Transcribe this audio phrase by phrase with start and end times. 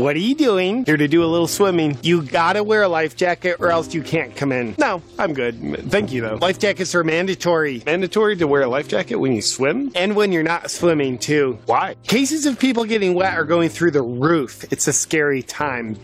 [0.00, 0.86] What are you doing?
[0.86, 1.98] Here to do a little swimming.
[2.02, 4.74] You gotta wear a life jacket or else you can't come in.
[4.78, 5.90] No, I'm good.
[5.90, 6.36] Thank you though.
[6.36, 7.82] Life jackets are mandatory.
[7.84, 9.92] Mandatory to wear a life jacket when you swim?
[9.94, 11.58] And when you're not swimming too.
[11.66, 11.96] Why?
[12.04, 14.64] Cases of people getting wet are going through the roof.
[14.72, 15.98] It's a scary time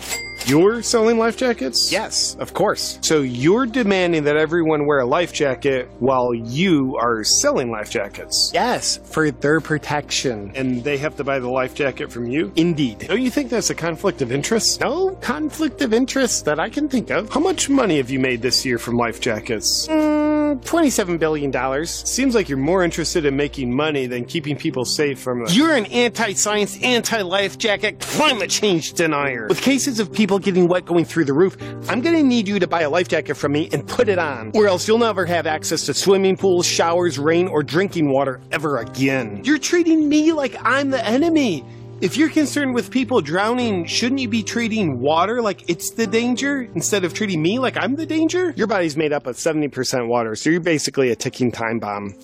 [0.48, 1.92] You're selling life jackets?
[1.92, 2.98] Yes, of course.
[3.02, 8.50] So you're demanding that everyone wear a life jacket while you are selling life jackets?
[8.54, 10.52] Yes, for their protection.
[10.54, 12.50] And they have to buy the life jacket from you?
[12.56, 13.00] Indeed.
[13.08, 14.80] Don't you think that's a conflict of interest?
[14.80, 17.28] No conflict of interest that I can think of.
[17.28, 19.86] How much money have you made this year from life jackets?
[19.86, 21.86] Mm, $27 billion.
[21.86, 25.52] Seems like you're more interested in making money than keeping people safe from the.
[25.52, 29.46] You're an anti science, anti life jacket, climate change denier.
[29.48, 31.56] With cases of people getting wet going through the roof,
[31.88, 34.52] I'm gonna need you to buy a life jacket from me and put it on,
[34.54, 38.78] or else you'll never have access to swimming pools, showers, rain, or drinking water ever
[38.78, 39.42] again.
[39.44, 41.64] You're treating me like I'm the enemy.
[42.00, 46.62] If you're concerned with people drowning, shouldn't you be treating water like it's the danger
[46.76, 48.52] instead of treating me like I'm the danger?
[48.54, 52.14] Your body's made up of 70% water, so you're basically a ticking time bomb.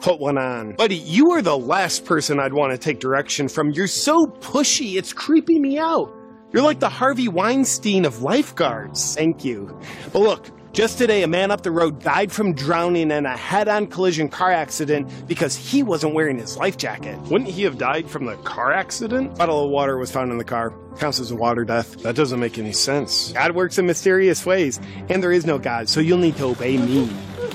[0.00, 0.74] Put one on.
[0.74, 3.70] Buddy, you are the last person I'd want to take direction from.
[3.70, 6.12] You're so pushy, it's creeping me out.
[6.52, 9.14] You're like the Harvey Weinstein of lifeguards.
[9.14, 9.78] Thank you.
[10.12, 13.68] But look, just today, a man up the road died from drowning in a head
[13.68, 17.18] on collision car accident because he wasn't wearing his life jacket.
[17.22, 19.32] Wouldn't he have died from the car accident?
[19.32, 20.72] A Bottle of water was found in the car.
[20.98, 22.02] Counts as a water death.
[22.02, 23.32] That doesn't make any sense.
[23.32, 26.76] God works in mysterious ways, and there is no God, so you'll need to obey
[26.78, 27.10] me.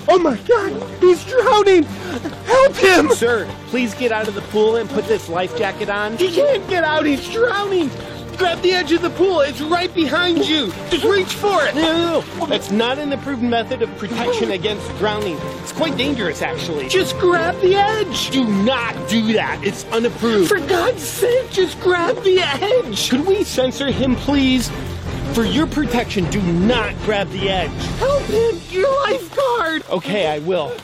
[0.09, 1.83] Oh my god, he's drowning!
[1.83, 3.09] Help him!
[3.09, 6.17] Sir, please get out of the pool and put this life jacket on.
[6.17, 7.89] He can't get out, he's drowning!
[8.37, 9.41] Grab the edge of the pool.
[9.41, 10.71] It's right behind you.
[10.91, 11.73] Just reach for it.
[11.73, 12.45] No, no, no.
[12.45, 15.37] That's not an approved method of protection against drowning.
[15.61, 16.87] It's quite dangerous, actually.
[16.87, 18.29] Just grab the edge.
[18.29, 19.63] Do not do that.
[19.63, 20.49] It's unapproved.
[20.49, 23.09] For God's sake, just grab the edge.
[23.09, 24.69] Could we censor him, please?
[25.33, 27.71] For your protection, do not grab the edge.
[27.97, 29.83] Help him, your lifeguard.
[29.89, 30.75] Okay, I will.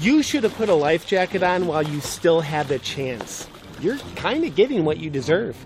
[0.00, 3.46] You should have put a life jacket on while you still had the chance.
[3.80, 5.56] You're kind of getting what you deserve.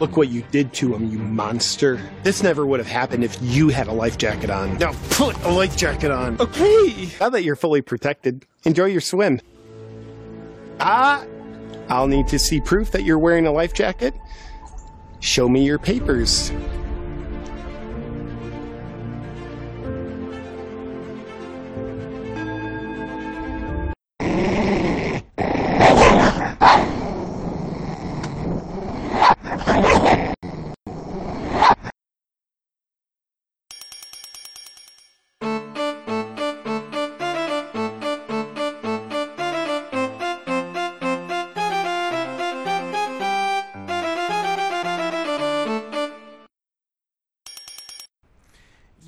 [0.00, 2.00] Look what you did to him, you monster.
[2.24, 4.76] This never would have happened if you had a life jacket on.
[4.78, 6.40] Now put a life jacket on.
[6.40, 7.08] Okay.
[7.20, 9.40] Now that you're fully protected, enjoy your swim.
[10.80, 11.24] Ah,
[11.88, 14.14] I'll need to see proof that you're wearing a life jacket.
[15.20, 16.50] Show me your papers.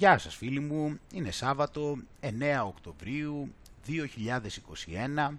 [0.06, 2.26] Γεια σας φίλοι μου, είναι Σάββατο 9
[2.66, 3.54] Οκτωβρίου
[3.86, 5.34] 2021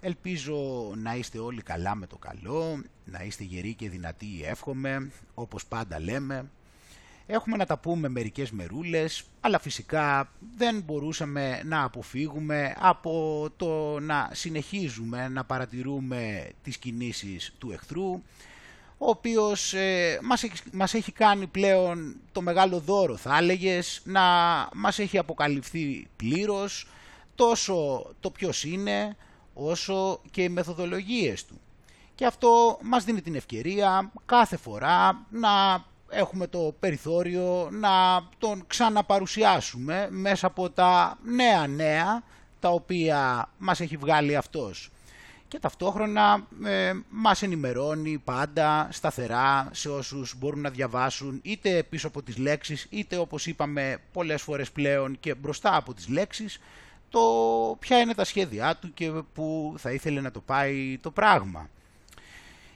[0.00, 5.66] Ελπίζω να είστε όλοι καλά με το καλό, να είστε γεροί και δυνατοί εύχομαι, όπως
[5.66, 6.50] πάντα λέμε.
[7.26, 14.30] Έχουμε να τα πούμε μερικές μερούλες, αλλά φυσικά δεν μπορούσαμε να αποφύγουμε από το να
[14.32, 18.22] συνεχίζουμε να παρατηρούμε τις κινήσεις του εχθρού,
[18.98, 24.22] ο οποίος ε, μας, έχεις, μας έχει κάνει πλέον το μεγάλο δώρο θα έλεγες να
[24.74, 26.86] μας έχει αποκαλυφθεί πλήρως
[27.34, 29.16] τόσο το ποιος είναι
[29.54, 31.60] όσο και οι μεθοδολογίες του.
[32.14, 40.08] Και αυτό μας δίνει την ευκαιρία κάθε φορά να έχουμε το περιθώριο να τον ξαναπαρουσιάσουμε
[40.10, 42.22] μέσα από τα νέα νέα
[42.60, 44.90] τα οποία μας έχει βγάλει αυτός.
[45.56, 52.22] Και ταυτόχρονα ε, μας ενημερώνει πάντα σταθερά σε όσους μπορούν να διαβάσουν είτε πίσω από
[52.22, 56.60] τις λέξεις είτε όπως είπαμε πολλές φορές πλέον και μπροστά από τις λέξεις
[57.10, 57.20] το
[57.78, 61.68] ποια είναι τα σχέδιά του και που θα ήθελε να το πάει το πράγμα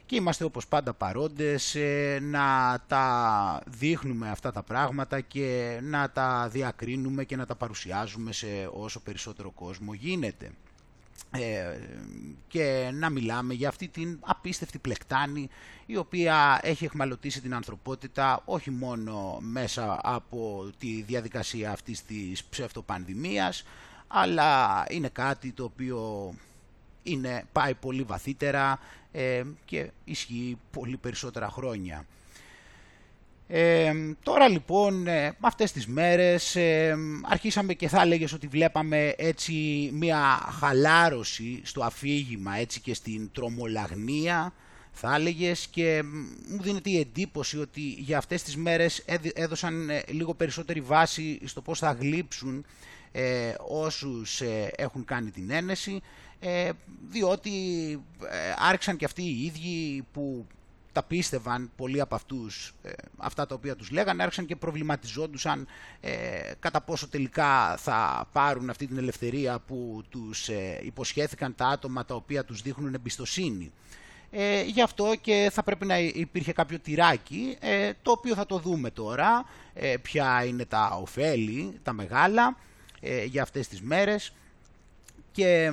[0.05, 6.47] και είμαστε όπως πάντα παρόντες ε, να τα δείχνουμε αυτά τα πράγματα και να τα
[6.51, 10.51] διακρίνουμε και να τα παρουσιάζουμε σε όσο περισσότερο κόσμο γίνεται.
[11.33, 11.79] Ε,
[12.47, 15.49] και να μιλάμε για αυτή την απίστευτη πλεκτάνη
[15.85, 23.63] η οποία έχει εχμαλωτήσει την ανθρωπότητα όχι μόνο μέσα από τη διαδικασία αυτής της ψευτοπανδημίας
[24.07, 26.33] αλλά είναι κάτι το οποίο
[27.03, 28.79] είναι, πάει πολύ βαθύτερα
[29.11, 32.05] ε, και ισχύει πολύ περισσότερα χρόνια.
[33.53, 33.93] Ε,
[34.23, 40.17] τώρα λοιπόν ε, αυτές τις μέρες ε, αρχίσαμε και θα έλεγες ότι βλέπαμε έτσι μια
[40.59, 44.53] χαλάρωση στο αφήγημα έτσι και στην τρομολαγνία
[44.91, 46.03] θα έλεγες και
[46.47, 49.03] μου δίνεται η εντύπωση ότι για αυτές τις μέρες
[49.33, 52.65] έδωσαν λίγο περισσότερη βάση στο πώς θα γλύψουν
[53.11, 54.41] ε, όσους
[54.75, 56.01] έχουν κάνει την ένεση
[56.39, 56.69] ε,
[57.09, 57.51] διότι
[58.21, 60.47] ε, άρχισαν και αυτοί οι ίδιοι που
[60.91, 65.67] τα πίστευαν πολλοί από αυτούς ε, αυτά τα οποία τους λέγανε, άρχισαν και προβληματιζόντουσαν
[65.99, 66.11] ε,
[66.59, 70.49] κατά πόσο τελικά θα πάρουν αυτή την ελευθερία που τους
[70.81, 73.71] υποσχέθηκαν τα άτομα τα οποία τους δείχνουν εμπιστοσύνη.
[74.33, 77.57] Ε, γι' αυτό και θα πρέπει να υπήρχε κάποιο τυράκι,
[78.01, 79.45] το οποίο θα το δούμε τώρα,
[80.01, 82.57] ποια είναι τα ωφέλη, τα μεγάλα,
[83.25, 84.33] για αυτές τις μέρες
[85.31, 85.71] και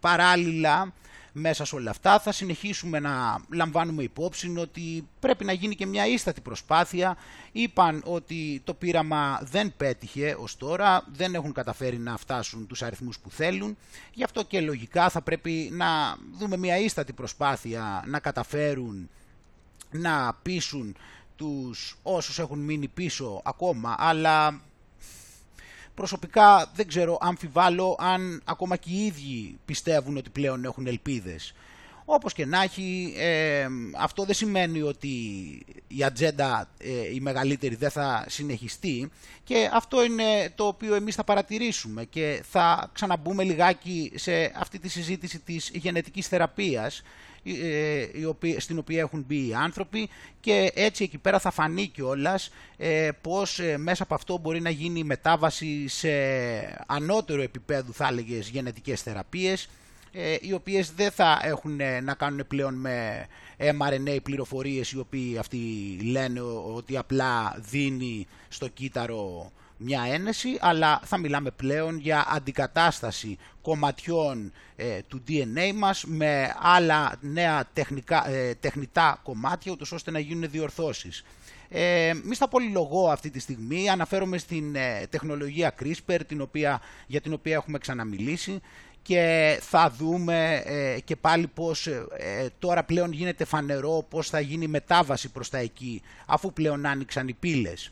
[0.00, 0.92] παράλληλα
[1.38, 6.06] μέσα σε όλα αυτά θα συνεχίσουμε να λαμβάνουμε υπόψη ότι πρέπει να γίνει και μια
[6.06, 7.16] ίστατη προσπάθεια.
[7.52, 13.18] Είπαν ότι το πείραμα δεν πέτυχε ως τώρα, δεν έχουν καταφέρει να φτάσουν τους αριθμούς
[13.18, 13.76] που θέλουν.
[14.12, 15.86] Γι' αυτό και λογικά θα πρέπει να
[16.38, 19.08] δούμε μια ίστατη προσπάθεια να καταφέρουν
[19.90, 20.96] να πείσουν
[21.36, 24.60] τους όσους έχουν μείνει πίσω ακόμα, αλλά
[25.96, 31.54] προσωπικά δεν ξέρω, αμφιβάλλω αν ακόμα και οι ίδιοι πιστεύουν ότι πλέον έχουν ελπίδες.
[32.08, 33.66] Όπως και να έχει, ε,
[33.98, 35.08] αυτό δεν σημαίνει ότι
[35.88, 39.10] η ατζέντα ε, η μεγαλύτερη δεν θα συνεχιστεί
[39.44, 44.88] και αυτό είναι το οποίο εμείς θα παρατηρήσουμε και θα ξαναμπούμε λιγάκι σε αυτή τη
[44.88, 47.35] συζήτηση της γενετικής θεραπείας ε,
[48.58, 50.08] στην οποία έχουν μπει οι άνθρωποι
[50.40, 54.70] και έτσι εκεί πέρα θα φανεί κιόλας ε, πως ε, μέσα από αυτό μπορεί να
[54.70, 56.08] γίνει μετάβαση σε
[56.86, 59.68] ανώτερο επίπεδο θα έλεγες γενετικές θεραπείες
[60.40, 63.26] οι οποίες δεν θα έχουν να κάνουν πλέον με
[63.58, 65.58] mRNA πληροφορίες οι οποίοι αυτοί
[66.02, 66.40] λένε
[66.74, 74.98] ότι απλά δίνει στο κύτταρο μια ένεση, αλλά θα μιλάμε πλέον για αντικατάσταση κομματιών ε,
[75.08, 81.24] του DNA μας με άλλα νέα τεχνικά, ε, τεχνητά κομμάτια, ούτως ώστε να γίνουν διορθώσεις.
[81.68, 87.20] Ε, μη στα πολυλογώ αυτή τη στιγμή, αναφέρομαι στην ε, τεχνολογία CRISPR, την οποία, για
[87.20, 88.60] την οποία έχουμε ξαναμιλήσει
[89.02, 90.62] και θα δούμε
[91.04, 91.88] και πάλι πώς
[92.58, 97.32] τώρα πλέον γίνεται φανερό πώς θα γίνει μετάβαση προς τα εκεί, αφού πλέον άνοιξαν οι
[97.32, 97.90] πύλες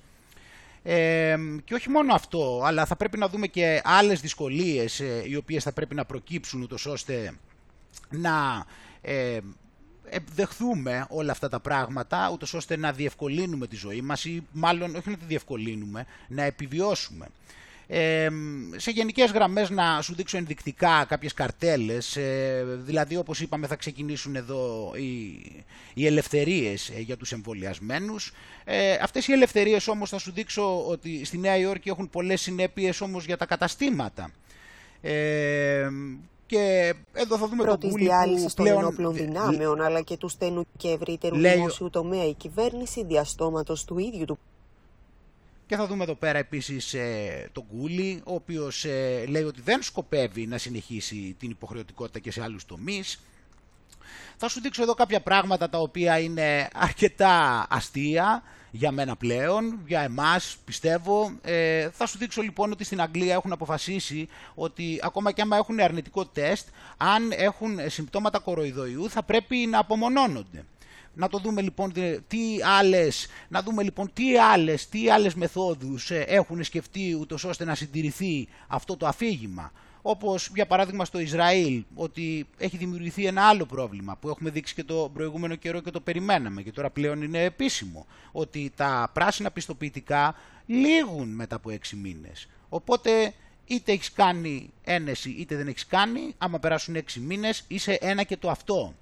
[1.64, 5.62] και όχι μόνο αυτό, αλλά θα πρέπει να δούμε και άλλες δυσκολίες ε, οι οποίες
[5.62, 7.32] θα πρέπει να προκύψουν ούτως ώστε
[8.10, 8.66] να
[9.00, 9.38] ε,
[10.34, 15.10] δεχθούμε όλα αυτά τα πράγματα ούτως ώστε να διευκολύνουμε τη ζωή μας ή μάλλον όχι
[15.10, 17.26] να τη διευκολύνουμε, να επιβιώσουμε
[18.76, 24.36] σε γενικές γραμμές να σου δείξω ενδεικτικά κάποιες καρτέλες, ε, δηλαδή όπως είπαμε θα ξεκινήσουν
[24.36, 25.42] εδώ οι,
[25.94, 28.32] οι ελευθερίες ε, για τους εμβολιασμένους.
[28.64, 33.00] Ε, αυτές οι ελευθερίες όμως θα σου δείξω ότι στη Νέα Υόρκη έχουν πολλές συνέπειες
[33.00, 34.30] όμως για τα καταστήματα.
[35.00, 35.88] Ε,
[36.46, 40.88] και εδώ θα δούμε Πρώτης το διάλυση των ενόπλων δυνάμεων αλλά και του στενού και
[40.88, 44.38] ευρύτερου δημόσιου τομέα η κυβέρνηση διαστόματος του ίδιου του
[45.66, 49.83] και θα δούμε εδώ πέρα επίσης ε, τον Κούλι, ο οποίος ε, λέει ότι δεν
[49.83, 53.21] σκοπεύει να συνεχίσει την υποχρεωτικότητα και σε άλλους τομείς.
[54.37, 60.00] Θα σου δείξω εδώ κάποια πράγματα τα οποία είναι αρκετά αστεία για μένα πλέον, για
[60.00, 61.33] εμάς πιστεύω.
[61.42, 65.80] Ε, θα σου δείξω λοιπόν ότι στην Αγγλία έχουν αποφασίσει ότι ακόμα και άμα έχουν
[65.80, 70.64] αρνητικό τεστ, αν έχουν συμπτώματα κοροϊδοϊού θα πρέπει να απομονώνονται.
[71.14, 71.92] Να το δούμε λοιπόν
[72.28, 77.64] τι άλλες, να δούμε λοιπόν τι άλλες, τι άλλες μεθόδους ε, έχουν σκεφτεί ούτως ώστε
[77.64, 79.73] να συντηρηθεί αυτό το αφήγημα.
[80.02, 84.85] Όπως για παράδειγμα στο Ισραήλ, ότι έχει δημιουργηθεί ένα άλλο πρόβλημα που έχουμε δείξει και
[84.85, 90.35] το προηγούμενο καιρό και το περιμέναμε και τώρα πλέον είναι επίσημο, ότι τα πράσινα πιστοποιητικά
[90.66, 92.49] λήγουν μετά από έξι μήνες.
[92.68, 93.33] Οπότε
[93.66, 98.37] είτε έχεις κάνει ένεση είτε δεν έχεις κάνει, άμα περάσουν έξι μήνες είσαι ένα και
[98.37, 98.94] το αυτό.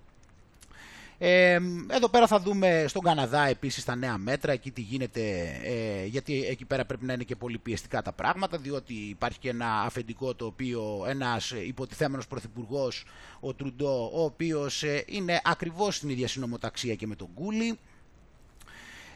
[1.25, 5.21] Ε, εδώ πέρα θα δούμε στον Καναδά επίσης τα νέα μέτρα, εκεί τι γίνεται,
[5.63, 9.49] ε, γιατί εκεί πέρα πρέπει να είναι και πολύ πιεστικά τα πράγματα, διότι υπάρχει και
[9.49, 13.05] ένα αφεντικό το οποίο ένας υποτιθέμενος πρωθυπουργός,
[13.41, 17.79] ο Τρουντό, ο οποίος ε, είναι ακριβώς στην ίδια συνομοταξία και με τον Κούλι.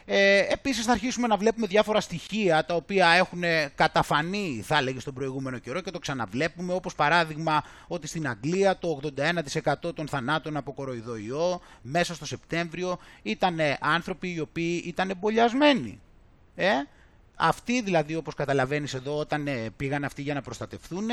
[0.09, 3.43] Ε, επίσης θα αρχίσουμε να βλέπουμε διάφορα στοιχεία τα οποία έχουν
[3.75, 8.99] καταφανεί θα έλεγε στον προηγούμενο καιρό και το ξαναβλέπουμε όπως παράδειγμα ότι στην Αγγλία το
[9.83, 15.99] 81% των θανάτων από κοροϊδοϊό μέσα στο Σεπτέμβριο ήταν άνθρωποι οι οποίοι ήταν εμπολιασμένοι.
[16.55, 16.71] Ε;
[17.35, 21.09] Αυτοί δηλαδή όπως καταλαβαίνεις εδώ όταν ε, πήγαν αυτοί για να προστατευτούν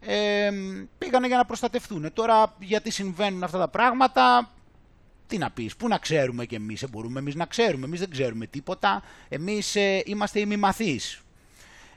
[0.00, 0.50] ε,
[0.98, 2.12] πήγανε για να προστατευτούν.
[2.12, 4.50] Τώρα γιατί συμβαίνουν αυτά τα πράγματα
[5.26, 8.10] τι να πεις, πού να ξέρουμε κι εμείς, ε, μπορούμε εμείς να ξέρουμε, εμείς δεν
[8.10, 11.20] ξέρουμε τίποτα, εμείς ε, είμαστε ημιμαθείς.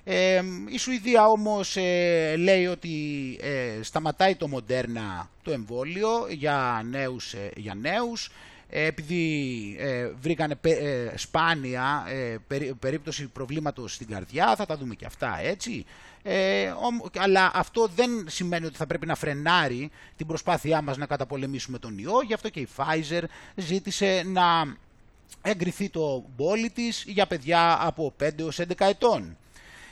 [0.04, 2.90] Ε, η Σουηδία όμως ε, λέει ότι
[3.42, 8.30] ε, σταματάει το μοντέρνα το εμβόλιο για νέους, για νέους
[8.70, 9.76] επειδή
[10.22, 10.60] βρήκανε
[11.16, 12.04] σπάνια
[12.80, 15.86] περίπτωση προβλήματος στην καρδιά, θα τα δούμε και αυτά έτσι.
[16.24, 16.74] Ε,
[17.18, 21.98] αλλά αυτό δεν σημαίνει ότι θα πρέπει να φρενάρει την προσπάθειά μας να καταπολεμήσουμε τον
[21.98, 22.22] ιό.
[22.26, 23.24] Γι' αυτό και η Pfizer
[23.56, 24.76] ζήτησε να
[25.42, 29.38] εγκριθεί το μπόλι της για παιδιά από 5 έως 11 ετών.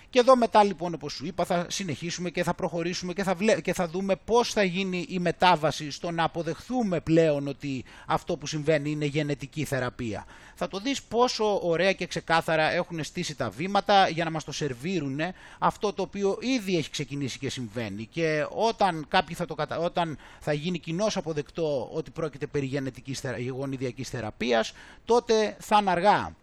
[0.09, 3.73] Και εδώ μετά λοιπόν όπως σου είπα θα συνεχίσουμε και θα προχωρήσουμε και θα, και
[3.73, 8.91] θα δούμε πώς θα γίνει η μετάβαση στο να αποδεχθούμε πλέον ότι αυτό που συμβαίνει
[8.91, 10.25] είναι γενετική θεραπεία.
[10.55, 14.51] Θα το δεις πόσο ωραία και ξεκάθαρα έχουν στήσει τα βήματα για να μας το
[14.51, 15.19] σερβίρουν
[15.59, 19.77] αυτό το οποίο ήδη έχει ξεκινήσει και συμβαίνει και όταν, κάποιοι θα, το κατα...
[19.77, 23.21] όταν θα γίνει κοινώς αποδεκτό ότι πρόκειται περί γενετικής
[23.51, 24.73] γονιδιακής θεραπείας
[25.05, 26.35] τότε θα είναι αργά.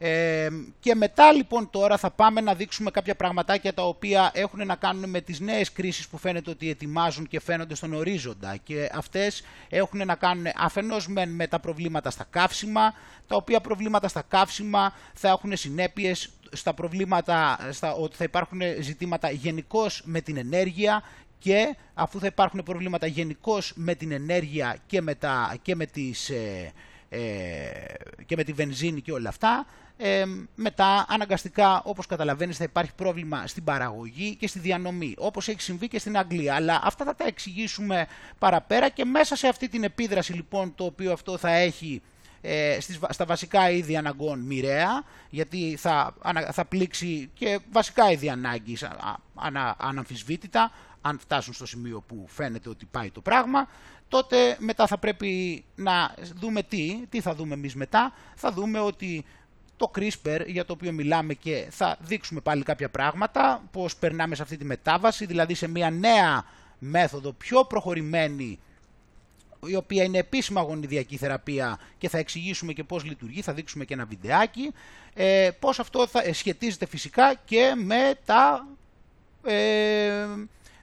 [0.00, 0.48] Ε,
[0.80, 5.10] και μετά λοιπόν τώρα θα πάμε να δείξουμε κάποια πραγματάκια τα οποία έχουν να κάνουν
[5.10, 8.56] με τις νέες κρίσεις που φαίνεται ότι ετοιμάζουν και φαίνονται στον ορίζοντα.
[8.56, 12.94] Και αυτές έχουν να κάνουν αφενός με, τα προβλήματα στα καύσιμα
[13.26, 19.30] τα οποία προβλήματα στα καύσιμα θα έχουν συνέπειες στα προβλήματα, στα, ότι θα υπάρχουν ζητήματα
[19.30, 21.02] γενικώς με την ενέργεια
[21.38, 26.30] και αφού θα υπάρχουν προβλήματα γενικώς με την ενέργεια και με, τα, και με, τις,
[26.30, 26.72] ε, ε,
[28.26, 29.66] και με τη βενζίνη και όλα αυτά.
[30.00, 30.24] Ε,
[30.54, 35.88] μετά αναγκαστικά όπως καταλαβαίνεις θα υπάρχει πρόβλημα στην παραγωγή και στη διανομή όπως έχει συμβεί
[35.88, 36.54] και στην Αγγλία.
[36.54, 38.06] Αλλά αυτά θα τα εξηγήσουμε
[38.38, 42.02] παραπέρα και μέσα σε αυτή την επίδραση λοιπόν το οποίο αυτό θα έχει
[42.40, 46.14] ε, στις, στα βασικά είδη αναγκών μοιραία γιατί θα,
[46.52, 48.88] θα πλήξει και βασικά είδη ανάγκης
[49.34, 53.68] ανα, αναμφισβήτητα αν φτάσουν στο σημείο που φαίνεται ότι πάει το πράγμα
[54.08, 58.12] τότε μετά θα πρέπει να δούμε τι, τι θα δούμε εμείς μετά.
[58.34, 59.24] Θα δούμε ότι
[59.76, 64.42] το CRISPR για το οποίο μιλάμε και θα δείξουμε πάλι κάποια πράγματα, πώς περνάμε σε
[64.42, 66.44] αυτή τη μετάβαση, δηλαδή σε μια νέα
[66.78, 68.58] μέθοδο πιο προχωρημένη
[69.66, 73.94] η οποία είναι επίσημα γονιδιακή θεραπεία και θα εξηγήσουμε και πώς λειτουργεί, θα δείξουμε και
[73.94, 74.72] ένα βιντεάκι,
[75.14, 78.68] ε, πώς αυτό θα σχετίζεται φυσικά και με, τα,
[79.42, 80.26] ε,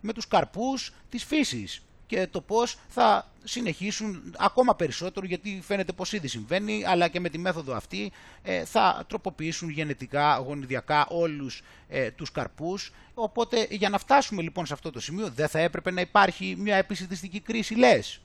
[0.02, 6.14] με τους καρπούς της φύσης και το πώς θα συνεχίσουν ακόμα περισσότερο γιατί φαίνεται πως
[6.14, 8.12] ήδη συμβαίνει αλλά και με τη μέθοδο αυτή
[8.44, 14.74] ε, θα τροποποιήσουν γενετικά, γονιδιακά όλους ε, τους καρπούς οπότε για να φτάσουμε λοιπόν σε
[14.74, 18.20] αυτό το σημείο δεν θα έπρεπε να υπάρχει μια επισητιστική κρίση λες.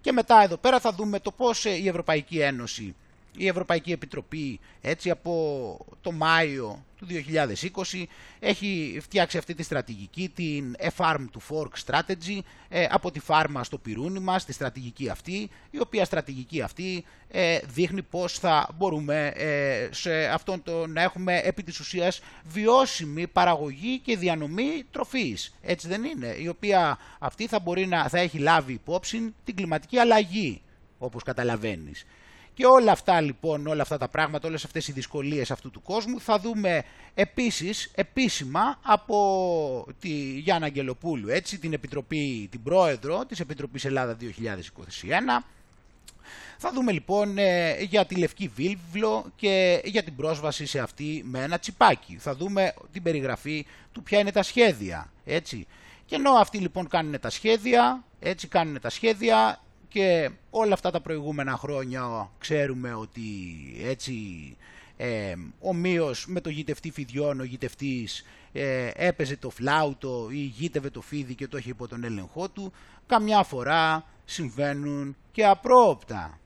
[0.00, 2.94] Και μετά εδώ πέρα θα δούμε το πώς ε, η Ευρωπαϊκή Ένωση
[3.36, 7.06] η Ευρωπαϊκή Επιτροπή έτσι από το Μάιο του
[7.92, 8.04] 2020
[8.38, 13.78] έχει φτιάξει αυτή τη στρατηγική, την A-Farm to Fork Strategy, ε, από τη φάρμα στο
[13.78, 19.88] πυρούνι μας, τη στρατηγική αυτή, η οποία στρατηγική αυτή ε, δείχνει πώς θα μπορούμε ε,
[19.92, 25.54] σε αυτόν το, να έχουμε επί της ουσίας βιώσιμη παραγωγή και διανομή τροφής.
[25.62, 29.98] Έτσι δεν είναι, η οποία αυτή θα μπορεί να θα έχει λάβει υπόψη την κλιματική
[29.98, 30.62] αλλαγή,
[30.98, 32.04] όπως καταλαβαίνεις.
[32.54, 36.20] Και όλα αυτά λοιπόν, όλα αυτά τα πράγματα, όλες αυτές οι δυσκολίες αυτού του κόσμου
[36.20, 43.84] θα δούμε επίσης επίσημα από τη Γιάννα Αγγελοπούλου, έτσι, την, Επιτροπή, την πρόεδρο της Επιτροπής
[43.84, 45.44] Ελλάδα 2021.
[46.64, 51.42] Θα δούμε λοιπόν ε, για τη Λευκή Βίλβλο και για την πρόσβαση σε αυτή με
[51.42, 52.16] ένα τσιπάκι.
[52.18, 55.66] Θα δούμε την περιγραφή του ποια είναι τα σχέδια, έτσι.
[56.06, 59.60] Και ενώ αυτοί λοιπόν κάνουν τα σχέδια, έτσι κάνουν τα σχέδια,
[59.92, 63.22] και όλα αυτά τα προηγούμενα χρόνια ξέρουμε ότι
[63.84, 64.14] έτσι
[64.96, 71.00] ε, ομοίως με το γητευτή φιδιών ο γητευτής ε, έπαιζε το φλάουτο ή γήτευε το
[71.00, 72.72] φίδι και το έχει υπό τον έλεγχό του,
[73.06, 76.38] καμιά φορά συμβαίνουν και απρόοπτα.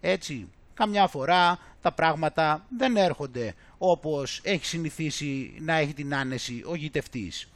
[0.00, 6.74] Έτσι, καμιά φορά τα πράγματα δεν έρχονται όπως έχει συνηθίσει να έχει την άνεση ο
[6.74, 7.48] γητευτής.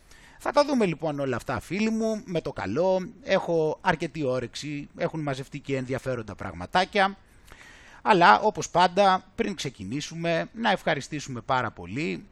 [0.47, 5.21] Θα τα δούμε λοιπόν όλα αυτά φίλοι μου, με το καλό, έχω αρκετή όρεξη, έχουν
[5.21, 7.17] μαζευτεί και ενδιαφέροντα πραγματάκια.
[8.03, 12.25] Αλλά όπως πάντα πριν ξεκινήσουμε να ευχαριστήσουμε πάρα πολύ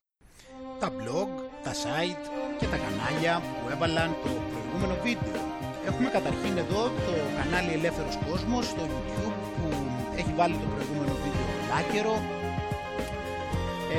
[0.81, 1.29] τα blog,
[1.63, 5.41] τα site και τα κανάλια που έβαλαν το προηγούμενο βίντεο.
[5.87, 9.69] Έχουμε καταρχήν εδώ το κανάλι Ελεύθερος Κόσμος στο YouTube που
[10.17, 12.23] έχει βάλει το προηγούμενο βίντεο λάκερο
[13.95, 13.97] ε,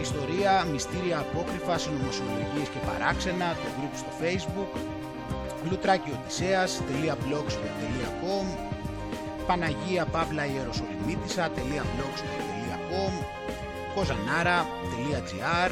[0.00, 4.70] ιστορία, μυστήρια απόκρυφα, συνωμοσιολογίες και παράξενα, το group στο facebook,
[5.68, 8.46] λουτράκιοδησέας.blogspot.com
[9.46, 13.12] Παναγία Παύλα Ιεροσολυμίτισσα.blogspot.com
[13.94, 15.70] Κοζανάρα.gr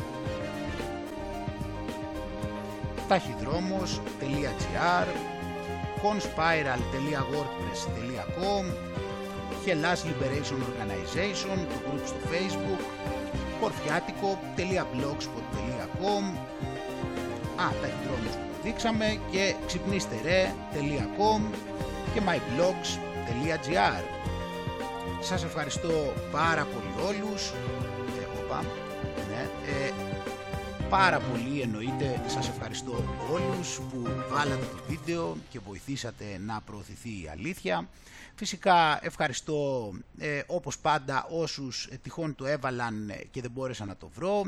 [3.08, 5.06] ταχυδρόμος.gr,
[6.02, 8.64] conspiral.wordpress.com,
[9.66, 12.82] Hellas Liberation Organization, το group στο facebook,
[13.60, 16.24] κορφιάτικο.blogspot.com,
[17.56, 21.42] α, ταχυδρόμος που δείξαμε και ξυπνήστερε.com
[22.14, 24.02] και myblogs.gr.
[25.20, 27.52] Σας ευχαριστώ πάρα πολύ όλους
[28.60, 29.42] ναι.
[29.86, 29.92] Ε,
[30.88, 37.28] πάρα πολύ εννοείται σας ευχαριστώ όλους που βάλατε το βίντεο και βοηθήσατε να προωθηθεί η
[37.32, 37.88] αλήθεια.
[38.34, 44.44] Φυσικά ευχαριστώ ε, όπως πάντα όσους τυχόν το έβαλαν και δεν μπόρεσα να το βρω.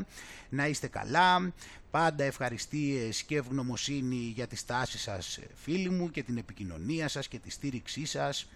[0.49, 1.53] Να είστε καλά.
[1.91, 7.39] Πάντα ευχαριστίες και ευγνωμοσύνη για τη στάση σας φίλοι μου και την επικοινωνία σας και
[7.39, 8.47] τη στήριξή σας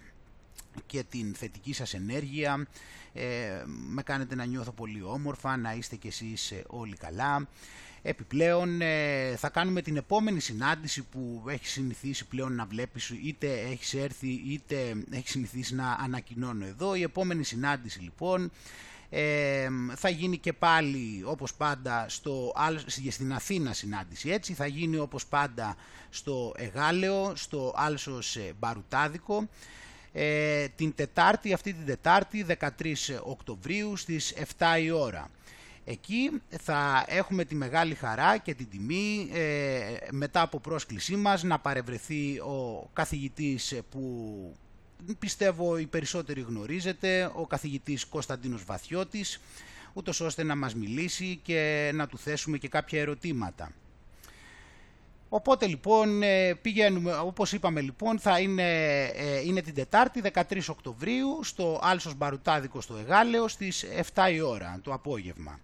[0.86, 2.66] και την θετική σας ενέργεια.
[3.12, 7.48] Ε, με κάνετε να νιώθω πολύ όμορφα, να είστε κι εσείς ε, όλοι καλά.
[8.02, 13.94] Επιπλέον ε, θα κάνουμε την επόμενη συνάντηση που έχει συνηθίσει πλέον να βλέπεις είτε έχεις
[13.94, 16.94] έρθει είτε έχεις συνηθίσει να ανακοινώνω εδώ.
[16.94, 18.50] Η επόμενη συνάντηση λοιπόν
[19.10, 22.52] ε, θα γίνει και πάλι όπως πάντα στο,
[23.08, 25.76] στην Αθήνα συνάντηση έτσι θα γίνει όπως πάντα
[26.10, 29.48] στο Εγάλεο, στο Άλσος Μπαρουτάδικο
[30.12, 32.66] ε, την Τετάρτη, αυτή την Τετάρτη 13
[33.22, 35.30] Οκτωβρίου στις 7 η ώρα.
[35.84, 41.58] Εκεί θα έχουμε τη μεγάλη χαρά και την τιμή ε, μετά από πρόσκλησή μας να
[41.58, 44.54] παρευρεθεί ο καθηγητής που
[45.18, 49.40] πιστεύω οι περισσότεροι γνωρίζετε, ο καθηγητής Κωνσταντίνος Βαθιώτης,
[49.92, 53.72] ούτως ώστε να μας μιλήσει και να του θέσουμε και κάποια ερωτήματα.
[55.32, 61.38] Οπότε λοιπόν ε, πηγαίνουμε, όπως είπαμε λοιπόν, θα είναι, ε, είναι την Τετάρτη 13 Οκτωβρίου
[61.42, 65.60] στο Άλσος Μπαρουτάδικο στο Εγάλεο στις 7 η ώρα το απόγευμα.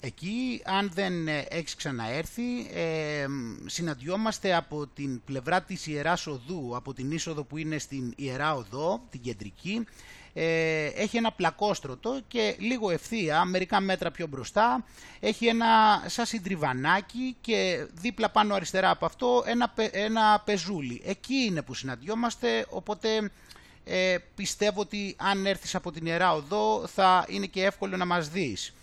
[0.00, 3.26] Εκεί, αν δεν έχεις ξαναέρθει, ε,
[3.66, 9.02] συναντιόμαστε από την πλευρά της Ιεράς Οδού, από την είσοδο που είναι στην Ιερά Οδό,
[9.10, 9.84] την κεντρική,
[10.38, 14.84] ε, έχει ένα πλακόστρωτο και λίγο ευθεία, μερικά μέτρα πιο μπροστά,
[15.20, 21.02] έχει ένα σαν συντριβανάκι και δίπλα πάνω αριστερά από αυτό ένα, ένα πεζούλι.
[21.04, 23.30] Εκεί είναι που συναντιόμαστε, οπότε
[23.84, 28.28] ε, πιστεύω ότι αν έρθεις από την Ιερά Οδό θα είναι και εύκολο να μας
[28.28, 28.74] δεις.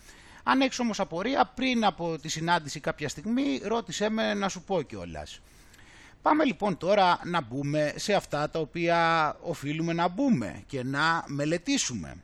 [0.44, 4.82] Αν έχεις όμως απορία, πριν από τη συνάντηση κάποια στιγμή, ρώτησέ με να σου πω
[4.82, 5.40] κιόλας.
[6.24, 12.16] Πάμε λοιπόν τώρα να μπούμε σε αυτά τα οποία οφείλουμε να μπούμε και να μελετήσουμε.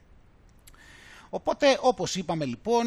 [1.30, 2.86] Οπότε όπως είπαμε λοιπόν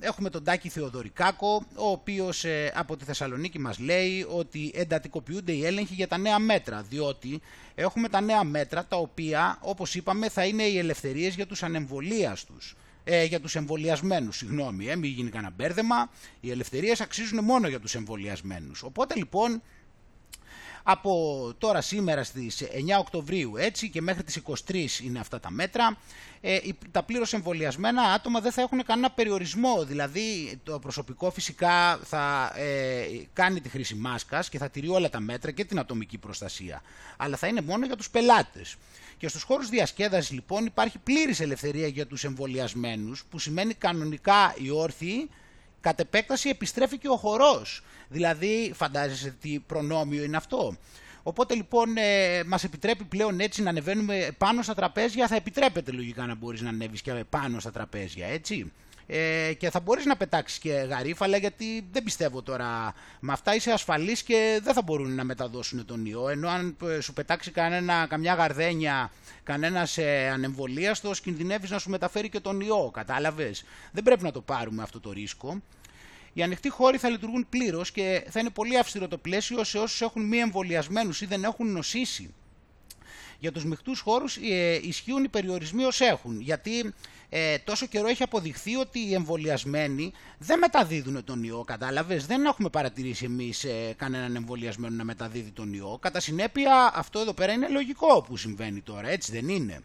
[0.00, 5.66] έχουμε τον Τάκη Θεοδωρικάκο ο οποίος ε, από τη Θεσσαλονίκη μας λέει ότι εντατικοποιούνται οι
[5.66, 7.40] έλεγχοι για τα νέα μέτρα διότι
[7.74, 12.76] έχουμε τα νέα μέτρα τα οποία όπως είπαμε θα είναι οι ελευθερίες για τους ανεμβολίαστους.
[13.04, 17.80] Ε, για τους εμβολιασμένους, συγγνώμη, ε, μην γίνει κανένα μπέρδεμα, οι ελευθερίες αξίζουν μόνο για
[17.80, 18.82] τους εμβολιασμένους.
[18.82, 19.62] Οπότε λοιπόν
[20.82, 22.66] από τώρα σήμερα στις 9
[22.98, 25.96] Οκτωβρίου έτσι και μέχρι τις 23 είναι αυτά τα μέτρα
[26.44, 26.58] ε,
[26.90, 29.84] τα πλήρως εμβολιασμένα άτομα δεν θα έχουν κανένα περιορισμό.
[29.84, 35.20] Δηλαδή το προσωπικό φυσικά θα ε, κάνει τη χρήση μάσκας και θα τηρεί όλα τα
[35.20, 36.82] μέτρα και την ατομική προστασία.
[37.16, 38.76] Αλλά θα είναι μόνο για τους πελάτες.
[39.18, 44.70] Και στους χώρους διασκέδασης λοιπόν υπάρχει πλήρης ελευθερία για τους εμβολιασμένους που σημαίνει κανονικά οι
[44.70, 45.30] όρθιοι
[45.82, 47.82] κατ' επέκταση επιστρέφει και ο χορός.
[48.08, 50.76] Δηλαδή φαντάζεσαι τι προνόμιο είναι αυτό.
[51.22, 56.26] Οπότε λοιπόν ε, μας επιτρέπει πλέον έτσι να ανεβαίνουμε πάνω στα τραπέζια, θα επιτρέπεται λογικά
[56.26, 58.72] να μπορείς να ανέβεις και πάνω στα τραπέζια, έτσι.
[59.06, 62.94] Ε, και θα μπορείς να πετάξεις και γαρίφαλα γιατί δεν πιστεύω τώρα.
[63.20, 66.28] Με αυτά είσαι ασφαλής και δεν θα μπορούν να μεταδώσουν τον ιό.
[66.28, 69.10] Ενώ αν ε, σου πετάξει κανένα, καμιά γαρδένια
[69.42, 74.40] κανένας ε, ανεμβολίαστος κινδυνεύεις να σου μεταφέρει και τον ιό κατάλαβες; Δεν πρέπει να το
[74.40, 75.62] πάρουμε αυτό το ρίσκο.
[76.32, 80.00] Οι ανοιχτοί χώροι θα λειτουργούν πλήρως και θα είναι πολύ αυστηρό το πλαίσιο σε όσους
[80.00, 82.34] έχουν μη εμβολιασμένους ή δεν έχουν νοσήσει.
[83.38, 86.94] Για τους μειχτούς χώρους ε, ισχύουν οι περιορισμοί ως έχουν, γιατί
[87.34, 92.68] ε, τόσο καιρό έχει αποδειχθεί ότι οι εμβολιασμένοι δεν μεταδίδουν τον ιό, κατάλαβες, δεν έχουμε
[92.68, 95.98] παρατηρήσει εμείς ε, κανέναν εμβολιασμένο να μεταδίδει τον ιό.
[96.00, 99.80] Κατά συνέπεια αυτό εδώ πέρα είναι λογικό που συμβαίνει τώρα, έτσι δεν είναι;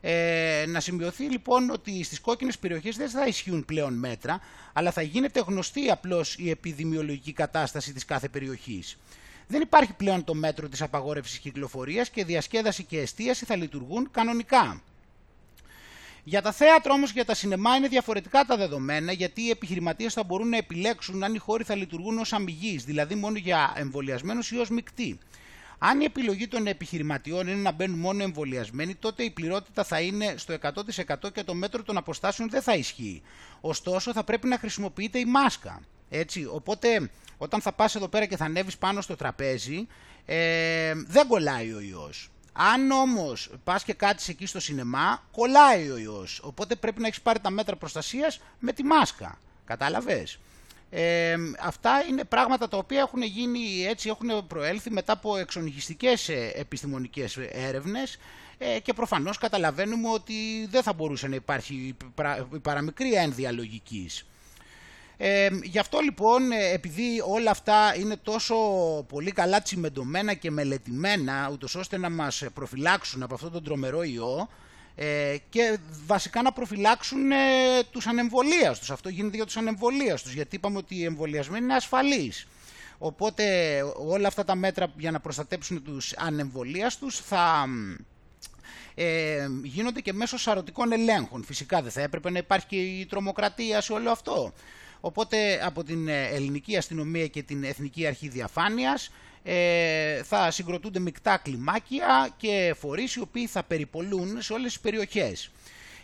[0.00, 4.40] Ε, να σημειωθεί λοιπόν ότι στις κόκκινες περιοχές δεν θα ισχύουν πλέον μέτρα,
[4.72, 8.96] αλλά θα γίνεται γνωστή απλώς η επιδημιολογική κατάσταση της κάθε περιοχής.
[9.46, 14.82] Δεν υπάρχει πλέον το μέτρο της απαγόρευσης κυκλοφορίας και διασκέδαση και εστίαση θα λειτουργούν κανονικά.
[16.26, 20.12] Για τα θέατρα όμως και για τα σινεμά είναι διαφορετικά τα δεδομένα γιατί οι επιχειρηματίες
[20.12, 24.50] θα μπορούν να επιλέξουν αν οι χώροι θα λειτουργούν ως αμυγείς, δηλαδή μόνο για εμβολιασμένους
[24.50, 25.18] ή ως μεικτοί.
[25.78, 30.34] Αν η επιλογή των επιχειρηματιών είναι να μπαίνουν μόνο εμβολιασμένοι, τότε η πληρότητα θα είναι
[30.36, 33.22] στο 100% και το μέτρο των αποστάσεων δεν θα ισχύει.
[33.60, 35.80] Ωστόσο, θα πρέπει να χρησιμοποιείται η μάσκα.
[36.08, 39.86] Έτσι, οπότε, όταν θα πας εδώ πέρα και θα ανέβεις πάνω στο τραπέζι,
[40.24, 42.30] ε, δεν κολλάει ο ιός.
[42.56, 46.40] Αν όμως πας και κάτσεις εκεί στο σινεμά, κολλάει ο ιός.
[46.44, 49.38] Οπότε πρέπει να έχεις πάρει τα μέτρα προστασίας με τη μάσκα.
[49.64, 50.38] Κατάλαβες;
[50.90, 56.52] Ε, αυτά είναι πράγματα τα οποία έχουν γίνει έτσι, έχουν προέλθει μετά από εξονυχιστικές ε,
[56.54, 58.18] επιστημονικές έρευνες
[58.58, 61.96] ε, και προφανώς καταλαβαίνουμε ότι δεν θα μπορούσε να υπάρχει
[62.54, 64.26] η παραμικρή ένδια λογικής.
[65.16, 68.56] Ε, γι' αυτό λοιπόν επειδή όλα αυτά είναι τόσο
[69.08, 74.48] πολύ καλά τσιμεντωμένα και μελετημένα ούτως ώστε να μας προφυλάξουν από αυτόν τον τρομερό ιό
[74.96, 77.36] ε, και βασικά να προφυλάξουν ε,
[77.90, 78.90] τους ανεμβολίαστους.
[78.90, 82.46] Αυτό γίνεται για τους ανεμβολίαστους, γιατί είπαμε ότι οι εμβολιασμένοι είναι ασφαλείς.
[82.98, 83.44] Οπότε
[84.06, 87.66] όλα αυτά τα μέτρα για να προστατέψουν τους ανεμβολίαστους θα
[88.94, 91.44] ε, γίνονται και μέσω σαρωτικών ελέγχων.
[91.44, 94.52] Φυσικά δεν θα έπρεπε να υπάρχει και η τρομοκρατία σε όλο αυτό.
[95.06, 99.10] Οπότε από την ε, ελληνική αστυνομία και την Εθνική Αρχή Διαφάνειας
[99.42, 105.50] ε, θα συγκροτούνται μεικτά κλιμάκια και φορείς οι οποίοι θα περιπολούν σε όλες τις περιοχές.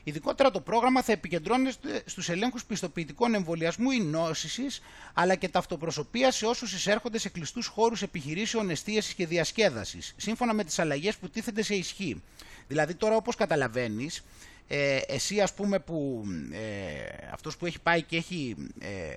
[0.05, 4.81] Ειδικότερα το πρόγραμμα θα επικεντρώνεται στους ελέγχους πιστοποιητικών εμβολιασμού ή νόσησης,
[5.15, 10.65] αλλά και ταυτοπροσωπία σε όσους εισέρχονται σε κλειστούς χώρους επιχειρήσεων εστίασης και διασκέδασης, σύμφωνα με
[10.65, 12.23] τις αλλαγές που τίθενται σε ισχύ.
[12.69, 14.23] Δηλαδή τώρα όπως καταλαβαίνεις,
[14.73, 19.15] ε, εσύ ας πούμε που ε, αυτός που έχει πάει και έχει ε,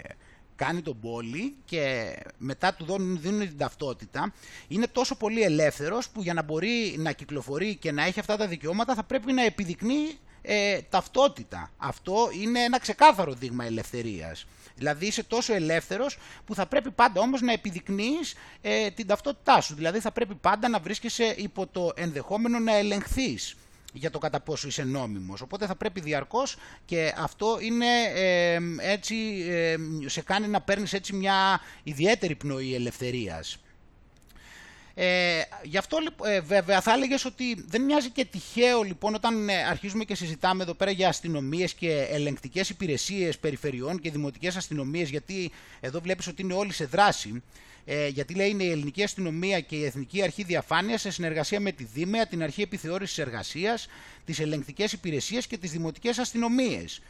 [0.55, 4.33] κάνει τον πόλη και μετά του δίνουν, δίνουν την ταυτότητα,
[4.67, 8.47] είναι τόσο πολύ ελεύθερος που για να μπορεί να κυκλοφορεί και να έχει αυτά τα
[8.47, 11.71] δικαιώματα θα πρέπει να επιδεικνύει ε, ταυτότητα.
[11.77, 14.45] Αυτό είναι ένα ξεκάθαρο δείγμα ελευθερίας.
[14.75, 19.75] Δηλαδή είσαι τόσο ελεύθερος που θα πρέπει πάντα όμως να επιδεικνύεις ε, την ταυτότητά σου.
[19.75, 23.55] Δηλαδή θα πρέπει πάντα να βρίσκεσαι υπό το ενδεχόμενο να ελεγχθείς.
[23.93, 25.41] Για το κατά πόσο είσαι νόμιμος.
[25.41, 27.85] Οπότε θα πρέπει διαρκώς και αυτό είναι
[28.79, 29.15] έτσι,
[30.05, 33.57] σε κάνει να παίρνεις έτσι μια ιδιαίτερη πνοή ελευθερίας.
[34.95, 39.63] Ε, γι' αυτό ε, βέβαια θα έλεγες ότι δεν μοιάζει και τυχαίο λοιπόν όταν ε,
[39.63, 45.51] αρχίζουμε και συζητάμε εδώ πέρα για αστυνομίες και ελεγκτικές υπηρεσίες περιφερειών και δημοτικές αστυνομίες, γιατί
[45.79, 47.43] εδώ βλέπεις ότι είναι όλοι σε δράση.
[47.85, 51.71] Ε, γιατί λέει είναι η ελληνική αστυνομία και η Εθνική Αρχή Διαφάνειας σε συνεργασία με
[51.71, 53.87] τη ΔΥΜΕΑ, την Αρχή Επιθεώρησης Εργασίας,
[54.25, 57.01] τις ελεγκτικές υπηρεσίες και τις δημοτικές αστυνομίες.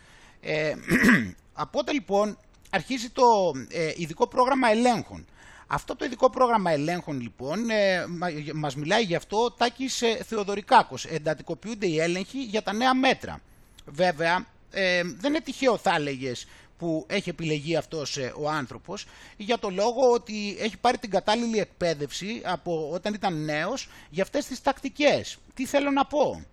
[0.41, 0.73] Ε,
[1.53, 2.37] από τότε λοιπόν
[2.69, 3.23] αρχίζει το
[3.69, 5.25] ε, ειδικό πρόγραμμα ελέγχων.
[5.67, 8.05] Αυτό το ειδικό πρόγραμμα ελέγχων λοιπόν ε,
[8.53, 11.05] μας μιλάει γι' αυτό ο Τάκης ε, Θεοδωρικάκος.
[11.05, 13.41] Εντατικοποιούνται οι έλεγχοι για τα νέα μέτρα.
[13.85, 16.47] Βέβαια ε, δεν είναι τυχαίο θα έλεγες
[16.83, 19.05] που έχει επιλεγεί αυτός ε, ο άνθρωπος
[19.37, 24.45] για το λόγο ότι έχει πάρει την κατάλληλη εκπαίδευση από όταν ήταν νέος για αυτές
[24.45, 25.37] τις τακτικές.
[25.53, 26.45] Τι θέλω να πω;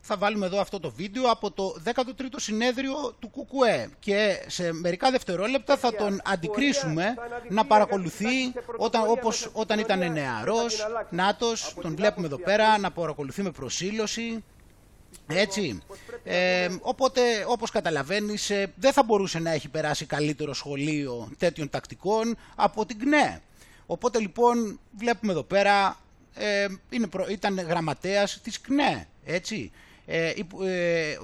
[0.00, 5.10] Θα βάλουμε εδώ αυτό το βίντεο από το 13ο συνέδριο του ΚΚΕ και σε μερικά
[5.10, 7.14] δευτερόλεπτα θα τον αντικρίσουμε
[7.48, 13.50] να παρακολουθεί όταν, όπως, όταν ήταν νεαρός, νάτος, τον βλέπουμε εδώ πέρα να παρακολουθεί με
[13.50, 14.44] προσήλωση.
[15.26, 15.82] Έτσι,
[16.24, 22.36] ε, οπότε όπως καταλαβαίνεις ε, δεν θα μπορούσε να έχει περάσει καλύτερο σχολείο τέτοιων τακτικών
[22.54, 23.40] από την ΚΝΕ.
[23.86, 26.00] Οπότε λοιπόν βλέπουμε εδώ πέρα,
[26.34, 29.70] ε, είναι, ήταν γραμματέας της ΚΝΕ, έτσι.
[30.06, 30.32] Ε,
[30.64, 31.18] ε,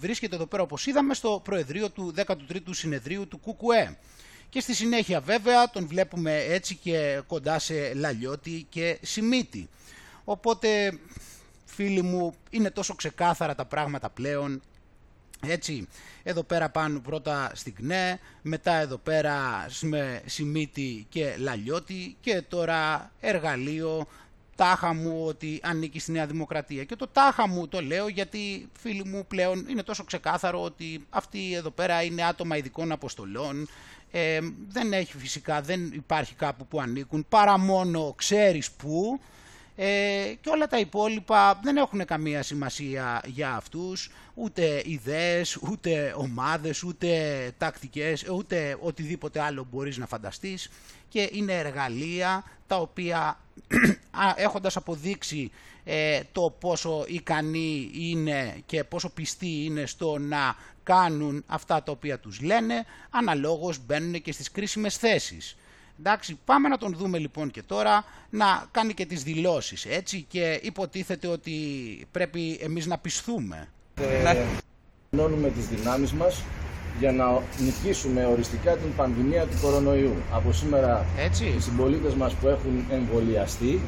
[0.00, 3.98] βρίσκεται εδώ πέρα όπως είδαμε στο Προεδρείο του 13ου Συνεδρίου του ΚΚΕ.
[4.50, 9.68] Και στη συνέχεια βέβαια τον βλέπουμε έτσι και κοντά σε Λαλιώτη και Σιμίτη.
[10.24, 10.98] Οπότε
[11.78, 14.62] φίλοι μου είναι τόσο ξεκάθαρα τα πράγματα πλέον
[15.46, 15.88] έτσι,
[16.22, 23.10] εδώ πέρα πάνω πρώτα στην ΚΝΕ, μετά εδώ πέρα με Σιμίτη και Λαλιώτη και τώρα
[23.20, 24.06] εργαλείο
[24.56, 26.84] τάχα μου ότι ανήκει στη Νέα Δημοκρατία.
[26.84, 31.54] Και το τάχα μου το λέω γιατί φίλοι μου πλέον είναι τόσο ξεκάθαρο ότι αυτοί
[31.54, 33.68] εδώ πέρα είναι άτομα ειδικών αποστολών.
[34.10, 34.38] Ε,
[34.68, 39.20] δεν έχει φυσικά, δεν υπάρχει κάπου που ανήκουν παρά μόνο ξέρεις που
[39.80, 46.82] ε, και όλα τα υπόλοιπα δεν έχουν καμία σημασία για αυτούς, ούτε ιδέες, ούτε ομάδες,
[46.82, 47.08] ούτε
[47.58, 50.70] τακτικές, ούτε οτιδήποτε άλλο μπορείς να φανταστείς
[51.08, 53.40] και είναι εργαλεία τα οποία
[54.36, 55.50] έχοντας αποδείξει
[55.84, 62.18] ε, το πόσο ικανοί είναι και πόσο πιστοί είναι στο να κάνουν αυτά τα οποία
[62.18, 65.56] τους λένε, αναλόγως μπαίνουν και στις κρίσιμες θέσεις.
[65.98, 70.60] Εντάξει, πάμε να τον δούμε λοιπόν και τώρα να κάνει και τις δηλώσεις, έτσι, και
[70.62, 71.54] υποτίθεται ότι
[72.10, 73.68] πρέπει εμείς να πισθούμε.
[74.00, 74.44] Ε,
[75.10, 76.42] ενώνουμε τις δυνάμεις μας
[76.98, 80.14] για να νικήσουμε οριστικά την πανδημία του κορονοϊού.
[80.32, 81.44] Από σήμερα έτσι.
[81.56, 83.80] οι συμπολίτες μας που έχουν εμβολιαστεί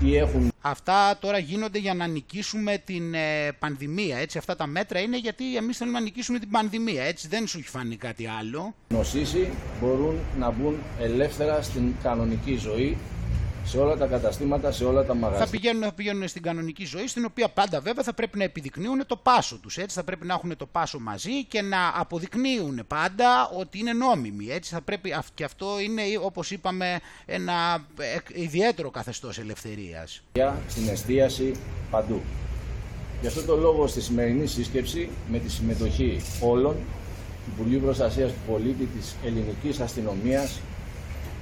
[0.00, 0.52] ή έχουν...
[0.60, 4.38] Αυτά τώρα γίνονται για να νικήσουμε την ε, πανδημία, έτσι.
[4.38, 7.28] Αυτά τα μέτρα είναι γιατί εμείς θέλουμε να νικήσουμε την πανδημία, έτσι.
[7.28, 8.74] Δεν σου έχει φανεί κάτι άλλο.
[8.88, 9.48] Νοσήσεις
[9.80, 12.96] μπορούν να μπουν ελεύθερα στην κανονική ζωή
[13.68, 15.44] σε όλα τα καταστήματα, σε όλα τα μαγαζιά.
[15.44, 19.06] Θα πηγαίνουν, θα πηγαίνουν στην κανονική ζωή, στην οποία πάντα βέβαια θα πρέπει να επιδεικνύουν
[19.06, 19.78] το πάσο τους.
[19.78, 24.46] Έτσι θα πρέπει να έχουν το πάσο μαζί και να αποδεικνύουν πάντα ότι είναι νόμιμοι.
[24.50, 27.86] Έτσι θα πρέπει, και αυτό είναι όπως είπαμε ένα
[28.34, 30.22] ιδιαίτερο καθεστώς ελευθερίας.
[30.68, 31.54] Στην εστίαση
[31.90, 32.20] παντού.
[33.20, 36.74] Γι' αυτό το λόγο στη σημερινή σύσκεψη με τη συμμετοχή όλων
[37.44, 40.60] του Υπουργείου Προστασίας του Πολίτη, της Ελληνικής Αστυνομίας,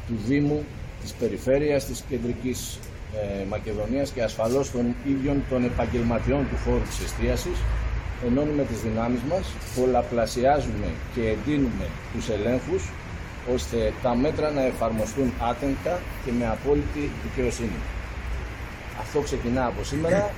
[0.07, 0.65] του Δήμου,
[1.07, 2.79] της περιφέρειας της κεντρικής
[3.15, 7.59] ε, Μακεδονίας και ασφαλώς των ίδιων των επαγγελματιών του χώρου της εστίασης
[8.27, 9.45] ενώνουμε τις δυνάμεις μας,
[9.77, 12.83] πολλαπλασιάζουμε και εντείνουμε τους ελέγχους
[13.55, 17.81] ώστε τα μέτρα να εφαρμοστούν άτεντα και με απόλυτη δικαιοσύνη.
[19.01, 20.31] Αυτό ξεκινά από σήμερα,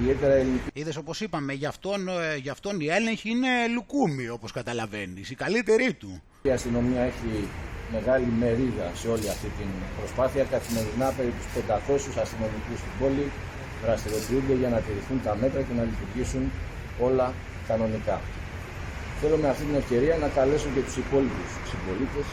[0.00, 0.68] ιδιαίτερα ελληνική.
[0.72, 5.34] Είδες όπως είπαμε, γι' αυτόν, ε, γι αυτόν η έλεγχη είναι λουκούμι, όπως καταλαβαίνεις, η
[5.34, 6.22] καλύτερη του.
[6.42, 7.48] Η αστυνομία έχει
[7.96, 10.42] μεγάλη μερίδα σε όλη αυτή την προσπάθεια.
[10.54, 13.24] Καθημερινά περίπου 500 αστυνομικούς στην πόλη
[13.84, 16.44] δραστηριοποιούνται για να τηρηθούν τα μέτρα και να λειτουργήσουν
[17.06, 17.26] όλα
[17.70, 18.16] κανονικά.
[19.20, 22.26] Θέλω με αυτή την ευκαιρία να καλέσω και τους υπόλοιπους συμπολίτες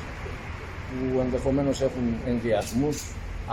[0.88, 2.98] που ενδεχομένως έχουν ενδιασμούς,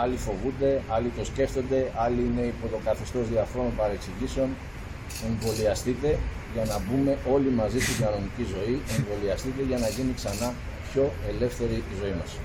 [0.03, 4.49] άλλοι φοβούνται, άλλοι το σκέφτονται, άλλοι είναι υπό το καθεστώς διαφόρων παρεξηγήσεων.
[5.29, 6.09] Εμβολιαστείτε
[6.55, 10.49] για να μπούμε όλοι μαζί στην κανονική ζωή, εμβολιαστείτε για να γίνει ξανά
[10.93, 12.39] πιο ελεύθερη η ζωή μας.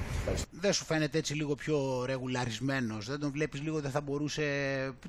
[0.52, 4.44] Δεν σου φαίνεται έτσι λίγο πιο ρεγουλαρισμένος, δεν τον βλέπεις λίγο δεν θα μπορούσε,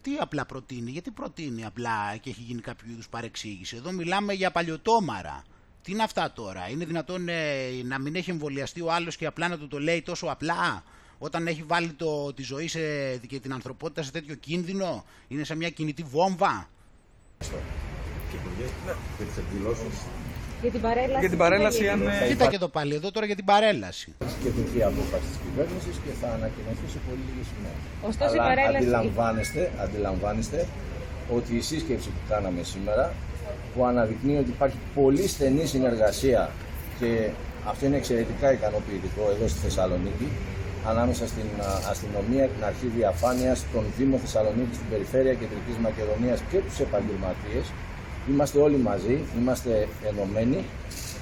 [0.01, 3.77] τι απλά προτείνει, γιατί προτείνει απλά και έχει γίνει κάποιο είδους παρεξήγηση.
[3.77, 5.43] Εδώ μιλάμε για παλιωτόμαρα.
[5.83, 9.49] Τι είναι αυτά τώρα, είναι δυνατόν ε, να μην έχει εμβολιαστεί ο άλλος και απλά
[9.49, 10.83] να του το λέει τόσο απλά,
[11.19, 15.55] όταν έχει βάλει το, τη ζωή σε, και την ανθρωπότητα σε τέτοιο κίνδυνο, είναι σε
[15.55, 16.69] μια κινητή βόμβα;
[20.65, 21.21] Για την παρέλαση.
[21.25, 22.01] Για την παρέλαση, αν.
[22.07, 24.09] Ε, Κοίτα και το πάλι εδώ τώρα για την παρέλαση.
[24.39, 27.83] Σχετική απόφαση της κυβέρνησης και θα ανακοινωθεί σε πολύ λίγες ημέρες.
[28.11, 28.77] Ωστόσο, η παρέλαση.
[28.77, 30.59] Αντιλαμβάνεστε, αντιλαμβάνεστε
[31.37, 33.05] ότι η σύσκεψη που κάναμε σήμερα
[33.73, 36.43] που αναδεικνύει ότι υπάρχει πολύ στενή συνεργασία
[36.99, 37.11] και
[37.71, 40.29] αυτό είναι εξαιρετικά ικανοποιητικό εδώ στη Θεσσαλονίκη
[40.91, 41.49] ανάμεσα στην
[41.93, 47.65] αστυνομία, την αρχή διαφάνειας, τον Δήμο Θεσσαλονίκη, την Περιφέρεια Κεντρικής Μακεδονίας και τους επαγγελματίες.
[48.31, 50.65] Είμαστε όλοι μαζί, είμαστε ενωμένοι.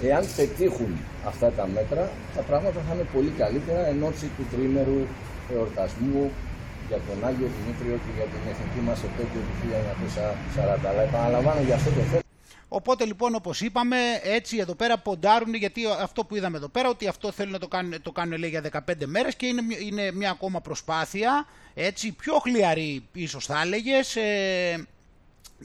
[0.02, 5.00] Εάν πετύχουν αυτά τα μέτρα, τα πράγματα θα είναι πολύ καλύτερα εν ώψη του τρίμερου
[5.54, 6.30] εορτασμού
[6.88, 9.54] για τον Άγιο Δημήτριο και για την εθνική μας επέτειο του
[10.84, 10.90] 1940.
[10.90, 12.20] Αλλά επαναλαμβάνω για αυτό το θέμα.
[12.68, 17.06] Οπότε λοιπόν όπως είπαμε έτσι εδώ πέρα ποντάρουν γιατί αυτό που είδαμε εδώ πέρα ότι
[17.08, 20.30] αυτό θέλουν να το κάνουν, το κάνουν λέει για 15 μέρες και είναι, είναι μια
[20.30, 24.16] ακόμα προσπάθεια έτσι πιο χλιαρή ίσως θα έλεγες.
[24.16, 24.86] Ε,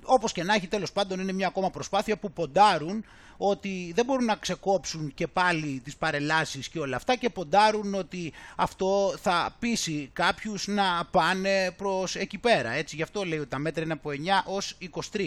[0.04, 3.06] όπως και να έχει τέλος πάντων είναι μια ακόμα προσπάθεια που ποντάρουν
[3.38, 8.34] ότι δεν μπορούν να ξεκόψουν και πάλι τις παρελάσεις και όλα αυτά και ποντάρουν ότι
[8.56, 12.72] αυτό θα πείσει κάποιους να πάνε προς εκεί πέρα.
[12.72, 14.14] Έτσι, γι' αυτό λέει ότι τα μέτρα είναι από 9
[14.46, 14.78] ως
[15.14, 15.20] 23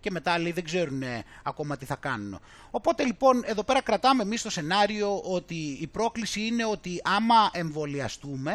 [0.00, 1.02] και μετά λέει δεν ξέρουν
[1.42, 2.40] ακόμα τι θα κάνουν.
[2.70, 8.52] Οπότε λοιπόν εδώ πέρα κρατάμε εμείς το σενάριο ότι η πρόκληση είναι ότι άμα εμβολιαστούμε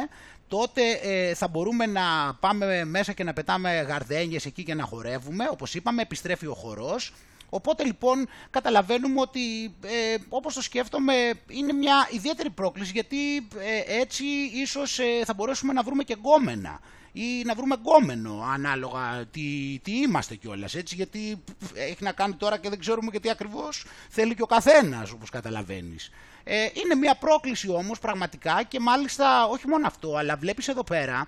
[0.48, 5.48] τότε ε, θα μπορούμε να πάμε μέσα και να πετάμε γαρδένιες εκεί και να χορεύουμε.
[5.52, 7.14] Όπως είπαμε, επιστρέφει ο χορός.
[7.50, 11.14] Οπότε λοιπόν καταλαβαίνουμε ότι ε, όπως το σκέφτομαι
[11.50, 16.80] είναι μια ιδιαίτερη πρόκληση γιατί ε, έτσι ίσως ε, θα μπορέσουμε να βρούμε και γκόμενα
[17.12, 22.58] ή να βρούμε γκόμενο ανάλογα τι, τι είμαστε κιόλας έτσι γιατί έχει να κάνει τώρα
[22.58, 26.12] και δεν ξέρουμε και τι ακριβώς θέλει και ο καθένας όπως καταλαβαίνεις.
[26.44, 31.28] Ε, είναι μια πρόκληση όμως πραγματικά και μάλιστα όχι μόνο αυτό αλλά βλέπεις εδώ πέρα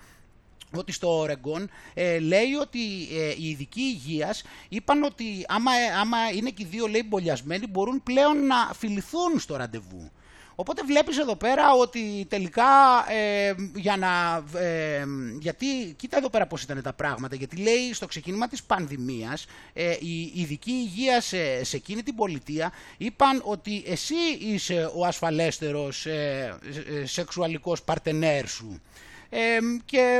[0.75, 2.79] ότι στο Ορεγκόν ε, λέει ότι
[3.19, 8.03] ε, οι ειδικοί υγείας είπαν ότι άμα, άμα είναι και οι δύο λέει μπολιασμένοι μπορούν
[8.03, 10.11] πλέον να φιληθούν στο ραντεβού.
[10.59, 12.65] Οπότε βλέπεις εδώ πέρα ότι τελικά
[13.09, 14.43] ε, για να...
[14.59, 15.05] Ε,
[15.39, 19.95] γιατί κοίτα εδώ πέρα πώς ήταν τα πράγματα, γιατί λέει στο ξεκίνημα της πανδημίας ε,
[19.99, 26.57] οι ειδικοί υγείας σε, σε εκείνη την πολιτεία είπαν ότι εσύ είσαι ο ασφαλέστερος ε,
[27.03, 28.81] σεξουαλικός παρτενέρ σου.
[29.29, 30.19] Ε, και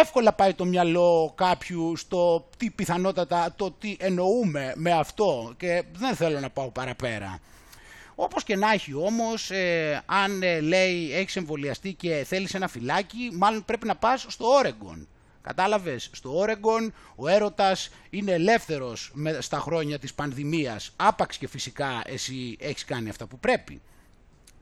[0.00, 6.14] εύκολα πάει το μυαλό κάποιου στο τι πιθανότατα, το τι εννοούμε με αυτό και δεν
[6.14, 7.38] θέλω να πάω παραπέρα.
[8.14, 13.30] Όπως και να έχει όμως, ε, αν ε, λέει έχεις εμβολιαστεί και θέλεις ένα φυλάκι,
[13.32, 15.08] μάλλον πρέπει να πας στο Όρεγκον.
[15.42, 22.02] Κατάλαβες, στο Όρεγκον ο έρωτας είναι ελεύθερος με, στα χρόνια της πανδημίας, άπαξ και φυσικά
[22.04, 23.80] εσύ έχεις κάνει αυτά που πρέπει.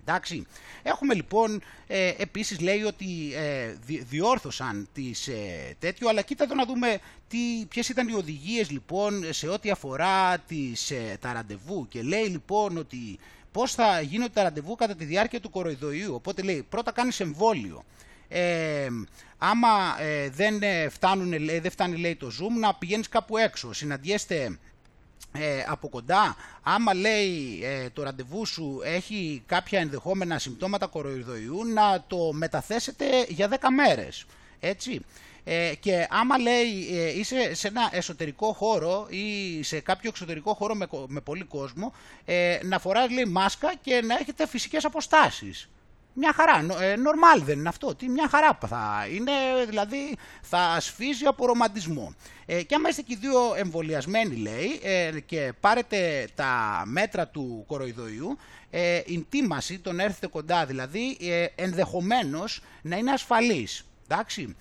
[0.09, 0.47] Εντάξει.
[0.83, 6.99] Έχουμε λοιπόν, ε, επίσης λέει ότι ε, διόρθωσαν τις ε, τέτοιο, αλλά κοίτα να δούμε
[7.29, 7.39] τι,
[7.69, 12.77] ποιες ήταν οι οδηγίες λοιπόν σε ό,τι αφορά τις, ε, τα ραντεβού και λέει λοιπόν
[12.77, 13.19] ότι
[13.53, 16.15] πώς θα γίνονται τα ραντεβού κατά τη διάρκεια του κοροϊδοϊού.
[16.15, 17.85] Οπότε λέει πρώτα κάνεις εμβόλιο.
[18.29, 18.89] Ε,
[19.39, 24.59] άμα ε, δεν, φτάνουν, δεν φτάνει λέει το Zoom να πηγαίνεις κάπου έξω, συναντιέστε
[25.33, 32.05] ε, από κοντά, άμα λέει ε, το ραντεβού σου έχει κάποια ενδεχόμενα συμπτώματα κοροϊδοϊού, να
[32.07, 34.25] το μεταθέσετε για 10 μέρες.
[34.61, 35.01] Έτσι.
[35.49, 40.75] Ε, και άμα λέει ε, είσαι σε ένα εσωτερικό χώρο ή σε κάποιο εξωτερικό χώρο
[40.75, 41.93] με, με πολύ κόσμο,
[42.25, 45.69] ε, να φοράς λέει μάσκα και να έχετε φυσικές αποστάσεις.
[46.19, 49.33] Μια χαρά, ε, normal δεν είναι αυτό, τι μια χαρά θα είναι,
[49.69, 52.15] δηλαδή θα σφίζει από ρομαντισμό.
[52.47, 57.65] Ε, και άμα είστε και οι δύο εμβολιασμένοι λέει ε, και πάρετε τα μέτρα του
[57.67, 58.39] κοροϊδοϊού,
[58.71, 63.87] ε, η τίμαση, τον έρθετε κοντά δηλαδή, ε, ενδεχομένως να είναι ασφαλής.
[64.09, 64.57] Εντάξει.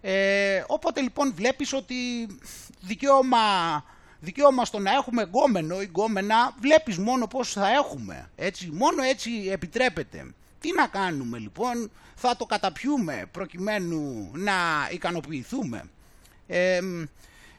[0.00, 1.94] Ε, οπότε λοιπόν βλέπεις ότι
[2.80, 3.38] δικαίωμα,
[4.20, 8.30] δικαίωμα στο να έχουμε γκόμενο ή γκόμενα βλέπεις μόνο πώς θα έχουμε.
[8.36, 10.34] Έτσι, μόνο έτσι επιτρέπεται.
[10.66, 14.52] Τι να κάνουμε λοιπόν, θα το καταπιούμε προκειμένου να
[14.90, 15.84] ικανοποιηθούμε.
[16.46, 16.78] Ε,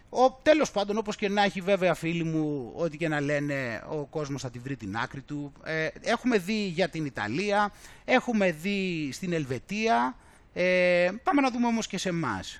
[0.09, 4.05] ο, τέλος πάντων, όπως και να έχει βέβαια φίλοι μου, ό,τι και να λένε, ο
[4.05, 5.51] κόσμος θα τη βρει την άκρη του.
[5.63, 7.71] Ε, έχουμε δει για την Ιταλία,
[8.05, 10.15] έχουμε δει στην Ελβετία,
[10.53, 12.57] ε, πάμε να δούμε όμως και σε εμάς.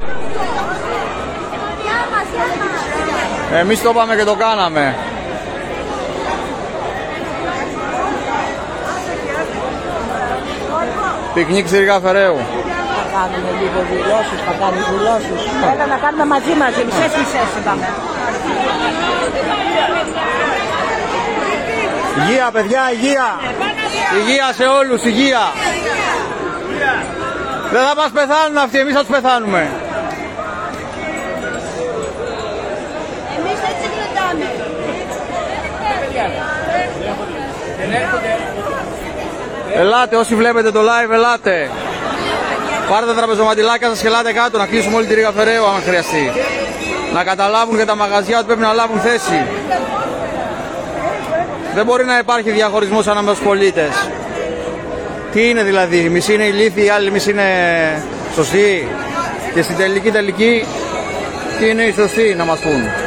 [3.52, 4.96] Εμείς το πάμε και το κάναμε.
[11.38, 12.38] Πικνίκ Ξηρικά Φεραίου.
[12.96, 15.42] Θα κάνουμε λίγο δηλώσεις, θα κάνουμε δηλώσεις.
[15.74, 17.88] Έλα να κάνουμε μαζί μαζί, μισές μισές είπαμε.
[22.20, 23.28] Υγεία παιδιά, υγεία.
[24.20, 25.44] Υγεία σε όλους, υγεία.
[27.72, 29.62] Δεν θα μας πεθάνουν αυτοί, εμείς θα τους πεθάνουμε.
[33.38, 34.48] Εμείς έτσι κρατάμε.
[39.78, 41.70] Ελάτε, όσοι βλέπετε το live, ελάτε.
[42.90, 46.32] Πάρτε τα τραπεζοματιλάκια σας και ελάτε κάτω να κλείσουμε όλη τη Ρίγα Φεραίου αν χρειαστεί.
[47.14, 49.46] Να καταλάβουν και τα μαγαζιά ότι πρέπει να λάβουν θέση.
[51.76, 54.10] Δεν μπορεί να υπάρχει διαχωρισμός ανάμεσα στους πολίτες.
[55.32, 57.50] Τι είναι δηλαδή, η μισή είναι ηλίθιοι, η άλλη μισή είναι
[58.36, 58.88] σωστή.
[59.54, 60.66] Και στην τελική τελική,
[61.60, 63.07] τι είναι η σωστή να μας πούν.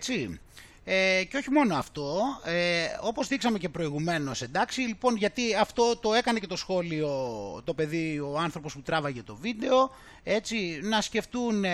[0.00, 0.40] Έτσι.
[0.84, 6.14] Ε, και όχι μόνο αυτό, ε, όπως δείξαμε και προηγουμένως, εντάξει, λοιπόν, γιατί αυτό το
[6.14, 7.10] έκανε και το σχόλιο
[7.64, 9.90] το παιδί, ο άνθρωπος που τράβαγε το βίντεο,
[10.22, 11.64] έτσι, να σκεφτούν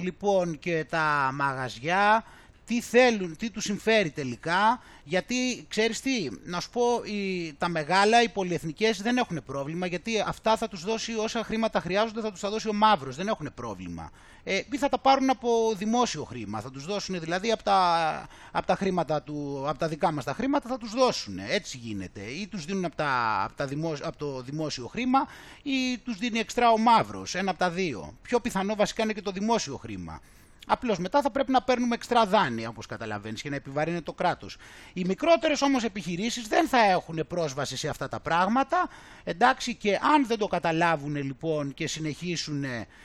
[0.00, 2.24] λοιπόν και τα μαγαζιά,
[2.66, 8.22] τι θέλουν, τι τους συμφέρει τελικά, γιατί ξέρεις τι, να σου πω, οι, τα μεγάλα,
[8.22, 12.40] οι πολυεθνικές δεν έχουν πρόβλημα, γιατί αυτά θα τους δώσει όσα χρήματα χρειάζονται, θα τους
[12.40, 14.10] τα δώσει ο μαύρος, δεν έχουν πρόβλημα.
[14.46, 18.66] Ε, ή θα τα πάρουν από δημόσιο χρήμα, θα τους δώσουν δηλαδή από τα, από
[18.66, 22.20] τα, χρήματα του, από τα δικά μας τα χρήματα θα τους δώσουν, έτσι γίνεται.
[22.20, 25.26] Ή τους δίνουν από, τα, από, τα δημόσιο, από το δημόσιο χρήμα
[25.62, 28.14] ή τους δίνει εξτρά ο μαύρος, ένα από τα δύο.
[28.22, 30.20] Πιο πιθανό βασικά είναι και το δημόσιο χρήμα.
[30.66, 34.56] Απλώς μετά θα πρέπει να παίρνουμε εξτρά δάνεια, όπως καταλαβαίνεις, και να επιβαρύνει το κράτος.
[34.92, 38.88] Οι μικρότερες όμως επιχειρήσεις δεν θα έχουν πρόσβαση σε αυτά τα πράγματα.
[39.24, 42.64] Εντάξει, και αν δεν το καταλάβουν λοιπόν και συνεχίσουν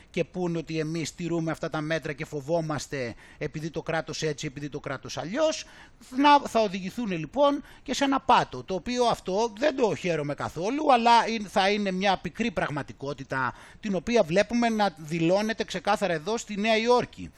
[0.09, 4.69] και πούνε ότι εμείς τηρούμε αυτά τα μέτρα και φοβόμαστε επειδή το κράτος έτσι, επειδή
[4.69, 5.65] το κράτος αλλιώς,
[6.47, 8.63] θα οδηγηθούν λοιπόν και σε ένα πάτο.
[8.63, 11.11] Το οποίο αυτό δεν το χαίρομαι καθόλου, αλλά
[11.47, 17.31] θα είναι μια πικρή πραγματικότητα την οποία βλέπουμε να δηλώνεται ξεκάθαρα εδώ στη Νέα Υόρκη.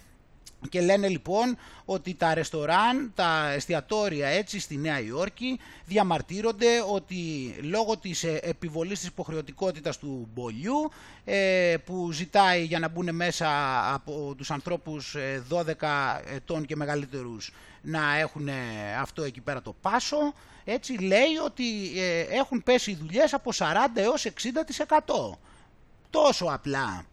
[0.69, 7.15] Και λένε λοιπόν ότι τα ρεστοράν, τα εστιατόρια έτσι στη Νέα Υόρκη διαμαρτύρονται ότι
[7.61, 10.91] λόγω της ε, επιβολής της υποχρεωτικότητας του μπολιού
[11.23, 13.49] ε, που ζητάει για να μπουν μέσα
[13.93, 15.15] από τους ανθρώπους
[15.49, 17.51] 12 ε, ετών και μεγαλύτερους
[17.81, 18.49] να έχουν
[18.99, 20.33] αυτό εκεί πέρα το πάσο
[20.63, 21.63] έτσι λέει ότι
[22.29, 25.37] έχουν πέσει οι δουλειές από 40 έως 60%
[26.09, 27.05] τόσο απλά.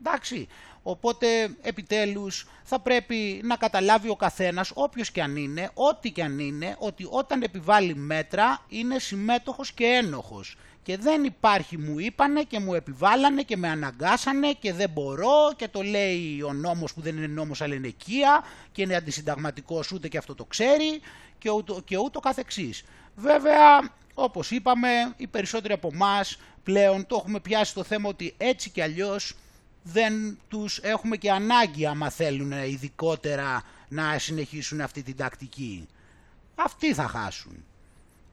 [0.00, 0.48] Εντάξει
[0.88, 6.38] Οπότε επιτέλους θα πρέπει να καταλάβει ο καθένας, όποιος και αν είναι, ό,τι και αν
[6.38, 10.56] είναι, ότι όταν επιβάλλει μέτρα είναι συμμέτοχος και ένοχος.
[10.82, 15.68] Και δεν υπάρχει μου είπανε και μου επιβάλλανε και με αναγκάσανε και δεν μπορώ και
[15.68, 20.08] το λέει ο νόμος που δεν είναι νόμος αλλά είναι οικία και είναι αντισυνταγματικός ούτε
[20.08, 21.00] και αυτό το ξέρει
[21.38, 22.84] και ούτω, και ούτω καθεξής.
[23.16, 28.70] Βέβαια όπως είπαμε οι περισσότεροι από εμάς πλέον το έχουμε πιάσει το θέμα ότι έτσι
[28.70, 29.34] και αλλιώς
[29.92, 35.88] δεν τους έχουμε και ανάγκη άμα θέλουν ειδικότερα να συνεχίσουν αυτή την τακτική.
[36.54, 37.64] Αυτοί θα χάσουν.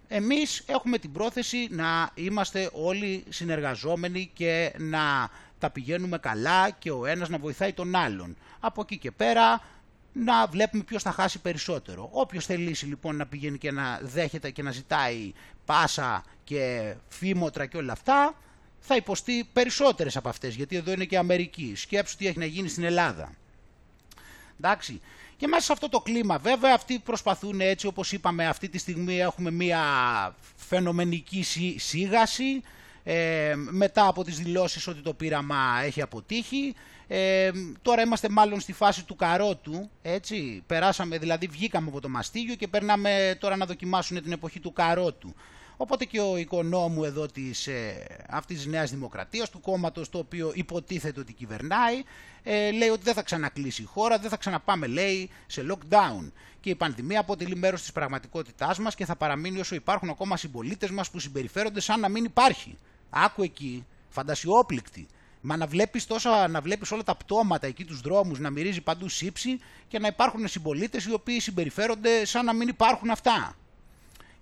[0.07, 5.29] Εμείς έχουμε την πρόθεση να είμαστε όλοι συνεργαζόμενοι και να
[5.59, 8.37] τα πηγαίνουμε καλά και ο ένας να βοηθάει τον άλλον.
[8.59, 9.61] Από εκεί και πέρα
[10.13, 12.09] να βλέπουμε ποιος θα χάσει περισσότερο.
[12.11, 15.33] Όποιος θελήσει λοιπόν να πηγαίνει και να δέχεται και να ζητάει
[15.65, 18.35] πάσα και φήμοτρα και όλα αυτά,
[18.85, 21.73] θα υποστεί περισσότερες από αυτές, γιατί εδώ είναι και Αμερική.
[21.75, 23.33] Σκέψου τι έχει να γίνει στην Ελλάδα.
[24.57, 25.01] Εντάξει.
[25.37, 29.19] Και μέσα σε αυτό το κλίμα βέβαια αυτοί προσπαθούν έτσι όπως είπαμε αυτή τη στιγμή
[29.19, 29.81] έχουμε μια
[30.55, 31.45] φαινομενική
[31.77, 32.61] σίγαση
[33.03, 36.75] ε, μετά από τις δηλώσεις ότι το πείραμα έχει αποτύχει.
[37.07, 42.55] Ε, τώρα είμαστε μάλλον στη φάση του καρότου, έτσι, περάσαμε, δηλαδή βγήκαμε από το μαστίγιο
[42.55, 45.35] και περνάμε τώρα να δοκιμάσουν την εποχή του καρότου.
[45.83, 50.51] Οπότε και ο οικονόμου εδώ της, ε, αυτής της Νέας Δημοκρατίας, του κόμματος το οποίο
[50.53, 52.03] υποτίθεται ότι κυβερνάει,
[52.43, 56.31] ε, λέει ότι δεν θα ξανακλείσει η χώρα, δεν θα ξαναπάμε λέει σε lockdown.
[56.59, 60.89] Και η πανδημία αποτελεί μέρος της πραγματικότητάς μας και θα παραμείνει όσο υπάρχουν ακόμα συμπολίτες
[60.89, 62.77] μας που συμπεριφέρονται σαν να μην υπάρχει.
[63.09, 65.07] Άκου εκεί, φαντασιόπληκτη.
[65.41, 69.09] Μα να βλέπεις, τόσα, να βλέπεις όλα τα πτώματα εκεί τους δρόμους, να μυρίζει παντού
[69.09, 73.55] σύψη και να υπάρχουν συμπολίτες οι οποίοι συμπεριφέρονται σαν να μην υπάρχουν αυτά.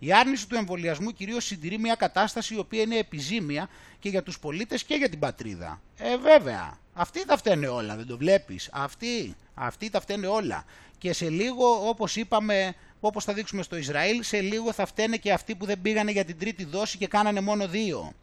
[0.04, 4.40] Η άρνηση του εμβολιασμού κυρίως συντηρεί μια κατάσταση η οποία είναι επιζήμια και για τους
[4.40, 5.82] πολίτες και για την πατρίδα.
[5.98, 6.78] Ε, βέβαια.
[6.94, 8.70] Αυτοί τα φταίνε όλα, δεν το βλέπεις.
[8.72, 10.66] Αυτοί, αυτοί τα φταίνε όλα.
[10.98, 15.34] Και σε λίγο, όπως είπαμε, όπως θα δείξουμε στο Ισραήλ, σε λίγο θα φταίνε και
[15.34, 18.14] αυτοί που δεν πήγανε για την τρίτη δόση και κάνανε μόνο δύο.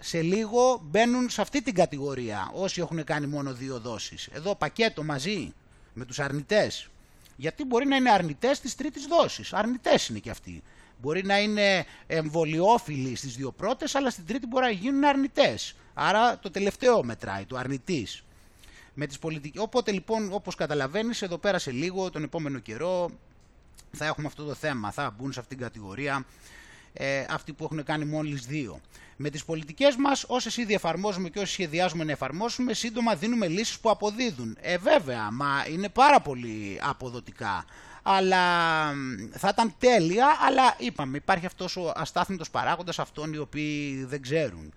[0.00, 4.28] Σε λίγο μπαίνουν σε αυτή την κατηγορία όσοι έχουν κάνει μόνο δύο δόσεις.
[4.32, 5.54] Εδώ πακέτο μαζί
[5.94, 6.88] με τους αρνητές.
[7.36, 9.52] Γιατί μπορεί να είναι αρνητές της τρίτης δόσης.
[9.52, 10.62] Αρνητές είναι και αυτοί.
[11.00, 15.74] Μπορεί να είναι εμβολιόφιλοι στις δύο πρώτες, αλλά στην τρίτη μπορεί να γίνουν αρνητές.
[15.94, 18.24] Άρα το τελευταίο μετράει, το αρνητής.
[18.94, 19.62] Με τις πολιτικές...
[19.62, 23.10] Οπότε λοιπόν όπως καταλαβαίνεις εδώ πέρα σε λίγο τον επόμενο καιρό
[23.90, 26.24] θα έχουμε αυτό το θέμα, θα μπουν σε αυτήν την κατηγορία
[26.92, 28.80] ε, αυτοί που έχουν κάνει μόλις δύο.
[29.16, 33.78] Με τις πολιτικές μας, όσες ήδη εφαρμόζουμε και όσες σχεδιάζουμε να εφαρμόσουμε, σύντομα δίνουμε λύσεις
[33.78, 34.56] που αποδίδουν.
[34.60, 37.64] Ε, βέβαια, μα είναι πάρα πολύ αποδοτικά.
[38.06, 38.40] Αλλά
[39.32, 44.72] θα ήταν τέλεια, αλλά είπαμε, υπάρχει αυτός ο αστάθμητος παράγοντας αυτών οι οποίοι δεν ξέρουν.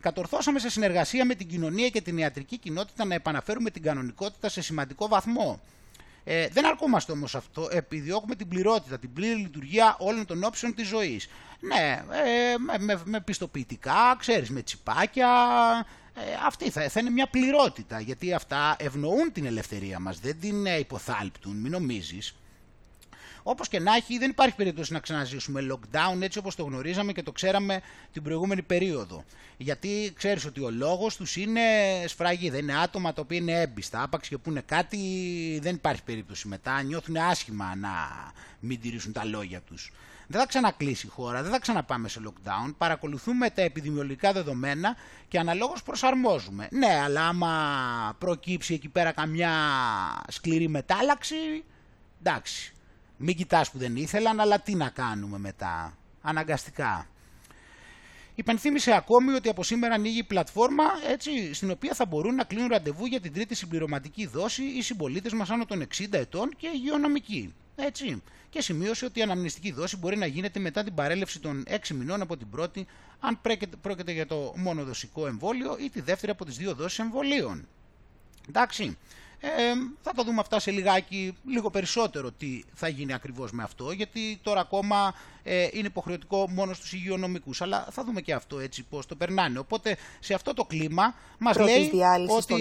[0.00, 4.62] Κατορθώσαμε σε συνεργασία με την κοινωνία και την ιατρική κοινότητα να επαναφέρουμε την κανονικότητα σε
[4.62, 5.60] σημαντικό βαθμό.
[6.24, 10.88] Ε, δεν αρκούμαστε όμως αυτό, επιδιώκουμε την πληρότητα, την πλήρη λειτουργία όλων των όψεων της
[10.88, 11.28] ζωής.
[11.60, 15.28] Ναι, ε, με, με, πιστοποιητικά, ξέρεις, με τσιπάκια,
[16.14, 20.66] ε, αυτή θα, θα είναι μια πληρότητα, γιατί αυτά ευνοούν την ελευθερία μας, δεν την
[20.66, 22.34] ε, υποθάλπτουν, μην νομίζεις.
[23.42, 27.22] Όπως και να έχει, δεν υπάρχει περίπτωση να ξαναζήσουμε lockdown έτσι όπως το γνωρίζαμε και
[27.22, 27.80] το ξέραμε
[28.12, 29.24] την προηγούμενη περίοδο.
[29.56, 31.60] Γιατί ξέρεις ότι ο λόγος τους είναι
[32.06, 34.02] σφράγι, δεν είναι άτομα τα οποία είναι έμπιστα.
[34.02, 34.98] Άπαξ και πούνε κάτι,
[35.62, 36.82] δεν υπάρχει περίπτωση μετά.
[36.82, 37.90] Νιώθουν άσχημα να
[38.60, 39.92] μην τηρήσουν τα λόγια τους.
[40.26, 42.74] Δεν θα ξανακλείσει η χώρα, δεν θα ξαναπάμε σε lockdown.
[42.78, 44.96] Παρακολουθούμε τα επιδημιολογικά δεδομένα
[45.28, 46.68] και αναλόγως προσαρμόζουμε.
[46.70, 49.52] Ναι, αλλά άμα προκύψει εκεί πέρα καμιά
[50.28, 51.64] σκληρή μετάλλαξη,
[52.22, 52.74] εντάξει.
[53.22, 55.98] Μην κοιτάς που δεν ήθελαν, αλλά τι να κάνουμε μετά.
[56.22, 57.06] Αναγκαστικά.
[58.34, 62.68] Υπενθύμησε ακόμη ότι από σήμερα ανοίγει η πλατφόρμα έτσι, στην οποία θα μπορούν να κλείνουν
[62.68, 67.54] ραντεβού για την τρίτη συμπληρωματική δόση οι συμπολίτες μας άνω των 60 ετών και υγειονομικοί.
[67.76, 68.22] Έτσι.
[68.50, 72.20] Και σημείωσε ότι η αναμνηστική δόση μπορεί να γίνεται μετά την παρέλευση των 6 μηνών
[72.20, 72.86] από την πρώτη,
[73.20, 73.40] αν
[73.80, 77.68] πρόκειται για το μόνο δοσικό εμβόλιο ή τη δεύτερη από τις δύο δόσεις εμβολίων.
[78.48, 78.98] Εντάξει.
[79.42, 79.48] Ε,
[80.02, 84.38] θα το δούμε αυτά σε λιγάκι, λίγο περισσότερο τι θα γίνει ακριβώς με αυτό, γιατί
[84.42, 89.06] τώρα ακόμα ε, είναι υποχρεωτικό μόνο στους υγειονομικούς, αλλά θα δούμε και αυτό έτσι πώς
[89.06, 89.58] το περνάνε.
[89.58, 91.90] Οπότε σε αυτό το κλίμα μας λέει
[92.30, 92.58] ότι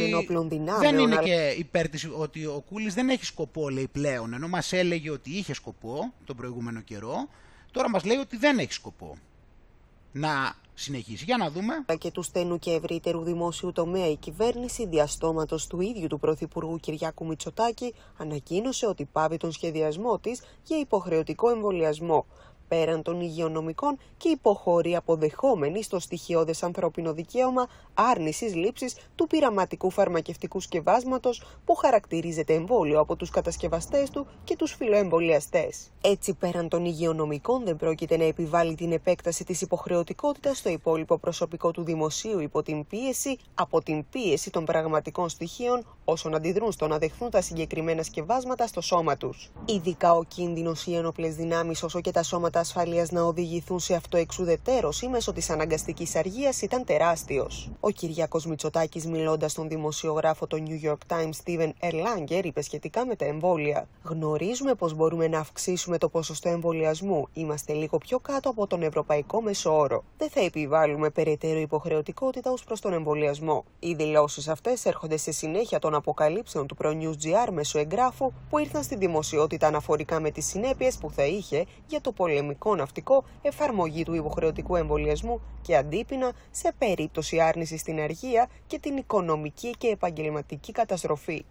[0.80, 4.74] δεν είναι και υπέρ της, ότι ο Κούλης δεν έχει σκοπό λέει πλέον, ενώ μας
[4.74, 7.28] έλεγε ότι είχε σκοπό τον προηγούμενο καιρό,
[7.72, 9.18] τώρα μας λέει ότι δεν έχει σκοπό
[10.12, 11.24] να συνεχίσει.
[11.24, 11.74] Για να δούμε.
[11.98, 17.26] Και του στενού και ευρύτερου δημόσιου τομέα η κυβέρνηση διαστόματος του ίδιου του Πρωθυπουργού Κυριάκου
[17.26, 22.26] Μητσοτάκη ανακοίνωσε ότι πάβει τον σχεδιασμό της για υποχρεωτικό εμβολιασμό
[22.70, 30.60] πέραν των υγειονομικών και υποχωρεί αποδεχόμενη στο στοιχειώδες ανθρώπινο δικαίωμα άρνησης λήψης του πειραματικού φαρμακευτικού
[30.60, 35.92] σκευάσματος που χαρακτηρίζεται εμβόλιο από τους κατασκευαστές του και τους φιλοεμβολιαστές.
[36.02, 41.72] Έτσι, πέραν των υγειονομικών, δεν πρόκειται να επιβάλλει την επέκταση της υποχρεωτικότητας στο υπόλοιπο προσωπικό
[41.72, 46.98] του δημοσίου υπό την πίεση από την πίεση των πραγματικών στοιχείων όσων αντιδρούν στο να
[46.98, 49.52] δεχθούν τα συγκεκριμένα σκευάσματα στο σώμα τους.
[49.66, 55.08] Ειδικά ο κίνδυνος οι ένοπλες δυνάμεις όσο και τα σώματα ασφαλείας να οδηγηθούν σε αυτοεξουδετέρωση
[55.08, 57.70] μέσω της αναγκαστικής αργίας ήταν τεράστιος.
[57.80, 63.16] Ο Κυριακός Μητσοτάκης, μιλώντας στον δημοσιογράφο του New York Times Steven Erlanger, είπε σχετικά με
[63.16, 63.88] τα εμβόλια.
[64.04, 67.28] Γνωρίζουμε πως μπορούμε να αυξήσουμε το ποσοστό εμβολιασμού.
[67.34, 70.04] Είμαστε λίγο πιο κάτω από τον ευρωπαϊκό μεσόωρο.
[70.18, 73.64] Δεν θα επιβάλλουμε περαιτέρω υποχρεωτικότητα ως προς τον εμβολιασμό.
[73.80, 78.84] Οι δηλώσεις αυτές έρχονται σε συνέχεια των αποκαλύψεων του ProNews GR μέσω εγγράφου που ήρθαν
[78.84, 84.04] στη δημοσιότητα αναφορικά με τις συνέπειες που θα είχε για το πολεμικό πολεμικό ναυτικό εφαρμογή
[84.04, 90.72] του υποχρεωτικού εμβολιασμού και αντίπεινα σε περίπτωση άρνησης στην αργία και την οικονομική και επαγγελματική
[90.72, 91.46] καταστροφή.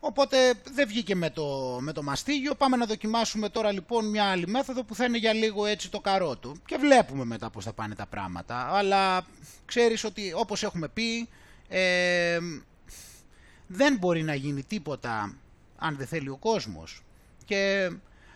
[0.00, 0.36] Οπότε
[0.74, 2.54] δεν βγήκε με το, με το μαστίγιο.
[2.54, 6.00] Πάμε να δοκιμάσουμε τώρα λοιπόν μια άλλη μέθοδο που θα είναι για λίγο έτσι το
[6.00, 6.52] καρότο.
[6.66, 8.68] Και βλέπουμε μετά πώς θα πάνε τα πράγματα.
[8.72, 9.26] Αλλά
[9.64, 11.28] ξέρεις ότι όπως έχουμε πει
[11.68, 12.38] ε,
[13.66, 15.36] δεν μπορεί να γίνει τίποτα
[15.76, 17.02] αν δεν θέλει ο κόσμος.
[17.44, 17.90] Και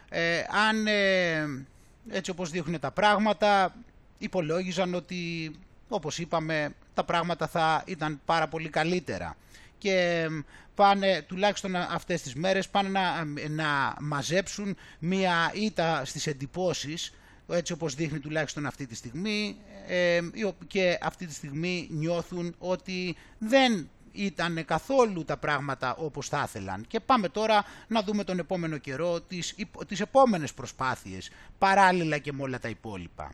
[0.09, 1.67] ε, αν ε,
[2.11, 3.75] έτσι όπως δείχνουν τα πράγματα
[4.19, 5.51] υπολόγιζαν ότι
[5.89, 9.37] όπως είπαμε τα πράγματα θα ήταν πάρα πολύ καλύτερα.
[9.79, 10.27] Και
[10.75, 17.13] πάνε τουλάχιστον αυτές τις μέρες πάνε να, να μαζέψουν μία ήττα στις εντυπώσεις
[17.49, 20.21] έτσι όπως δείχνει τουλάχιστον αυτή τη στιγμή ε,
[20.67, 26.85] και αυτή τη στιγμή νιώθουν ότι δεν ήταν καθόλου τα πράγματα όπως θα ήθελαν.
[26.89, 29.55] Και πάμε τώρα να δούμε τον επόμενο καιρό, τις,
[29.87, 33.33] τις επόμενες προσπάθειες, παράλληλα και με όλα τα υπόλοιπα.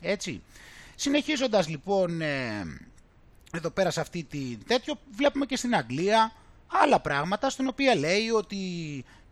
[0.00, 0.42] Έτσι.
[0.94, 2.62] Συνεχίζοντας λοιπόν ε,
[3.52, 6.32] εδώ πέρα σε αυτή τη τέτοιο, βλέπουμε και στην Αγγλία
[6.66, 8.58] άλλα πράγματα, στην οποία λέει ότι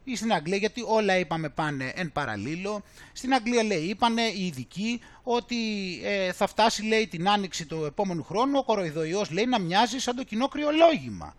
[0.05, 2.82] ή στην Αγγλία, γιατί όλα είπαμε πάνε εν παραλίλω.
[3.12, 5.57] Στην Αγγλία λέει, είπανε οι ειδικοί ότι
[6.05, 10.16] ε, θα φτάσει λέει την άνοιξη του επόμενου χρόνου ο κοροϊδοϊός λέει να μοιάζει σαν
[10.16, 11.34] το κοινό κρυολόγημα.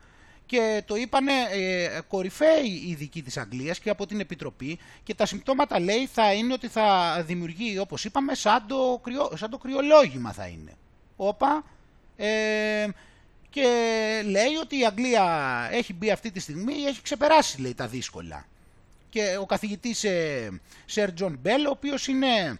[0.45, 5.25] Και το είπανε ε, κορυφαίοι οι ειδικοί της Αγγλίας και από την Επιτροπή και τα
[5.25, 10.31] συμπτώματα λέει θα είναι ότι θα δημιουργεί όπως είπαμε σαν το, κρυο, σαν το κρυολόγημα
[10.31, 10.71] θα είναι.
[11.15, 11.63] Όπα,
[12.15, 12.87] ε,
[13.49, 13.67] και
[14.25, 18.45] λέει ότι η Αγγλία έχει μπει αυτή τη στιγμή, έχει ξεπεράσει λέει τα δύσκολα.
[19.13, 20.05] Και ο καθηγητής
[20.85, 22.59] Σερ Τζον Μπέλ, ο οποίος είναι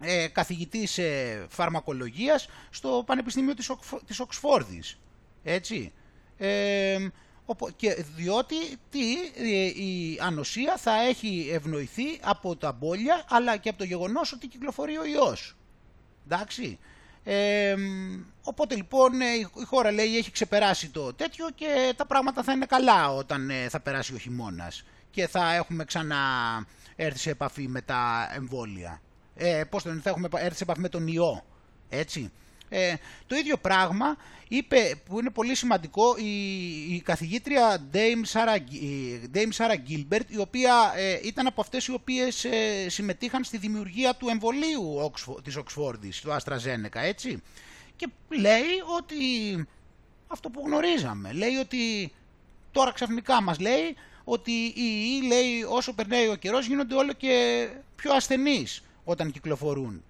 [0.00, 3.70] ε, καθηγητής ε, φαρμακολογίας στο Πανεπιστήμιο της,
[4.06, 4.98] της Οξφόρδης.
[5.42, 5.92] Έτσι.
[6.36, 7.08] Ε,
[7.76, 8.54] και διότι
[8.90, 14.32] τι, ε, η ανοσία θα έχει ευνοηθεί από τα μπόλια αλλά και από το γεγονός
[14.32, 15.56] ότι κυκλοφορεί ο ιός.
[16.24, 16.78] Εντάξει.
[17.24, 17.74] Ε,
[18.42, 19.26] οπότε λοιπόν ε,
[19.60, 23.80] η χώρα λέει έχει ξεπεράσει το τέτοιο και τα πράγματα θα είναι καλά όταν θα
[23.80, 26.16] περάσει ο χειμώνας και θα έχουμε ξανά
[26.96, 29.00] έρθει σε επαφή με τα εμβόλια.
[29.34, 31.44] Ε, πώς το θα έχουμε έρθει σε επαφή με τον ιό.
[31.88, 32.30] Έτσι.
[32.68, 32.94] Ε,
[33.26, 34.16] το ίδιο πράγμα
[34.48, 38.58] είπε, που είναι πολύ σημαντικό, η, η καθηγήτρια Dame Sarah,
[39.34, 44.14] Dame Sarah Gilbert, η οποία ε, ήταν από αυτές οι οποίες ε, συμμετείχαν στη δημιουργία
[44.14, 47.42] του εμβολίου Oxford, της Οξφόρδης, του AstraZeneca, έτσι.
[47.96, 49.16] Και λέει ότι
[50.26, 52.12] αυτό που γνωρίζαμε, λέει ότι
[52.72, 53.96] τώρα ξαφνικά μας λέει
[54.32, 57.66] ότι οι λέει όσο περνάει ο καιρός γίνονται όλο και
[57.96, 60.04] πιο ασθενείς όταν κυκλοφορούν.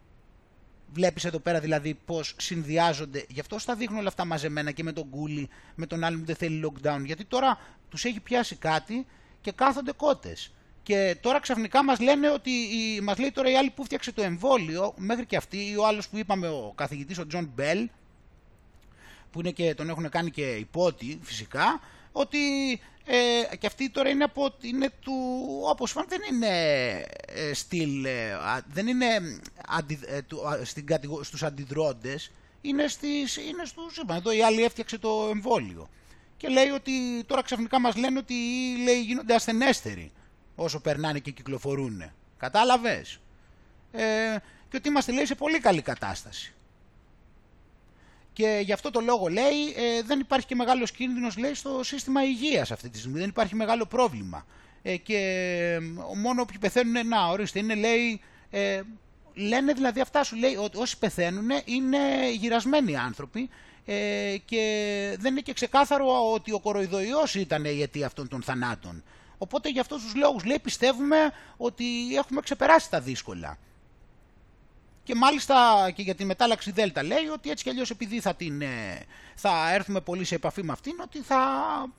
[0.93, 4.93] Βλέπεις εδώ πέρα δηλαδή πώς συνδυάζονται, γι' αυτό στα δείχνω όλα αυτά μαζεμένα και με
[4.93, 7.59] τον Κούλι, με τον άλλο που δεν θέλει lockdown, γιατί τώρα
[7.89, 9.07] τους έχει πιάσει κάτι
[9.41, 10.53] και κάθονται κότες.
[10.83, 14.23] Και τώρα ξαφνικά μας λένε ότι, η, μας λέει τώρα η άλλη που φτιάξε το
[14.23, 17.89] εμβόλιο, μέχρι και αυτή, ή ο άλλος που είπαμε ο καθηγητής ο Τζον Μπέλ,
[19.31, 21.81] που είναι και, τον έχουν κάνει και υπότι φυσικά,
[22.13, 22.39] ότι
[23.13, 25.13] ε, και αυτή τώρα είναι, από, είναι του,
[25.63, 26.49] όπως φαν, δεν είναι
[27.27, 29.07] ε, στυλ, ε, δεν είναι
[29.67, 32.31] αντι, ε, του, στην κατηγο, στους αντιδρόντες,
[32.61, 35.89] είναι, στις, είναι στους, είπα, εδώ η άλλη έφτιαξε το εμβόλιο.
[36.37, 38.35] Και λέει ότι τώρα ξαφνικά μας λένε ότι
[38.85, 40.13] λέει, γίνονται ασθενέστεροι
[40.55, 42.03] όσο περνάνε και κυκλοφορούν.
[42.37, 43.21] Κατάλαβες;
[43.93, 44.37] Ε,
[44.69, 46.55] και ότι είμαστε λέει σε πολύ καλή κατάσταση.
[48.41, 52.25] Και γι' αυτό το λόγο λέει ε, δεν υπάρχει και μεγάλος κίνδυνος λέει στο σύστημα
[52.25, 53.19] υγείας αυτή τη στιγμή.
[53.19, 54.47] Δεν υπάρχει μεγάλο πρόβλημα.
[54.83, 55.79] Ε, και ε,
[56.17, 58.21] μόνο όποιοι πεθαίνουν, να ορίστε, είναι λέει.
[58.51, 58.81] Ε,
[59.35, 61.99] λένε δηλαδή αυτά σου λέει ότι όσοι πεθαίνουν είναι
[62.33, 63.49] γυρασμένοι άνθρωποι
[63.85, 69.05] ε, και δεν είναι και ξεκάθαρο ότι ο κοροϊδοϊός ήταν η αιτία αυτών των θανάτων.
[69.39, 71.17] Οπότε για αυτούς τους λόγους λέει πιστεύουμε
[71.57, 71.85] ότι
[72.17, 73.59] έχουμε ξεπεράσει τα δύσκολα.
[75.11, 78.63] Και μάλιστα και για τη μετάλλαξη Δέλτα λέει ότι έτσι κι αλλιώς επειδή θα, την,
[78.63, 79.03] ε,
[79.35, 81.39] θα έρθουμε πολύ σε επαφή με αυτήν ότι θα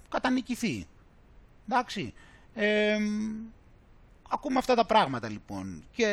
[0.10, 0.88] κατανικηθεί.
[1.70, 2.14] Εντάξει.
[2.54, 2.98] Ε,
[4.30, 6.08] ακούμε αυτά τα πράγματα λοιπόν και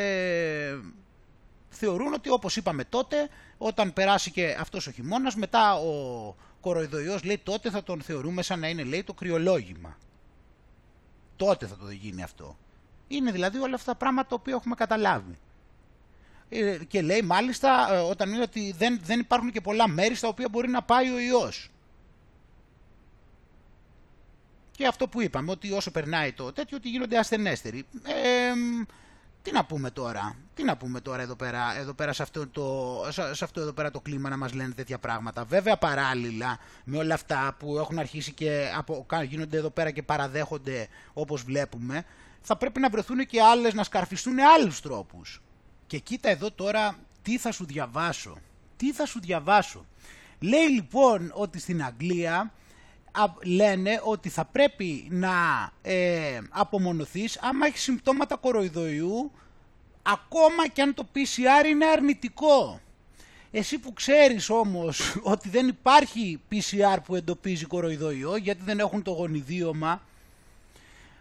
[1.69, 7.37] θεωρούν ότι όπως είπαμε τότε όταν περάσει και αυτός ο χειμώνας μετά ο κοροϊδοϊός λέει
[7.37, 9.97] τότε θα τον θεωρούμε σαν να είναι λέει το κρυολόγημα.
[11.35, 12.57] Τότε θα το γίνει αυτό.
[13.07, 15.37] Είναι δηλαδή όλα αυτά τα πράγματα τα οποία έχουμε καταλάβει.
[16.49, 20.27] Ε, και λέει μάλιστα ε, όταν είναι ότι δεν, δεν υπάρχουν και πολλά μέρη στα
[20.27, 21.69] οποία μπορεί να πάει ο ιός.
[24.71, 27.85] Και αυτό που είπαμε, ότι όσο περνάει το τέτοιο, ότι γίνονται ασθενέστεροι.
[28.03, 28.53] Ε,
[29.41, 32.97] τι να πούμε τώρα, τι να πούμε τώρα εδώ πέρα, εδώ πέρα σε, αυτό το,
[33.11, 35.45] σε αυτό εδώ πέρα το κλίμα να μας λένε τέτοια πράγματα.
[35.45, 40.87] Βέβαια παράλληλα με όλα αυτά που έχουν αρχίσει και από, γίνονται εδώ πέρα και παραδέχονται
[41.13, 42.05] όπως βλέπουμε,
[42.41, 45.41] θα πρέπει να βρεθούν και άλλες να σκαρφιστούν άλλους τρόπους.
[45.89, 48.37] Και κοίτα εδώ τώρα τι θα σου διαβάσω.
[48.77, 49.85] Τι θα σου διαβάσω.
[50.39, 52.53] Λέει λοιπόν ότι στην Αγγλία
[53.43, 55.31] λένε ότι θα πρέπει να
[55.81, 59.31] ε, απομονωθείς άμα έχεις συμπτώματα κοροϊδοϊού
[60.01, 62.79] ακόμα και αν το PCR είναι αρνητικό.
[63.51, 69.11] Εσύ που ξέρεις όμως ότι δεν υπάρχει PCR που εντοπίζει κοροϊδοϊό γιατί δεν έχουν το
[69.11, 70.01] γονιδίωμα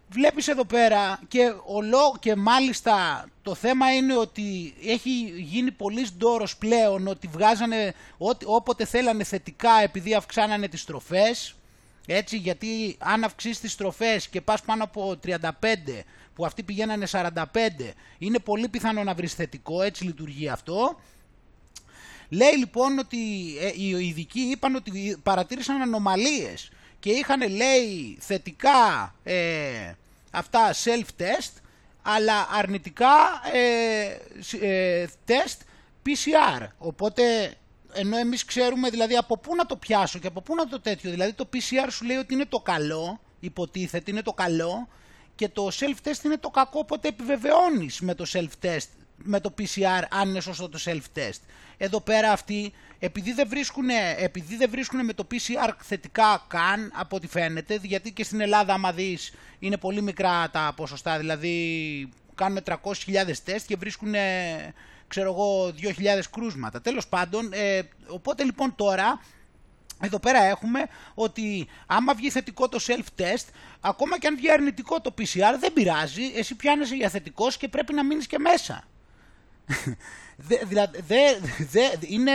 [0.09, 6.57] βλέπεις εδώ πέρα και, ολό, και μάλιστα το θέμα είναι ότι έχει γίνει πολύ ντόρος
[6.57, 11.55] πλέον ότι βγάζανε ότι, όποτε θέλανε θετικά επειδή αυξάνανε τις τροφές
[12.07, 15.41] έτσι γιατί αν αυξήσεις τις τροφές και πας πάνω από 35
[16.35, 17.35] που αυτοί πηγαίνανε 45
[18.19, 21.01] είναι πολύ πιθανό να βρεις θετικό έτσι λειτουργεί αυτό.
[22.29, 23.19] Λέει λοιπόν ότι
[23.61, 26.71] ε, οι ειδικοί είπαν ότι παρατήρησαν ανομαλίες
[27.01, 29.93] και είχαν λέει θετικά ε,
[30.31, 31.53] αυτά self-test
[32.03, 34.17] αλλά αρνητικά ε,
[34.61, 35.61] ε, τεστ
[36.07, 36.67] PCR.
[36.79, 37.55] Οπότε
[37.93, 41.11] ενώ εμείς ξέρουμε δηλαδή από πού να το πιάσω και από πού να το τέτοιο.
[41.11, 44.89] Δηλαδή το PCR σου λέει ότι είναι το καλό, υποτίθεται είναι το καλό
[45.35, 48.89] και το self-test είναι το κακό, οπότε επιβεβαιώνεις με το self-test,
[49.23, 51.41] με το PCR αν είναι σωστό το self-test.
[51.77, 57.16] Εδώ πέρα αυτοί επειδή δεν βρίσκουν, επειδή δεν βρίσκουν με το PCR θετικά καν από
[57.16, 62.59] ό,τι φαίνεται, γιατί και στην Ελλάδα άμα δεις είναι πολύ μικρά τα ποσοστά, δηλαδή κάνουν
[62.64, 62.75] 300.000
[63.45, 64.14] τεστ και βρίσκουν
[65.09, 65.75] ξέρω εγώ 2.000
[66.31, 66.81] κρούσματα.
[66.81, 69.21] Τέλος πάντων, ε, οπότε λοιπόν τώρα
[70.03, 73.47] εδώ πέρα έχουμε ότι άμα βγει θετικό το self-test,
[73.81, 77.93] ακόμα και αν βγει αρνητικό το PCR, δεν πειράζει, εσύ πιάνεσαι για θετικός και πρέπει
[77.93, 78.85] να μείνεις και μέσα.
[80.69, 80.99] Δηλαδή,
[81.71, 82.33] δε, είναι...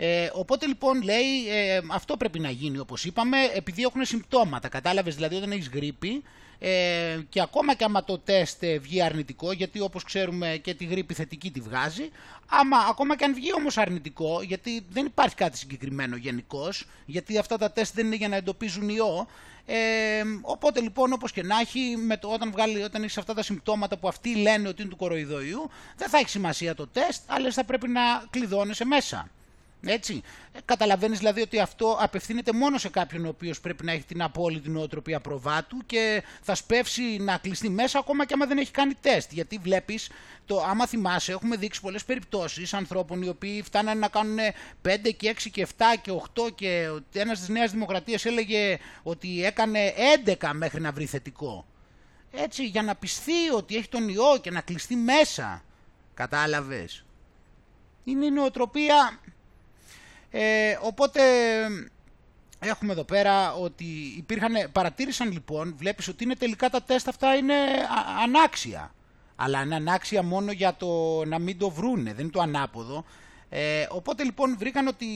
[0.00, 4.68] Ε, οπότε λοιπόν λέει ε, αυτό πρέπει να γίνει όπως είπαμε επειδή έχουν συμπτώματα.
[4.68, 6.22] Κατάλαβες δηλαδή όταν έχεις γρήπη
[6.58, 10.84] ε, και ακόμα και άμα το τεστ ε, βγει αρνητικό, γιατί όπως ξέρουμε και τη
[10.84, 12.08] γρήπη θετική τη βγάζει,
[12.46, 17.58] άμα, ακόμα και αν βγει όμως αρνητικό, γιατί δεν υπάρχει κάτι συγκεκριμένο γενικώς, γιατί αυτά
[17.58, 19.26] τα τεστ δεν είναι για να εντοπίζουν ιό,
[19.66, 23.42] ε, οπότε λοιπόν όπως και να έχει, με το, όταν, βγάλει, όταν έχεις αυτά τα
[23.42, 27.52] συμπτώματα που αυτοί λένε ότι είναι του κοροϊδοϊού, δεν θα έχει σημασία το τεστ, αλλά
[27.52, 28.00] θα πρέπει να
[28.30, 29.30] κλειδώνεσαι μέσα.
[29.82, 30.22] Έτσι.
[30.52, 34.22] Ε, καταλαβαίνεις δηλαδή ότι αυτό απευθύνεται μόνο σε κάποιον ο οποίος πρέπει να έχει την
[34.22, 38.94] απόλυτη νοοτροπία προβάτου και θα σπεύσει να κλειστεί μέσα ακόμα και άμα δεν έχει κάνει
[39.00, 39.32] τεστ.
[39.32, 40.10] Γιατί βλέπεις,
[40.46, 44.38] το, άμα θυμάσαι, έχουμε δείξει πολλές περιπτώσεις ανθρώπων οι οποίοι φτάνανε να κάνουν
[44.88, 49.94] 5 και 6 και 7 και 8 και ένας της Νέας Δημοκρατίας έλεγε ότι έκανε
[50.24, 51.66] 11 μέχρι να βρει θετικό.
[52.32, 55.62] Έτσι, για να πιστεί ότι έχει τον ιό και να κλειστεί μέσα.
[56.14, 57.04] Κατάλαβες.
[58.04, 59.18] Είναι η νοοτροπία
[60.30, 61.20] ε, οπότε
[62.58, 63.84] έχουμε εδώ πέρα ότι
[64.16, 67.54] υπήρχαν, παρατήρησαν λοιπόν, βλέπεις ότι είναι τελικά τα τεστ αυτά είναι
[68.22, 68.92] ανάξια.
[69.36, 73.04] Αλλά είναι ανάξια μόνο για το να μην το βρούνε, δεν είναι το ανάποδο.
[73.50, 75.06] Ε, οπότε λοιπόν βρήκαν ότι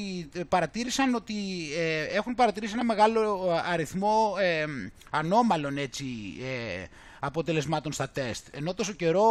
[0.48, 1.34] παρατήρησαν ότι
[1.78, 4.64] ε, έχουν παρατηρήσει ένα μεγάλο αριθμό ε,
[5.10, 6.04] ανώμαλων έτσι,
[6.40, 6.84] ε,
[7.20, 8.46] αποτελεσμάτων στα τεστ.
[8.50, 9.24] Ενώ τόσο καιρό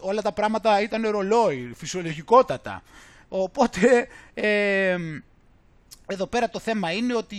[0.00, 2.82] όλα τα πράγματα ήταν ρολόι, φυσιολογικότατα.
[3.28, 4.96] Οπότε ε,
[6.06, 7.36] εδώ πέρα το θέμα είναι ότι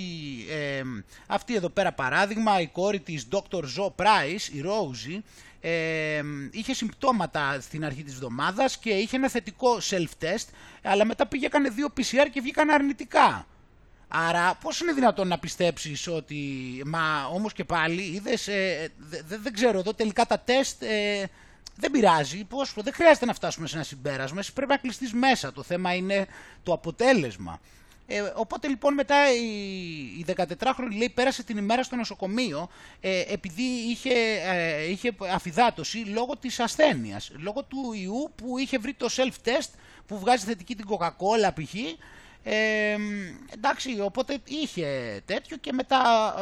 [0.50, 0.82] ε,
[1.28, 3.60] αυτή εδώ πέρα παράδειγμα η κόρη της Dr.
[3.60, 5.22] Joe Price, η Rosie,
[5.62, 6.22] ε,
[6.52, 10.48] είχε συμπτώματα στην αρχή της εβδομάδας και είχε ένα θετικό self-test
[10.84, 13.48] αλλά μετά πήγε έκανε δύο PCR και βγήκαν αρνητικά.
[14.08, 16.44] Άρα πώς είναι δυνατόν να πιστέψεις ότι,
[16.86, 18.92] μα όμως και πάλι είδες, ε,
[19.28, 21.26] δεν ξέρω εδώ τελικά τα τεστ ε,
[21.80, 25.52] δεν πειράζει, πώς, δεν χρειάζεται να φτάσουμε σε ένα συμπέρασμα, εσύ πρέπει να κλειστείς μέσα,
[25.52, 26.28] το θέμα είναι
[26.64, 27.60] το αποτέλεσμα.
[28.10, 29.46] Ε, οπότε λοιπόν μετά η,
[30.20, 32.70] η 14χρονη λέει πέρασε την ημέρα στο νοσοκομείο
[33.00, 34.14] ε, επειδή είχε,
[34.46, 39.70] ε, είχε αφυδάτωση λόγω της ασθένειας, λόγω του ιού που είχε βρει το self-test
[40.06, 41.74] που βγάζει θετική την Coca-Cola π.χ.
[42.44, 42.98] Ε,
[43.54, 46.34] εντάξει, οπότε είχε τέτοιο και μετά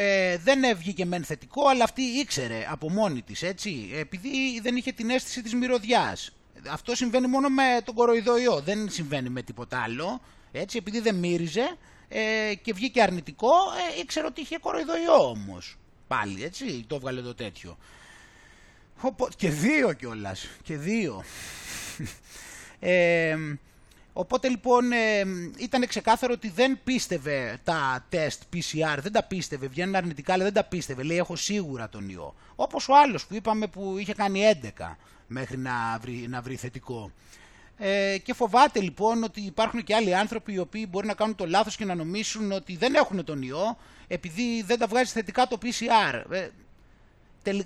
[0.00, 4.92] ε, δεν έβγηκε μεν θετικό, αλλά αυτή ήξερε από μόνη της, έτσι, επειδή δεν είχε
[4.92, 6.32] την αίσθηση της μυρωδιάς.
[6.70, 10.20] Αυτό συμβαίνει μόνο με τον κοροϊδοϊό, δεν συμβαίνει με τίποτα άλλο,
[10.52, 11.76] έτσι, επειδή δεν μύριζε
[12.08, 13.52] ε, και βγήκε αρνητικό,
[13.96, 15.76] ε, ήξερε ότι είχε κοροϊδοϊό όμως.
[16.06, 17.78] Πάλι, έτσι, το έβγαλε το τέτοιο.
[19.36, 20.48] Και δύο κιόλας.
[20.62, 21.24] Και δύο.
[22.80, 23.36] Ε,
[24.20, 25.24] Οπότε λοιπόν ε,
[25.58, 30.52] ήταν ξεκάθαρο ότι δεν πίστευε τα τεστ PCR, δεν τα πίστευε, βγαίνουν αρνητικά αλλά δεν
[30.52, 32.34] τα πίστευε, λέει έχω σίγουρα τον ιό.
[32.56, 34.40] Όπως ο άλλος που είπαμε που είχε κάνει
[34.78, 34.96] 11
[35.26, 37.10] μέχρι να βρει, να βρει θετικό.
[37.76, 41.46] Ε, και φοβάται λοιπόν ότι υπάρχουν και άλλοι άνθρωποι οι οποίοι μπορεί να κάνουν το
[41.46, 45.58] λάθος και να νομίσουν ότι δεν έχουν τον ιό επειδή δεν τα βγάζει θετικά το
[45.62, 46.24] PCR.
[46.30, 46.48] Ε,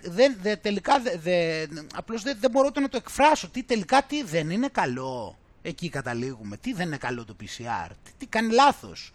[0.02, 3.48] δεν, δε, τελικά δε, απλώς δεν, δεν μπορώ να το εκφράσω.
[3.48, 5.36] Τι τελικά τι δεν είναι καλό.
[5.62, 6.56] Εκεί καταλήγουμε.
[6.56, 7.90] Τι δεν είναι καλό το PCR.
[8.02, 9.12] Τι, τι κάνει λάθος;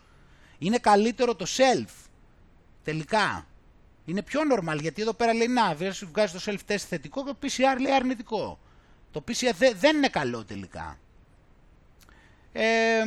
[0.57, 2.07] Είναι καλύτερο το self.
[2.83, 3.47] Τελικά.
[4.05, 7.37] Είναι πιο normal γιατί εδώ πέρα λέει να βγάζει το self test θετικό και το
[7.41, 8.59] PCR λέει αρνητικό.
[9.11, 10.99] Το PCR δεν είναι καλό τελικά.
[12.51, 13.03] Ε,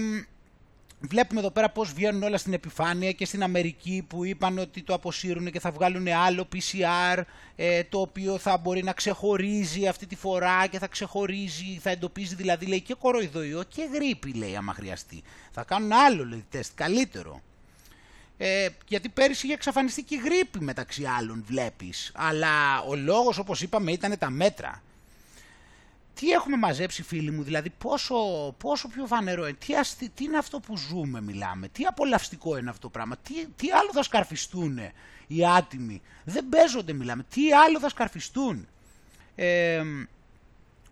[1.03, 4.95] Βλέπουμε εδώ πέρα πώς βγαίνουν όλα στην επιφάνεια και στην Αμερική που είπαν ότι το
[4.95, 7.23] αποσύρουν και θα βγάλουν άλλο PCR
[7.57, 12.35] ε, το οποίο θα μπορεί να ξεχωρίζει αυτή τη φορά και θα ξεχωρίζει, θα εντοπίζει
[12.35, 15.23] δηλαδή λέει και κοροϊδοϊό και γρήπη λέει άμα χρειαστεί.
[15.51, 17.41] Θα κάνουν άλλο λέει τεστ, καλύτερο.
[18.37, 22.13] Ε, γιατί πέρυσι είχε εξαφανιστεί και η γρήπη μεταξύ άλλων βλέπεις.
[22.15, 24.83] Αλλά ο λόγος όπως είπαμε ήταν τα μέτρα
[26.21, 28.15] τι έχουμε μαζέψει φίλοι μου, δηλαδή πόσο,
[28.59, 32.71] πόσο πιο φανερό είναι, τι, αστι, τι είναι αυτό που ζούμε μιλάμε, τι απολαυστικό είναι
[32.71, 34.79] αυτό το πράγμα, τι, τι άλλο θα σκαρφιστούν
[35.27, 38.69] οι άτιμοι, δεν παίζονται μιλάμε, τι άλλο θα σκαρφιστούν.
[39.35, 39.83] Ε,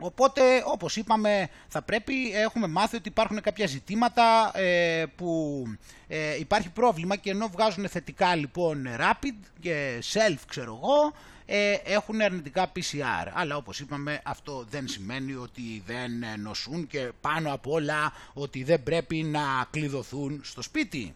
[0.01, 5.63] Οπότε, όπως είπαμε, θα πρέπει, έχουμε μάθει ότι υπάρχουν κάποια ζητήματα ε, που
[6.09, 11.13] ε, υπάρχει πρόβλημα και ενώ βγάζουν θετικά λοιπόν rapid και self ξέρω εγώ,
[11.51, 13.31] ε, έχουν αρνητικά PCR.
[13.33, 18.83] Αλλά όπως είπαμε αυτό δεν σημαίνει ότι δεν νοσούν και πάνω απ' όλα ότι δεν
[18.83, 21.15] πρέπει να κλειδωθούν στο σπίτι.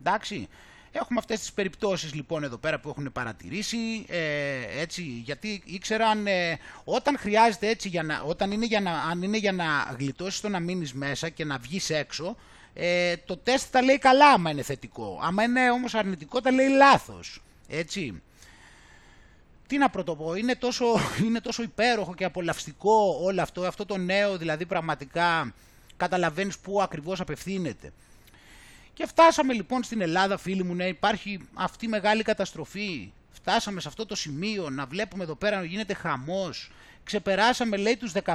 [0.00, 0.48] Εντάξει.
[0.92, 6.58] Έχουμε αυτές τις περιπτώσεις λοιπόν εδώ πέρα που έχουν παρατηρήσει, ε, έτσι, γιατί ήξεραν ε,
[6.84, 10.48] όταν χρειάζεται έτσι, για να, όταν είναι για να, αν είναι για να γλιτώσεις το
[10.48, 12.36] να μείνεις μέσα και να βγεις έξω,
[12.74, 15.20] Ε, το τεστ τα λέει καλά άμα είναι θετικό.
[15.22, 17.42] Άμα είναι όμως αρνητικό τα λέει λάθος.
[17.68, 18.22] Έτσι.
[19.70, 20.84] Τι να πρωτοπώ, είναι τόσο,
[21.26, 25.54] είναι τόσο υπέροχο και απολαυστικό όλο αυτό, αυτό το νέο δηλαδή πραγματικά
[25.96, 27.92] καταλαβαίνεις πού ακριβώς απευθύνεται.
[28.94, 33.12] Και φτάσαμε λοιπόν στην Ελλάδα φίλοι μου να υπάρχει αυτή η μεγάλη καταστροφή.
[33.30, 36.70] Φτάσαμε σε αυτό το σημείο να βλέπουμε εδώ πέρα να γίνεται χαμός.
[37.04, 38.34] Ξεπεράσαμε λέει τους 15.000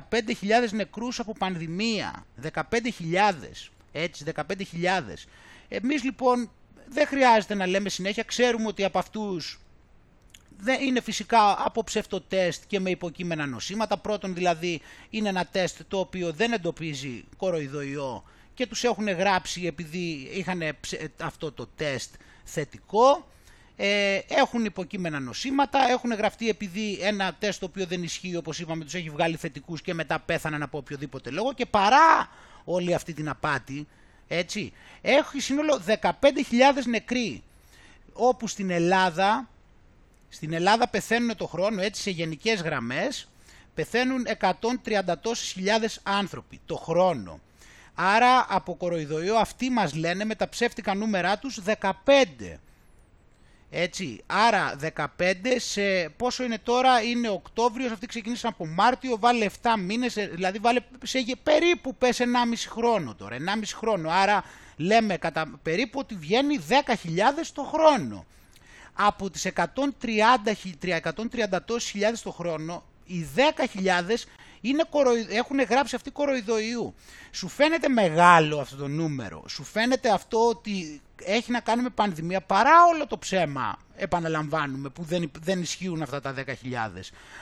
[0.72, 2.26] νεκρούς από πανδημία.
[2.54, 2.62] 15.000.
[3.92, 4.44] Έτσι 15.000.
[5.68, 6.52] Εμείς λοιπόν
[6.88, 9.60] δεν χρειάζεται να λέμε συνέχεια, ξέρουμε ότι από αυτούς
[10.58, 13.98] δεν είναι φυσικά από ψευτοτέστ και με υποκείμενα νοσήματα.
[13.98, 20.30] Πρώτον δηλαδή είναι ένα τεστ το οποίο δεν εντοπίζει κοροϊδοϊό και τους έχουν γράψει επειδή
[20.34, 20.62] είχαν
[21.22, 23.28] αυτό το τεστ θετικό.
[23.78, 28.84] Ε, έχουν υποκείμενα νοσήματα, έχουν γραφτεί επειδή ένα τεστ το οποίο δεν ισχύει όπως είπαμε
[28.84, 32.30] τους έχει βγάλει θετικούς και μετά πέθαναν από οποιοδήποτε λόγο και παρά
[32.64, 33.88] όλη αυτή την απάτη
[34.28, 36.12] έτσι, έχει σύνολο 15.000
[36.86, 37.44] νεκροί
[38.14, 39.50] όπου στην Ελλάδα
[40.36, 43.28] στην Ελλάδα πεθαίνουν το χρόνο έτσι σε γενικές γραμμές
[43.74, 47.40] πεθαίνουν 130 τόσες χιλιάδες άνθρωποι το χρόνο.
[47.96, 51.92] Άρα από κοροϊδοϊό αυτοί μας λένε με τα ψεύτικα νούμερά τους 15.
[53.70, 55.08] Έτσι, άρα 15
[55.58, 60.80] σε πόσο είναι τώρα, είναι Οκτώβριος, αυτοί ξεκινήσαν από Μάρτιο, βάλε 7 μήνες, δηλαδή βάλε
[61.04, 62.24] σε περίπου πες 1,5
[62.70, 64.10] χρόνο τώρα, 1,5 χρόνο.
[64.10, 64.44] Άρα
[64.76, 68.26] λέμε κατά περίπου ότι βγαίνει 10.000 το χρόνο.
[68.98, 70.54] Από τις 130,
[70.86, 74.26] 130 τόσες χιλιάδες το χρόνο, οι 10.000
[74.62, 74.84] είναι
[75.30, 76.96] έχουν γράψει αυτή κοροϊδοϊού.
[77.32, 79.44] Σου φαίνεται μεγάλο αυτό το νούμερο.
[79.48, 85.04] Σου φαίνεται αυτό ότι έχει να κάνει με πανδημία παρά όλο το ψέμα, επαναλαμβάνουμε, που
[85.04, 86.44] δεν, δεν ισχύουν αυτά τα 10.000.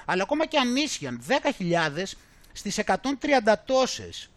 [0.05, 1.33] Αλλά ακόμα και αν ίσχυαν 10.000
[2.51, 2.93] στις 130
[3.65, 4.29] τόσες.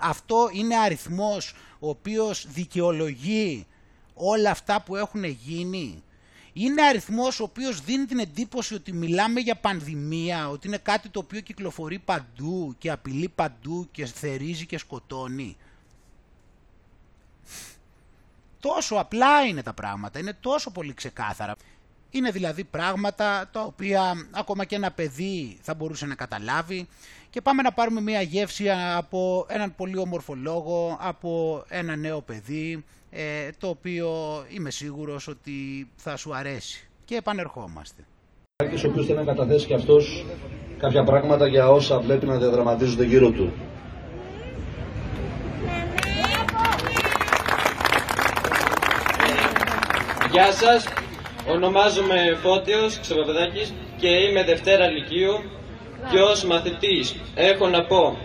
[0.00, 3.66] Αυτό είναι αριθμός ο οποίος δικαιολογεί
[4.14, 6.02] όλα αυτά που έχουν γίνει
[6.52, 11.18] είναι αριθμός ο οποίος δίνει την εντύπωση ότι μιλάμε για πανδημία, ότι είναι κάτι το
[11.18, 15.56] οποίο κυκλοφορεί παντού και απειλεί παντού και θερίζει και σκοτώνει.
[18.60, 21.54] Τόσο απλά είναι τα πράγματα, είναι τόσο πολύ ξεκάθαρα.
[22.10, 26.88] Είναι δηλαδή πράγματα τα οποία ακόμα και ένα παιδί θα μπορούσε να καταλάβει
[27.30, 32.84] και πάμε να πάρουμε μια γεύση από έναν πολύ όμορφο λόγο, από ένα νέο παιδί,
[33.14, 34.10] ε, το οποίο
[34.48, 36.88] είμαι σίγουρος ότι θα σου αρέσει.
[37.04, 38.04] Και επανερχόμαστε.
[38.56, 40.24] Ο οποίος θέλει να καταθέσει και αυτός
[40.78, 43.52] κάποια πράγματα για όσα βλέπει να διαδραματίζονται γύρω του.
[50.30, 50.84] Γεια σας,
[51.48, 55.42] ονομάζομαι Φώτιος Ξεπαπεδάκης και είμαι Δευτέρα Λυκείου
[56.10, 58.16] και ως μαθητής έχω να πω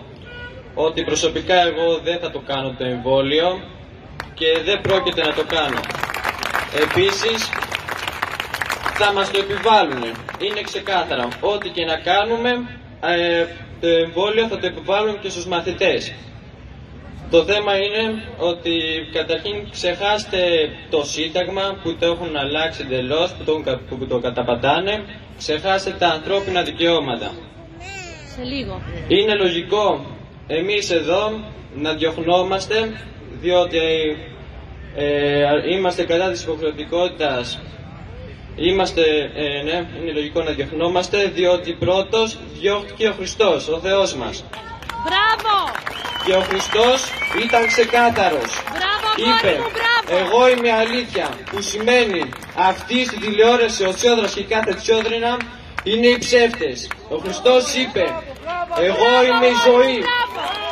[0.73, 3.59] ότι προσωπικά εγώ δεν θα το κάνω το εμβόλιο
[4.39, 5.79] και δεν πρόκειται να το κάνω.
[6.85, 7.49] Επίσης
[8.93, 10.03] θα μας το επιβάλλουν.
[10.39, 11.27] Είναι ξεκάθαρα.
[11.41, 12.49] Ό,τι και να κάνουμε
[13.01, 13.45] ε,
[13.81, 16.13] το εμβόλιο θα το επιβάλλουν και στους μαθητές.
[17.31, 18.71] Το θέμα είναι ότι
[19.13, 20.39] καταρχήν ξεχάστε
[20.89, 25.03] το σύνταγμα που το έχουν αλλάξει εντελώς, που το, που το καταπατάνε.
[25.37, 27.31] Ξεχάστε τα ανθρώπινα δικαιώματα.
[28.35, 28.81] Σε λίγο.
[29.07, 30.05] Είναι λογικό
[30.47, 31.39] εμείς εδώ
[31.75, 32.75] να διωχνόμαστε
[33.41, 33.77] διότι
[34.95, 37.59] ε, είμαστε κατά της υποχρεωτικότητας
[38.59, 39.01] Είμαστε,
[39.35, 44.43] ε, ναι, είναι λογικό να διωχνόμαστε, διότι πρώτος διώχτηκε ο Χριστός, ο Θεός μας.
[45.05, 45.71] Μπράβο!
[46.25, 47.03] Και ο Χριστός
[47.45, 48.63] ήταν ξεκάθαρος.
[48.71, 50.25] Μπράβο, Είπε, μου, μπράβο.
[50.25, 55.37] εγώ είμαι αλήθεια, που σημαίνει αυτή στην τηλεόραση ο Τσιόδρας και κάθε Τσιόδρινα
[55.83, 56.89] είναι οι ψεύτες.
[57.09, 58.05] Ο Χριστός είπε,
[58.79, 59.99] εγώ είμαι η ζωή.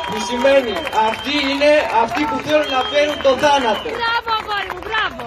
[0.08, 0.72] Που σημαίνει
[1.08, 3.88] αυτοί είναι αυτοί που θέλουν να φέρουν το θάνατο.
[3.98, 5.24] Μπράβο, αγόρι μου, μπράβο.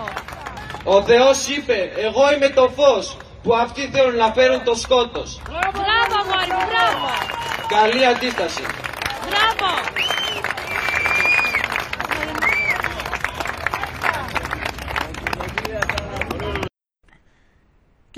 [0.84, 1.78] Ο Θεός είπε,
[2.08, 5.42] εγώ είμαι το φως, που αυτοί θέλουν να φέρουν το σκότος.
[5.50, 7.08] Μπράβο, αγόρι μου, μπράβο.
[7.76, 8.64] Καλή αντίσταση.
[9.28, 9.70] Μπράβο.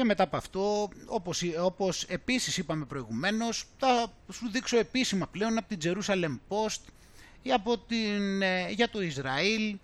[0.01, 5.75] Και μετά από αυτό, όπως, όπως επίσης είπαμε προηγουμένως, θα σου δείξω επίσημα πλέον από
[5.75, 6.81] την Jerusalem Post
[7.41, 9.77] ή από την, ε, για το Ισραήλ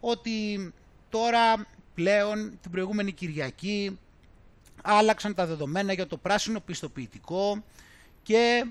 [0.00, 0.72] ότι
[1.10, 3.98] τώρα πλέον την προηγούμενη Κυριακή
[4.82, 7.64] άλλαξαν τα δεδομένα για το πράσινο πιστοποιητικό
[8.22, 8.66] και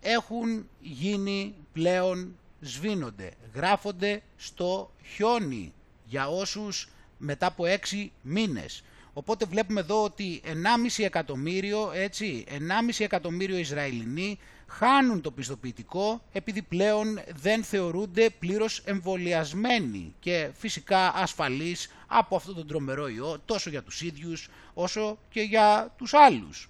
[0.00, 5.72] έχουν γίνει πλέον σβήνονται, γράφονται στο χιόνι
[6.04, 6.88] για όσους
[7.18, 8.82] μετά από έξι μήνες.
[9.20, 12.54] Οπότε βλέπουμε εδώ ότι 1,5 εκατομμύριο, έτσι, 1,5
[12.98, 22.36] εκατομμύριο Ισραηλινοί χάνουν το πιστοποιητικό επειδή πλέον δεν θεωρούνται πλήρως εμβολιασμένοι και φυσικά ασφαλείς από
[22.36, 26.68] αυτόν τον τρομερό ιό τόσο για τους ίδιους όσο και για τους άλλους.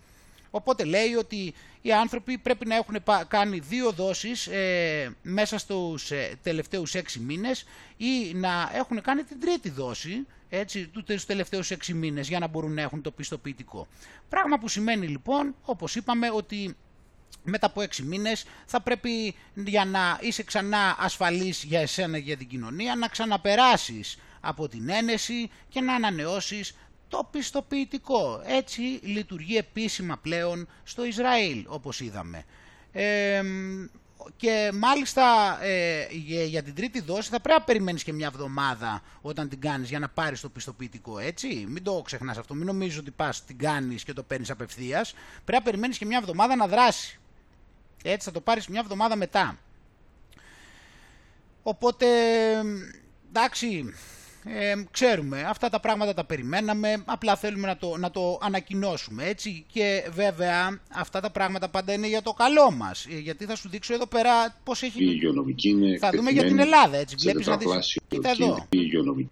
[0.51, 2.97] Οπότε λέει ότι οι άνθρωποι πρέπει να έχουν
[3.29, 7.65] κάνει δύο δόσεις ε, μέσα στους ε, τελευταίους έξι μήνες
[7.97, 12.75] ή να έχουν κάνει την τρίτη δόση έτσι, τους τελευταίους έξι μήνες για να μπορούν
[12.75, 13.87] να έχουν το πιστοποιητικό.
[14.29, 16.77] Πράγμα που σημαίνει λοιπόν, όπως είπαμε, ότι
[17.43, 22.49] μετά από έξι μήνες θα πρέπει για να είσαι ξανά ασφαλής για εσένα για την
[22.49, 26.75] κοινωνία να ξαναπεράσεις από την ένεση και να ανανεώσεις
[27.11, 28.43] το πιστοποιητικό.
[28.45, 32.45] Έτσι λειτουργεί επίσημα πλέον στο Ισραήλ όπως είδαμε.
[34.37, 36.07] και μάλιστα ε,
[36.47, 39.99] για, την τρίτη δόση θα πρέπει να περιμένεις και μια εβδομάδα όταν την κάνεις για
[39.99, 41.67] να πάρεις το πιστοποιητικό έτσι.
[41.69, 45.13] Μην το ξεχνάς αυτό, μην νομίζεις ότι πας την κάνεις και το παίρνεις απευθείας.
[45.45, 47.19] Πρέπει να περιμένεις και μια εβδομάδα να δράσεις.
[48.03, 49.59] Έτσι θα το πάρεις μια εβδομάδα μετά.
[51.63, 52.07] Οπότε
[53.29, 53.95] εντάξει
[54.45, 59.65] ε, ξέρουμε, αυτά τα πράγματα τα περιμέναμε, απλά θέλουμε να το, να το ανακοινώσουμε έτσι
[59.73, 63.69] και βέβαια αυτά τα πράγματα πάντα είναι για το καλό μας, ε, γιατί θα σου
[63.69, 65.05] δείξω εδώ πέρα πώς έχει...
[65.05, 67.99] Η υγειονομική είναι Θα δούμε για την Ελλάδα, έτσι, βλέπεις να δεις...
[68.09, 68.67] Κοίτα εδώ.
[68.69, 69.31] Η υγειονομική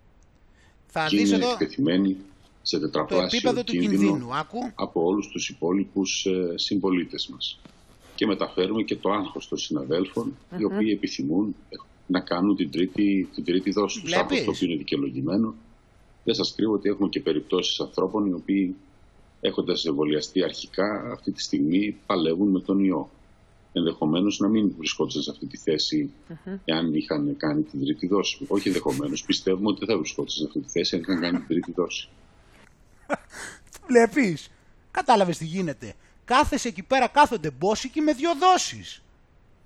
[0.87, 2.17] θα δεις είναι εδώ εκτεθειμένη
[2.63, 4.59] σε τετραπλάσιο το επίπεδο του κινδύνου, άκου.
[4.75, 7.61] από όλους τους υπόλοιπους ε, συμπολίτες μας.
[8.15, 11.55] Και μεταφέρουμε και το άγχος των συναδέλφων, οι οποίοι επιθυμούν,
[12.09, 14.13] να κάνουν την τρίτη, την τρίτη δόση τους.
[14.13, 15.55] Αυτό το οποίο είναι δικαιολογημένο.
[16.25, 18.77] Δεν σας κρύβω ότι έχουμε και περιπτώσεις ανθρώπων οι οποίοι
[19.41, 23.11] έχοντας εμβολιαστεί αρχικά αυτή τη στιγμή παλεύουν με τον ιό.
[23.73, 26.59] Ενδεχομένως να μην βρισκόντουσαν σε αυτή τη θέση mm-hmm.
[26.65, 28.45] εάν είχαν κάνει την τρίτη δόση.
[28.49, 29.25] Όχι ενδεχομένως.
[29.25, 32.09] Πιστεύουμε ότι δεν θα βρισκόντουσαν σε αυτή τη θέση αν είχαν κάνει την τρίτη δόση.
[33.89, 34.51] Βλέπεις;
[34.91, 35.95] Κατάλαβες τι γίνεται.
[36.25, 39.03] Κάθεσαι εκεί πέρα, κάθονται μπόσικοι με δύο δόσεις.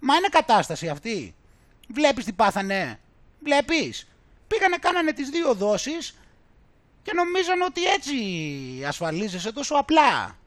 [0.01, 1.35] Μα είναι κατάσταση αυτή.
[1.89, 3.01] Βλέπεις τι πάθανε;
[3.41, 4.07] Βλέπεις.
[4.49, 6.15] Πήγανε κάνανε τις δύο δόσεις
[7.03, 8.15] και νομίζαν ότι έτσι
[8.87, 10.39] ασφαλίζεσαι τόσο απλά.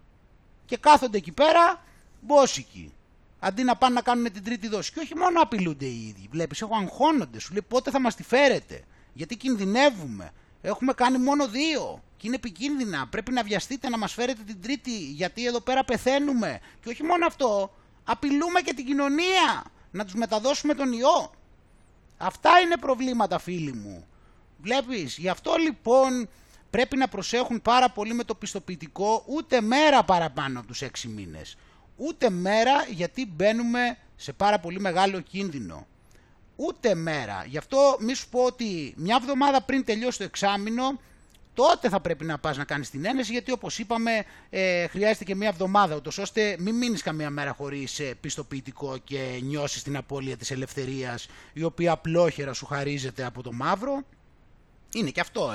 [0.66, 1.84] Και κάθονται εκεί πέρα
[2.22, 2.94] μπόσικοι.
[3.40, 4.92] Αντί να πάνε να κάνουν την τρίτη δόση.
[4.92, 6.28] Και όχι μόνο απειλούνται οι ίδιοι.
[6.32, 7.40] Βλέπεις, έχω αγχώνονται.
[7.40, 8.84] Σου λέει πότε θα μας τη φέρετε;
[9.14, 10.32] Γιατί κινδυνεύουμε.
[10.62, 12.04] Έχουμε κάνει μόνο δύο.
[12.18, 13.08] Και είναι επικίνδυνα.
[13.08, 14.98] Πρέπει να βιαστείτε να μας φέρετε την τρίτη.
[14.98, 16.60] Γιατί εδώ πέρα πεθαίνουμε.
[16.84, 17.76] Και όχι μόνο αυτό.
[18.04, 19.64] Απειλούμε και την κοινωνία
[19.96, 21.32] να τους μεταδώσουμε τον ιό.
[22.18, 24.08] Αυτά είναι προβλήματα φίλοι μου.
[24.62, 26.30] Βλέπεις, γι' αυτό λοιπόν
[26.70, 31.58] πρέπει να προσέχουν πάρα πολύ με το πιστοποιητικό ούτε μέρα παραπάνω από τους έξι μήνες.
[31.96, 35.88] Ούτε μέρα γιατί μπαίνουμε σε πάρα πολύ μεγάλο κίνδυνο.
[36.56, 37.44] Ούτε μέρα.
[37.48, 41.00] Γι' αυτό μη σου πω ότι μια εβδομάδα πριν τελειώσει το εξάμεινο
[41.56, 45.36] τότε θα πρέπει να πας να κάνεις την ένεση γιατί όπως είπαμε ε, χρειάζεται και
[45.36, 50.38] μια εβδομάδα ούτως ώστε μην μείνεις καμία μέρα χωρίς ε, πιστοποιητικό και νιώσεις την απώλεια
[50.38, 54.02] της ελευθερίας η οποία απλόχερα σου χαρίζεται από το μαύρο.
[54.94, 55.52] Είναι και αυτό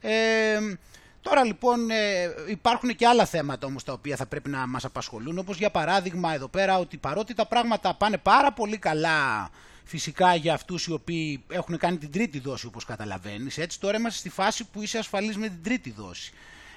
[0.00, 0.08] ε.
[0.10, 0.78] ε
[1.22, 5.38] Τώρα λοιπόν ε, υπάρχουν και άλλα θέματα όμως τα οποία θα πρέπει να μας απασχολούν
[5.38, 9.50] όπως για παράδειγμα εδώ πέρα ότι παρότι τα πράγματα πάνε πάρα πολύ καλά
[9.90, 13.58] φυσικά για αυτούς οι οποίοι έχουν κάνει την τρίτη δόση όπως καταλαβαίνεις.
[13.58, 16.32] Έτσι τώρα είμαστε στη φάση που είσαι ασφαλής με την τρίτη δόση.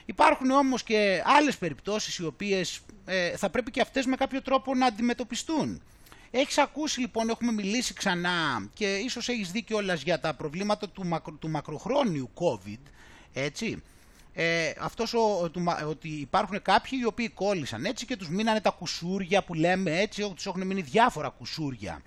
[0.06, 4.76] Υπάρχουν όμως και άλλες περιπτώσεις οι οποίες ε, θα πρέπει και αυτές με κάποιο τρόπο
[4.76, 5.82] να αντιμετωπιστούν.
[6.32, 11.06] Έχεις ακούσει λοιπόν, έχουμε μιλήσει ξανά και ίσως έχεις δει κιόλας για τα προβλήματα του,
[11.06, 12.82] μακρο, του μακροχρόνιου COVID,
[13.34, 13.84] έτσι.
[14.36, 15.52] Ε, αυτός ο,
[15.88, 20.32] ότι υπάρχουν κάποιοι οι οποίοι κόλλησαν έτσι και τους μείνανε τα κουσούρια που λέμε έτσι,
[20.36, 22.02] τους έχουν μείνει διάφορα κουσούρια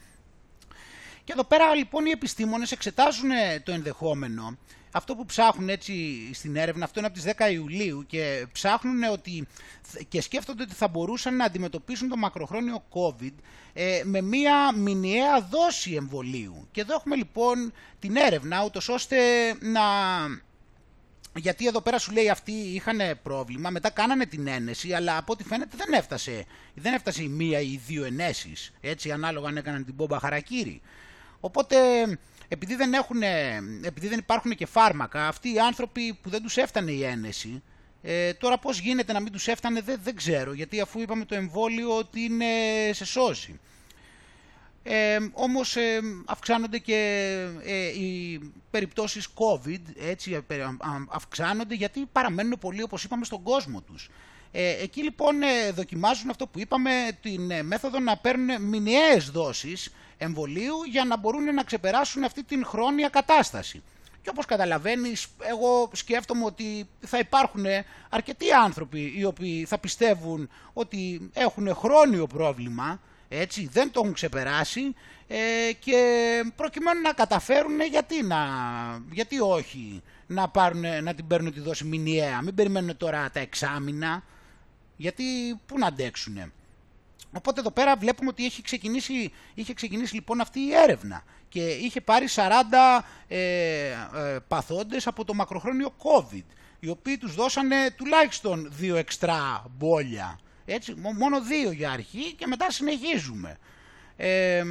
[1.27, 4.59] και εδώ πέρα λοιπόν οι επιστήμονες εξετάζουν ε, το ενδεχόμενο.
[4.91, 5.95] Αυτό που ψάχνουν έτσι
[6.33, 9.47] στην έρευνα, αυτό είναι από τις 10 Ιουλίου και ψάχνουν ότι
[10.09, 13.33] και σκέφτονται ότι θα μπορούσαν να αντιμετωπίσουν το μακροχρόνιο COVID
[13.73, 16.69] ε, με μία μηνιαία δόση εμβολίου.
[16.71, 19.17] Και εδώ έχουμε λοιπόν την έρευνα, ούτως ώστε
[19.61, 19.83] να...
[21.35, 25.45] Γιατί εδώ πέρα σου λέει αυτοί είχαν πρόβλημα, μετά κάνανε την ένεση, αλλά από ό,τι
[25.45, 29.85] φαίνεται δεν έφτασε, δεν έφτασε η μία ή οι δύο ενέσεις, έτσι ανάλογα αν έκαναν
[29.85, 30.83] την πόμπα χαρακύρι.
[31.41, 31.77] Οπότε
[32.49, 33.23] επειδή δεν, έχουν,
[33.83, 37.63] επειδή δεν υπάρχουν και φάρμακα, αυτοί οι άνθρωποι που δεν τους έφτανε η ένεση,
[38.03, 41.35] ε, τώρα πώς γίνεται να μην τους έφτανε δεν, δεν ξέρω, γιατί αφού είπαμε το
[41.35, 42.47] εμβόλιο ότι είναι
[42.93, 43.61] σε σώζει.
[44.83, 47.31] Ε, όμως ε, αυξάνονται και
[47.63, 50.65] ε, οι περιπτώσεις COVID, έτσι, ε,
[51.09, 54.11] αυξάνονται γιατί παραμένουν πολύ όπως είπαμε στον κόσμο τους.
[54.53, 56.91] Ε, εκεί λοιπόν ε, δοκιμάζουν αυτό που είπαμε,
[57.23, 62.65] την ε, μέθοδο να παίρνουν μηνιαίες δόσεις εμβολίου για να μπορούν να ξεπεράσουν αυτή την
[62.65, 63.83] χρόνια κατάσταση.
[64.23, 67.65] Και όπως καταλαβαίνεις, εγώ σκέφτομαι ότι θα υπάρχουν
[68.09, 74.95] αρκετοί άνθρωποι οι οποίοι θα πιστεύουν ότι έχουν χρόνιο πρόβλημα, έτσι, δεν το έχουν ξεπεράσει
[75.29, 76.01] ε, και
[76.57, 78.39] προκειμένου να καταφέρουν γιατί, να,
[79.11, 82.43] γιατί όχι να, πάρουν, να την παίρνουν τη δόση μηνιαία.
[82.43, 84.23] Μην περιμένουν τώρα τα εξάμηνα,
[84.97, 85.25] γιατί
[85.67, 86.53] πού να αντέξουν.
[87.33, 92.01] Οπότε εδώ πέρα βλέπουμε ότι έχει ξεκινήσει, είχε ξεκινήσει λοιπόν αυτή η έρευνα και είχε
[92.01, 92.43] πάρει 40
[93.29, 93.39] ε,
[93.89, 93.95] ε,
[94.49, 96.45] παθόντες από το μακροχρόνιο COVID,
[96.81, 100.39] οι οποίοι τους δώσανε τουλάχιστον δύο εξτρά μπόλια.
[100.65, 103.59] Έτσι, μόνο δύο για αρχή και μετά συνεχίζουμε.
[104.17, 104.63] Ε,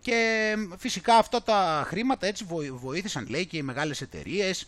[0.00, 4.66] και φυσικά αυτά τα χρήματα έτσι βοήθησαν λέει και οι μεγάλες εταιρείες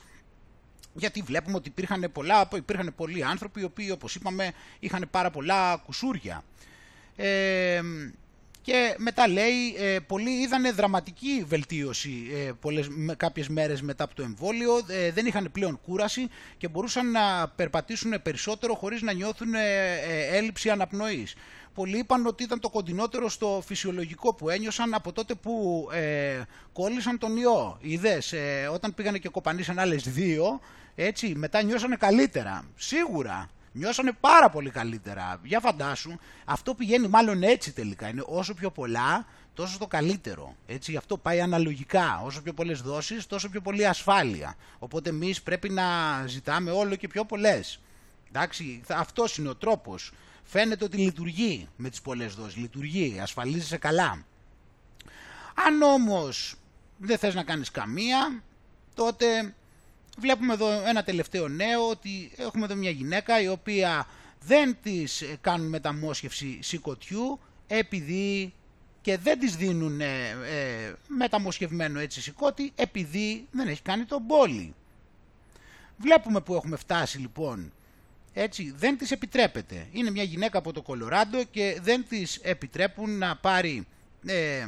[0.94, 5.76] γιατί βλέπουμε ότι υπήρχαν, πολλά, υπήρχαν πολλοί άνθρωποι οι οποίοι όπως είπαμε είχαν πάρα πολλά
[5.76, 6.44] κουσούρια.
[7.16, 7.80] Ε,
[8.62, 14.22] και μετά λέει, ε, πολλοί είδανε δραματική βελτίωση ε, πολλές, κάποιες μέρες μετά από το
[14.22, 19.96] εμβόλιο, ε, δεν είχαν πλέον κούραση και μπορούσαν να περπατήσουν περισσότερο χωρίς να νιώθουν ε,
[20.30, 21.34] έλλειψη αναπνοής.
[21.74, 25.86] Πολλοί είπαν ότι ήταν το κοντινότερο στο φυσιολογικό που ένιωσαν από τότε που
[26.72, 27.78] κόλλησαν τον ιό.
[27.80, 28.34] Είδες,
[28.72, 30.60] όταν πήγανε και κοπανίσαν άλλες δύο,
[30.94, 32.64] έτσι, μετά νιώσανε καλύτερα.
[32.76, 33.48] Σίγουρα.
[33.72, 35.40] Νιώσανε πάρα πολύ καλύτερα.
[35.44, 38.08] Για φαντάσου, αυτό πηγαίνει μάλλον έτσι τελικά.
[38.08, 40.56] Είναι όσο πιο πολλά, τόσο το καλύτερο.
[40.66, 42.22] Έτσι, αυτό πάει αναλογικά.
[42.24, 44.54] Όσο πιο πολλές δόσεις, τόσο πιο πολύ ασφάλεια.
[44.78, 45.84] Οπότε εμείς πρέπει να
[46.26, 47.80] ζητάμε όλο και πιο πολλές.
[48.28, 50.12] Εντάξει, αυτός είναι ο τρόπος.
[50.42, 52.56] Φαίνεται ότι λειτουργεί με τις πολλές δόσεις.
[52.56, 54.24] Λειτουργεί, ασφαλίζεσαι καλά.
[55.66, 56.54] Αν όμως
[56.96, 58.42] δεν θες να κάνεις καμία,
[58.94, 59.54] τότε
[60.18, 64.06] Βλέπουμε εδώ ένα τελευταίο νέο ότι έχουμε εδώ μια γυναίκα η οποία
[64.40, 68.52] δεν της κάνουν μεταμόσχευση σηκωτιού επειδή
[69.00, 74.74] και δεν της δίνουν ε, ε, μεταμοσχευμένο έτσι σηκώτη επειδή δεν έχει κάνει τον πόλη.
[75.96, 77.72] Βλέπουμε που έχουμε φτάσει λοιπόν.
[78.32, 79.86] Έτσι, δεν της επιτρέπεται.
[79.92, 83.86] Είναι μια γυναίκα από το Κολοράντο και δεν της επιτρέπουν να πάρει
[84.26, 84.64] ε,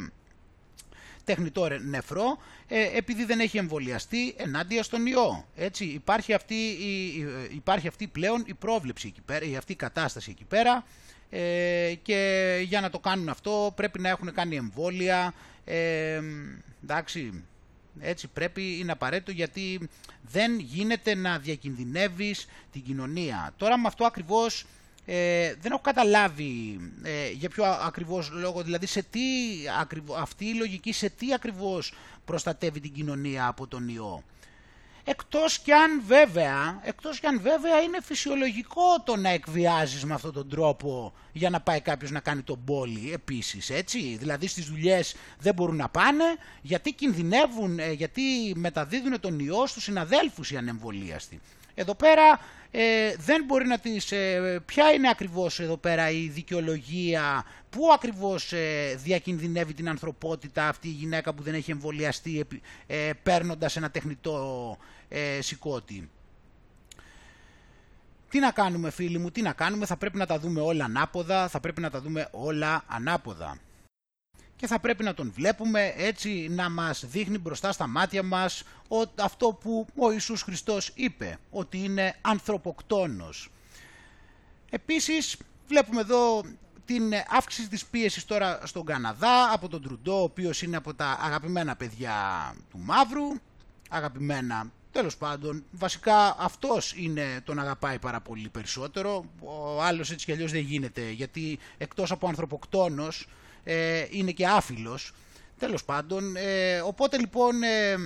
[1.25, 5.47] τεχνητό νεφρό ε, επειδή δεν έχει εμβολιαστεί ενάντια στον ιό.
[5.57, 6.55] Έτσι, υπάρχει, αυτή,
[7.51, 10.85] υπάρχει αυτή πλέον η πρόβλεψη εκεί πέρα, η αυτή η κατάσταση εκεί πέρα
[11.31, 16.21] ε, και για να το κάνουν αυτό πρέπει να έχουν κάνει εμβόλια, ε,
[16.83, 17.45] εντάξει,
[18.01, 19.89] έτσι πρέπει, είναι απαραίτητο γιατί
[20.23, 23.53] δεν γίνεται να διακινδυνεύεις την κοινωνία.
[23.57, 24.67] Τώρα με αυτό ακριβώς
[25.07, 29.21] ε, δεν έχω καταλάβει ε, για ποιο ακριβώς λόγο, δηλαδή σε τι
[30.19, 31.93] αυτή η λογική σε τι ακριβώς
[32.25, 34.23] προστατεύει την κοινωνία από τον ιό.
[35.07, 40.33] Εκτός κι αν βέβαια, εκτός κι αν βέβαια είναι φυσιολογικό το να εκβιάζεις με αυτόν
[40.33, 44.17] τον τρόπο για να πάει κάποιος να κάνει τον πόλη επίσης, έτσι.
[44.19, 46.25] Δηλαδή στις δουλειές δεν μπορούν να πάνε
[46.63, 48.23] γιατί κινδυνεύουν, ε, γιατί
[48.55, 51.41] μεταδίδουν τον ιό στους συναδέλφους οι ανεμβολίαστοι.
[51.75, 52.41] Εδώ πέρα
[52.77, 54.13] ε, δεν μπορεί να τις...
[54.13, 60.89] Ε, ποια είναι ακριβώς εδώ πέρα η δικαιολογία, πού ακριβώς ε, διακινδυνεύει την ανθρωπότητα αυτή
[60.89, 62.47] η γυναίκα που δεν έχει εμβολιαστεί
[62.87, 64.77] ε, παίρνοντας ένα τεχνητό
[65.09, 66.11] ε, σηκώτη.
[68.29, 71.49] Τι να κάνουμε φίλοι μου, τι να κάνουμε, θα πρέπει να τα δούμε όλα ανάποδα,
[71.49, 73.59] θα πρέπει να τα δούμε όλα ανάποδα
[74.65, 78.63] και θα πρέπει να τον βλέπουμε έτσι να μας δείχνει μπροστά στα μάτια μας
[79.21, 83.51] αυτό που ο Ιησούς Χριστός είπε, ότι είναι ανθρωποκτόνος.
[84.71, 85.37] Επίσης
[85.69, 86.43] βλέπουμε εδώ
[86.85, 91.19] την αύξηση της πίεσης τώρα στον Καναδά από τον Τρουντό, ο οποίος είναι από τα
[91.21, 92.15] αγαπημένα παιδιά
[92.71, 93.29] του Μαύρου,
[93.91, 100.33] αγαπημένα Τέλος πάντων, βασικά αυτός είναι τον αγαπάει πάρα πολύ περισσότερο, ο άλλος έτσι κι
[100.33, 103.27] αλλιώς δεν γίνεται, γιατί εκτός από ανθρωποκτόνος
[103.65, 105.13] ε, είναι και άφιλος.
[105.59, 107.97] Τέλος πάντων, ε, οπότε λοιπόν ε,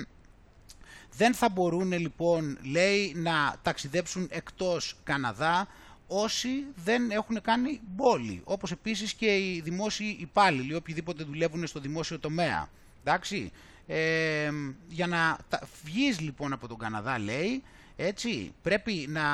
[1.16, 5.68] δεν θα μπορούν λοιπόν λέει να ταξιδέψουν εκτός Καναδά
[6.06, 12.18] όσοι δεν έχουν κάνει μπόλι, όπως επίσης και οι δημόσιοι υπάλληλοι, οποιοδήποτε δουλεύουν στο δημόσιο
[12.18, 12.68] τομέα.
[13.01, 13.52] Εντάξει,
[13.86, 14.51] ε,
[14.89, 15.39] για να
[15.85, 17.62] βγεις λοιπόν από τον Καναδά λέει,
[18.00, 19.24] έτσι, πρέπει να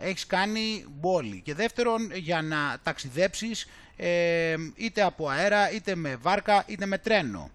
[0.00, 1.40] έχεις κάνει μπόλι.
[1.44, 3.66] Και δεύτερον, για να ταξιδέψεις
[3.96, 7.50] ε, είτε από αέρα, είτε με βάρκα, είτε με τρένο.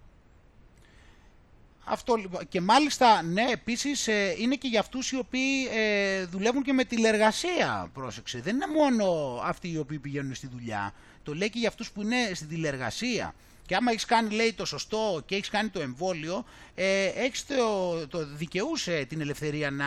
[1.84, 6.62] Αυτό, λοιπόν, και μάλιστα, ναι, επίσης ε, είναι και για αυτούς οι οποίοι ε, δουλεύουν
[6.62, 8.40] και με τηλεργασία, πρόσεξε.
[8.40, 10.94] Δεν είναι μόνο αυτοί οι οποίοι πηγαίνουν στη δουλειά.
[11.22, 13.34] Το λέει και για αυτούς που είναι στη τηλεργασία.
[13.68, 18.06] Και άμα έχεις κάνει, λέει, το σωστό και έχεις κάνει το εμβόλιο, ε, έχεις το,
[18.08, 19.86] το δικαιούσε την ελευθερία να,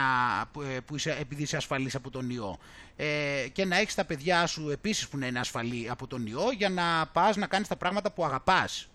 [0.75, 2.57] ε, που είσαι, επειδή είσαι ασφαλής από τον ιό.
[2.95, 6.51] Ε, και να έχεις τα παιδιά σου επίσης που να είναι ασφαλή από τον ιό
[6.57, 8.89] για να πας να κάνεις τα πράγματα που αγαπάς.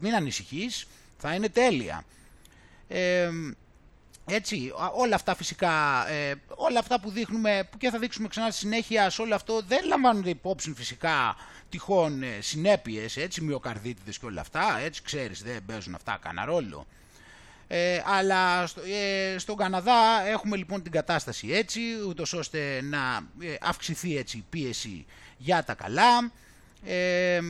[0.00, 0.86] Μην ανησυχείς,
[1.16, 2.04] θα είναι τέλεια.
[2.88, 3.30] Ε,
[4.26, 8.58] έτσι, όλα αυτά φυσικά, ε, όλα αυτά που δείχνουμε, που και θα δείξουμε ξανά στη
[8.58, 11.36] συνέχεια, σε όλο αυτό δεν λαμβάνονται υπόψη φυσικά
[11.68, 16.86] τυχόν ε, συνέπειες, έτσι, μυοκαρδίτιδες και όλα αυτά, έτσι, ξέρεις, δεν παίζουν αυτά κανένα ρόλο.
[17.68, 22.98] Ε, αλλά στο, ε, στον Καναδά έχουμε λοιπόν την κατάσταση έτσι, ούτως ώστε να
[23.40, 26.30] ε, αυξηθεί έτσι η πίεση για τα καλά
[26.84, 27.40] ε,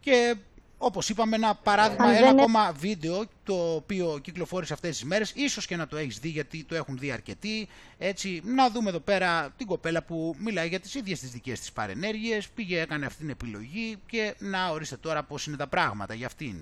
[0.00, 0.36] και
[0.78, 5.76] όπως είπαμε ένα παράδειγμα, ένα ακόμα βίντεο το οποίο κυκλοφόρησε αυτές τις μέρες, ίσως και
[5.76, 7.68] να το έχεις δει γιατί το έχουν δει αρκετοί,
[7.98, 11.72] έτσι να δούμε εδώ πέρα την κοπέλα που μιλάει για τις ίδιες τις δικές της
[11.72, 16.26] παρενέργειες, πήγε έκανε αυτήν την επιλογή και να ορίστε τώρα πώς είναι τα πράγματα για
[16.26, 16.56] αυτήν.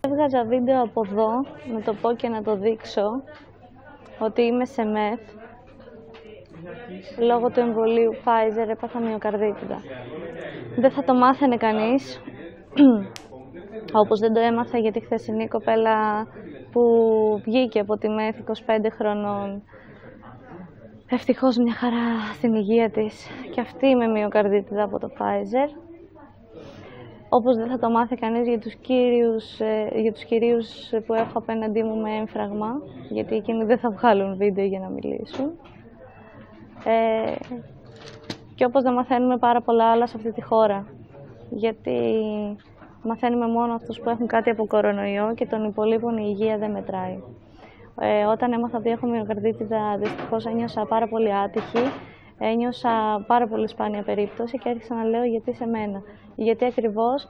[0.00, 1.30] Έβγαζα βίντεο από εδώ,
[1.72, 3.22] να το πω και να το δείξω,
[4.18, 5.20] ότι είμαι σε μεθ.
[7.18, 9.82] Λόγω του εμβολίου Pfizer έπαθα μυοκαρδίτιδα.
[10.78, 12.20] Δεν θα το μάθαινε κανείς,
[13.92, 16.26] όπως δεν το έμαθα γιατί χθεσινή κοπέλα
[16.72, 16.82] που
[17.44, 18.36] βγήκε από τη ΜΕΘ
[18.66, 19.62] 25 χρονών.
[21.10, 23.26] Ευτυχώς μια χαρά στην υγεία της.
[23.54, 25.68] Και αυτή με μυοκαρδίτιδα από το Pfizer.
[27.28, 30.68] Όπως δεν θα το μάθει κανείς για τους, κύριους, ε, για τους κυρίους
[31.06, 35.50] που έχω απέναντί μου με έμφραγμα, γιατί εκείνοι δεν θα βγάλουν βίντεο για να μιλήσουν.
[36.84, 37.34] Ε,
[38.54, 40.86] και όπως δεν μαθαίνουμε πάρα πολλά άλλα σε αυτή τη χώρα,
[41.50, 42.00] γιατί
[43.08, 47.22] μαθαίνουμε μόνο αυτούς που έχουν κάτι από κορονοϊό και των υπολείπων η υγεία δεν μετράει.
[48.00, 51.84] Ε, όταν έμαθα ότι έχω μυοκαρδίτιδα, δυστυχώς ένιωσα πάρα πολύ άτυχη
[52.38, 56.02] ένιωσα πάρα πολύ σπάνια περίπτωση και άρχισα να λέω γιατί σε μένα;
[56.34, 57.28] Γιατί ακριβώς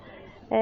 [0.49, 0.59] ε,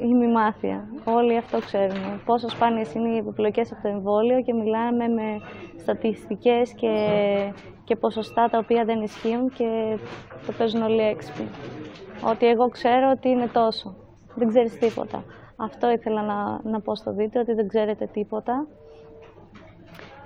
[0.00, 2.22] η μάθεια; Όλοι αυτό ξέρουν.
[2.24, 5.40] Πόσο σπάνιες είναι οι επιπλοκές από το εμβόλιο και μιλάμε με
[5.76, 6.92] στατιστικές και,
[7.84, 9.98] και ποσοστά τα οποία δεν ισχύουν και
[10.46, 11.48] το παίζουν όλοι έξυπνοι.
[12.22, 13.94] Ότι εγώ ξέρω ότι είναι τόσο.
[14.34, 15.24] Δεν ξέρεις τίποτα.
[15.56, 18.66] Αυτό ήθελα να, να πω στο βίντεο, ότι δεν ξέρετε τίποτα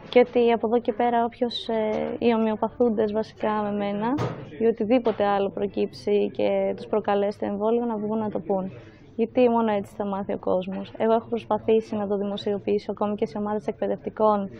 [0.08, 4.14] και ότι από εδώ και πέρα όποιος ε, οι ομοιοπαθούντες βασικά με μένα
[4.58, 8.72] ή οτιδήποτε άλλο προκύψει και τους προκαλέσει το εμβόλιο να βγουν να το πούν.
[9.16, 10.92] Γιατί μόνο έτσι θα μάθει ο κόσμος.
[10.98, 14.50] Εγώ έχω προσπαθήσει να το δημοσιοποιήσω ακόμη και σε ομάδες εκπαιδευτικών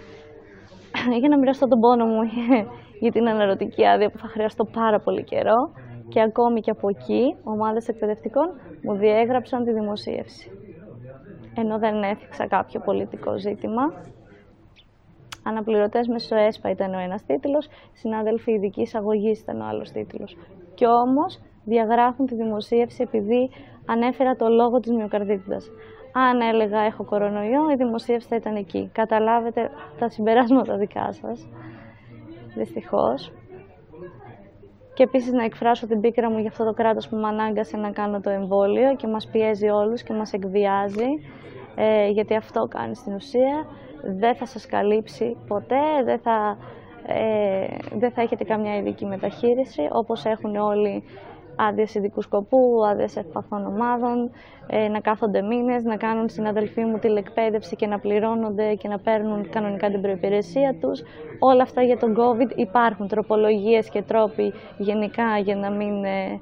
[1.21, 2.21] για να μοιραστώ τον πόνο μου
[3.03, 5.73] για την αναρωτική άδεια που θα χρειαστώ πάρα πολύ καιρό
[6.09, 8.51] και ακόμη και από εκεί ομάδες εκπαιδευτικών
[8.83, 10.51] μου διέγραψαν τη δημοσίευση.
[11.55, 13.93] Ενώ δεν έθιξα κάποιο πολιτικό ζήτημα,
[15.49, 20.37] Αναπληρωτές μέσω ΕΣΠΑ ήταν ο ένας τίτλος, συνάδελφοι ειδική αγωγή ήταν ο άλλος τίτλος.
[20.75, 23.51] Κι όμως διαγράφουν τη δημοσίευση επειδή
[23.87, 25.59] ανέφερα το λόγο της μυοκαρδίτιδα.
[26.13, 28.91] Αν έλεγα έχω κορονοϊό, η δημοσίευση θα ήταν εκεί.
[28.93, 31.49] Καταλάβετε τα συμπεράσματα δικά σας.
[32.55, 33.33] Δυστυχώς.
[34.99, 37.91] Και επίσης να εκφράσω την πίκρα μου για αυτό το κράτος που με ανάγκασε να
[37.91, 41.07] κάνω το εμβόλιο και μας πιέζει όλους και μας εκβιάζει.
[41.75, 43.67] Ε, γιατί αυτό κάνει στην ουσία
[44.19, 46.57] δεν θα σας καλύψει ποτέ, δεν θα,
[47.07, 47.67] ε,
[47.99, 51.05] δεν θα έχετε καμιά ειδική μεταχείριση, όπως έχουν όλοι
[51.59, 54.31] άδειες ειδικού σκοπού, άδειες ευπαθών ομάδων,
[54.67, 59.51] ε, να κάθονται μήνες, να κάνουν συναδελφοί μου τηλεκπαίδευση και να πληρώνονται και να παίρνουν
[59.51, 61.03] κανονικά την προπηρεσία τους.
[61.39, 66.41] Όλα αυτά για τον COVID υπάρχουν τροπολογίες και τρόποι γενικά για να μην ε,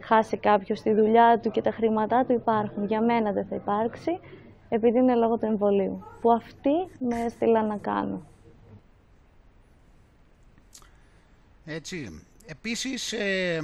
[0.00, 2.84] χάσει κάποιος τη δουλειά του και τα χρήματά του υπάρχουν.
[2.84, 4.18] Για μένα δεν θα υπάρξει
[4.68, 8.26] επειδή είναι λόγω του εμβολίου, που αυτοί με έστειλαν να κάνω.
[11.64, 12.24] Έτσι.
[12.46, 13.60] Επίσης, ε,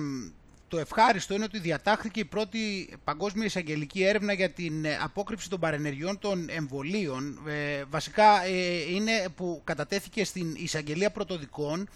[0.70, 5.60] το ευχάριστο είναι ότι διατάχθηκε η πρώτη παγκόσμια εισαγγελική έρευνα για την ε, απόκρυψη των
[5.60, 7.38] παρενεργειών των εμβολίων.
[7.46, 11.88] Ε, βασικά ε, είναι που κατατέθηκε στην εισαγγελία πρωτοδικών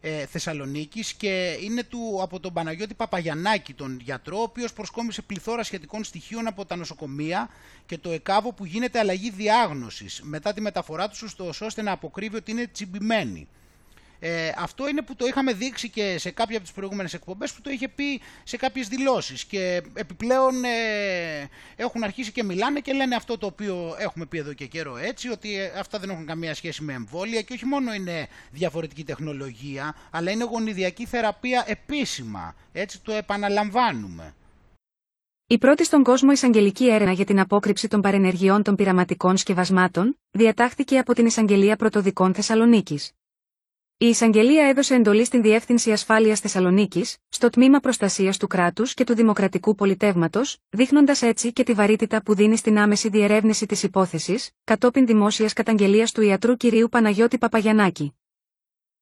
[0.00, 5.62] ε, Θεσσαλονίκης και είναι του, από τον Παναγιώτη Παπαγιαννάκη, τον γιατρό, ο οποίος προσκόμισε πληθώρα
[5.62, 7.48] σχετικών στοιχείων από τα νοσοκομεία
[7.86, 11.16] και το ΕΚΑΒΟ που γίνεται αλλαγή διάγνωσης μετά τη μεταφορά του
[11.60, 13.48] ώστε να αποκρύβει ότι είναι τσιμπημένοι.
[14.20, 17.60] Ε, αυτό είναι που το είχαμε δείξει και σε κάποια από τις προηγούμενες εκπομπές που
[17.60, 23.14] το είχε πει σε κάποιες δηλώσεις και επιπλέον ε, έχουν αρχίσει και μιλάνε και λένε
[23.14, 26.54] αυτό το οποίο έχουμε πει εδώ και καιρό έτσι ότι ε, αυτά δεν έχουν καμία
[26.54, 33.00] σχέση με εμβόλια και όχι μόνο είναι διαφορετική τεχνολογία αλλά είναι γονιδιακή θεραπεία επίσημα έτσι
[33.02, 34.34] το επαναλαμβάνουμε.
[35.50, 40.98] Η πρώτη στον κόσμο εισαγγελική έρευνα για την απόκρυψη των παρενεργειών των πειραματικών σκευασμάτων διατάχθηκε
[40.98, 43.12] από την Εισαγγελία Πρωτοδικών Θεσσαλονίκης.
[44.00, 49.14] Η εισαγγελία έδωσε εντολή στην Διεύθυνση Ασφάλειας Θεσσαλονίκης, στο τμήμα Προστασίας του Κράτους και του
[49.14, 55.06] Δημοκρατικού Πολιτεύματος, δείχνοντας έτσι και τη βαρύτητα που δίνει στην άμεση διερεύνηση της υπόθεσης, κατόπιν
[55.06, 58.14] δημόσιας καταγγελίας του ιατρού κυρίου Παναγιώτη Παπαγιανάκη.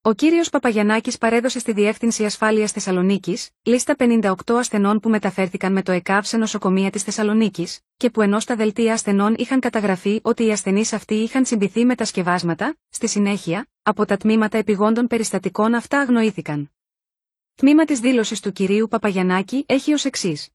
[0.07, 5.93] Ο κύριος Παπαγιανάκη παρέδωσε στη Διεύθυνση Ασφάλειας Θεσσαλονίκης λίστα 58 ασθενών που μεταφέρθηκαν με το
[5.93, 10.53] ΕΚΑΒ σε νοσοκομεία της Θεσσαλονίκης, και που ενώ στα δελτία ασθενών είχαν καταγραφεί ότι οι
[10.53, 16.01] ασθενείς αυτοί είχαν συμπηθεί με τα σκευάσματα, στη συνέχεια, από τα τμήματα επιγόντων περιστατικών αυτά
[16.01, 16.73] αγνοήθηκαν.
[17.55, 20.49] Τμήμα της δήλωσης του κυρίου Παπαγιανάκη έχει ως εξής.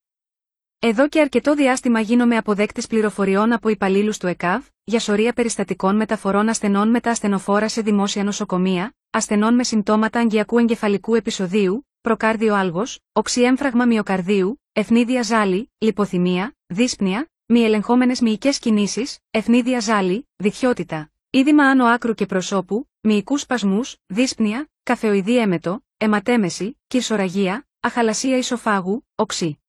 [0.80, 6.50] Εδώ και αρκετό διάστημα γίνομαι αποδέκτης πληροφοριών από υπαλλήλους του ΕΚΑΒ για σωρία περιστατικών μεταφορών
[6.50, 13.00] ασθενών με τα ασθενοφόρα σε δημόσια νοσοκομεία, ασθενών με συμπτώματα αγκιακού εγκεφαλικού επεισοδίου, προκάρδιο άλγος,
[13.12, 21.86] οξυέμφραγμα μυοκαρδίου, ευνίδια ζάλη, λιποθυμία, δύσπνοια, μη ελεγχόμενες μυϊκές κινήσεις, ευνίδια ζάλη, διχιότητα, είδημα άνω
[21.86, 29.60] άκρου και προσώπου, μυϊκούς σπασμούς, δύσπνοια, καφεοειδή έμετο, αιματέμεση, κυρσοραγία, αχαλασία ισοφάγου, οξύ.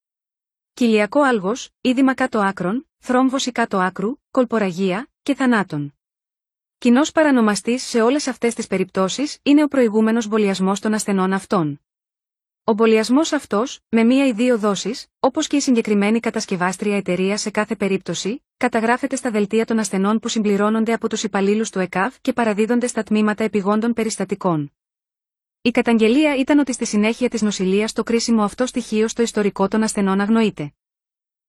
[0.73, 5.95] Κοιλιακό άλγος, είδημα κάτω άκρων, θρόμβωση κάτω άκρου, κολποραγία και θανάτων.
[6.83, 11.81] Κοινός παρανομαστής σε όλες αυτές τις περιπτώσεις είναι ο προηγούμενος μπολιασμός των ασθενών αυτών.
[12.65, 17.51] Ο μπολιασμός αυτός, με μία ή δύο δόσεις, όπως και η συγκεκριμένη κατασκευάστρια εταιρεία σε
[17.51, 22.33] κάθε περίπτωση, καταγράφεται στα δελτία των ασθενών που συμπληρώνονται από τους υπαλλήλους του ΕΚΑΒ και
[22.33, 24.73] παραδίδονται στα τμήματα επιγόντων περιστατικών.
[25.63, 29.83] Η καταγγελία ήταν ότι στη συνέχεια της νοσηλείας το κρίσιμο αυτό στοιχείο στο ιστορικό των
[29.83, 30.73] ασθενών αγνοείται.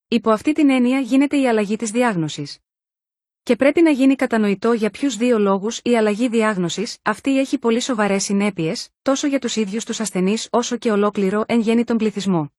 [0.07, 2.62] Υπό αυτή την έννοια γίνεται η αλλαγή της διάγνωσης.
[3.45, 7.79] Και πρέπει να γίνει κατανοητό για ποιους δύο λόγους η αλλαγή διάγνωσης αυτή έχει πολύ
[7.79, 12.51] σοβαρές συνέπειες, τόσο για τους ίδιους τους ασθενείς όσο και ολόκληρο εν γέννη τον πληθυσμό.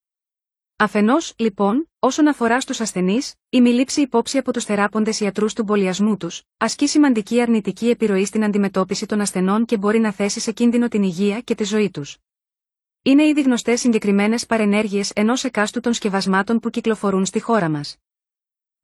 [0.77, 5.62] Αφενός, λοιπόν, όσον αφορά στους ασθενείς, η μη λήψη υπόψη από τους θεράποντες ιατρούς του
[5.62, 10.52] μπολιασμού τους, ασκεί σημαντική αρνητική επιρροή στην αντιμετώπιση των ασθενών και μπορεί να θέσει σε
[10.52, 12.16] κίνδυνο την υγεία και τη ζωή τους.
[13.02, 17.97] Είναι ήδη γνωστές συγκεκριμένες παρενέργειες ενός εκάστου των σκευασμάτων που κυκλοφορούν στη χώρα μας.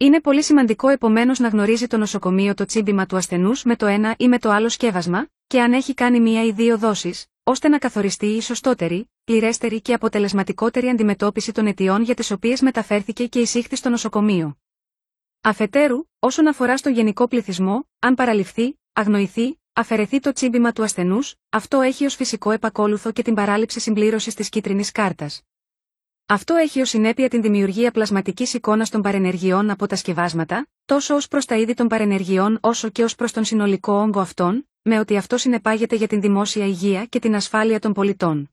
[0.03, 4.15] Είναι πολύ σημαντικό επομένως να γνωρίζει το νοσοκομείο το τσίμπημα του ασθενούς με το ένα
[4.19, 7.79] ή με το άλλο σκεύασμα, και αν έχει κάνει μία ή δύο δόσεις, ώστε να
[7.79, 13.77] καθοριστεί η σωστότερη, πληρέστερη και αποτελεσματικότερη αντιμετώπιση των αιτιών για τις οποίες μεταφέρθηκε και εισήχθη
[13.77, 14.59] στο νοσοκομείο.
[15.41, 21.81] Αφετέρου, όσον αφορά στο γενικό πληθυσμό, αν παραληφθεί, αγνοηθεί, αφαιρεθεί το τσίμπημα του ασθενούς, αυτό
[21.81, 25.43] έχει ως φυσικό επακόλουθο και την παράληψη συμπλήρωσης της κίτρινης κάρτας.
[26.33, 31.29] Αυτό έχει ως συνέπεια την δημιουργία πλασματικής εικόνας των παρενεργειών από τα σκευάσματα, τόσο ως
[31.29, 35.17] προς τα είδη των παρενεργειών όσο και ως προς τον συνολικό όγκο αυτών, με ότι
[35.17, 38.51] αυτό συνεπάγεται για την δημόσια υγεία και την ασφάλεια των πολιτών.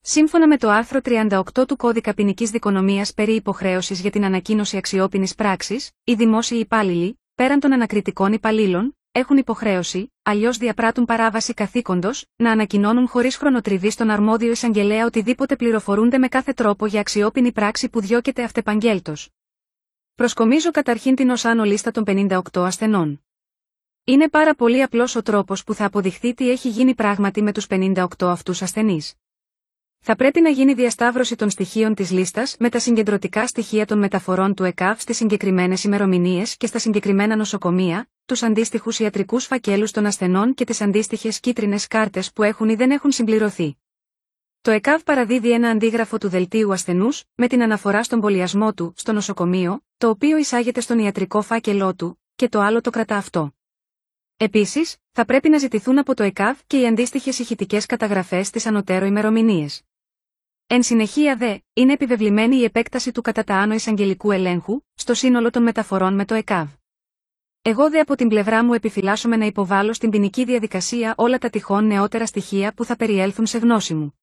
[0.00, 5.34] Σύμφωνα με το άρθρο 38 του Κώδικα Ποινικής Δικονομίας περί υποχρέωσης για την ανακοίνωση αξιόπινης
[5.34, 12.50] πράξης, οι δημόσιοι υπάλληλοι, πέραν των ανακριτικών υπαλλήλων, έχουν υποχρέωση, αλλιώς διαπράττουν παράβαση καθήκοντος, να
[12.50, 18.00] ανακοινώνουν χωρίς χρονοτριβή στον αρμόδιο εισαγγελέα οτιδήποτε πληροφορούνται με κάθε τρόπο για αξιόπινη πράξη που
[18.00, 19.28] διώκεται αυτεπαγγέλτος.
[20.14, 23.24] Προσκομίζω καταρχήν την ως άνω λίστα των 58 ασθενών.
[24.04, 27.66] Είναι πάρα πολύ απλός ο τρόπος που θα αποδειχθεί τι έχει γίνει πράγματι με τους
[27.70, 29.14] 58 αυτούς ασθενείς.
[29.98, 34.54] Θα πρέπει να γίνει διασταύρωση των στοιχείων της λίστας με τα συγκεντρωτικά στοιχεία των μεταφορών
[34.54, 40.54] του ΕΚΑΒ στις συγκεκριμένες ημερομηνίες και στα συγκεκριμένα νοσοκομεία, τους αντίστοιχους ιατρικούς φακέλους των ασθενών
[40.54, 43.76] και τις αντίστοιχες κίτρινες κάρτες που έχουν ή δεν έχουν συμπληρωθεί.
[44.60, 49.12] Το ΕΚΑΒ παραδίδει ένα αντίγραφο του δελτίου ασθενούς, με την αναφορά στον πολιασμό του στο
[49.12, 53.54] νοσοκομείο, το οποίο εισάγεται στον ιατρικό φάκελό του, και το άλλο το κρατά αυτό.
[54.36, 59.06] Επίσης, θα πρέπει να ζητηθούν από το ΕΚΑΒ και οι αντίστοιχες ηχητικές καταγραφές στι ανωτέρω
[59.06, 59.82] ημερομηνίες.
[60.66, 65.50] Εν συνεχεία δε, είναι επιβεβλημένη η επέκταση του κατά τα άνω εισαγγελικού ελέγχου, στο σύνολο
[65.50, 66.68] των μεταφορών με το ΕΚΑΒ.
[67.68, 71.86] Εγώ δε από την πλευρά μου επιφυλάσσομαι να υποβάλω στην ποινική διαδικασία όλα τα τυχόν
[71.86, 74.14] νεότερα στοιχεία που θα περιέλθουν σε γνώση μου.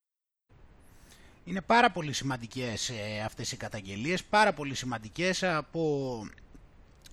[1.45, 6.25] Είναι πάρα πολύ σημαντικές ε, αυτές οι καταγγελίες, πάρα πολύ σημαντικές από,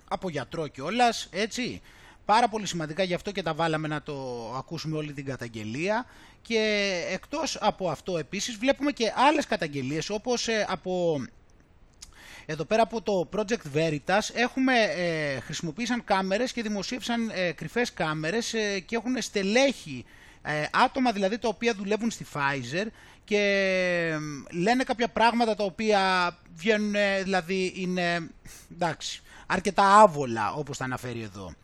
[0.08, 1.80] από γιατρό κιόλας, έτσι.
[2.24, 4.14] Πάρα πολύ σημαντικά, γι' αυτό και τα βάλαμε να το
[4.56, 6.06] ακούσουμε όλη την καταγγελία.
[6.42, 11.20] Και εκτός από αυτό επίσης βλέπουμε και άλλες καταγγελίες όπως ε, από
[12.50, 18.54] εδώ πέρα από το Project Veritas έχουμε, ε, χρησιμοποίησαν κάμερες και δημοσίευσαν ε, κρυφές κάμερες
[18.54, 20.04] ε, και έχουν στελέχη
[20.42, 22.86] ε, άτομα δηλαδή τα οποία δουλεύουν στη Pfizer
[23.24, 24.18] και
[24.50, 26.00] λένε κάποια πράγματα τα οποία
[26.54, 28.28] βγαίνουν δηλαδή είναι
[28.72, 31.54] εντάξει, αρκετά άβολα όπως τα αναφέρει εδώ.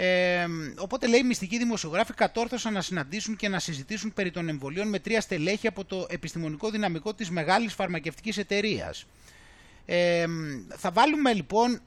[0.00, 0.46] Ε,
[0.78, 4.98] οπότε λέει οι μυστικοί δημοσιογράφοι κατόρθωσαν να συναντήσουν και να συζητήσουν περί των εμβολίων με
[4.98, 9.06] τρία στελέχη από το επιστημονικό δυναμικό της μεγάλης φαρμακευτικής εταιρείας.
[9.90, 10.26] Ε,
[10.76, 11.80] θα βάλουμε λοιπόν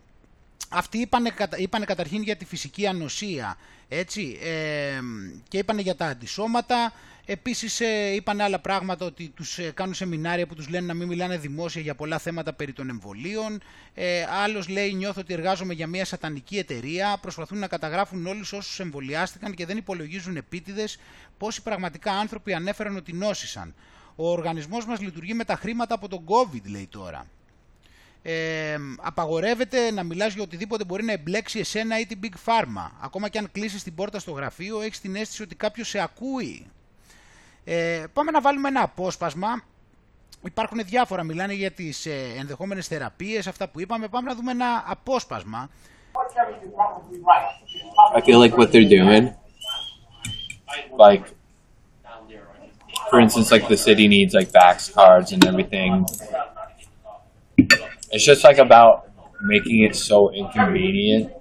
[0.69, 3.57] αυτοί είπανε, είπανε καταρχήν για τη φυσική ανοσία,
[3.87, 4.99] έτσι, ε,
[5.47, 6.93] και είπανε για τα αντισώματα,
[7.25, 11.07] Επίσης ε, είπαν άλλα πράγματα ότι τους ε, κάνουν σεμινάρια που τους λένε να μην
[11.07, 13.61] μιλάνε δημόσια για πολλά θέματα περί των εμβολίων.
[13.93, 18.79] Ε, άλλος λέει νιώθω ότι εργάζομαι για μια σατανική εταιρεία, προσπαθούν να καταγράφουν όλους όσους
[18.79, 20.99] εμβολιάστηκαν και δεν υπολογίζουν επίτηδες
[21.37, 23.73] πόσοι πραγματικά άνθρωποι ανέφεραν ότι νόσησαν.
[24.15, 27.25] Ο οργανισμός μας λειτουργεί με τα χρήματα από τον COVID λέει τώρα.
[28.23, 32.89] Ε, απαγορεύεται να μιλάς για οτιδήποτε μπορεί να εμπλέξει εσένα ή την Big Pharma.
[33.01, 36.65] Ακόμα και αν κλείσεις την πόρτα στο γραφείο, έχεις την αίσθηση ότι κάποιος σε ακούει.
[37.63, 39.63] Ε, πάμε να βάλουμε ένα απόσπασμα.
[40.43, 44.07] Υπάρχουν διάφορα, μιλάνε για τις ε, ενδεχόμενες θεραπείες, αυτά που είπαμε.
[44.07, 45.69] Πάμε να δούμε ένα απόσπασμα.
[48.17, 49.33] I feel like what they're doing,
[51.05, 51.25] like,
[53.09, 55.91] for instance, like the city needs like vax cards and everything.
[58.11, 59.09] It's just like about
[59.41, 61.33] making it so inconvenient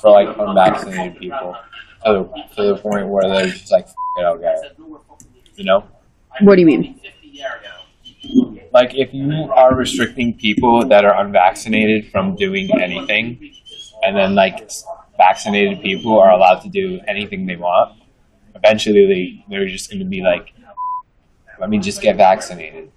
[0.00, 1.56] for like unvaccinated people
[2.04, 3.86] to the, to the point where they're just like,
[4.16, 4.54] it, okay.
[5.54, 5.84] You know?
[6.40, 7.00] What do you mean?
[8.72, 13.54] Like if you are restricting people that are unvaccinated from doing anything,
[14.02, 14.70] and then like
[15.16, 18.00] vaccinated people are allowed to do anything they want,
[18.54, 20.52] eventually they, they're just going to be like,
[21.58, 22.90] let me just get vaccinated.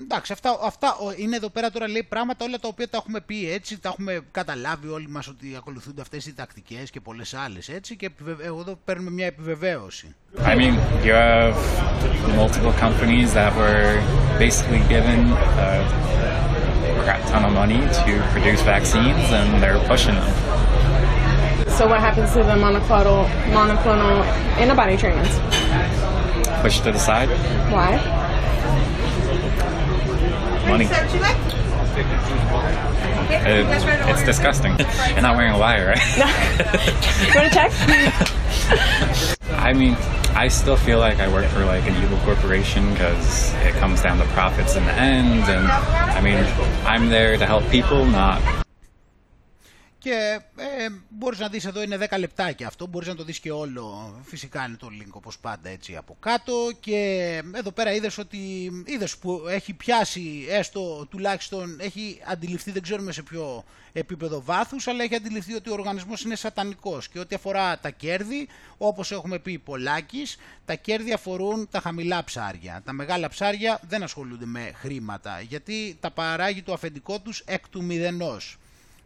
[0.00, 3.52] Εντάξει, αυτά, αυτά είναι εδώ πέρα τώρα λέει πράγματα όλα τα οποία τα έχουμε πει
[3.52, 7.96] έτσι, τα έχουμε καταλάβει όλοι μας ότι ακολουθούνται αυτές οι τακτικές και πολλές άλλες έτσι
[7.96, 8.10] και
[8.42, 10.14] εγώ εδώ παίρνουμε μια επιβεβαίωση.
[10.38, 10.74] I mean,
[11.04, 11.56] you have
[12.36, 13.88] multiple companies that were
[14.38, 15.20] basically given
[15.64, 20.34] a ton of money to produce vaccines and they're pushing them.
[21.78, 23.20] So what happens to the monoclonal,
[23.58, 24.16] monoclonal
[24.62, 25.34] antibody treatments?
[26.62, 27.28] Push to the side;
[27.76, 28.21] Why?
[30.66, 30.86] Money.
[33.34, 33.66] It,
[34.08, 34.78] it's disgusting.
[35.10, 36.16] You're not wearing a wire, right?
[36.16, 37.72] you want to check?
[39.58, 39.94] I mean,
[40.34, 44.18] I still feel like I work for like an evil corporation because it comes down
[44.18, 45.44] to profits in the end.
[45.44, 46.36] And I mean,
[46.86, 48.61] I'm there to help people, not
[50.02, 53.50] Και ε, μπορείς να δεις εδώ είναι 10 λεπτάκια αυτό, μπορείς να το δεις και
[53.50, 56.70] όλο, φυσικά είναι το link όπως πάντα έτσι από κάτω.
[56.80, 58.38] Και εδώ πέρα είδες ότι
[58.84, 65.02] είδες που έχει πιάσει έστω τουλάχιστον έχει αντιληφθεί δεν ξέρουμε σε ποιο επίπεδο βάθους αλλά
[65.02, 67.08] έχει αντιληφθεί ότι ο οργανισμός είναι σατανικός.
[67.08, 68.48] Και ό,τι αφορά τα κέρδη
[68.78, 72.82] όπως έχουμε πει πολλάκις τα κέρδη αφορούν τα χαμηλά ψάρια.
[72.84, 77.84] Τα μεγάλα ψάρια δεν ασχολούνται με χρήματα γιατί τα παράγει το αφεντικό τους εκ του
[77.84, 78.56] μηδενός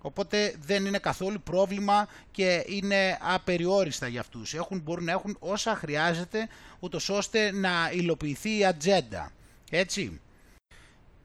[0.00, 4.54] Οπότε δεν είναι καθόλου πρόβλημα και είναι απεριόριστα για αυτούς.
[4.54, 6.48] Έχουν, μπορούν να έχουν όσα χρειάζεται
[6.80, 9.32] ούτως ώστε να υλοποιηθεί η ατζέντα.
[9.70, 10.20] Έτσι.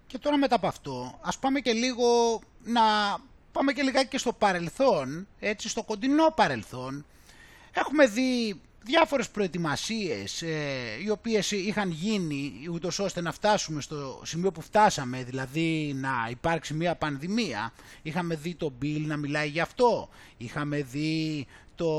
[0.08, 2.82] Και τώρα μετά από αυτό ας πάμε και λίγο να
[3.52, 7.06] πάμε και λιγάκι και στο παρελθόν, έτσι στο κοντινό παρελθόν.
[7.74, 10.58] Έχουμε δει διάφορες προετοιμασίες ε,
[11.04, 16.74] οι οποίες είχαν γίνει ούτως ώστε να φτάσουμε στο σημείο που φτάσαμε, δηλαδή να υπάρξει
[16.74, 17.74] μια πανδημία.
[18.02, 21.92] Είχαμε δει το Bill να μιλάει γι' αυτό, είχαμε δει το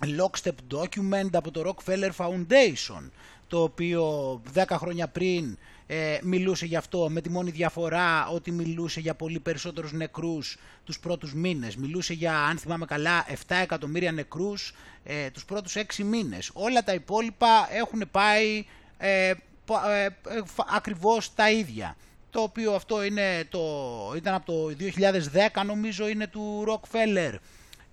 [0.00, 3.10] Lockstep Document από το Rockefeller Foundation,
[3.48, 5.58] το οποίο 10 χρόνια πριν
[5.94, 10.98] ε, μιλούσε γι' αυτό με τη μόνη διαφορά ότι μιλούσε για πολύ περισσότερους νεκρούς τους
[11.00, 11.76] πρώτους μήνες.
[11.76, 14.74] Μιλούσε για, αν θυμάμαι καλά, 7 εκατομμύρια νεκρούς
[15.04, 16.50] ε, τους πρώτους 6 μήνες.
[16.52, 18.64] Όλα τα υπόλοιπα έχουν πάει
[18.98, 19.34] ε, ε,
[20.74, 21.96] ακριβώς τα ίδια.
[22.30, 23.60] Το οποίο αυτό είναι το,
[24.16, 24.76] ήταν από το
[25.60, 27.34] 2010 νομίζω είναι του Rockefeller.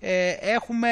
[0.00, 0.88] Ε, έχουμε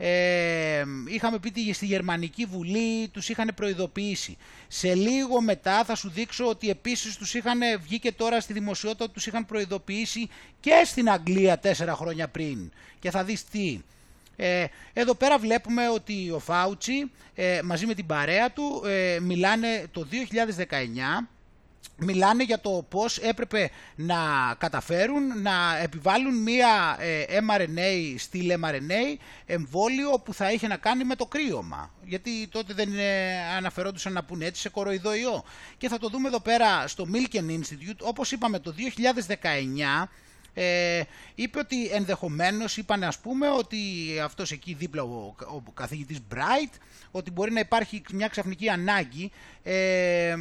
[0.00, 4.36] ε, είχαμε πει ότι στη Γερμανική Βουλή τους είχαν προειδοποιήσει.
[4.68, 9.10] Σε λίγο μετά θα σου δείξω ότι επίσης τους είχαν βγει και τώρα στη δημοσιότητα
[9.10, 10.28] τους είχαν προειδοποιήσει
[10.60, 12.70] και στην Αγγλία τέσσερα χρόνια πριν.
[12.98, 13.80] Και θα δεις τι.
[14.36, 19.86] Ε, εδώ πέρα βλέπουμε ότι ο Φάουτσι ε, μαζί με την παρέα του ε, μιλάνε
[19.92, 20.06] το
[21.22, 21.26] 2019
[21.98, 24.16] μιλάνε για το πώς έπρεπε να
[24.58, 31.14] καταφέρουν να επιβάλλουν μία ε, mRNA, στυλ mRNA εμβόλιο που θα είχε να κάνει με
[31.14, 31.90] το κρύωμα.
[32.04, 32.88] Γιατί τότε δεν
[33.56, 35.44] αναφερόντουσαν να πούνε έτσι σε κοροϊδοϊό.
[35.78, 38.74] Και θα το δούμε εδώ πέρα στο Milken Institute, όπως είπαμε το
[40.02, 40.08] 2019,
[40.54, 41.02] ε,
[41.34, 43.78] είπε ότι ενδεχομένως είπαν ας πούμε ότι
[44.22, 45.34] αυτός εκεί δίπλα ο,
[45.66, 46.78] ο καθηγητής Bright
[47.10, 49.30] ότι μπορεί να υπάρχει μια ξαφνική ανάγκη
[49.62, 50.34] ε,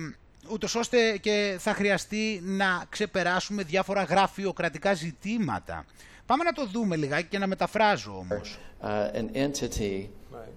[0.51, 5.85] ούτως ώστε και θα χρειαστεί να ξεπεράσουμε διάφορα γραφειοκρατικά ζητήματα.
[6.25, 8.57] Πάμε να το δούμε λιγάκι και να μεταφράζω όμως.
[8.81, 10.09] Uh, an entity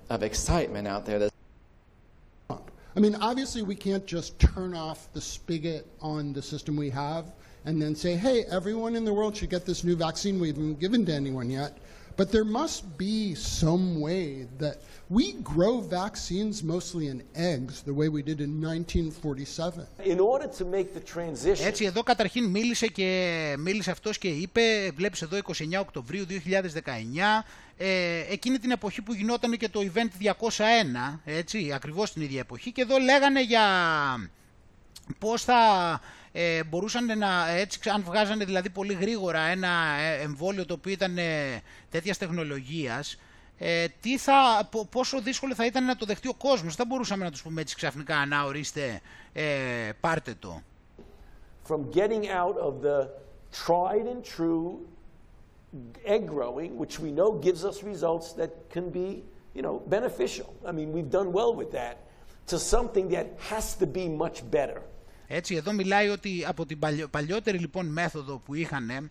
[0.08, 1.40] of excitement out there that's
[2.96, 7.24] I mean, obviously, we can't just turn off the spigot on the system we have
[7.64, 10.80] and then say, hey, everyone in the world should get this new vaccine we haven't
[10.80, 11.78] given to anyone yet.
[12.20, 14.76] But there must be some way that
[15.08, 19.86] we grow vaccines mostly in eggs, the way we did in 1947.
[20.04, 21.66] In order to make the transition.
[21.66, 27.44] Έτσι, εδώ καταρχήν μίλησε και μίλησε αυτός και είπε, βλέπεις εδώ 29 Οκτωβρίου 2019,
[27.76, 32.72] ε, εκείνη την εποχή που γινόταν και το event 201, έτσι, ακριβώς την ίδια εποχή
[32.72, 33.64] και εδώ λέγανε για
[35.18, 35.60] πώς θα
[36.32, 39.70] ε, μπορούσαν να, έτσι, αν βγάζανε δηλαδή πολύ γρήγορα ένα
[40.20, 43.18] εμβόλιο το οποίο ήταν ε, τέτοιας τεχνολογίας,
[43.58, 46.76] ε, τι θα, πόσο δύσκολο θα ήταν να το δεχτεί ο κόσμος.
[46.76, 49.00] Δεν μπορούσαμε να τους πούμε έτσι ξαφνικά, να ορίστε,
[49.32, 49.44] ε,
[50.00, 50.62] πάρτε το.
[51.68, 53.08] From getting out of the
[53.66, 54.80] tried and true
[56.04, 59.22] egg growing, which we know gives us results that can be,
[59.54, 60.48] you know, beneficial.
[60.70, 61.96] I mean, we've done well with that,
[62.50, 64.80] to something that has to be much better.
[65.32, 66.78] Έτσι, εδώ μιλάει ότι από την
[67.10, 69.10] παλιότερη λοιπόν μέθοδο που είχαν,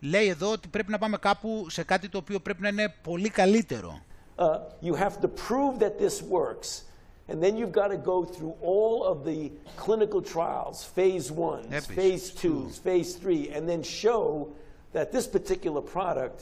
[0.00, 3.28] λέει εδώ ότι πρέπει να πάμε κάπου σε κάτι το οποίο πρέπει να είναι πολύ
[3.28, 4.00] καλύτερο.
[4.36, 6.68] Uh, you have to prove that this works.
[7.28, 9.40] And then you've got to go through all of the
[9.84, 11.62] clinical trials, phase one,
[12.00, 14.48] phase two, phase three, and then show
[14.96, 16.38] that this particular product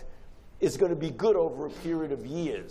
[0.66, 2.70] is going to be good over a period of years.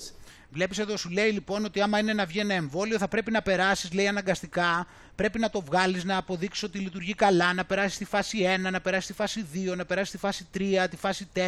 [0.58, 3.42] Βλέπεις εδώ σου λέει λοιπόν ότι άμα είναι να βγει ένα εμβόλιο θα πρέπει να
[3.42, 8.06] περάσεις λέει αναγκαστικά, πρέπει να το βγάλεις να αποδείξεις ότι λειτουργεί καλά, να περάσεις στη
[8.06, 11.40] φάση 1, να περάσεις στη φάση 2, να περάσεις στη φάση 3, τη φάση 4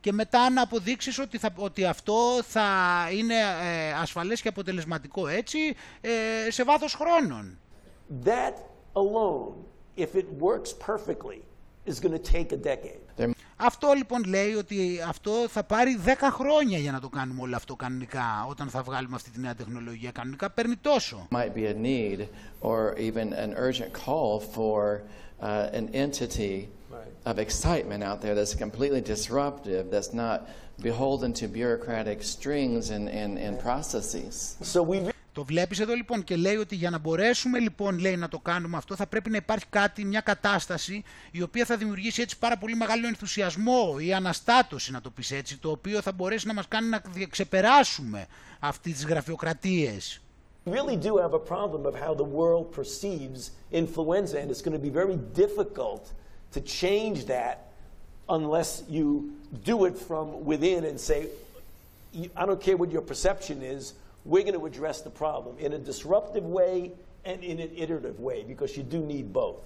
[0.00, 2.68] και μετά να αποδείξεις ότι, θα, ότι αυτό θα
[3.12, 5.58] είναι ε, ασφαλές και αποτελεσματικό έτσι
[6.00, 7.58] ε, σε βάθος χρόνων.
[8.24, 8.54] That
[8.92, 9.54] alone,
[9.96, 11.40] if it works perfectly,
[11.86, 13.07] is going to take a decade.
[13.60, 17.76] Αυτό λοιπόν λέει ότι αυτό θα πάρει 10 χρόνια για να το κάνουμε όλο αυτό
[17.76, 20.10] κανονικά όταν θα βγάλουμε αυτή τη νέα τεχνολογία.
[20.10, 21.28] Κανονικά παίρνει τόσο.
[21.30, 22.26] Might be a need
[22.60, 25.02] or even an urgent call for
[25.40, 26.68] uh, an entity
[27.24, 30.38] of excitement out there that's completely disruptive, that's not
[30.80, 34.56] beholden to bureaucratic strings and, and, and processes.
[34.62, 34.98] So we
[35.38, 38.76] το βλέπεις εδώ λοιπόν και λέει ότι για να μπορέσουμε λοιπόν λέει να το κάνουμε
[38.76, 42.74] αυτό θα πρέπει να υπάρχει κάτι, μια κατάσταση η οποία θα δημιουργήσει έτσι πάρα πολύ
[42.74, 46.88] μεγάλο ενθουσιασμό ή αναστάτωση να το πεις έτσι το οποίο θα μπορέσει να μας κάνει
[46.88, 48.26] να ξεπεράσουμε
[48.58, 50.20] αυτές τις γραφειοκρατίες.
[50.66, 53.40] We really do have a problem of how the world perceives
[53.82, 56.02] influenza and it's going to be very difficult
[56.54, 57.56] to change that
[58.38, 59.06] unless you
[59.70, 61.18] do it from within and say
[62.40, 63.84] I don't care what your perception is
[64.30, 66.74] we're going to address the problem in a disruptive way
[67.30, 69.62] and in an iterative way because you do need both.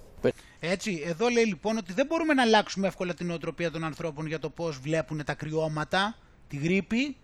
[0.59, 4.39] Έτσι, εδώ λέει λοιπόν ότι δεν μπορούμε να αλλάξουμε εύκολα την οτροπία των ανθρώπων για
[4.39, 6.17] το πώς βλέπουν τα κρυώματα,
[6.47, 7.17] τη γρήπη,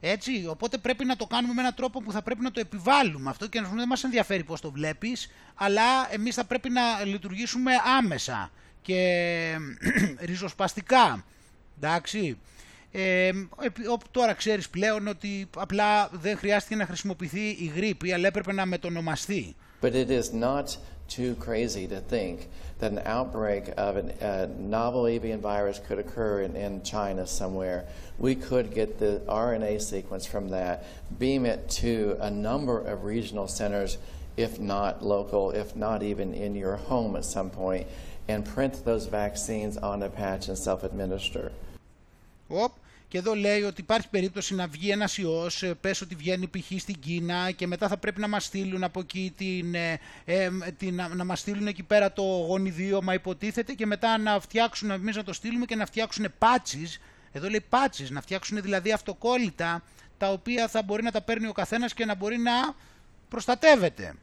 [0.00, 3.30] έτσι, οπότε πρέπει να το κάνουμε με έναν τρόπο που θα πρέπει να το επιβάλλουμε
[3.30, 7.72] αυτό και να δεν μας ενδιαφέρει πώς το βλέπεις, αλλά εμείς θα πρέπει να λειτουργήσουμε
[7.98, 8.50] άμεσα
[8.82, 9.56] και
[10.28, 11.24] ριζοσπαστικά,
[11.76, 12.38] εντάξει.
[12.95, 13.31] Ε,
[14.11, 19.55] τώρα ξέρεις πλέον ότι απλά δεν χρειάστηκε να χρησιμοποιηθεί η γρήπη, αλλά έπρεπε να μετονομαστεί.
[19.81, 20.77] But it is not
[21.07, 22.47] too crazy to think
[22.79, 27.85] that an outbreak of an, a novel avian virus could occur in, in China somewhere.
[28.17, 30.85] We could get the RNA sequence from that,
[31.19, 33.97] beam it to a number of regional centers,
[34.37, 37.87] if not local, if not even in your home at some point,
[38.27, 41.51] and print those vaccines on a patch and self-administer.
[42.48, 42.72] Οπ,
[43.08, 46.80] και εδώ λέει ότι υπάρχει περίπτωση να βγει ένας ιός, πες ότι βγαίνει π.χ.
[46.80, 51.00] στην Κίνα και μετά θα πρέπει να μας στείλουν από εκεί την, ε, ε, την,
[51.14, 55.32] να μας στείλουν εκεί πέρα το γονιδίωμα υποτίθεται και μετά να φτιάξουν, εμείς να το
[55.32, 57.00] στείλουμε και να φτιάξουν πάτσις.
[57.32, 59.82] εδώ λέει πάτσις, να φτιάξουν δηλαδή αυτοκόλλητα
[60.18, 62.52] τα οποία θα μπορεί να τα παίρνει ο καθένας και να μπορεί να
[63.28, 64.14] προστατεύεται.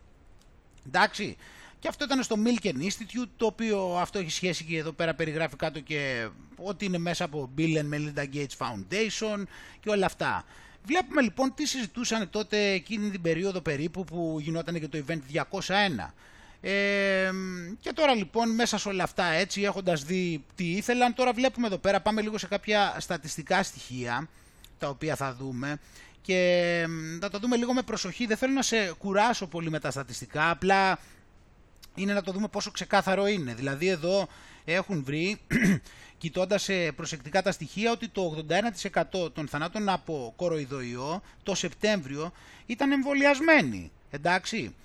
[0.87, 1.37] Εντάξει,
[1.85, 5.55] και αυτό ήταν στο Milken Institute, το οποίο αυτό έχει σχέση και εδώ πέρα περιγράφει
[5.55, 9.43] κάτω και ότι είναι μέσα από Bill and Melinda Gates Foundation
[9.79, 10.45] και όλα αυτά.
[10.83, 15.19] Βλέπουμε λοιπόν τι συζητούσαν τότε εκείνη την περίοδο περίπου που γινόταν και το event
[15.59, 16.11] 201.
[16.61, 17.31] Ε,
[17.79, 21.77] και τώρα λοιπόν μέσα σε όλα αυτά έτσι έχοντας δει τι ήθελαν τώρα βλέπουμε εδώ
[21.77, 24.29] πέρα πάμε λίγο σε κάποια στατιστικά στοιχεία
[24.79, 25.77] τα οποία θα δούμε
[26.21, 26.85] και
[27.21, 30.49] θα τα δούμε λίγο με προσοχή δεν θέλω να σε κουράσω πολύ με τα στατιστικά
[30.49, 30.99] απλά
[31.95, 33.53] είναι να το δούμε πόσο ξεκάθαρο είναι.
[33.53, 34.27] Δηλαδή εδώ
[34.65, 35.37] έχουν βρει,
[36.17, 38.45] κοιτώντας προσεκτικά τα στοιχεία, ότι το
[39.23, 42.31] 81% των θανάτων από κοροϊδοϊό το Σεπτέμβριο
[42.65, 43.91] ήταν εμβολιασμένοι.
[44.09, 44.75] Εντάξει.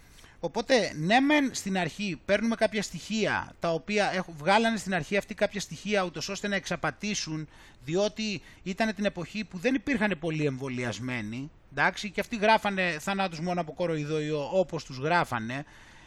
[0.43, 5.35] Οπότε, ναι μεν στην αρχή παίρνουμε κάποια στοιχεία, τα οποία έχουν, βγάλανε στην αρχή αυτή
[5.35, 7.49] κάποια στοιχεία ούτως ώστε να εξαπατήσουν,
[7.85, 13.61] διότι ήταν την εποχή που δεν υπήρχαν πολλοί εμβολιασμένοι, Εντάξει, και αυτοί γράφανε θανάτους μόνο
[13.61, 15.65] από κοροϊδοϊό όπως τους γράφανε.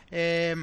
[0.10, 0.54] Ε,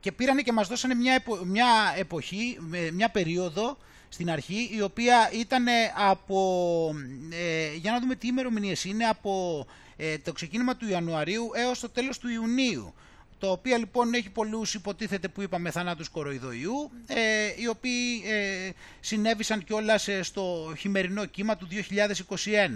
[0.00, 2.58] και πήρανε και μας δώσανε μια, μια εποχή,
[2.92, 3.76] μια περίοδο
[4.08, 5.66] στην αρχή η οποία ήταν
[6.10, 6.94] από,
[7.30, 9.66] ε, για να δούμε τι ημερομηνίες είναι, από
[9.96, 12.94] ε, το ξεκίνημα του Ιανουαρίου έως το τέλος του Ιουνίου
[13.42, 17.16] το οποίο λοιπόν έχει πολλούς υποτίθεται που είπαμε θανάτους κοροϊδοϊού ε,
[17.56, 18.70] οι οποίοι ε,
[19.00, 21.68] συνέβησαν κιόλας στο χειμερινό κύμα του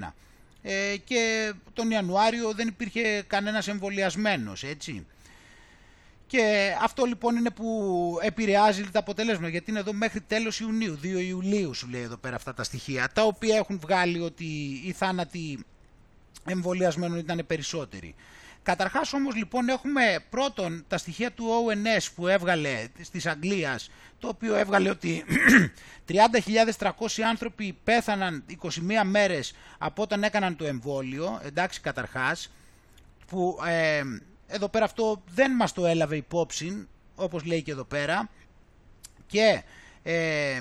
[0.03, 0.13] 2021
[0.63, 5.07] ε, και τον Ιανουάριο δεν υπήρχε κανένας εμβολιασμένος έτσι.
[6.27, 11.05] Και αυτό λοιπόν είναι που επηρεάζει τα αποτελέσματα, γιατί είναι εδώ μέχρι τέλος Ιουνίου, 2
[11.05, 14.45] Ιουλίου σου λέει εδώ πέρα αυτά τα στοιχεία, τα οποία έχουν βγάλει ότι
[14.85, 15.65] οι θάνατοι
[16.45, 18.15] εμβολιασμένων ήταν περισσότεροι.
[18.63, 24.55] Καταρχάς όμως λοιπόν έχουμε πρώτον τα στοιχεία του ONS που έβγαλε της Αγγλίας, το οποίο
[24.55, 25.25] έβγαλε ότι
[26.79, 26.91] 30.300
[27.29, 28.69] άνθρωποι πέθαναν 21
[29.05, 32.51] μέρες από όταν έκαναν το εμβόλιο, εντάξει καταρχάς,
[33.27, 34.03] που ε,
[34.47, 38.31] εδώ πέρα αυτό δεν μας το έλαβε υπόψη, όπως λέει και εδώ πέρα,
[39.27, 39.63] και
[40.03, 40.59] ε,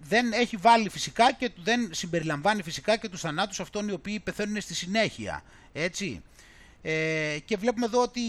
[0.00, 4.60] δεν έχει βάλει φυσικά και δεν συμπεριλαμβάνει φυσικά και τους θανάτους αυτών οι οποίοι πεθαίνουν
[4.60, 5.42] στη συνέχεια,
[5.72, 6.22] έτσι.
[6.82, 8.20] Ε, και βλέπουμε εδώ ότι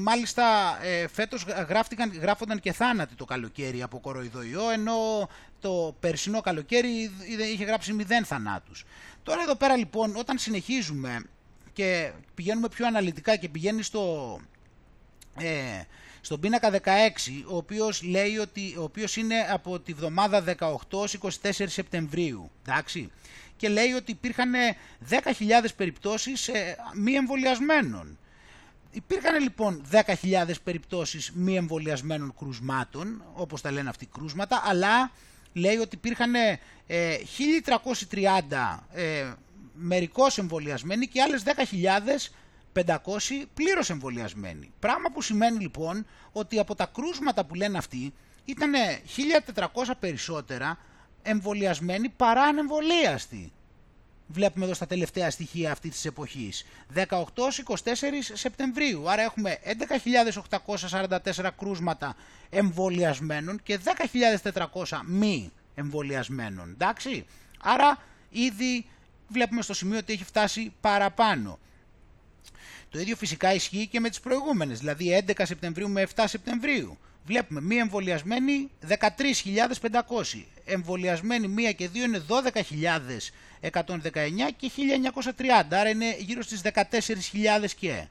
[0.00, 0.44] μάλιστα
[0.82, 5.28] ε, φέτος γράφτηκαν, γράφονταν και θάνατοι το καλοκαίρι από κοροϊδοϊό ενώ
[5.60, 7.10] το περσινό καλοκαίρι
[7.52, 8.84] είχε γράψει μηδέν θανάτους.
[9.22, 11.22] Τώρα εδώ πέρα λοιπόν όταν συνεχίζουμε
[11.76, 14.38] και πηγαίνουμε πιο αναλυτικά και πηγαίνει στο,
[15.38, 15.82] ε,
[16.20, 16.78] στον πίνακα 16
[17.48, 20.44] ο οποίος λέει ότι ο οποίος είναι από τη βδομάδα
[20.90, 23.10] 18-24 Σεπτεμβρίου εντάξει
[23.56, 24.52] και λέει ότι υπήρχαν
[25.10, 25.16] 10.000
[25.76, 28.18] περιπτώσεις ε, μη εμβολιασμένων.
[28.90, 35.10] Υπήρχαν λοιπόν 10.000 περιπτώσεις μη εμβολιασμένων κρουσμάτων, όπως τα λένε αυτοί κρούσματα, αλλά
[35.52, 36.46] λέει ότι υπήρχαν 1.330
[38.92, 39.34] ε, ε,
[39.76, 41.42] μερικώς εμβολιασμένοι και άλλες
[42.72, 42.84] 10.500
[43.54, 44.72] πλήρως εμβολιασμένοι.
[44.78, 48.72] Πράγμα που σημαίνει λοιπόν ότι από τα κρούσματα που λένε αυτοί ήταν
[49.54, 49.64] 1.400
[50.00, 50.78] περισσότερα
[51.22, 53.52] εμβολιασμένοι παρά ανεμβολίαστοι.
[54.28, 56.66] Βλέπουμε εδώ στα τελευταία στοιχεία αυτή της εποχής.
[56.94, 57.04] 18-24
[58.32, 59.10] Σεπτεμβρίου.
[59.10, 59.58] Άρα έχουμε
[60.88, 62.16] 11.844 κρούσματα
[62.50, 63.78] εμβολιασμένων και
[64.42, 66.70] 10.400 μη εμβολιασμένων.
[66.70, 67.26] Εντάξει.
[67.58, 67.98] Άρα
[68.30, 68.86] ήδη
[69.28, 71.58] βλέπουμε στο σημείο ότι έχει φτάσει παραπάνω.
[72.90, 77.60] Το ίδιο φυσικά ισχύει και με τις προηγούμενες, δηλαδή 11 Σεπτεμβρίου με 7 Σεπτεμβρίου βλέπουμε
[77.60, 78.98] μία εμβολιασμένη 13.500,
[80.64, 82.40] εμβολιασμένη μία και δύο είναι 12.119
[84.56, 84.70] και
[85.34, 88.06] 1.930, άρα είναι γύρω στις 14.000 και.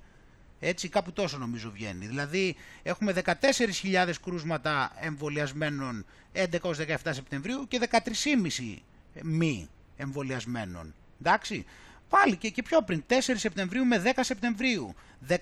[0.60, 2.08] Έτσι κάπου τόσο νομίζω βγαίνει.
[2.08, 8.76] Δηλαδή έχουμε 14.000 κρούσματα εμβολιασμένων 11 17 Σεπτεμβρίου και 13.500
[9.24, 10.94] μη εμβολιασμένων.
[11.20, 11.66] Εντάξει.
[12.10, 14.96] Πάλι και, και πιο πριν, 4 Σεπτεμβρίου με 10 Σεπτεμβρίου,
[15.30, 15.38] 17.300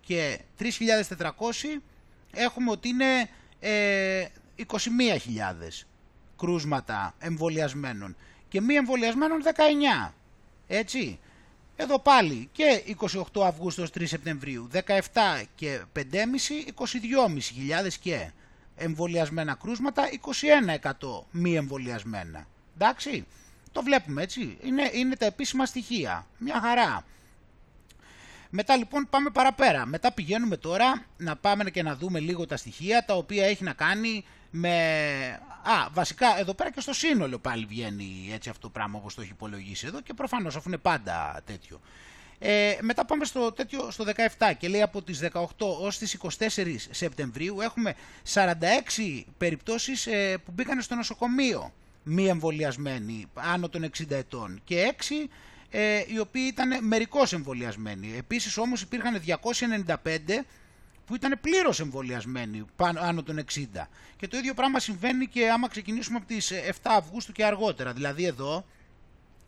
[0.00, 1.28] και 3.400
[2.32, 3.28] έχουμε ότι είναι
[3.60, 4.26] ε,
[4.56, 4.74] 21.000
[6.38, 8.16] κρούσματα εμβολιασμένων
[8.48, 9.42] και μη εμβολιασμένων
[10.08, 10.12] 19.
[10.66, 11.18] Έτσι.
[11.76, 12.96] Εδώ πάλι και
[13.34, 14.78] 28 Αυγούστου 3 Σεπτεμβρίου, 17
[15.54, 16.02] και 5,5,
[17.84, 18.30] 22.500 και
[18.76, 20.02] εμβολιασμένα κρούσματα,
[20.90, 22.46] 21% μη εμβολιασμένα.
[22.74, 23.26] Εντάξει,
[23.72, 27.04] το βλέπουμε έτσι, είναι, είναι τα επίσημα στοιχεία, μια χαρά.
[28.54, 29.86] Μετά λοιπόν πάμε παραπέρα.
[29.86, 33.72] Μετά πηγαίνουμε τώρα να πάμε και να δούμε λίγο τα στοιχεία τα οποία έχει να
[33.72, 34.70] κάνει με...
[35.62, 39.20] Α, βασικά εδώ πέρα και στο σύνολο πάλι βγαίνει έτσι αυτό το πράγμα όπως το
[39.20, 41.80] έχει υπολογίσει εδώ και προφανώς αφού είναι πάντα τέτοιο.
[42.38, 44.04] Ε, μετά πάμε στο, τέτοιο, στο
[44.38, 45.44] 17 και λέει από τις 18
[45.80, 47.94] ως τις 24 Σεπτεμβρίου έχουμε
[48.34, 48.44] 46
[49.38, 51.72] περιπτώσεις ε, που μπήκαν στο νοσοκομείο
[52.02, 55.28] μη εμβολιασμένοι άνω των 60 ετών και 6
[55.70, 58.14] ε, οι οποίοι ήταν μερικώς εμβολιασμένοι.
[58.16, 59.22] Επίσης όμως υπήρχαν
[59.86, 59.96] 295
[61.06, 63.64] που ήταν πλήρως εμβολιασμένοι πάνω, άνω των 60.
[64.16, 67.92] Και το ίδιο πράγμα συμβαίνει και άμα ξεκινήσουμε από τις 7 Αυγούστου και αργότερα.
[67.92, 68.64] Δηλαδή εδώ,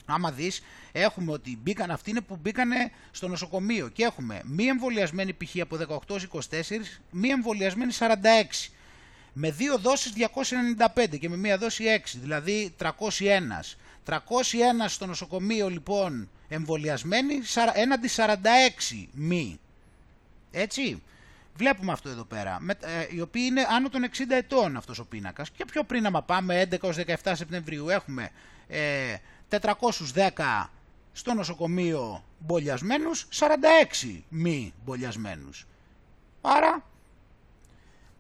[0.07, 0.63] άμα δεις,
[0.93, 2.71] έχουμε ότι μπήκαν αυτοί είναι που μπήκαν
[3.11, 5.61] στο νοσοκομείο και έχουμε μη εμβολιασμένοι π.χ.
[5.61, 6.19] από 18-24,
[7.11, 8.05] μη εμβολιασμένοι 46
[9.35, 10.13] με δύο δόσεις
[10.97, 13.77] 295 και με μία δόση 6, δηλαδή 301.
[14.07, 14.19] 301
[14.87, 17.41] στο νοσοκομείο λοιπόν εμβολιασμένοι,
[17.73, 19.61] έναντι 46 μη.
[20.51, 21.03] Έτσι,
[21.57, 25.05] βλέπουμε αυτό εδώ πέρα, με, ε, οι οποίοι είναι άνω των 60 ετών αυτός ο
[25.05, 25.51] πίνακας.
[25.51, 26.93] Και πιο πριν άμα πάμε 11
[27.23, 28.31] 17 Σεπτεμβρίου έχουμε
[28.69, 29.17] ε,
[29.49, 30.71] 410
[31.13, 33.27] στο νοσοκομείο μπολιασμένους,
[34.03, 35.67] 46 μη μπολιασμένους.
[36.41, 36.85] Άρα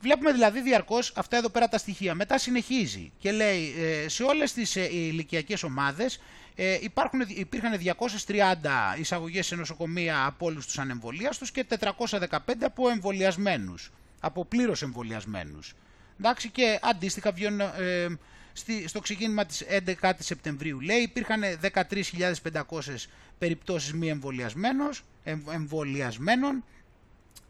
[0.05, 2.14] Βλέπουμε δηλαδή διαρκώς αυτά εδώ πέρα τα στοιχεία.
[2.14, 6.20] Μετά συνεχίζει και λέει ε, σε όλες τις ε, ηλικιακές ομάδες
[6.55, 7.81] ε, υπάρχουν, υπήρχαν
[8.26, 11.66] 230 εισαγωγές σε νοσοκομεία από όλους τους ανεμβολίαστου και
[12.18, 13.93] 415 από εμβολιασμένους.
[14.20, 15.74] Από πλήρως εμβολιασμένους.
[16.18, 18.06] Εντάξει, και αντίστοιχα βγαίνουν ε,
[18.86, 19.64] στο ξεκίνημα της
[20.01, 22.52] 11 Σεπτεμβρίου λέει υπήρχαν 13.500
[23.39, 24.09] περιπτώσεις μη
[25.51, 26.64] εμβολιασμένων.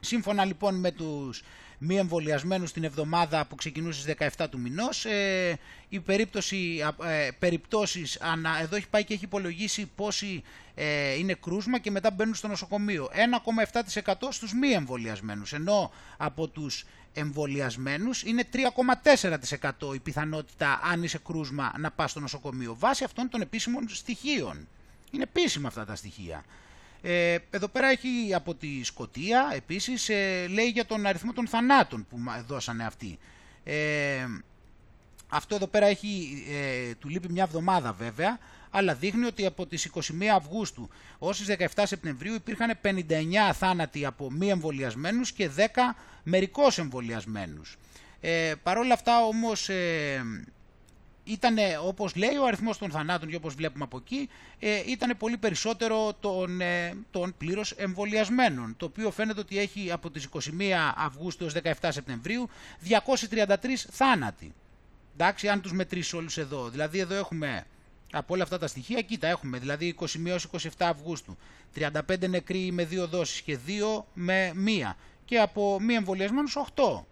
[0.00, 1.42] Σύμφωνα λοιπόν με τους
[1.78, 5.04] μη εμβολιασμένους την εβδομάδα που ξεκινούσες στις 17 του μηνός.
[5.04, 10.42] Ε, η περίπτωση, ε, περιπτώσεις, ανα, εδώ έχει πάει και έχει υπολογίσει πόσοι
[10.74, 13.08] ε, είναι κρούσμα και μετά μπαίνουν στο νοσοκομείο.
[14.04, 21.72] 1,7% στους μη εμβολιασμένους, ενώ από τους εμβολιασμένους είναι 3,4% η πιθανότητα αν είσαι κρούσμα
[21.78, 22.76] να πας στο νοσοκομείο.
[22.78, 24.68] Βάσει αυτών των επίσημων στοιχείων.
[25.10, 26.44] Είναι επίσημα αυτά τα στοιχεία.
[27.06, 32.06] Ε, εδώ πέρα έχει από τη Σκοτία επίσης ε, λέει για τον αριθμό των θανάτων
[32.10, 33.18] που δώσανε αυτοί.
[33.64, 34.26] Ε,
[35.28, 38.38] αυτό εδώ πέρα έχει, ε, του λείπει μια εβδομάδα βέβαια,
[38.70, 40.00] αλλά δείχνει ότι από τις 21
[40.34, 45.60] Αυγούστου ως τις 17 Σεπτεμβρίου υπήρχαν 59 θάνατοι από μη εμβολιασμένους και 10
[46.22, 47.76] μερικώς εμβολιασμένους.
[48.20, 50.22] Ε, Παρ' όλα αυτά όμως ε,
[51.24, 51.56] ήταν,
[51.86, 54.28] όπως λέει, ο αριθμός των θανάτων και όπως βλέπουμε από εκεί,
[54.58, 60.10] ε, ήταν πολύ περισσότερο των, ε, των πλήρως εμβολιασμένων, το οποίο φαίνεται ότι έχει από
[60.10, 62.48] τις 21 Αυγούστου έως 17 Σεπτεμβρίου
[62.80, 64.54] 233 θάνατοι.
[65.14, 66.68] Εντάξει, αν τους μετρήσεις όλους εδώ.
[66.68, 67.66] Δηλαδή εδώ έχουμε
[68.12, 71.36] από όλα αυτά τα στοιχεία, κοίτα έχουμε, δηλαδή 21 έως 27 Αυγούστου,
[71.74, 77.04] 35 νεκροί με δύο δόσεις και δύο με μία και από μη εμβολιασμένους 8.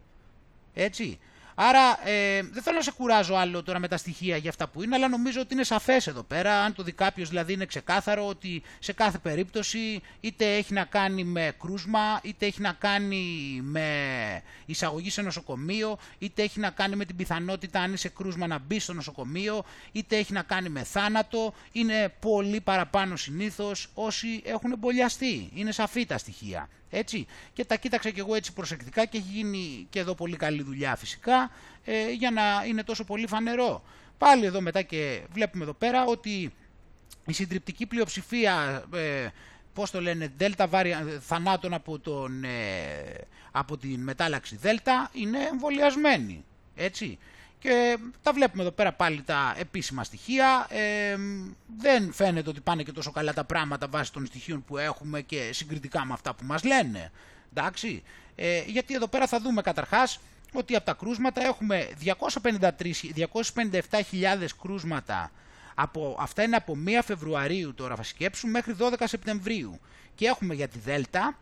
[0.75, 1.19] Έτσι.
[1.55, 4.83] Άρα ε, δεν θέλω να σε κουράζω άλλο τώρα με τα στοιχεία για αυτά που
[4.83, 6.61] είναι, αλλά νομίζω ότι είναι σαφές εδώ πέρα.
[6.61, 11.25] Αν το δει κάποιος δηλαδή είναι ξεκάθαρο ότι σε κάθε περίπτωση είτε έχει να κάνει
[11.25, 13.87] με κρούσμα, είτε έχει να κάνει με
[14.67, 18.83] εισαγωγή σε νοσοκομείο, είτε έχει να κάνει με την πιθανότητα αν είσαι κρούσμα να μπεις
[18.83, 21.55] στο νοσοκομείο, είτε έχει να κάνει με θάνατο.
[21.73, 25.51] Είναι πολύ παραπάνω συνήθως όσοι έχουν εμπολιαστεί.
[25.55, 26.69] Είναι σαφή τα στοιχεία.
[26.95, 27.27] Έτσι.
[27.53, 30.97] Και τα κοίταξα και εγώ έτσι προσεκτικά και έχει γίνει και εδώ πολύ καλή δουλειά
[30.97, 31.51] φυσικά
[31.85, 33.83] ε, για να είναι τόσο πολύ φανερό.
[34.19, 36.53] Πάλι εδώ μετά και βλέπουμε εδώ πέρα ότι
[37.27, 39.29] η συντριπτική πλειοψηφία, ε,
[39.73, 40.69] πώς το λένε, δέλτα
[41.21, 42.49] θανάτων από, τον, ε,
[43.51, 46.45] από την μετάλλαξη δέλτα είναι εμβολιασμένη.
[46.75, 47.19] Έτσι.
[47.63, 50.67] Και τα βλέπουμε εδώ πέρα πάλι τα επίσημα στοιχεία.
[50.71, 51.17] Ε,
[51.79, 55.51] δεν φαίνεται ότι πάνε και τόσο καλά τα πράγματα βάσει των στοιχείων που έχουμε και
[55.53, 57.11] συγκριτικά με αυτά που μας λένε.
[57.53, 58.03] Εντάξει.
[58.35, 60.21] Ε, γιατί εδώ πέρα θα δούμε καταρχάς
[60.53, 65.31] ότι από τα κρούσματα έχουμε 257.000 κρούσματα.
[65.75, 69.81] Από, αυτά είναι από 1 Φεβρουαρίου τώρα θα σκέψουν μέχρι 12 Σεπτεμβρίου.
[70.15, 71.39] Και έχουμε για τη Δέλτα,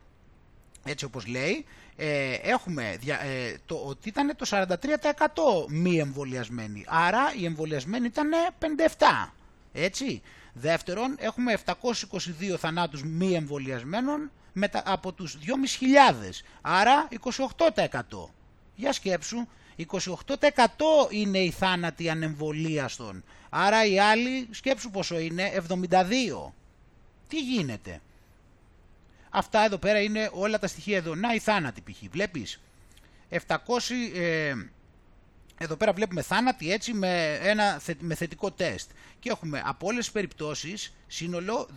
[0.84, 4.66] έτσι όπως λέει, ε, έχουμε ε, το, ότι ήταν το 43%
[5.68, 6.84] μη εμβολιασμένοι.
[6.88, 8.30] Άρα οι εμβολιασμένοι ήταν
[8.60, 9.30] 57%.
[9.72, 10.22] Έτσι.
[10.52, 11.72] Δεύτερον, έχουμε 722
[12.58, 16.42] θανάτους μη εμβολιασμένων μετα, από τους 2.500.
[16.60, 17.08] Άρα
[17.78, 18.28] 28%.
[18.74, 19.46] Για σκέψου,
[19.76, 23.24] 28% είναι οι θάνατοι ανεμβολίαστων.
[23.50, 26.52] Άρα οι άλλοι, σκέψου πόσο είναι, 72.
[27.28, 28.00] Τι γίνεται;
[29.30, 31.14] Αυτά εδώ πέρα είναι όλα τα στοιχεία εδώ.
[31.14, 31.96] Να η θάνατη π.χ.
[32.10, 32.60] Βλέπεις.
[33.30, 33.36] 700...
[34.14, 34.54] Ε,
[35.58, 38.90] εδώ πέρα βλέπουμε θάνατη έτσι με, ένα, με θετικό τεστ.
[39.18, 41.68] Και έχουμε από όλες τις περιπτώσεις σύνολο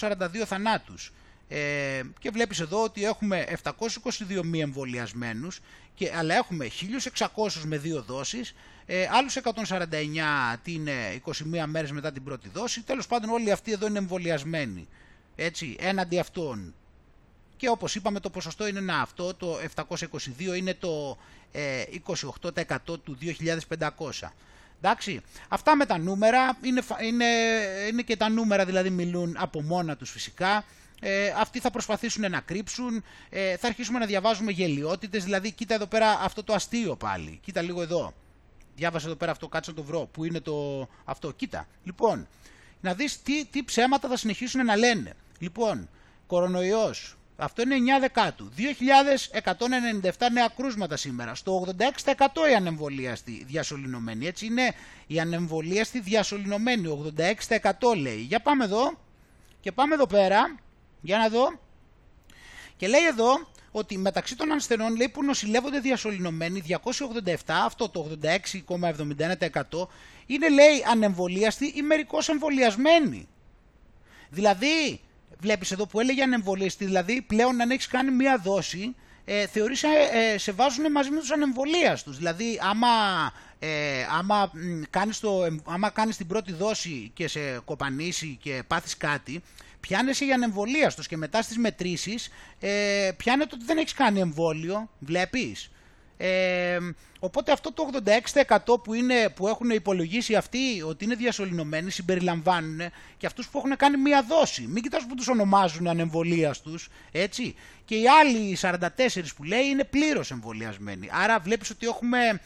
[0.00, 1.12] 2.542 θανάτους.
[1.48, 5.60] Ε, και βλέπεις εδώ ότι έχουμε 722 μη εμβολιασμένους,
[5.94, 6.68] και, αλλά έχουμε
[7.16, 8.54] 1.600 με δύο δόσεις,
[8.86, 10.88] ε, άλλους 149 την
[11.26, 14.88] 21 μέρες μετά την πρώτη δόση, τέλος πάντων όλοι αυτοί εδώ είναι εμβολιασμένοι
[15.36, 16.74] έτσι, έναντι αυτών.
[17.56, 21.16] Και όπως είπαμε το ποσοστό είναι ένα αυτό, το 722 είναι το
[21.52, 21.82] ε,
[22.42, 23.18] 28% του
[23.68, 24.28] 2500.
[24.80, 27.24] Εντάξει, αυτά με τα νούμερα, είναι, είναι,
[27.90, 30.64] είναι και τα νούμερα δηλαδή μιλούν από μόνα τους φυσικά.
[31.00, 35.86] Ε, αυτοί θα προσπαθήσουν να κρύψουν, ε, θα αρχίσουμε να διαβάζουμε γελιότητες, δηλαδή κοίτα εδώ
[35.86, 38.12] πέρα αυτό το αστείο πάλι, κοίτα λίγο εδώ.
[38.74, 41.66] Διάβασα εδώ πέρα αυτό, κάτσε να το βρω, που είναι το αυτό, κοίτα.
[41.84, 42.28] Λοιπόν,
[42.82, 45.14] να δεις τι, τι ψέματα θα συνεχίσουν να λένε.
[45.38, 45.88] Λοιπόν,
[46.26, 48.50] κορονοϊός, αυτό είναι 9 δεκάτου.
[50.02, 51.34] 2.197 νέα κρούσματα σήμερα.
[51.34, 54.26] Στο 86% οι ανεμβολίαστοι διασωληνωμένοι.
[54.26, 54.74] Έτσι είναι
[55.06, 57.12] οι ανεμβολίαστοι διασωληνωμένοι.
[57.16, 58.20] 86% λέει.
[58.20, 58.98] Για πάμε εδώ.
[59.60, 60.58] Και πάμε εδώ πέρα.
[61.00, 61.60] Για να δω.
[62.76, 66.62] Και λέει εδώ ότι μεταξύ των ασθενών λέει, που νοσηλεύονται διασωληνωμένοι
[67.24, 68.18] 287, αυτό το
[68.68, 69.88] 86,71%
[70.32, 73.28] είναι λέει ανεμβολίαστοι ή μερικώς εμβολιασμένοι.
[74.30, 75.00] Δηλαδή,
[75.38, 78.94] βλέπεις εδώ που έλεγε ανεμβολίαστη, δηλαδή πλέον αν έχεις κάνει μία δόση
[79.24, 82.16] ε, θεωρείς, ε, σε βάζουν μαζί με τους ανεμβολίαστους.
[82.16, 82.88] Δηλαδή, άμα,
[83.58, 83.68] ε,
[84.18, 84.52] άμα,
[84.90, 89.42] κάνεις το, άμα κάνεις την πρώτη δόση και σε κοπανίσει και πάθεις κάτι,
[89.80, 92.30] πιάνεσαι για ανεμβολίαστος και μετά στις μετρήσεις
[92.60, 95.70] ε, πιάνεται ότι δεν έχεις κάνει εμβόλιο, βλέπεις;
[96.24, 96.78] Ε,
[97.18, 97.90] οπότε αυτό το
[98.74, 102.80] 86% που, είναι, που έχουν υπολογίσει αυτοί ότι είναι διασωληνωμένοι συμπεριλαμβάνουν
[103.16, 104.66] και αυτούς που έχουν κάνει μία δόση.
[104.68, 107.54] Μην κοιτάς που τους ονομάζουν ανεμβολίαστους, έτσι.
[107.84, 108.78] Και οι άλλοι 44
[109.36, 111.08] που λέει είναι πλήρως εμβολιασμένοι.
[111.12, 112.40] Άρα βλέπεις ότι έχουμε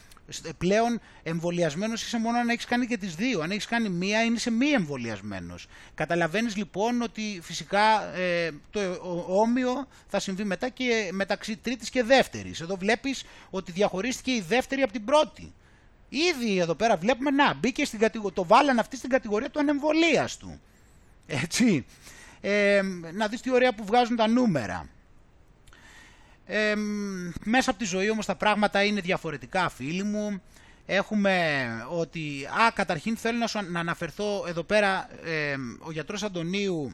[0.57, 3.41] πλέον εμβολιασμένος είσαι μόνο αν έχεις κάνει και τις δύο.
[3.41, 5.67] Αν έχεις κάνει μία, είσαι μη εμβολιασμένος.
[5.95, 8.79] Καταλαβαίνεις λοιπόν ότι φυσικά ε, το
[9.27, 12.61] όμοιο θα συμβεί μετά και μεταξύ τρίτης και δεύτερης.
[12.61, 15.53] Εδώ βλέπεις ότι διαχωρίστηκε η δεύτερη από την πρώτη.
[16.09, 20.59] Ήδη εδώ πέρα βλέπουμε να μπήκε στην κατηγορία, το βάλαν αυτή στην κατηγορία του ανεμβολίαστου.
[21.27, 21.85] Έτσι.
[22.41, 22.81] Ε,
[23.13, 24.89] να δεις τι ωραία που βγάζουν τα νούμερα.
[26.47, 26.73] Ε,
[27.43, 30.41] μέσα από τη ζωή όμως τα πράγματα είναι διαφορετικά φίλοι μου.
[30.85, 36.91] Έχουμε ότι, α, καταρχήν θέλω να, να αναφερθώ εδώ πέρα, ε, ο γιατρός Αντωνίου,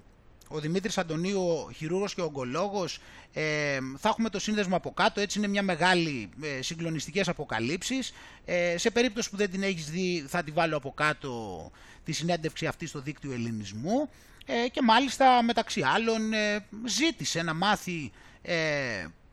[0.47, 2.99] ο Δημήτρης Αντωνίου, ο χειρούργος και ο ογκολόγος,
[3.33, 8.13] ε, θα έχουμε το σύνδεσμο από κάτω, έτσι είναι μια μεγάλη ε, συγκλονιστικές αποκαλύψεις.
[8.45, 11.71] Ε, σε περίπτωση που δεν την έχεις δει θα τη βάλω από κάτω
[12.03, 14.09] τη συνέντευξη αυτή στο δίκτυο ελληνισμού
[14.45, 18.11] ε, και μάλιστα μεταξύ άλλων ε, ζήτησε να μάθει
[18.41, 18.55] ε,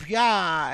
[0.05, 0.23] ποια,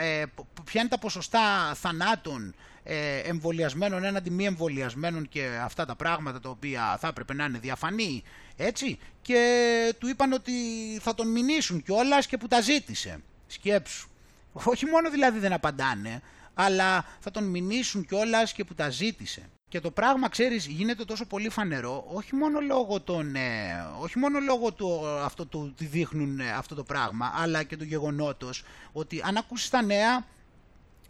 [0.00, 0.24] ε,
[0.64, 6.48] ποια είναι τα ποσοστά θανάτων ε, εμβολιασμένων έναντι μη εμβολιασμένων και αυτά τα πράγματα τα
[6.48, 8.22] οποία θα έπρεπε να είναι διαφανή
[8.56, 10.52] έτσι; Και του είπαν ότι
[11.00, 13.20] θα τον μηνύσουν κιόλας και που τα ζήτησε.
[13.46, 14.08] Σκέψου.
[14.52, 16.22] Όχι μόνο δηλαδή δεν απαντάνε
[16.54, 21.26] αλλά θα τον μηνύσουν κιόλας και που τα ζήτησε και το πράγμα, ξέρεις, γίνεται τόσο
[21.26, 26.40] πολύ φανερό, όχι μόνο λόγω, των, ε, όχι μόνο λόγω του αυτό το, ότι δείχνουν
[26.40, 30.26] ε, αυτό το πράγμα, αλλά και του γεγονότος ότι αν ακούσεις τα νέα,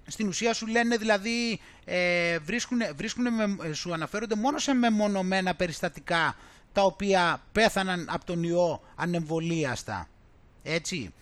[0.07, 6.37] στην ουσία σου λένε δηλαδή, ε, βρίσκουν, βρίσκουν με, σου αναφέρονται μόνο σε μεμονωμένα περιστατικά
[6.73, 10.09] τα οποία πέθαναν από τον ιό ανεμβολίαστα.
[10.63, 11.15] Έτσι.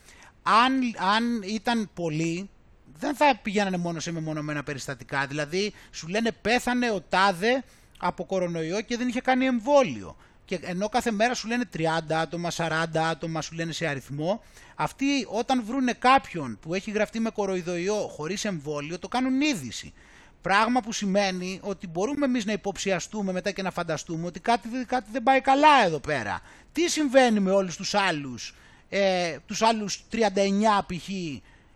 [0.42, 0.80] Αν,
[1.14, 2.50] αν ήταν πολλοί,
[2.98, 5.26] δεν θα πηγαίνανε μόνο σε μεμονωμένα περιστατικά.
[5.26, 7.64] Δηλαδή σου λένε πέθανε ο τάδε
[7.98, 10.16] από κορονοϊό και δεν είχε κάνει εμβόλιο.
[10.44, 11.80] Και ενώ κάθε μέρα σου λένε 30
[12.10, 14.42] άτομα, 40 άτομα, σου λένε σε αριθμό,
[14.74, 19.92] αυτοί όταν βρούνε κάποιον που έχει γραφτεί με κοροϊδοϊό χωρίς εμβόλιο, το κάνουν είδηση.
[20.40, 25.10] Πράγμα που σημαίνει ότι μπορούμε εμείς να υποψιαστούμε μετά και να φανταστούμε ότι κάτι, κάτι
[25.12, 26.40] δεν πάει καλά εδώ πέρα.
[26.72, 28.54] Τι συμβαίνει με όλους τους άλλους,
[28.88, 31.08] ε, τους άλλους 39 π.χ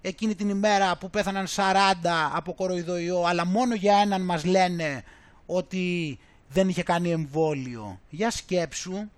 [0.00, 1.74] εκείνη την ημέρα που πέθαναν 40
[2.32, 5.04] από κοροϊδοϊό, αλλά μόνο για έναν μας λένε
[5.46, 6.18] ότι
[6.48, 8.00] δεν είχε κάνει εμβόλιο.
[8.10, 9.10] Για σκέψου.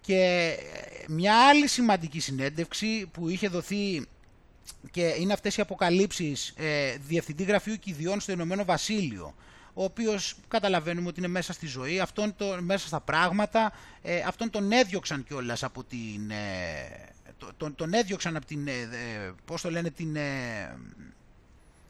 [0.00, 0.54] Και
[1.08, 4.06] μια άλλη σημαντική συνέντευξη που είχε δοθεί
[4.90, 9.34] και είναι αυτές οι αποκαλύψεις ε, Διευθυντή Γραφείου Κηδιών στο Ηνωμένο Βασίλειο
[9.74, 13.72] ο οποίος καταλαβαίνουμε ότι είναι μέσα στη ζωή, αυτόν το, μέσα στα πράγματα,
[14.02, 17.12] ε, αυτόν τον έδιωξαν κιόλας από την, ε,
[17.56, 18.72] τον, τον έδιωξαν από την, ε,
[19.44, 20.76] πώς το λένε, την, ε,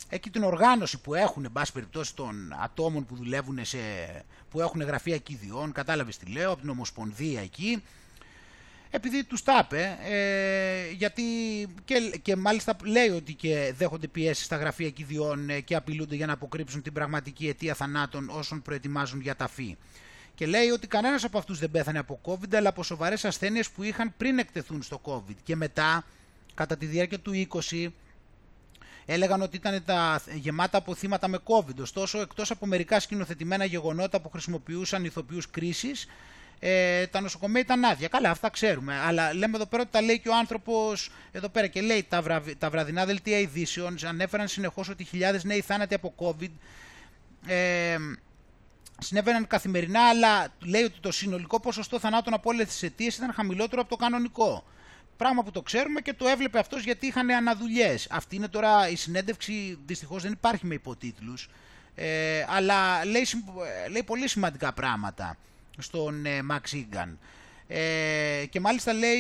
[0.08, 3.78] εκεί την οργάνωση που έχουν, εν πάση περιπτώσει, των ατόμων που δουλεύουν σε,
[4.50, 7.82] που έχουν γραφεία κηδιών, κατάλαβες τι λέω, από την Ομοσπονδία εκεί,
[8.94, 9.66] επειδή τους τα
[10.10, 11.22] ε, γιατί
[11.84, 16.26] και, και μάλιστα λέει ότι και δέχονται πιέσεις στα γραφεία κηδιών ε, και απειλούνται για
[16.26, 19.76] να αποκρύψουν την πραγματική αιτία θανάτων όσων προετοιμάζουν για ταφή
[20.43, 23.82] και λέει ότι κανένας από αυτούς δεν πέθανε από COVID, αλλά από σοβαρές ασθένειες που
[23.82, 25.36] είχαν πριν εκτεθούν στο COVID.
[25.44, 26.05] Και μετά,
[26.55, 27.93] κατά τη διάρκεια του 20,
[29.06, 31.77] έλεγαν ότι ήταν τα γεμάτα από θύματα με COVID.
[31.81, 36.06] Ωστόσο, εκτός από μερικά σκηνοθετημένα γεγονότα που χρησιμοποιούσαν ηθοποιούς κρίσης,
[36.59, 38.09] ε, τα νοσοκομεία ήταν άδεια.
[38.09, 38.98] Καλά, αυτά ξέρουμε.
[38.98, 42.23] Αλλά λέμε εδώ πέρα ότι τα λέει και ο άνθρωπος εδώ πέρα και λέει τα,
[42.23, 46.51] βραδι, τα βραδινά δελτία ειδήσεων ανέφεραν συνεχώς ότι χιλιάδες νέοι θάνατοι από COVID.
[47.47, 47.97] Ε,
[49.02, 53.80] συνέβαιναν καθημερινά, αλλά λέει ότι το συνολικό ποσοστό θανάτων από όλες τις αιτίες ήταν χαμηλότερο
[53.80, 54.64] από το κανονικό.
[55.16, 58.06] Πράγμα που το ξέρουμε και το έβλεπε αυτός γιατί είχαν αναδουλειές.
[58.10, 61.48] Αυτή είναι τώρα η συνέντευξη, δυστυχώς δεν υπάρχει με υποτίτλους.
[61.94, 63.26] Ε, αλλά λέει,
[63.90, 65.36] λέει πολύ σημαντικά πράγματα
[65.78, 67.16] στον ε, Max Egan.
[67.66, 69.18] Ε, και μάλιστα λέει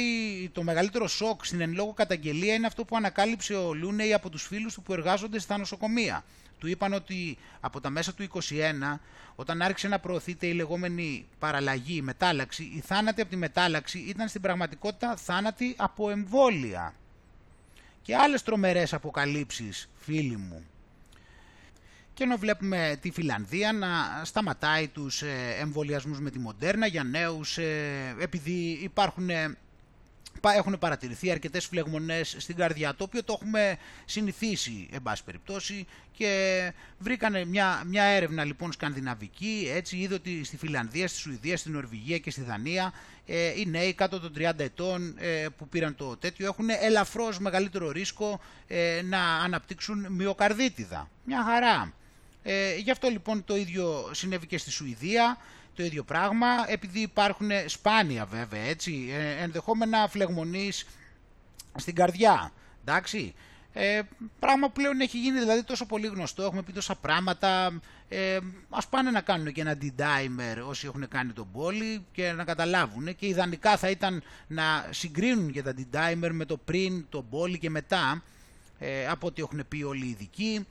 [0.52, 4.46] το μεγαλύτερο σοκ στην εν λόγω καταγγελία είναι αυτό που ανακάλυψε ο Λούνεϊ από τους
[4.46, 6.24] φίλους του που εργάζονται στα νοσοκομεία.
[6.62, 8.98] Του είπαν ότι από τα μέσα του 21,
[9.34, 14.28] όταν άρχισε να προωθείται η λεγόμενη παραλλαγή, η μετάλλαξη, η θάνατη από τη μετάλλαξη ήταν
[14.28, 16.94] στην πραγματικότητα θάνατη από εμβόλια.
[18.02, 20.64] Και άλλες τρομερές αποκαλύψεις, φίλοι μου.
[22.14, 23.88] Και ενώ βλέπουμε τη Φιλανδία να
[24.24, 29.30] σταματάει τους ε, εμβολιασμούς με τη Μοντέρνα για νέους, ε, επειδή υπάρχουν
[30.40, 35.86] έχουν παρατηρηθεί αρκετές φλεγμονές στην καρδιά, το οποίο το έχουμε συνηθίσει, εν πάση περιπτώσει,
[36.16, 41.70] και βρήκανε μια, μια έρευνα λοιπόν σκανδιναβική, έτσι είδε ότι στη Φιλανδία, στη Σουηδία, στη
[41.70, 42.92] Νορβηγία και στη Δανία
[43.26, 47.90] ε, οι νέοι κάτω των 30 ετών ε, που πήραν το τέτοιο έχουν ελαφρώς μεγαλύτερο
[47.90, 51.08] ρίσκο ε, να αναπτύξουν μυοκαρδίτιδα.
[51.24, 51.92] Μια χαρά.
[52.42, 55.36] Ε, γι' αυτό λοιπόν το ίδιο συνέβη και στη Σουηδία
[55.74, 60.86] το ίδιο πράγμα, επειδή υπάρχουν σπάνια βέβαια, έτσι, ε, ενδεχόμενα φλεγμονής
[61.76, 62.52] στην καρδιά,
[62.84, 63.34] εντάξει.
[63.74, 64.00] Ε,
[64.38, 68.38] πράγμα που πλέον έχει γίνει δηλαδή τόσο πολύ γνωστό, έχουμε πει τόσα πράγματα, ε,
[68.70, 73.16] ας πάνε να κάνουν και ένα D-dimer όσοι έχουν κάνει τον πόλη και να καταλάβουν
[73.16, 77.70] και ιδανικά θα ήταν να συγκρίνουν και τα D-dimer με το πριν, τον πόλη και
[77.70, 78.22] μετά,
[78.78, 80.66] ε, από ό,τι έχουν πει όλοι οι ειδικοί.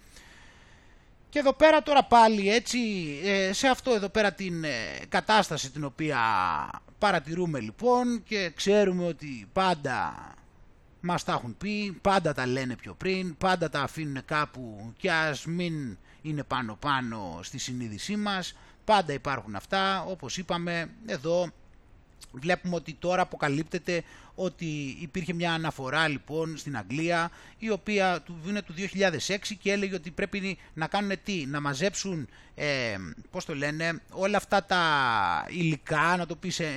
[1.32, 2.80] Και εδώ πέρα τώρα πάλι έτσι,
[3.24, 4.70] ε, σε αυτό εδώ πέρα την ε,
[5.10, 6.20] κατάσταση την οποία
[6.98, 10.14] παρατηρούμε λοιπόν και ξέρουμε ότι πάντα
[11.00, 15.46] μας τα έχουν πει, πάντα τα λένε πιο πριν, πάντα τα αφήνουν κάπου και ας
[15.46, 18.56] μην είναι πάνω πάνω στη συνείδησή μας,
[18.86, 21.48] πάντα υπάρχουν αυτά, όπως είπαμε εδώ
[22.32, 24.04] Βλέπουμε ότι τώρα αποκαλύπτεται
[24.36, 28.74] ότι υπήρχε μια αναφορά λοιπόν στην Αγγλία η οποία του είναι του
[29.28, 32.96] 2006 και έλεγε ότι πρέπει να κάνουν τι, να μαζέψουν ε,
[33.32, 34.82] πώς το λένε όλα αυτά τα
[35.50, 36.70] υλικά, να το πεις ε,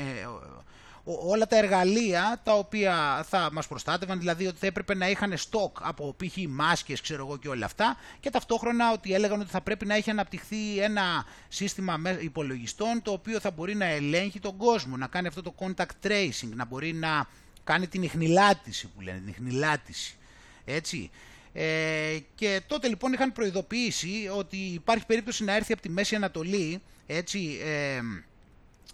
[1.04, 5.76] όλα τα εργαλεία τα οποία θα μας προστάτευαν, δηλαδή ότι θα έπρεπε να είχαν στόκ
[5.80, 6.36] από π.χ.
[6.48, 10.10] μάσκες ξέρω εγώ και όλα αυτά και ταυτόχρονα ότι έλεγαν ότι θα πρέπει να έχει
[10.10, 15.42] αναπτυχθεί ένα σύστημα υπολογιστών το οποίο θα μπορεί να ελέγχει τον κόσμο, να κάνει αυτό
[15.42, 17.26] το contact tracing, να μπορεί να
[17.64, 20.16] κάνει την ιχνηλάτηση που λένε, την ιχνηλάτηση.
[20.64, 21.10] Έτσι.
[21.52, 26.82] Ε, και τότε λοιπόν είχαν προειδοποιήσει ότι υπάρχει περίπτωση να έρθει από τη Μέση Ανατολή
[27.06, 28.00] έτσι, ε,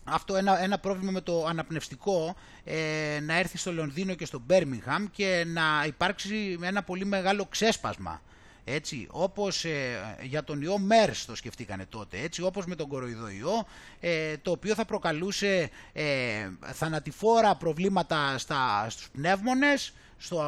[0.04, 5.06] αυτό ένα, ένα πρόβλημα με το αναπνευστικό ε, να έρθει στο Λονδίνο και στο Μπέρμιγχαμ
[5.12, 8.20] και να υπάρξει ένα πολύ μεγάλο ξέσπασμα.
[8.64, 13.66] Έτσι, όπως ε, για τον ιό MERS το σκεφτήκανε τότε, έτσι, όπως με τον κοροϊδοϊό,
[14.00, 20.42] ε, το οποίο θα προκαλούσε ε, θανατηφόρα προβλήματα στα, στους πνεύμονες, στο,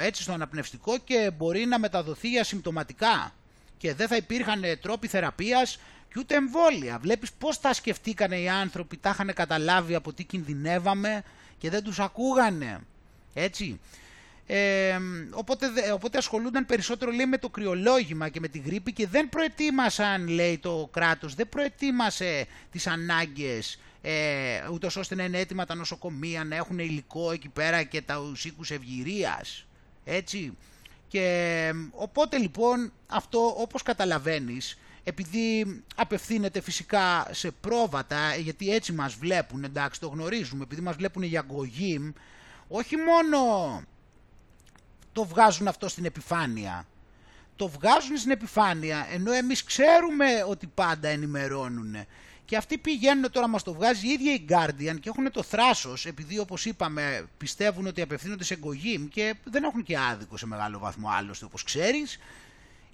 [0.00, 3.32] έτσι, στο αναπνευστικό και μπορεί να μεταδοθεί ασυμπτωματικά
[3.78, 5.78] και δεν θα υπήρχαν τρόποι θεραπείας
[6.08, 6.98] και ούτε εμβόλια.
[6.98, 11.22] Βλέπεις πώς τα σκεφτήκανε οι άνθρωποι, τα είχαν καταλάβει από τι κινδυνεύαμε
[11.58, 12.80] και δεν τους ακούγανε.
[13.34, 13.80] Έτσι.
[14.46, 14.98] Ε,
[15.30, 20.28] οπότε, οπότε ασχολούνταν περισσότερο λέει με το κρυολόγημα και με τη γρήπη και δεν προετοίμασαν
[20.28, 26.44] λέει το κράτος, δεν προετοίμασε τις ανάγκες ε, ούτως ώστε να είναι έτοιμα τα νοσοκομεία,
[26.44, 29.66] να έχουν υλικό εκεί πέρα και τα οίκους ευγυρίας.
[30.04, 30.56] Έτσι.
[31.08, 34.78] Και οπότε λοιπόν αυτό όπως καταλαβαίνεις
[35.08, 41.22] επειδή απευθύνεται φυσικά σε πρόβατα, γιατί έτσι μας βλέπουν, εντάξει το γνωρίζουμε, επειδή μας βλέπουν
[41.22, 42.12] για γκογίμ,
[42.68, 43.38] όχι μόνο
[45.12, 46.86] το βγάζουν αυτό στην επιφάνεια,
[47.56, 51.96] το βγάζουν στην επιφάνεια, ενώ εμείς ξέρουμε ότι πάντα ενημερώνουν.
[52.48, 56.06] Και αυτοί πηγαίνουν τώρα μας το βγάζει η ίδια η Guardian και έχουν το θράσος,
[56.06, 60.78] επειδή όπως είπαμε πιστεύουν ότι απευθύνονται σε γκογίμ και δεν έχουν και άδικο σε μεγάλο
[60.78, 62.18] βαθμό άλλωστε όπως ξέρεις,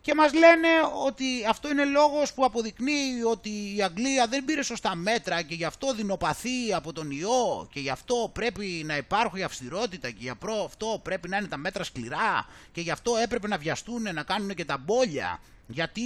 [0.01, 0.69] και μας λένε
[1.07, 5.65] ότι αυτό είναι λόγος που αποδεικνύει ότι η Αγγλία δεν πήρε σωστά μέτρα και γι'
[5.65, 11.01] αυτό δεινοπαθεί από τον ιό και γι' αυτό πρέπει να υπάρχει αυστηρότητα και γι' αυτό
[11.03, 14.65] πρέπει να είναι τα μέτρα σκληρά και γι' αυτό έπρεπε να βιαστούν να κάνουν και
[14.65, 16.03] τα μπόλια γιατί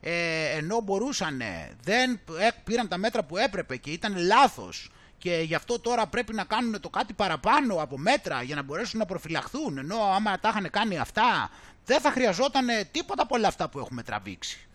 [0.00, 1.42] ε, ενώ μπορούσαν
[1.82, 2.20] δεν
[2.64, 6.80] πήραν τα μέτρα που έπρεπε και ήταν λάθος και γι' αυτό τώρα πρέπει να κάνουν
[6.80, 10.98] το κάτι παραπάνω από μέτρα για να μπορέσουν να προφυλαχθούν ενώ άμα τα είχαν κάνει
[10.98, 11.50] αυτά
[11.84, 14.66] δεν θα χρειαζόταν τίποτα από όλα αυτά που έχουμε τραβήξει.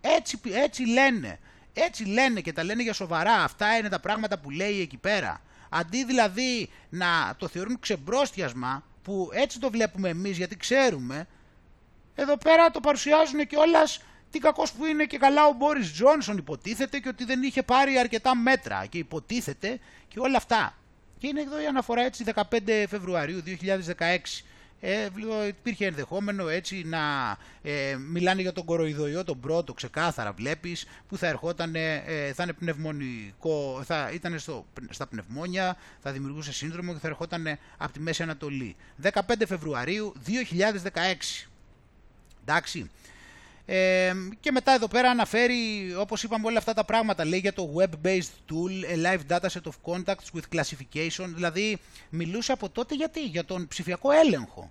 [0.00, 1.38] Έτσι, έτσι λένε.
[1.72, 3.42] Έτσι λένε και τα λένε για σοβαρά.
[3.42, 5.40] Αυτά είναι τα πράγματα που λέει εκεί πέρα.
[5.68, 11.26] Αντί δηλαδή να το θεωρούν ξεμπρόστιασμα, που έτσι το βλέπουμε εμείς γιατί ξέρουμε,
[12.14, 16.36] εδώ πέρα το παρουσιάζουν και όλας τι κακός που είναι και καλά ο Μπόρις Τζόνσον
[16.36, 19.78] υποτίθεται και ότι δεν είχε πάρει αρκετά μέτρα και υποτίθεται
[20.08, 20.76] και όλα αυτά.
[21.18, 24.42] Και είναι εδώ η αναφορά έτσι 15 Φεβρουαρίου 2016
[24.84, 25.08] ε,
[25.48, 27.00] υπήρχε ενδεχόμενο έτσι να
[27.62, 32.52] ε, μιλάνε για τον κοροϊδοϊό τον πρώτο ξεκάθαρα βλέπεις που θα ερχόταν, ε, θα είναι
[32.52, 38.22] πνευμονικό, θα ήταν στο, στα πνευμόνια, θα δημιουργούσε σύνδρομο και θα ερχόταν από τη Μέση
[38.22, 38.76] Ανατολή.
[39.02, 39.10] 15
[39.46, 41.51] Φεβρουαρίου 2016.
[42.44, 42.90] Εντάξει.
[43.66, 47.74] Ε, και μετά εδώ πέρα αναφέρει, όπως είπαμε όλα αυτά τα πράγματα, λέει για το
[47.78, 51.78] web-based tool, a live dataset of contacts with classification, δηλαδή
[52.10, 54.70] μιλούσε από τότε γιατί, για τον ψηφιακό έλεγχο.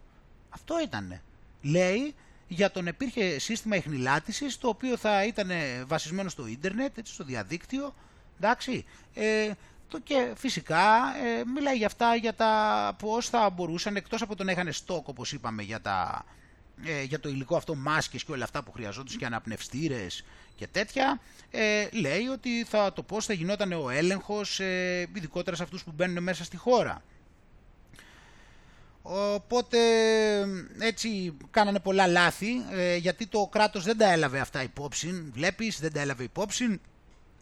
[0.50, 1.22] Αυτό ήτανε.
[1.62, 2.16] Λέει
[2.48, 5.50] για τον υπήρχε σύστημα εχνηλάτησης, το οποίο θα ήταν
[5.86, 7.94] βασισμένο στο ίντερνετ, έτσι, στο διαδίκτυο,
[8.38, 9.52] εντάξει, ε,
[9.88, 14.44] το και φυσικά ε, μιλάει για αυτά, για τα πώς θα μπορούσαν, εκτός από το
[14.44, 16.26] να είχαν στόκ, όπως είπαμε, για, τα,
[16.86, 20.24] ε, για το υλικό αυτό, μάσκες και όλα αυτά που χρειαζόντουσαν και αναπνευστήρες
[20.56, 21.20] και τέτοια,
[21.52, 25.92] ε, λέει ότι θα, το πώς θα γινόταν ο έλεγχος, ε, ειδικότερα σε αυτούς που
[25.96, 27.04] μπαίνουν μέσα στη χώρα.
[29.02, 29.78] Οπότε
[30.80, 35.94] έτσι κάνανε πολλά λάθη ε, γιατί το κράτος δεν τα έλαβε αυτά υπόψη, βλέπεις δεν
[35.94, 36.80] τα έλαβε υπόψη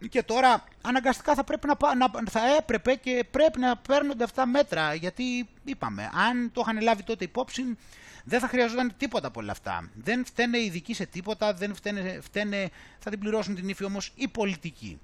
[0.09, 4.93] και τώρα αναγκαστικά θα, πρέπει να, να, θα έπρεπε και πρέπει να παίρνονται αυτά μέτρα
[4.93, 7.77] γιατί είπαμε αν το είχαν λάβει τότε υπόψη
[8.23, 9.89] δεν θα χρειαζόταν τίποτα από όλα αυτά.
[9.93, 12.69] Δεν φταίνε οι ειδικοί σε τίποτα, δεν φταίνε, φταίνε,
[12.99, 14.99] θα την πληρώσουν την ύφη όμως οι πολιτικοί.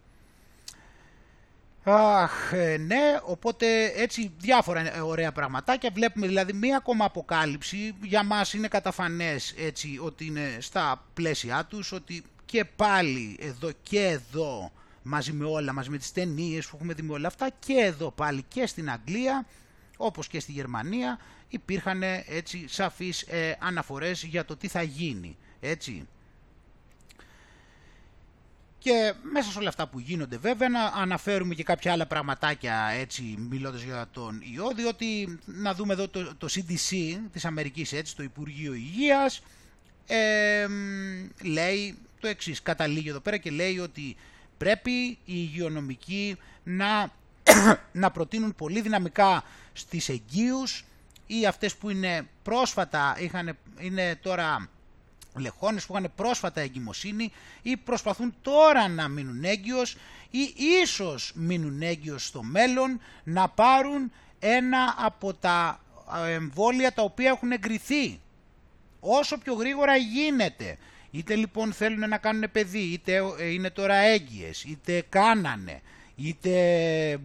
[1.83, 5.89] Αχ, ε, ναι, οπότε έτσι διάφορα ωραία πραγματάκια.
[5.93, 7.95] Βλέπουμε δηλαδή μία ακόμα αποκάλυψη.
[8.01, 13.99] Για μας είναι καταφανές έτσι ότι είναι στα πλαίσια τους, ότι και πάλι εδώ και
[13.99, 14.71] εδώ
[15.07, 18.11] μαζί με όλα, μαζί με τις ταινίες που έχουμε δει με όλα αυτά και εδώ
[18.11, 19.45] πάλι και στην Αγγλία
[19.97, 21.19] όπως και στη Γερμανία
[21.49, 25.37] υπήρχαν έτσι σαφείς ε, αναφορές για το τι θα γίνει.
[25.59, 26.07] Έτσι.
[28.77, 33.23] Και μέσα σε όλα αυτά που γίνονται βέβαια να αναφέρουμε και κάποια άλλα πραγματάκια έτσι
[33.49, 38.23] μιλώντας για τον ιό διότι να δούμε εδώ το, το CDC της Αμερικής έτσι το
[38.23, 39.41] Υπουργείο Υγείας
[40.07, 40.65] ε,
[41.43, 44.15] λέει το εξής καταλήγει εδώ πέρα και λέει ότι
[44.57, 47.11] πρέπει οι υγειονομικοί να,
[48.01, 50.85] να προτείνουν πολύ δυναμικά στις εγγύους
[51.27, 54.69] ή αυτές που είναι πρόσφατα είχαν, είναι τώρα
[55.37, 59.97] λεχόνες που είχαν πρόσφατα εγκυμοσύνη ή προσπαθούν τώρα να μείνουν έγκυος
[60.29, 65.79] ή ίσως μείνουν έγκυος στο μέλλον να πάρουν ένα από τα
[66.27, 68.19] εμβόλια τα οποία έχουν εγκριθεί.
[68.99, 70.77] Όσο πιο γρήγορα γίνεται.
[71.15, 73.21] Είτε λοιπόν θέλουν να κάνουν παιδί, είτε
[73.51, 75.81] είναι τώρα έγκυες, είτε κάνανε,
[76.15, 76.51] είτε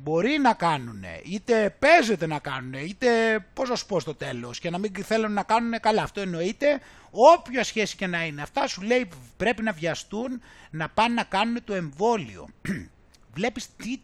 [0.03, 3.09] μπορεί να κάνουν, είτε παίζεται να κάνουν, είτε
[3.55, 6.03] πώς να σου πω στο τέλος και να μην θέλουν να κάνουν καλά.
[6.03, 6.81] Αυτό εννοείται,
[7.11, 8.43] όποια σχέση και να είναι.
[8.43, 10.41] Αυτά σου λέει πρέπει να βιαστούν
[10.71, 12.49] να πάνε να κάνουν το εμβόλιο.
[13.35, 14.01] Βλέπεις τι,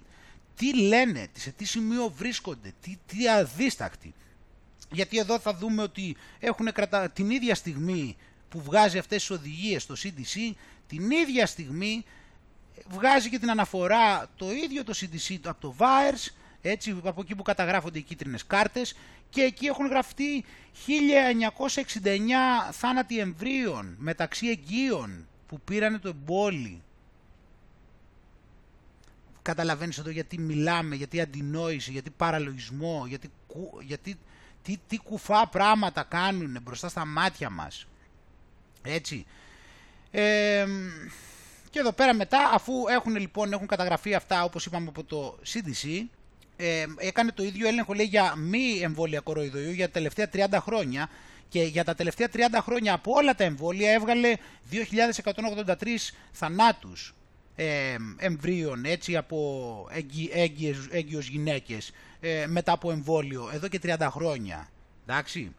[0.57, 4.15] τι λένε, σε τι σημείο βρίσκονται, τι, τι αδίστακτοι.
[4.93, 7.11] Γιατί εδώ θα δούμε ότι έχουν κρατα...
[7.11, 8.17] την ίδια στιγμή
[8.49, 10.55] που βγάζει αυτές τις οδηγίες στο CDC,
[10.87, 12.05] την ίδια στιγμή
[12.89, 16.31] βγάζει και την αναφορά το ίδιο το CDC από το VAERS,
[16.63, 18.95] έτσι, από εκεί που καταγράφονται οι κίτρινες κάρτες
[19.31, 20.45] και εκεί έχουν γραφτεί
[20.87, 26.83] 1969 θάνατοι εμβρίων μεταξύ εγγύων που πήρανε το εμπόλι.
[29.43, 33.31] Καταλαβαίνεις εδώ γιατί μιλάμε, γιατί αντινόηση, γιατί παραλογισμό, γιατί,
[33.81, 34.19] γιατί
[34.63, 37.87] τι, τι κουφά πράγματα κάνουν μπροστά στα μάτια μας.
[38.87, 39.27] Έτσι.
[40.11, 40.67] Ε,
[41.71, 46.05] και εδώ πέρα μετά, αφού έχουν λοιπόν έχουν καταγραφεί αυτά όπως είπαμε από το CDC,
[46.57, 51.09] ε, έκανε το ίδιο έλεγχο λέει για μη εμβόλια κοροϊδοϊού για τα τελευταία 30 χρόνια
[51.49, 54.37] και για τα τελευταία 30 χρόνια από όλα τα εμβόλια έβγαλε
[54.71, 55.75] 2.183
[56.33, 57.15] θανάτους
[57.57, 59.89] ε, εμβρίων έτσι από
[60.33, 64.69] έγκυες, έγκυες γυναίκες ε, μετά από εμβόλιο εδώ και 30 χρόνια.
[65.07, 65.55] Εντάξει.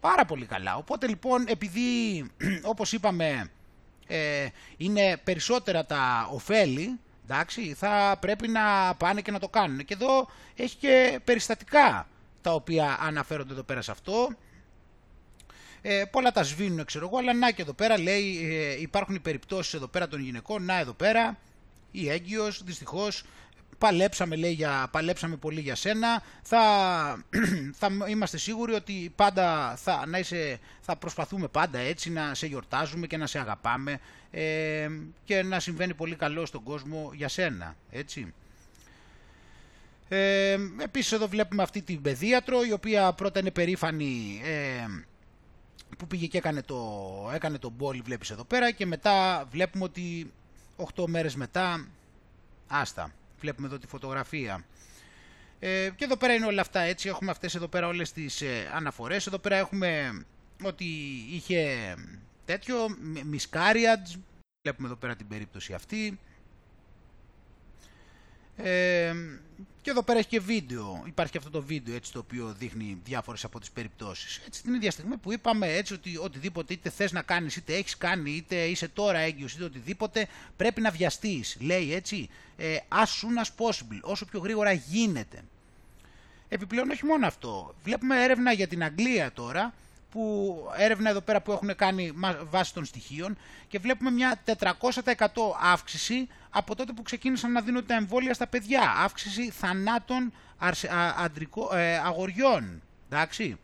[0.00, 0.76] Πάρα πολύ καλά.
[0.76, 2.24] Οπότε λοιπόν επειδή
[2.72, 3.50] όπως είπαμε
[4.06, 4.46] ε,
[4.76, 9.84] είναι περισσότερα τα ωφέλη, εντάξει, θα πρέπει να πάνε και να το κάνουν.
[9.84, 12.08] Και εδώ έχει και περιστατικά
[12.40, 14.28] τα οποία αναφέρονται εδώ πέρα σε αυτό.
[15.82, 19.20] Ε, πολλά τα σβήνουν, ξέρω εγώ, αλλά να και εδώ πέρα λέει ε, υπάρχουν οι
[19.20, 21.38] περιπτώσεις εδώ πέρα των γυναικών, να εδώ πέρα
[21.90, 23.24] η έγκυος δυστυχώς
[23.80, 26.60] παλέψαμε λέει για, παλέψαμε πολύ για σένα, θα,
[27.80, 33.06] θα είμαστε σίγουροι ότι πάντα θα, να είσαι, θα προσπαθούμε πάντα έτσι να σε γιορτάζουμε
[33.06, 34.00] και να σε αγαπάμε
[34.30, 34.88] ε,
[35.24, 38.34] και να συμβαίνει πολύ καλό στον κόσμο για σένα, έτσι.
[40.08, 44.86] Ε, επίσης εδώ βλέπουμε αυτή την παιδίατρο η οποία πρώτα είναι περήφανη ε,
[45.98, 46.80] που πήγε και έκανε το,
[47.34, 50.32] έκανε τον μπόλι βλέπεις εδώ πέρα και μετά βλέπουμε ότι
[50.94, 51.86] 8 μέρες μετά
[52.68, 54.64] άστα Βλέπουμε εδώ τη φωτογραφία.
[55.58, 57.08] Ε, και εδώ πέρα είναι όλα αυτά έτσι.
[57.08, 59.26] Έχουμε αυτές εδώ πέρα όλες τις ε, αναφορές.
[59.26, 60.10] Εδώ πέρα έχουμε
[60.62, 60.84] ότι
[61.30, 61.94] είχε
[62.44, 62.86] τέτοιο
[63.32, 64.18] miscarriage.
[64.62, 66.18] Βλέπουμε εδώ πέρα την περίπτωση αυτή.
[68.64, 69.14] Ε,
[69.82, 71.02] και εδώ πέρα έχει και βίντεο.
[71.06, 74.40] Υπάρχει και αυτό το βίντεο έτσι το οποίο δείχνει διάφορες από τις περιπτώσεις.
[74.46, 77.96] Έτσι την ίδια στιγμή που είπαμε έτσι ότι οτιδήποτε είτε θες να κάνεις είτε έχεις
[77.96, 81.56] κάνει είτε είσαι τώρα έγκυος είτε οτιδήποτε πρέπει να βιαστείς.
[81.60, 85.44] Λέει έτσι ε, as soon as possible όσο πιο γρήγορα γίνεται.
[86.48, 87.74] Επιπλέον όχι μόνο αυτό.
[87.84, 89.74] Βλέπουμε έρευνα για την Αγγλία τώρα
[90.10, 92.12] που έρευνα εδώ πέρα που έχουν κάνει
[92.50, 93.36] βάσει των στοιχείων
[93.68, 94.66] και βλέπουμε μια 400%
[95.72, 98.94] αύξηση από τότε που ξεκίνησαν να δίνουν τα εμβόλια στα παιδιά.
[99.04, 100.32] Αύξηση θανάτων
[101.72, 102.82] ε, αγοριών.
[103.08, 103.58] Εντάξει.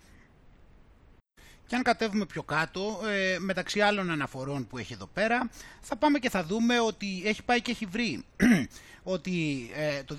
[1.66, 6.18] Και αν κατέβουμε πιο κάτω, ε, μεταξύ άλλων αναφορών που έχει εδώ πέρα, θα πάμε
[6.18, 8.24] και θα δούμε ότι έχει πάει και έχει βρει
[9.02, 10.16] ότι ε, το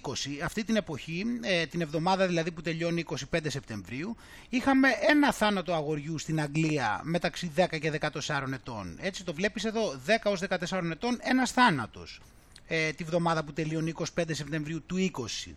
[0.00, 4.16] 2020, αυτή την εποχή, ε, την εβδομάδα δηλαδή που τελειώνει 25 Σεπτεμβρίου,
[4.48, 8.98] είχαμε ένα θάνατο αγοριού στην Αγγλία μεταξύ 10 και 14 ετών.
[9.00, 10.40] Έτσι το βλέπεις εδώ, 10 ως
[10.70, 12.20] 14 ετών, ένας θάνατος
[12.66, 15.10] ε, τη βδομάδα που τελειώνει 25 Σεπτεμβρίου του
[15.46, 15.52] 20.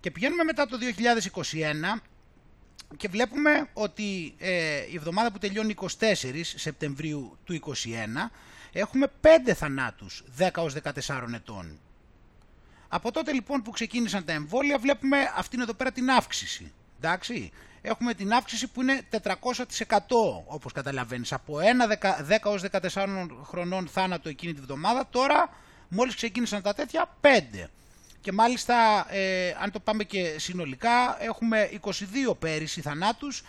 [0.00, 0.78] Και πηγαίνουμε μετά το
[1.96, 2.00] 2021
[2.96, 5.86] και βλέπουμε ότι ε, η εβδομάδα που τελειώνει 24
[6.42, 8.30] Σεπτεμβρίου του 2021
[8.72, 10.74] έχουμε 5 θανάτους 10 ως
[11.06, 11.78] 14 ετών.
[12.88, 16.72] Από τότε λοιπόν που ξεκίνησαν τα εμβόλια βλέπουμε αυτήν εδώ πέρα την αύξηση.
[17.00, 17.52] Εντάξει.
[17.86, 19.22] Έχουμε την αύξηση που είναι 400%
[20.46, 21.32] όπως καταλαβαίνεις.
[21.32, 21.86] Από ένα
[22.28, 25.48] 10 ως 14 χρονών θάνατο εκείνη τη βδομάδα τώρα
[25.88, 27.26] μόλις ξεκίνησαν τα τέτοια 5.
[28.24, 33.42] Και μάλιστα, ε, αν το πάμε και συνολικά, έχουμε 22 πέρυσι θανάτους,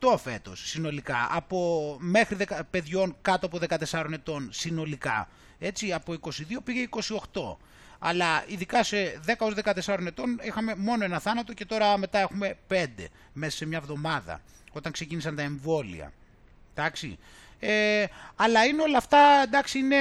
[0.00, 5.28] 28 φέτος συνολικά, από μέχρι δεκα, παιδιών κάτω από 14 ετών συνολικά.
[5.58, 6.88] Έτσι, από 22 πήγε
[7.32, 7.56] 28.
[7.98, 12.58] Αλλά ειδικά σε 10 ως 14 ετών είχαμε μόνο ένα θάνατο και τώρα μετά έχουμε
[12.68, 12.86] 5
[13.32, 14.40] μέσα σε μια εβδομάδα,
[14.72, 16.12] όταν ξεκίνησαν τα εμβόλια.
[16.74, 17.18] Εντάξει.
[17.62, 18.04] Ε,
[18.36, 19.96] αλλά είναι όλα αυτά, εντάξει, είναι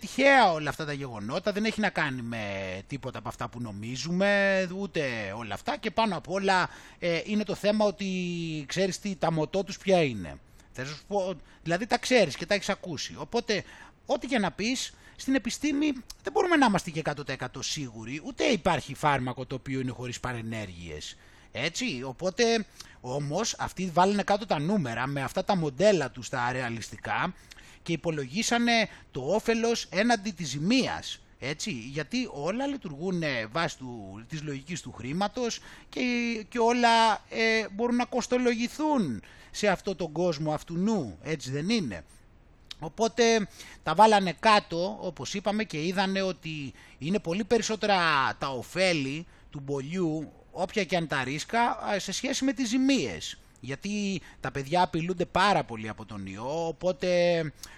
[0.00, 2.42] τυχαία όλα αυτά τα γεγονότα, δεν έχει να κάνει με
[2.86, 5.02] τίποτα από αυτά που νομίζουμε, ούτε
[5.36, 6.68] όλα αυτά και πάνω απ' όλα
[6.98, 8.06] ε, είναι το θέμα ότι
[8.68, 10.38] ξέρεις τι, τα μοτό τους ποια είναι.
[10.72, 13.64] Θες πω, δηλαδή τα ξέρεις και τα έχεις ακούσει, οπότε
[14.06, 15.92] ό,τι και να πεις, στην επιστήμη
[16.22, 21.16] δεν μπορούμε να είμαστε και 100% σίγουροι, ούτε υπάρχει φάρμακο το οποίο είναι χωρίς παρενέργειες.
[21.56, 22.66] Έτσι, οπότε
[23.00, 27.34] όμως αυτοί βάλανε κάτω τα νούμερα με αυτά τα μοντέλα τους τα ρεαλιστικά
[27.82, 31.20] και υπολογίσανε το όφελος έναντι της ζημίας.
[31.38, 36.00] Έτσι, γιατί όλα λειτουργούν βάσει του, της λογικής του χρήματος και,
[36.48, 42.04] και όλα ε, μπορούν να κοστολογηθούν σε αυτό τον κόσμο αυτού νου, έτσι δεν είναι.
[42.78, 43.48] Οπότε
[43.82, 47.96] τα βάλανε κάτω, όπως είπαμε, και είδανε ότι είναι πολύ περισσότερα
[48.38, 53.38] τα ωφέλη του μπολιού όποια και αν τα ρίσκα, σε σχέση με τις ζημίες.
[53.60, 57.08] Γιατί τα παιδιά απειλούνται πάρα πολύ από τον ιό, οπότε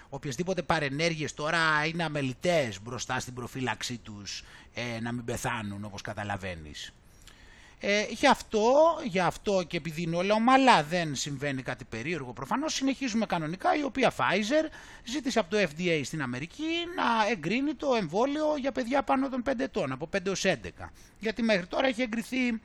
[0.09, 4.43] οποιασδήποτε παρενέργειες τώρα είναι αμελητές μπροστά στην προφύλαξή τους
[4.73, 6.93] ε, να μην πεθάνουν όπως καταλαβαίνεις.
[7.79, 8.73] Ε, γι, αυτό,
[9.03, 13.83] γι' αυτό και επειδή είναι όλα ομαλά δεν συμβαίνει κάτι περίεργο προφανώς συνεχίζουμε κανονικά η
[13.83, 14.69] οποία Pfizer
[15.03, 16.63] ζήτησε από το FDA στην Αμερική
[16.95, 20.55] να εγκρίνει το εμβόλιο για παιδιά πάνω των 5 ετών από 5 έως 11
[21.19, 22.61] γιατί μέχρι τώρα έχει εγκριθεί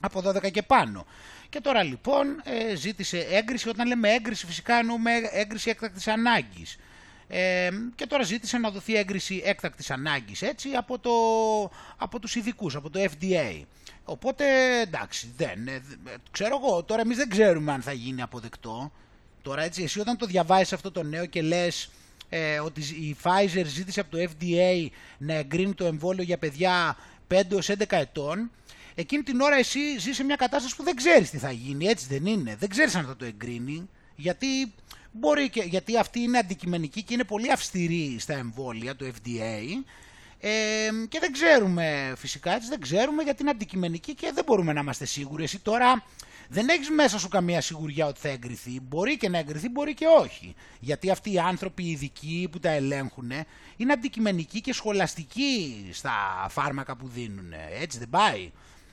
[0.00, 1.06] από 12 και πάνω.
[1.48, 6.78] Και τώρα λοιπόν ε, ζήτησε έγκριση, όταν λέμε έγκριση φυσικά εννοούμε έγκριση έκτακτης ανάγκης.
[7.28, 11.10] Ε, και τώρα ζήτησε να δοθεί έγκριση έκτακτης ανάγκης έτσι από, το,
[11.96, 13.62] από τους ειδικούς, από το FDA.
[14.08, 14.44] Οπότε
[14.80, 15.82] εντάξει, δεν, ε,
[16.30, 18.92] ξέρω εγώ, τώρα εμείς δεν ξέρουμε αν θα γίνει αποδεκτό.
[19.42, 21.90] Τώρα έτσι, εσύ όταν το διαβάζεις αυτό το νέο και λες
[22.28, 24.86] ε, ότι η Pfizer ζήτησε από το FDA
[25.18, 26.96] να εγκρίνει το εμβόλιο για παιδιά
[27.28, 28.50] 5 11 ετών,
[28.94, 32.06] εκείνη την ώρα εσύ ζεις σε μια κατάσταση που δεν ξέρεις τι θα γίνει, έτσι
[32.08, 32.56] δεν είναι.
[32.58, 34.46] Δεν ξέρεις αν θα το εγκρίνει, γιατί,
[35.12, 39.84] μπορεί και, γιατί αυτή είναι αντικειμενική και είναι πολύ αυστηρή στα εμβόλια του FDA
[40.40, 40.50] ε,
[41.08, 45.04] και δεν ξέρουμε φυσικά έτσι, δεν ξέρουμε γιατί είναι αντικειμενική και δεν μπορούμε να είμαστε
[45.04, 45.42] σίγουροι.
[45.42, 46.04] Εσύ τώρα
[46.48, 48.80] δεν έχεις μέσα σου καμία σιγουριά ότι θα εγκριθεί.
[48.80, 50.54] Μπορεί και να εγκριθεί, μπορεί και όχι.
[50.80, 53.32] Γιατί αυτοί οι άνθρωποι οι ειδικοί που τα ελέγχουν
[53.76, 57.52] είναι αντικειμενικοί και σχολαστικοί στα φάρμακα που δίνουν.
[57.80, 58.50] Έτσι δεν πάει.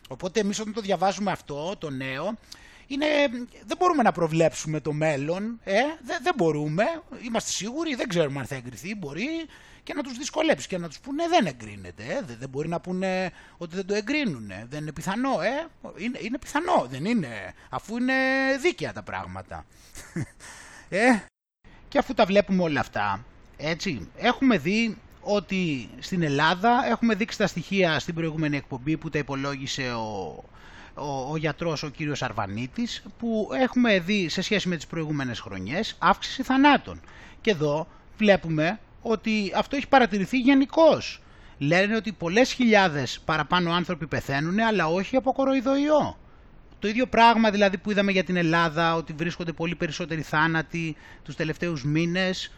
[0.08, 2.38] Οπότε εμείς όταν το διαβάζουμε αυτό, το νέο,
[2.88, 3.06] είναι,
[3.66, 6.84] δεν μπορούμε να προβλέψουμε το μέλλον, ε, δεν, δεν μπορούμε,
[7.26, 9.28] είμαστε σίγουροι, δεν ξέρουμε αν θα εγκριθεί, μπορεί
[9.84, 12.80] και να τους δυσκολέψεις και να τους πούνε δεν εγκρίνεται, ε, δεν, δεν μπορεί να
[12.80, 17.98] πούνε ότι δεν το εγκρίνουν, δεν είναι πιθανό, ε, είναι, είναι πιθανό, δεν είναι, αφού
[17.98, 18.14] είναι
[18.62, 19.66] δίκαια τα πράγματα.
[20.90, 21.16] ε,
[21.88, 23.26] και αφού τα βλέπουμε όλα αυτά,
[23.58, 29.18] έτσι, έχουμε δει ότι στην Ελλάδα έχουμε δείξει τα στοιχεία στην προηγούμενη εκπομπή που τα
[29.18, 30.44] υπολόγισε ο,
[30.94, 35.96] ο, ο γιατρός ο κύριος Αρβανίτης που έχουμε δει σε σχέση με τις προηγούμενες χρονιές
[36.00, 37.02] αύξηση θανάτων.
[37.42, 37.88] Και εδώ
[38.18, 41.22] βλέπουμε ότι αυτό έχει παρατηρηθεί γενικώς.
[41.58, 46.18] Λένε ότι πολλές χιλιάδες παραπάνω άνθρωποι πεθαίνουν αλλά όχι από κοροϊδοϊό.
[46.80, 51.36] Το ίδιο πράγμα δηλαδή που είδαμε για την Ελλάδα ότι βρίσκονται πολύ περισσότεροι θάνατοι τους
[51.36, 52.52] τελευταίους μήνες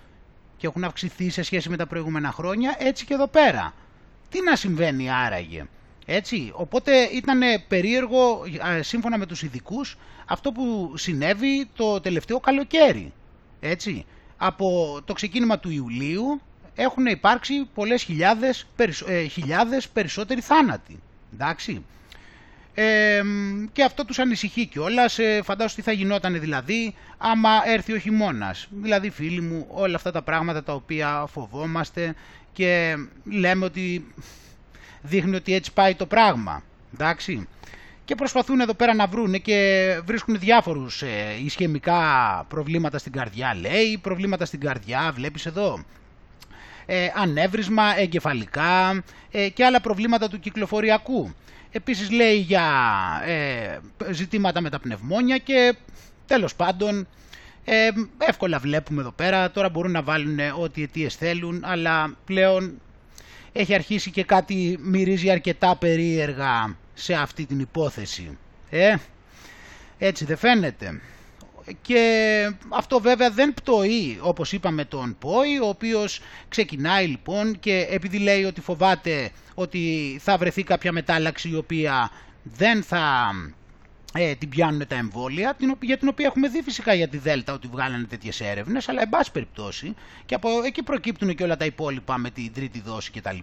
[0.58, 3.74] και έχουν αυξηθεί σε σχέση με τα προηγούμενα χρόνια, έτσι και εδώ πέρα.
[4.30, 5.66] Τι να συμβαίνει άραγε.
[6.06, 8.42] Έτσι, οπότε ήταν περίεργο,
[8.80, 13.14] σύμφωνα με τους ειδικούς, αυτό που συνέβη το τελευταίο καλοκαίρι.
[13.60, 14.06] Έτσι,
[14.38, 16.42] από το ξεκίνημα του Ιουλίου
[16.76, 18.66] έχουν υπάρξει πολλές χιλιάδες,
[19.08, 21.00] ε, χιλιάδες περισσότεροι θάνατοι.
[21.34, 21.86] Εντάξει.
[22.74, 23.22] Ε,
[23.72, 25.20] και αυτό τους ανησυχεί κιόλας.
[25.20, 28.68] Ε, φαντάζομαι τι θα γινόταν δηλαδή άμα έρθει ο χειμώνας.
[28.70, 32.16] Δηλαδή φίλοι μου όλα αυτά τα πράγματα τα οποία φοβόμαστε
[32.54, 34.14] και λέμε ότι
[35.02, 36.64] δείχνει ότι έτσι πάει το πράγμα.
[36.94, 37.48] Εντάξει.
[38.06, 41.08] Και προσπαθούν εδώ πέρα να βρουν και βρίσκουν διάφορους ε,
[41.44, 42.02] ισχυμικά
[42.48, 45.84] προβλήματα στην καρδιά λέει, προβλήματα στην καρδιά βλέπεις εδώ.
[46.86, 51.34] Ε, ανέβρισμα, εγκεφαλικά ε, και άλλα προβλήματα του κυκλοφοριακού.
[51.72, 52.64] Επίσης λέει για
[53.26, 53.80] ε,
[54.12, 55.76] ζητήματα με τα πνευμόνια και
[56.26, 57.08] τέλος πάντων
[57.66, 59.52] ε, εύκολα βλέπουμε εδώ πέρα.
[59.52, 62.82] Τώρα μπορούν να βάλουν ό,τι αιτίες θέλουν, αλλά πλέον
[63.52, 68.38] έχει αρχίσει και κάτι μυρίζει αρκετά περίεργα σε αυτή την υπόθεση.
[68.70, 68.96] Ε,
[69.98, 71.02] έτσι δεν φαίνεται.
[71.82, 72.02] Και
[72.70, 78.44] αυτό βέβαια δεν πτωεί όπως είπαμε τον ΠΟΗ ο οποίος ξεκινάει λοιπόν και επειδή λέει
[78.44, 82.12] ότι φοβάται ότι θα βρεθεί κάποια μετάλλαξη η οποία
[82.44, 83.32] δεν θα
[84.14, 87.54] ε, την πιάνουν τα εμβόλια, την, για την οποία έχουμε δει φυσικά για τη Δέλτα
[87.54, 89.94] ότι βγάλανε τέτοιες έρευνες, αλλά εν πάση περιπτώσει,
[90.26, 93.38] και από εκεί προκύπτουν και όλα τα υπόλοιπα με την τρίτη δόση κτλ.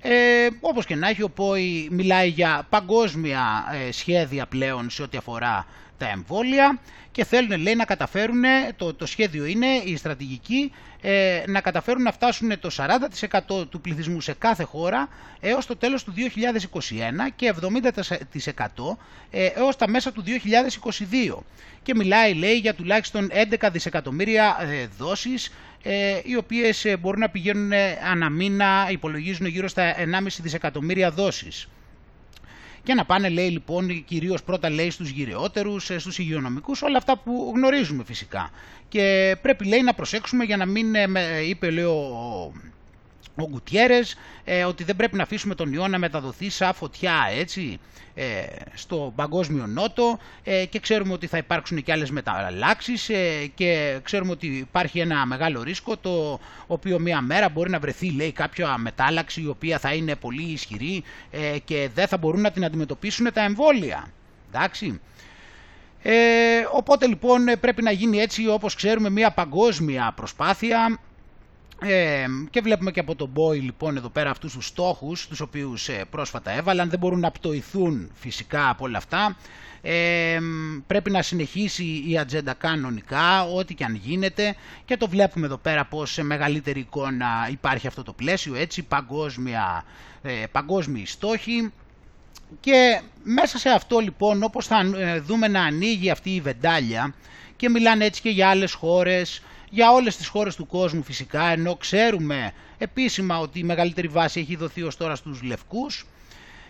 [0.00, 5.16] Ε, όπως και να έχει, ο ΠΟΗ μιλάει για παγκόσμια ε, σχέδια πλέον σε ό,τι
[5.16, 5.66] αφορά
[5.98, 6.78] τα εμβόλια
[7.12, 8.42] και θέλουν λέει να καταφέρουν,
[8.76, 12.70] το, το σχέδιο είναι η στρατηγική, ε, να καταφέρουν να φτάσουν το
[13.50, 15.08] 40% του πληθυσμού σε κάθε χώρα
[15.40, 16.20] έως το τέλος του 2021
[17.36, 18.96] και 70%
[19.30, 20.24] ε, έως τα μέσα του
[21.30, 21.38] 2022.
[21.82, 25.52] Και μιλάει λέει για τουλάχιστον 11 δισεκατομμύρια ε, δόσεις
[25.82, 27.72] ε, οι οποίες ε, μπορούν να πηγαίνουν
[28.10, 30.02] ανά μήνα, υπολογίζουν γύρω στα 1,5
[30.40, 31.68] δισεκατομμύρια δόσεις
[32.86, 37.18] και να πάνε λέει λοιπόν κυρίως πρώτα λέει στους γυρεότερους, ε, στους υγειονομικούς, όλα αυτά
[37.18, 38.50] που γνωρίζουμε φυσικά.
[38.88, 41.06] Και πρέπει λέει να προσέξουμε για να μην, ε,
[41.48, 42.52] είπε λέει ο,
[43.36, 47.78] ο Γκουτιέρες ε, ότι δεν πρέπει να αφήσουμε τον ιό να μεταδοθεί σαν φωτιά έτσι
[48.18, 48.44] ε,
[48.74, 54.30] στο παγκόσμιο νότο ε, και ξέρουμε ότι θα υπάρξουν και άλλες μεταλλάξεις ε, και ξέρουμε
[54.30, 59.42] ότι υπάρχει ένα μεγάλο ρίσκο το οποίο μία μέρα μπορεί να βρεθεί λέει κάποια μετάλλαξη
[59.42, 61.02] η οποία θα είναι πολύ ισχυρή
[61.64, 64.08] και δεν θα μπορούν να την αντιμετωπίσουν τα εμβόλια.
[64.48, 65.00] Εντάξει.
[66.02, 66.14] Ε,
[66.72, 70.98] οπότε λοιπόν πρέπει να γίνει έτσι όπως ξέρουμε μια παγκόσμια προσπάθεια
[71.80, 75.88] ε, και βλέπουμε και από τον Boy λοιπόν εδώ πέρα αυτούς τους στόχους τους οποίους
[75.88, 76.90] ε, πρόσφατα έβαλαν.
[76.90, 79.36] Δεν μπορούν να πτωηθούν φυσικά από όλα αυτά.
[79.82, 80.38] Ε,
[80.86, 84.56] πρέπει να συνεχίσει η ατζέντα κανονικά ό,τι και αν γίνεται.
[84.84, 89.84] Και το βλέπουμε εδώ πέρα πως σε μεγαλύτερη εικόνα υπάρχει αυτό το πλαίσιο έτσι παγκόσμια,
[90.22, 91.72] ε, παγκόσμιοι στόχοι.
[92.60, 97.14] Και μέσα σε αυτό λοιπόν όπως θα ε, δούμε να ανοίγει αυτή η βεντάλια
[97.56, 99.42] και μιλάνε έτσι και για άλλες χώρες
[99.76, 104.56] για όλες τις χώρες του κόσμου φυσικά, ενώ ξέρουμε επίσημα ότι η μεγαλύτερη βάση έχει
[104.56, 106.06] δοθεί ως τώρα στους λευκούς.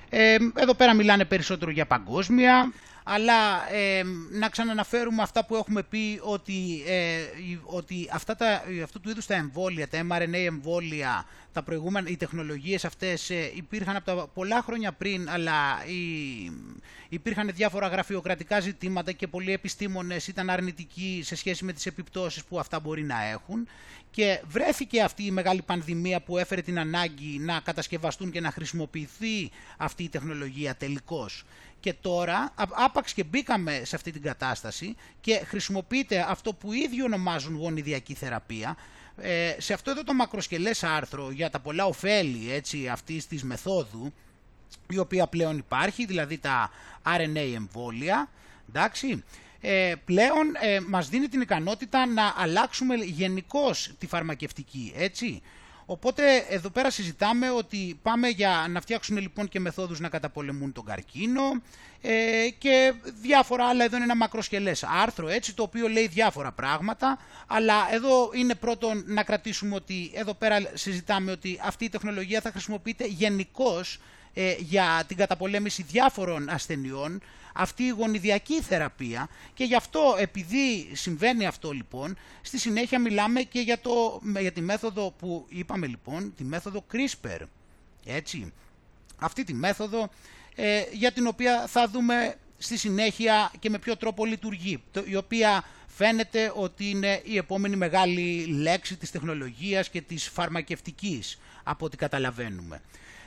[0.08, 2.72] Ε, εδώ πέρα μιλάνε περισσότερο για παγκόσμια,
[3.08, 7.20] αλλά ε, να ξαναναφέρουμε αυτά που έχουμε πει ότι, ε,
[7.64, 12.84] ότι αυτά τα, αυτού του είδους τα εμβόλια, τα mRNA εμβόλια, τα προηγούμενα, οι τεχνολογίες
[12.84, 15.54] αυτές ε, υπήρχαν από τα πολλά χρόνια πριν, αλλά
[17.08, 22.58] υπήρχαν διάφορα γραφειοκρατικά ζητήματα και πολλοί επιστήμονες ήταν αρνητικοί σε σχέση με τις επιπτώσεις που
[22.58, 23.68] αυτά μπορεί να έχουν
[24.16, 29.50] και βρέθηκε αυτή η μεγάλη πανδημία που έφερε την ανάγκη να κατασκευαστούν και να χρησιμοποιηθεί
[29.76, 31.44] αυτή η τεχνολογία τελικώς.
[31.80, 37.56] Και τώρα άπαξ και μπήκαμε σε αυτή την κατάσταση και χρησιμοποιείται αυτό που ήδη ονομάζουν
[37.56, 38.76] γονιδιακή θεραπεία,
[39.16, 44.12] ε, σε αυτό εδώ το μακροσκελές άρθρο για τα πολλά ωφέλη έτσι, αυτής της μεθόδου,
[44.88, 46.70] η οποία πλέον υπάρχει, δηλαδή τα
[47.02, 48.30] RNA εμβόλια,
[48.68, 49.24] εντάξει,
[49.60, 55.42] ε, πλέον ε, μας δίνει την ικανότητα να αλλάξουμε γενικώς τη φαρμακευτική, έτσι.
[55.86, 60.84] Οπότε εδώ πέρα συζητάμε ότι πάμε για να φτιάξουν λοιπόν και μεθόδους να καταπολεμούν τον
[60.84, 61.42] καρκίνο
[62.00, 63.84] ε, και διάφορα άλλα.
[63.84, 69.04] Εδώ είναι ένα μακροσκελές άρθρο έτσι το οποίο λέει διάφορα πράγματα αλλά εδώ είναι πρώτον
[69.06, 73.98] να κρατήσουμε ότι εδώ πέρα συζητάμε ότι αυτή η τεχνολογία θα χρησιμοποιείται γενικώς
[74.38, 77.22] ε, για την καταπολέμηση διάφορων ασθενειών.
[77.54, 79.28] Αυτή η γονιδιακή θεραπεία.
[79.54, 84.60] Και γι' αυτό επειδή συμβαίνει αυτό λοιπόν στη συνέχεια μιλάμε και για, το, για τη
[84.60, 87.40] μέθοδο που είπαμε λοιπόν τη μέθοδο CRISPR.
[88.04, 88.52] Έτσι.
[89.18, 90.10] Αυτή τη μέθοδο
[90.54, 95.64] ε, για την οποία θα δούμε στη συνέχεια και με ποιο τρόπο λειτουργεί, η οποία
[95.86, 102.82] φαίνεται ότι είναι η επόμενη μεγάλη λέξη της τεχνολογίας και της φαρμακευτικής, από ό,τι καταλαβαίνουμε.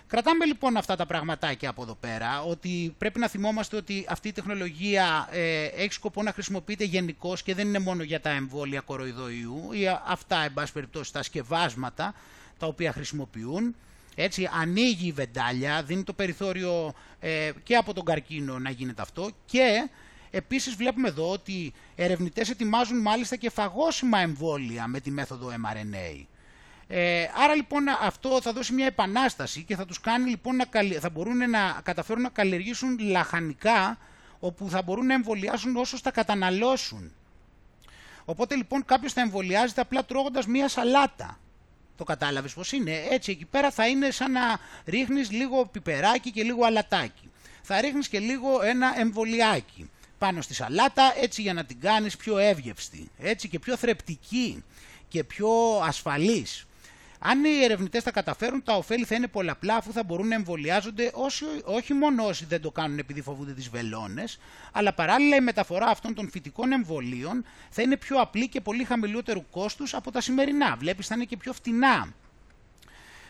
[0.09, 4.31] Κρατάμε λοιπόν αυτά τα πραγματάκια από εδώ πέρα, ότι πρέπει να θυμόμαστε ότι αυτή η
[4.31, 9.69] τεχνολογία ε, έχει σκοπό να χρησιμοποιείται γενικώς και δεν είναι μόνο για τα εμβόλια κοροϊδοϊού
[9.71, 12.13] ή αυτά, εν πάση περιπτώσει, τα σκευάσματα
[12.57, 13.75] τα οποία χρησιμοποιούν.
[14.15, 19.29] Έτσι, ανοίγει η βεντάλια, δίνει το περιθώριο ε, και από τον καρκίνο να γίνεται αυτό
[19.45, 19.89] και
[20.31, 26.25] επίσης βλέπουμε εδώ ότι ερευνητές ετοιμάζουν μάλιστα και φαγώσιμα εμβόλια με τη μέθοδο mRNA.
[26.91, 30.65] Ε, άρα λοιπόν αυτό θα δώσει μια επανάσταση και θα τους κάνει λοιπόν να,
[30.99, 33.97] θα μπορούν να καταφέρουν να καλλιεργήσουν λαχανικά
[34.39, 37.11] όπου θα μπορούν να εμβολιάσουν όσο τα καταναλώσουν.
[38.25, 41.39] Οπότε λοιπόν κάποιος θα εμβολιάζεται απλά τρώγοντας μια σαλάτα.
[41.97, 46.43] Το κατάλαβες πως είναι; Έτσι εκεί πέρα θα είναι σαν να ρίχνεις λίγο πιπεράκι και
[46.43, 47.29] λίγο αλατάκι.
[47.61, 52.37] Θα ρίχνεις και λίγο ένα εμβολιάκι πάνω στη σαλάτα έτσι για να την κάνεις πιο
[52.37, 53.09] εύγευστη.
[53.17, 54.63] Έτσι και πιο θρεπτική
[55.07, 55.49] και πιο
[55.83, 56.63] ασφαλής.
[57.19, 61.11] Αν οι ερευνητές τα καταφέρουν, τα ωφέλη θα είναι πολλαπλά αφού θα μπορούν να εμβολιάζονται
[61.13, 64.39] όσοι, όχι μόνο όσοι δεν το κάνουν επειδή φοβούνται τις βελόνες,
[64.71, 69.49] αλλά παράλληλα η μεταφορά αυτών των φυτικών εμβολίων θα είναι πιο απλή και πολύ χαμηλότερου
[69.49, 70.75] κόστους από τα σημερινά.
[70.75, 72.13] Βλέπεις, θα είναι και πιο φτηνά.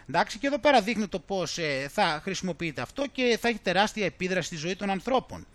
[0.09, 4.05] Εντάξει, και εδώ πέρα δείχνει το πώς ε, θα χρησιμοποιείται αυτό και θα έχει τεράστια
[4.05, 5.47] επίδραση στη ζωή των ανθρώπων.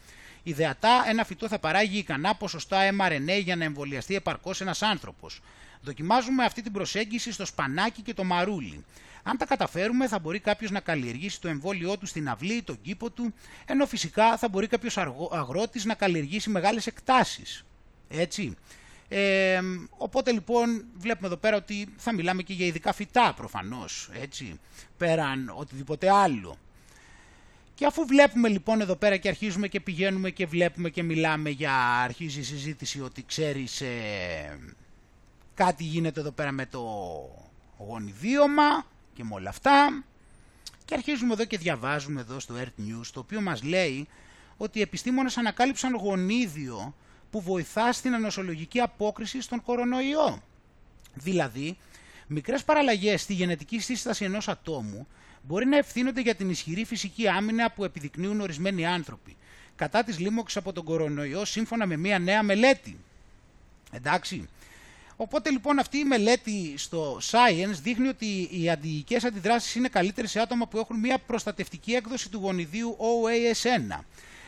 [0.43, 5.41] Ιδεατά, ένα φυτό θα παράγει ικανά ποσοστά mRNA για να εμβολιαστεί επαρκώς ένας άνθρωπος.
[5.85, 8.85] Δοκιμάζουμε αυτή την προσέγγιση στο σπανάκι και το μαρούλι.
[9.23, 12.79] Αν τα καταφέρουμε, θα μπορεί κάποιος να καλλιεργήσει το εμβόλιό του στην αυλή ή τον
[12.83, 13.35] κήπο του,
[13.67, 14.99] ενώ φυσικά θα μπορεί κάποιος
[15.31, 17.65] αγρότης να καλλιεργήσει μεγάλες εκτάσεις.
[18.09, 18.57] Έτσι.
[19.09, 24.61] Ε, οπότε λοιπόν βλέπουμε εδώ πέρα ότι θα μιλάμε και για ειδικά φυτά προφανώς, έτσι,
[24.97, 26.59] πέραν οτιδήποτε άλλο.
[27.75, 31.75] Και αφού βλέπουμε λοιπόν εδώ πέρα και αρχίζουμε και πηγαίνουμε και βλέπουμε και μιλάμε για,
[31.79, 34.59] αρχίζει η συζήτηση ότι ξέρεις ε,
[35.55, 36.83] κάτι γίνεται εδώ πέρα με το
[37.79, 40.05] γονιδίωμα και με όλα αυτά.
[40.85, 44.09] Και αρχίζουμε εδώ και διαβάζουμε εδώ στο Earth News, το οποίο μας λέει
[44.57, 46.95] ότι οι επιστήμονες ανακάλυψαν γονίδιο
[47.31, 50.43] που βοηθά στην ανοσολογική απόκριση στον κορονοϊό.
[51.15, 51.77] Δηλαδή,
[52.27, 55.07] μικρές παραλλαγές στη γενετική σύσταση ενός ατόμου
[55.43, 59.37] μπορεί να ευθύνονται για την ισχυρή φυσική άμυνα που επιδεικνύουν ορισμένοι άνθρωποι
[59.77, 62.99] κατά της λίμωξης από τον κορονοϊό σύμφωνα με μια νέα μελέτη.
[63.91, 64.49] Εντάξει,
[65.17, 70.41] Οπότε λοιπόν αυτή η μελέτη στο Science δείχνει ότι οι αντιγικές αντιδράσεις είναι καλύτερες σε
[70.41, 73.99] άτομα που έχουν μια προστατευτική έκδοση του γονιδίου OAS1.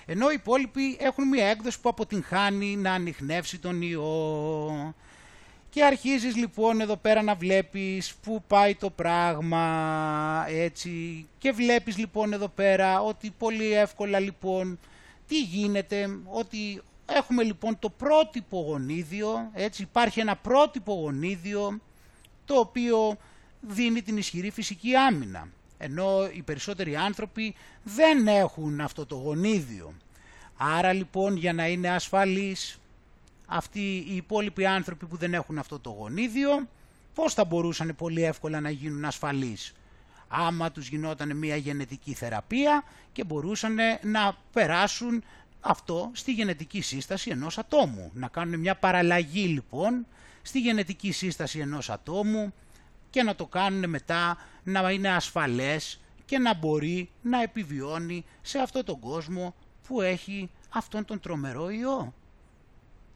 [0.07, 4.95] Ενώ οι υπόλοιποι έχουν μια έκδοση που αποτυγχάνει να ανοιχνεύσει τον ιό.
[5.71, 12.33] Και αρχίζεις λοιπόν εδώ πέρα να βλέπεις πού πάει το πράγμα έτσι και βλέπεις λοιπόν
[12.33, 14.79] εδώ πέρα ότι πολύ εύκολα λοιπόν
[15.29, 21.81] τι γίνεται, ότι Έχουμε λοιπόν το πρότυπο γονίδιο, έτσι υπάρχει ένα πρότυπο γονίδιο
[22.45, 23.17] το οποίο
[23.61, 25.49] δίνει την ισχυρή φυσική άμυνα.
[25.79, 29.95] Ενώ οι περισσότεροι άνθρωποι δεν έχουν αυτό το γονίδιο.
[30.57, 32.79] Άρα λοιπόν για να είναι ασφαλείς
[33.47, 36.69] αυτοί οι υπόλοιποι άνθρωποι που δεν έχουν αυτό το γονίδιο,
[37.15, 39.75] πώς θα μπορούσαν πολύ εύκολα να γίνουν ασφαλείς;
[40.29, 45.25] Άμα τους γινόταν μια γενετική θεραπεία και μπορούσαν να περάσουν
[45.69, 48.11] αυτό στη γενετική σύσταση ενός ατόμου.
[48.15, 50.07] Να κάνουν μια παραλλαγή λοιπόν
[50.43, 52.55] στη γενετική σύσταση ενός ατόμου
[53.11, 58.85] και να το κάνουν μετά να είναι ασφαλές και να μπορεί να επιβιώνει σε αυτόν
[58.85, 59.55] τον κόσμο
[59.87, 62.15] που έχει αυτόν τον τρομερό ιό.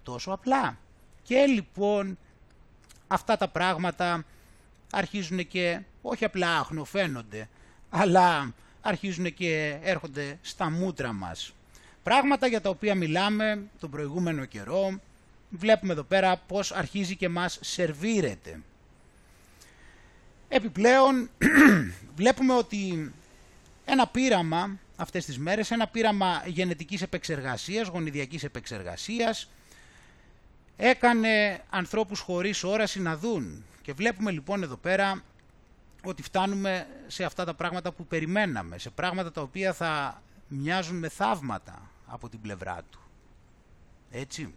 [0.03, 0.79] Τόσο απλά.
[1.23, 2.19] Και λοιπόν
[3.09, 4.25] αυτά τα πράγματα
[4.91, 7.49] αρχίζουν και όχι απλά αχνοφαίνονται,
[7.91, 11.53] αλλά αρχίζουν και έρχονται στα μούτρα μας.
[12.03, 15.01] Πράγματα για τα οποία μιλάμε τον προηγούμενο καιρό.
[15.51, 18.61] Βλέπουμε εδώ πέρα πώς αρχίζει και μας σερβίρεται.
[20.49, 21.31] Επιπλέον
[22.19, 23.13] βλέπουμε ότι
[23.85, 29.49] ένα πείραμα αυτές τις μέρες, ένα πείραμα γενετικής επεξεργασίας, γονιδιακής επεξεργασίας,
[30.77, 33.65] έκανε ανθρώπους χωρίς όραση να δουν.
[33.83, 35.23] Και βλέπουμε λοιπόν εδώ πέρα
[36.05, 41.09] ότι φτάνουμε σε αυτά τα πράγματα που περιμέναμε, σε πράγματα τα οποία θα μοιάζουν με
[41.09, 43.01] θαύματα από την πλευρά του.
[44.11, 44.55] Έτσι.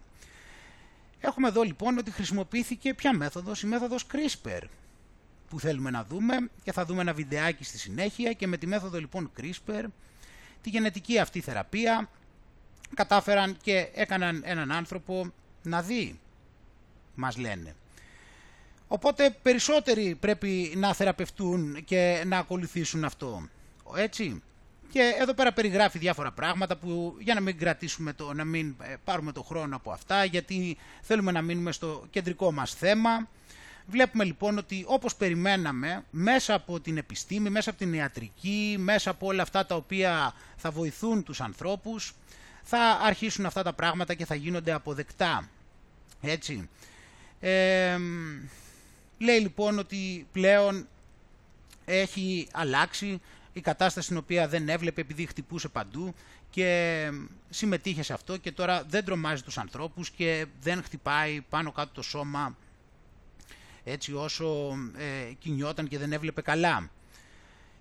[1.19, 4.61] Έχουμε εδώ λοιπόν ότι χρησιμοποιήθηκε ποια μέθοδος, η μέθοδος CRISPR
[5.49, 8.99] που θέλουμε να δούμε και θα δούμε ένα βιντεάκι στη συνέχεια και με τη μέθοδο
[8.99, 9.83] λοιπόν CRISPR
[10.61, 12.09] τη γενετική αυτή θεραπεία
[12.95, 15.31] κατάφεραν και έκαναν έναν άνθρωπο
[15.63, 16.19] να δει,
[17.15, 17.75] μας λένε.
[18.87, 23.47] Οπότε περισσότεροι πρέπει να θεραπευτούν και να ακολουθήσουν αυτό.
[23.95, 24.41] Έτσι.
[24.93, 28.95] Και εδώ πέρα περιγράφει διάφορα πράγματα που για να μην κρατήσουμε το, να μην ε,
[29.03, 33.27] πάρουμε το χρόνο από αυτά, γιατί θέλουμε να μείνουμε στο κεντρικό μας θέμα.
[33.87, 39.27] Βλέπουμε λοιπόν ότι όπως περιμέναμε μέσα από την επιστήμη, μέσα από την ιατρική, μέσα από
[39.27, 42.13] όλα αυτά τα οποία θα βοηθούν τους ανθρώπους,
[42.63, 45.49] θα αρχίσουν αυτά τα πράγματα και θα γίνονται αποδεκτά.
[46.21, 46.69] Έτσι.
[47.39, 47.97] Ε,
[49.17, 50.87] λέει λοιπόν ότι πλέον
[51.85, 53.21] έχει αλλάξει
[53.53, 56.13] η κατάσταση στην οποία δεν έβλεπε επειδή χτυπούσε παντού
[56.49, 57.09] και
[57.49, 62.01] συμμετείχε σε αυτό και τώρα δεν τρομάζει τους ανθρώπους και δεν χτυπάει πάνω κάτω το
[62.01, 62.57] σώμα
[63.83, 66.89] έτσι όσο ε, κινιόταν και δεν έβλεπε καλά.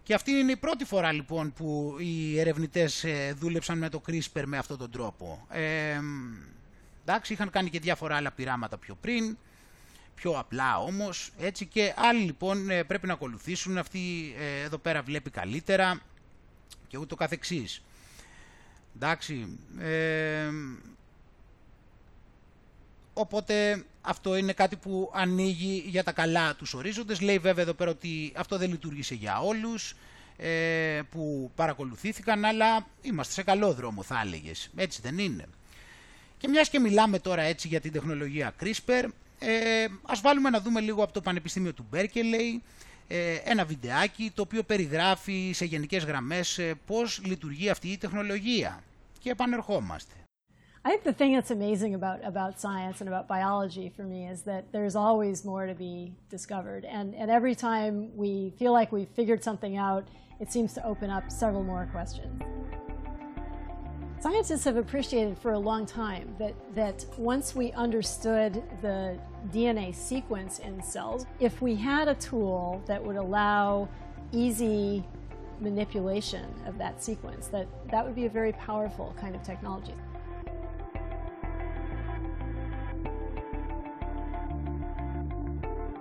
[0.02, 4.42] Και αυτή είναι η πρώτη φορά λοιπόν που οι ερευνητές ε, δούλεψαν με το CRISPR
[4.44, 5.46] με αυτόν τον τρόπο.
[5.50, 6.00] Ε,
[7.04, 9.38] εντάξει, είχαν κάνει και διάφορα άλλα πειράματα πιο πριν,
[10.22, 15.02] πιο απλά όμως, έτσι και άλλοι λοιπόν ε, πρέπει να ακολουθήσουν, αυτή ε, εδώ πέρα
[15.02, 16.00] βλέπει καλύτερα
[16.88, 17.82] και ούτω καθεξής.
[18.96, 20.48] Εντάξει, ε,
[23.12, 27.20] οπότε αυτό είναι κάτι που ανοίγει για τα καλά τους ορίζοντες.
[27.20, 29.94] Λέει βέβαια εδώ πέρα ότι αυτό δεν λειτουργήσε για όλους
[31.10, 34.70] που παρακολουθήθηκαν, αλλά είμαστε σε καλό δρόμο θα έλεγες.
[34.76, 35.44] Έτσι δεν είναι.
[36.38, 39.04] Και μιας και μιλάμε τώρα έτσι για την τεχνολογία CRISPR,
[39.42, 42.62] ε, ας βάλουμε να δούμε λίγο από το Πανεπιστήμιο του Μπέρκελεϊ
[43.08, 48.82] ε, ένα βιντεάκι το οποίο περιγράφει σε γενικές γραμμές ε, πώς λειτουργεί αυτή η τεχνολογία.
[49.18, 50.14] Και επανερχόμαστε.
[50.84, 54.42] I think the thing that's amazing about, about science and about biology for me is
[54.50, 55.94] that there's always more to be
[56.28, 56.84] discovered.
[56.84, 60.04] And, and every time we feel like we've figured something out,
[60.40, 62.34] it seems to open up several more questions.
[64.22, 69.18] Scientists have appreciated for a long time that, that once we understood the
[69.50, 73.88] DNA sequence in cells, if we had a tool that would allow
[74.30, 75.04] easy
[75.58, 79.94] manipulation of that sequence, that that would be a very powerful kind of technology.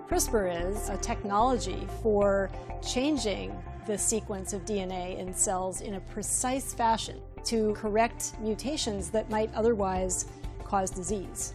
[0.08, 2.52] CRISPR is a technology for
[2.88, 3.52] changing
[3.88, 9.52] the sequence of DNA in cells in a precise fashion to correct mutations that might
[9.54, 10.26] otherwise
[10.64, 11.54] cause disease.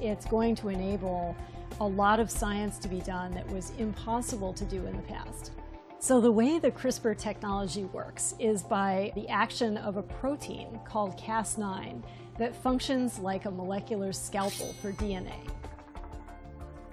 [0.00, 1.36] It's going to enable
[1.80, 5.52] a lot of science to be done that was impossible to do in the past.
[5.98, 11.18] So, the way the CRISPR technology works is by the action of a protein called
[11.18, 12.02] Cas9
[12.38, 15.34] that functions like a molecular scalpel for DNA.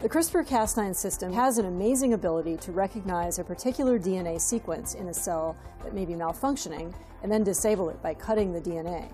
[0.03, 5.07] The CRISPR Cas9 system has an amazing ability to recognize a particular DNA sequence in
[5.07, 9.09] a cell that may be malfunctioning and then disable it by cutting the DNA.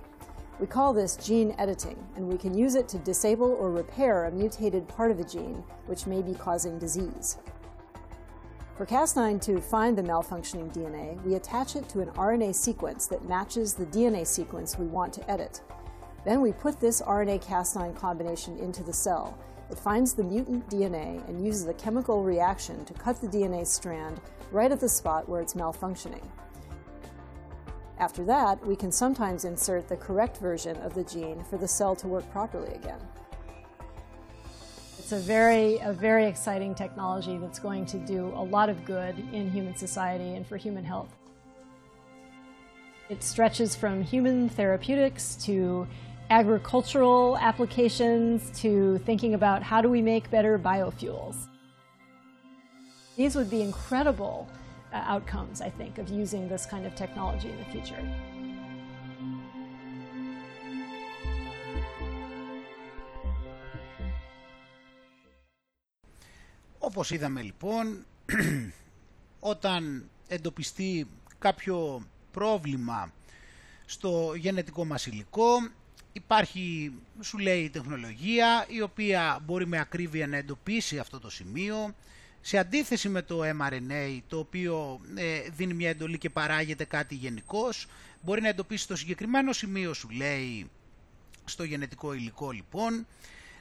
[0.59, 4.31] We call this gene editing, and we can use it to disable or repair a
[4.31, 7.37] mutated part of a gene which may be causing disease.
[8.75, 13.29] For Cas9 to find the malfunctioning DNA, we attach it to an RNA sequence that
[13.29, 15.61] matches the DNA sequence we want to edit.
[16.25, 19.37] Then we put this RNA Cas9 combination into the cell
[19.69, 24.19] it finds the mutant DNA and uses a chemical reaction to cut the DNA strand
[24.51, 26.23] right at the spot where it's malfunctioning.
[27.99, 31.95] After that, we can sometimes insert the correct version of the gene for the cell
[31.97, 32.99] to work properly again.
[34.97, 39.19] It's a very, a very exciting technology that's going to do a lot of good
[39.33, 41.13] in human society and for human health.
[43.09, 45.87] It stretches from human therapeutics to
[46.30, 51.36] agricultural applications to thinking about how do we make better biofuels.
[53.16, 54.48] These would be incredible
[54.92, 58.02] uh, outcomes, I think, of using this kind of technology in the future.
[66.78, 68.06] Όπως είδαμε λοιπόν,
[69.40, 71.06] όταν εντοπιστεί
[71.38, 73.12] κάποιο πρόβλημα
[73.86, 75.58] στο γενετικό μας υλικό,
[76.19, 81.95] υπάρχει, σου λέει, τεχνολογία η οποία μπορεί με ακρίβεια να εντοπίσει αυτό το σημείο
[82.41, 87.87] σε αντίθεση με το mRNA το οποίο ε, δίνει μια εντολή και παράγεται κάτι γενικώς,
[88.21, 90.69] μπορεί να εντοπίσει το συγκεκριμένο σημείο σου λέει
[91.45, 93.05] στο γενετικό υλικό λοιπόν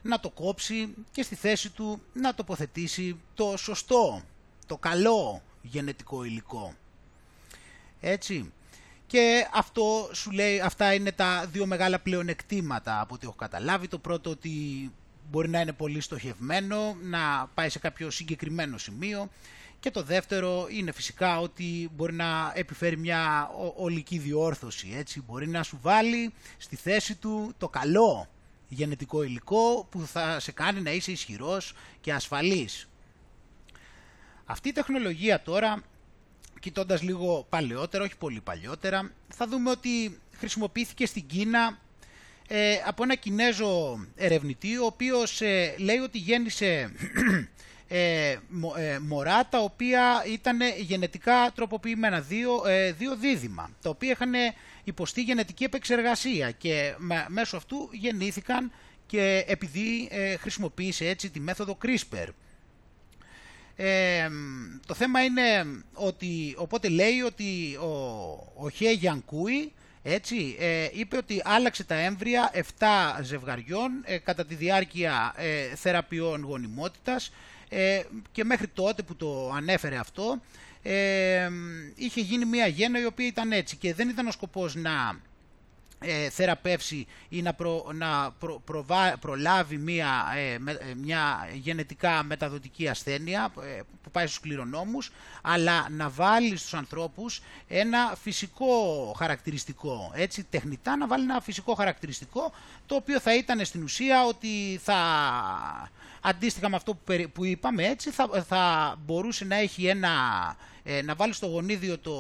[0.03, 4.23] να το κόψει και στη θέση του να τοποθετήσει το σωστό,
[4.67, 6.75] το καλό γενετικό υλικό.
[8.01, 8.53] Έτσι.
[9.09, 13.89] Και αυτό σου λέει, αυτά είναι τα δύο μεγάλα πλεονεκτήματα από ό,τι έχω καταλάβει.
[13.89, 14.51] Το πρώτο ότι
[15.31, 19.31] μπορεί να είναι πολύ στοχευμένο, να πάει σε κάποιο συγκεκριμένο σημείο.
[19.81, 24.95] Και το δεύτερο είναι φυσικά ότι μπορεί να επιφέρει μια ολική διόρθωση.
[24.97, 25.23] Έτσι.
[25.27, 28.29] Μπορεί να σου βάλει στη θέση του το καλό
[28.69, 32.89] γενετικό υλικό που θα σε κάνει να είσαι ισχυρός και ασφαλής.
[34.45, 35.83] Αυτή η τεχνολογία τώρα
[36.61, 41.79] κοιτώντας λίγο παλαιότερα, όχι πολύ παλιότερα, θα δούμε ότι χρησιμοποιήθηκε στην Κίνα
[42.49, 46.93] ε, από ένα Κινέζο ερευνητή, ο οποίος ε, λέει ότι γέννησε
[47.89, 48.37] ε,
[48.77, 54.33] ε, μωρά τα οποία ήταν γενετικά τροποποιημένα, δύο, ε, δύο δίδυμα, τα οποία είχαν
[54.85, 56.95] υποστεί γενετική επεξεργασία και
[57.29, 58.73] μέσω αυτού γεννήθηκαν
[59.07, 60.09] και επειδή
[60.41, 62.27] χρησιμοποίησε έτσι τη μέθοδο CRISPR.
[63.81, 64.29] Ε,
[64.87, 65.43] το θέμα είναι
[65.93, 67.93] ότι, οπότε λέει ότι ο,
[68.57, 69.73] ο Χέ Γιανκούι
[70.03, 72.61] έτσι, ε, είπε ότι άλλαξε τα έμβρια 7
[73.23, 77.33] ζευγαριών ε, κατά τη διάρκεια ε, θεραπείων γονιμότητας.
[77.69, 78.03] Ε,
[78.33, 80.41] και μέχρι τότε που το ανέφερε αυτό
[80.83, 81.51] ε,
[81.95, 85.21] είχε γίνει μια γέννα η οποία ήταν έτσι και δεν ήταν ο σκοπός να
[86.01, 87.57] ε, θεραπεύσει ή να,
[87.95, 88.35] να
[89.21, 95.11] προλάβει μια, ε, ε, μια γενετικά μεταδοτική ασθένεια ε, που πάει στους κληρονόμους
[95.43, 98.75] αλλά να βάλει στους ανθρώπους ένα φυσικό
[99.19, 100.11] χαρακτηριστικό.
[100.15, 102.53] Έτσι τεχνητά να βάλει ένα φυσικό χαρακτηριστικό
[102.87, 104.97] το οποίο θα ήταν στην ουσία ότι θα
[106.21, 106.99] αντίστοιχα με αυτό
[107.33, 110.11] που είπαμε έτσι θα, θα μπορούσε να έχει ένα
[110.91, 112.17] ε, να βάλει στο γονίδιο το,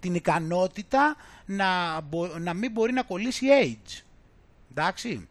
[0.00, 1.16] την ικανότητα
[1.46, 2.00] να,
[2.38, 4.02] να μην μπορεί να κολλήσει AIDS.
[4.70, 5.28] Εντάξει.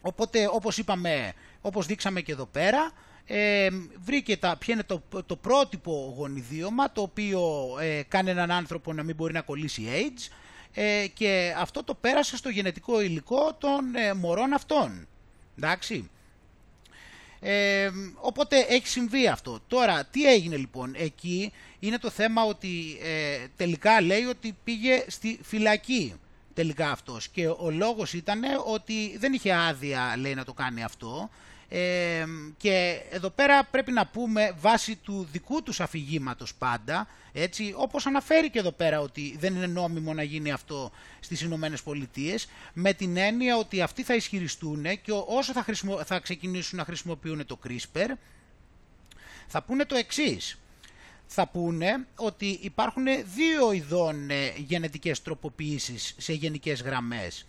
[0.00, 2.90] Οπότε όπως είπαμε, όπως δείξαμε και εδώ πέρα,
[3.24, 3.68] ε,
[4.04, 9.02] βρήκε τα, ποιο είναι το, το πρότυπο γονιδίωμα το οποίο ε, κάνει έναν άνθρωπο να
[9.02, 10.32] μην μπορεί να κολλήσει AIDS
[10.74, 15.08] ε, και αυτό το πέρασε στο γενετικό υλικό των ε, μωρών αυτών.
[15.58, 16.10] Εντάξει.
[17.40, 19.60] Ε, οπότε έχει συμβεί αυτό.
[19.66, 25.38] Τώρα, τι έγινε λοιπόν εκεί, είναι το θέμα ότι ε, τελικά λέει ότι πήγε στη
[25.42, 26.14] φυλακή
[26.54, 31.30] τελικά αυτός και ο λόγος ήταν ότι δεν είχε άδεια λέει να το κάνει αυτό
[31.68, 32.24] ε,
[32.56, 38.50] και εδώ πέρα πρέπει να πούμε βάσει του δικού τους αφηγήματος πάντα, έτσι, όπως αναφέρει
[38.50, 40.90] και εδώ πέρα ότι δεν είναι νόμιμο να γίνει αυτό
[41.20, 45.64] στις Ηνωμένες Πολιτείες, με την έννοια ότι αυτοί θα ισχυριστούν και όσο θα,
[46.04, 48.08] θα ξεκινήσουν να χρησιμοποιούν το CRISPR,
[49.46, 50.58] θα πούνε το εξής.
[51.30, 53.04] Θα πούνε ότι υπάρχουν
[53.34, 57.46] δύο ειδών ε, γενετικές τροποποιήσεις σε γενικές γραμμές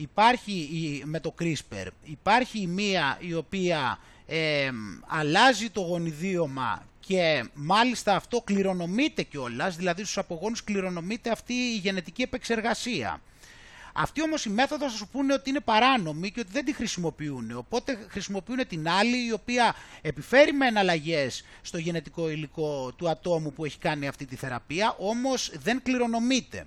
[0.00, 4.70] υπάρχει με το CRISPR, υπάρχει η μία η οποία ε,
[5.06, 12.22] αλλάζει το γονιδίωμα και μάλιστα αυτό κληρονομείται κιόλας, δηλαδή στους απογόνους κληρονομείται αυτή η γενετική
[12.22, 13.20] επεξεργασία.
[13.92, 17.56] Αυτή όμως η μέθοδος θα σου πούνε ότι είναι παράνομη και ότι δεν τη χρησιμοποιούν.
[17.56, 23.64] Οπότε χρησιμοποιούν την άλλη η οποία επιφέρει με εναλλαγές στο γενετικό υλικό του ατόμου που
[23.64, 26.66] έχει κάνει αυτή τη θεραπεία, όμως δεν κληρονομείται.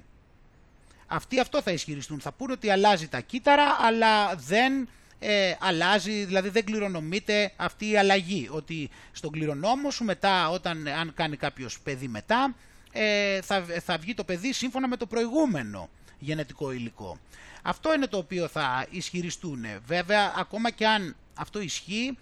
[1.14, 2.20] Αυτοί αυτό θα ισχυριστούν.
[2.20, 4.90] Θα πούνε ότι αλλάζει τα κύτταρα, αλλά δεν
[5.20, 8.48] ε, αλλάζει, δηλαδή δεν κληρονομείται αυτή η αλλαγή.
[8.52, 12.56] Ότι στον κληρονόμο σου μετά, όταν, αν κάνει κάποιος παιδί μετά,
[12.92, 17.20] ε, θα, θα βγει το παιδί σύμφωνα με το προηγούμενο γενετικό υλικό.
[17.62, 19.66] Αυτό είναι το οποίο θα ισχυριστούν.
[19.86, 22.18] Βέβαια, ακόμα και αν αυτό ισχύει,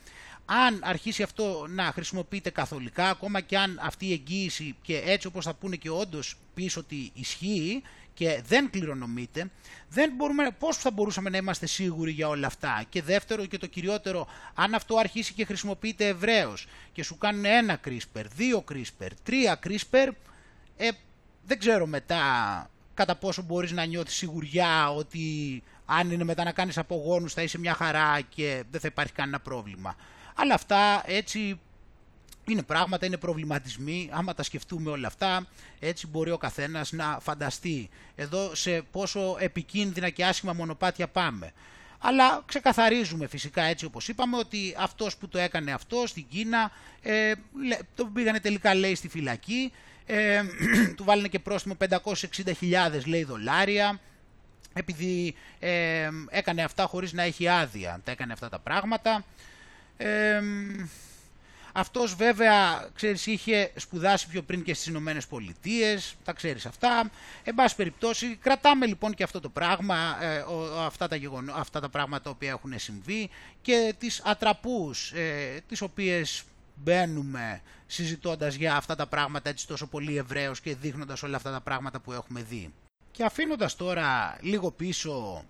[0.45, 5.45] αν αρχίσει αυτό να χρησιμοποιείται καθολικά, ακόμα και αν αυτή η εγγύηση και έτσι όπως
[5.45, 7.81] θα πούνε και όντως πίσω ότι ισχύει,
[8.19, 9.49] και δεν κληρονομείται,
[9.89, 13.67] δεν μπορούμε, πώς θα μπορούσαμε να είμαστε σίγουροι για όλα αυτά; Και δεύτερο και το
[13.67, 19.59] κυριότερο, αν αυτό αρχίσει και χρησιμοποιείται ευρέως και σου κάνουν ένα CRISPR, δύο CRISPR, τρία
[19.63, 20.09] CRISPR,
[20.77, 20.89] ε,
[21.45, 22.21] δεν ξέρω μετά
[22.93, 27.59] κατά πόσο μπορείς να νιώθεις σιγουριά ότι αν είναι μετά να κάνεις απογόνους θα είσαι
[27.59, 29.95] μια χαρά και δεν θα υπάρχει κανένα πρόβλημα.
[30.35, 31.59] Αλλά αυτά έτσι
[32.53, 35.47] είναι πράγματα, είναι προβληματισμοί, άμα τα σκεφτούμε όλα αυτά,
[35.79, 41.53] έτσι μπορεί ο καθένας να φανταστεί εδώ σε πόσο επικίνδυνα και άσχημα μονοπάτια πάμε.
[41.99, 46.71] Αλλά ξεκαθαρίζουμε φυσικά έτσι όπως είπαμε ότι αυτός που το έκανε αυτός στην Κίνα
[47.01, 47.33] ε,
[47.95, 49.71] το πήγανε τελικά λέει στη φυλακή,
[50.05, 50.41] ε,
[50.95, 53.99] του βάλανε και πρόστιμο 560.000 λέει δολάρια
[54.73, 59.23] επειδή ε, έκανε αυτά χωρίς να έχει άδεια, τα έκανε αυτά τα πράγματα.
[61.69, 67.09] Ε, αυτός βέβαια, ξέρεις, είχε σπουδάσει πιο πριν και στις Ηνωμένες Πολιτείες, τα ξέρεις αυτά.
[67.43, 70.43] Εν πάση περιπτώσει, κρατάμε λοιπόν και αυτό το πράγμα, ε,
[70.85, 73.29] αυτά, τα γεγονό, αυτά τα πράγματα τα οποία έχουν συμβεί
[73.61, 76.43] και τις ατραπούς, ε, τις οποίες
[76.75, 81.61] μπαίνουμε συζητώντας για αυτά τα πράγματα έτσι τόσο πολύ ευρέως και δείχνοντας όλα αυτά τα
[81.61, 82.73] πράγματα που έχουμε δει.
[83.11, 85.43] Και αφήνοντας τώρα λίγο πίσω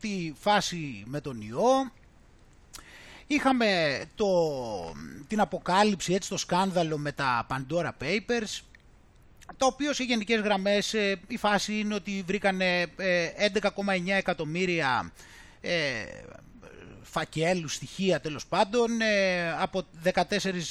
[0.00, 1.92] τη φάση με τον ιό,
[3.26, 4.26] Είχαμε το,
[5.28, 8.60] την αποκάλυψη, έτσι, το σκάνδαλο με τα Pandora Papers,
[9.56, 12.86] το οποίο σε γενικές γραμμές ε, η φάση είναι ότι βρήκανε
[13.62, 15.12] 11,9 ε, εκατομμύρια
[17.04, 20.12] ε, φακέλους, στοιχεία τέλος πάντων ε, από 14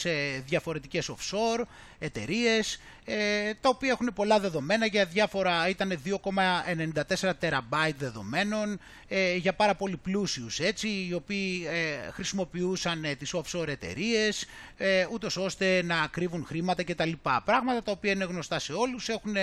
[0.03, 1.63] ε, διαφορετικές offshore
[1.99, 9.53] εταιρείες ε, τα οποία έχουν πολλά δεδομένα για διάφορα, ήταν 2,94 τεραμπάιτ δεδομένων ε, για
[9.53, 14.45] πάρα πολύ πλούσιους έτσι, οι οποίοι ε, χρησιμοποιούσαν τις offshore εταιρείες
[14.77, 17.11] ε, ούτως ώστε να κρύβουν χρήματα κτλ.
[17.45, 19.35] Πράγματα τα οποία είναι γνωστά σε όλους, έχουν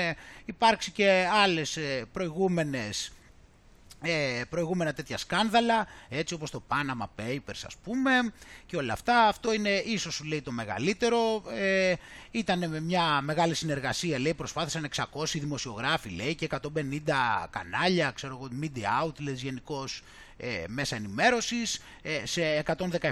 [0.45, 1.79] υπάρξει και άλλες
[2.13, 3.13] προηγούμενες
[4.03, 8.11] ε, προηγούμενα τέτοια σκάνδαλα, έτσι όπως το Panama Papers ας πούμε
[8.67, 9.27] και όλα αυτά.
[9.27, 11.43] Αυτό είναι ίσως σου λέει το μεγαλύτερο.
[11.59, 11.95] Ε,
[12.31, 16.67] ήταν με μια μεγάλη συνεργασία, λέει, προσπάθησαν 600 δημοσιογράφοι, λέει, και 150
[17.51, 20.03] κανάλια, ξέρω εγώ, media outlets γενικώς
[20.37, 22.63] ε, μέσα ενημέρωσης ε, σε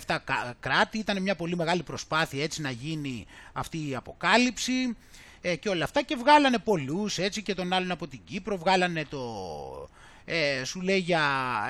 [0.07, 0.19] 117
[0.61, 0.99] κράτη.
[0.99, 4.97] Ήταν μια πολύ μεγάλη προσπάθεια έτσι να γίνει αυτή η αποκάλυψη
[5.41, 9.05] ε, και όλα αυτά και βγάλανε πολλούς έτσι και τον άλλον από την Κύπρο, βγάλανε
[9.05, 9.21] το
[10.31, 11.23] ε, σου λέει για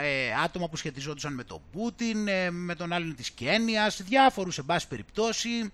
[0.02, 4.62] ε, άτομα που σχετιζόντουσαν με τον Πούτιν, ε, με τον άλλον της Κένιας, διάφορους σε
[4.62, 5.70] πάση περιπτώσει,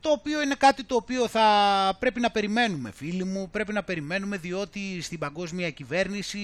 [0.00, 1.46] το οποίο είναι κάτι το οποίο θα
[1.98, 6.38] πρέπει να περιμένουμε φίλοι μου, πρέπει να περιμένουμε διότι στην παγκόσμια κυβέρνηση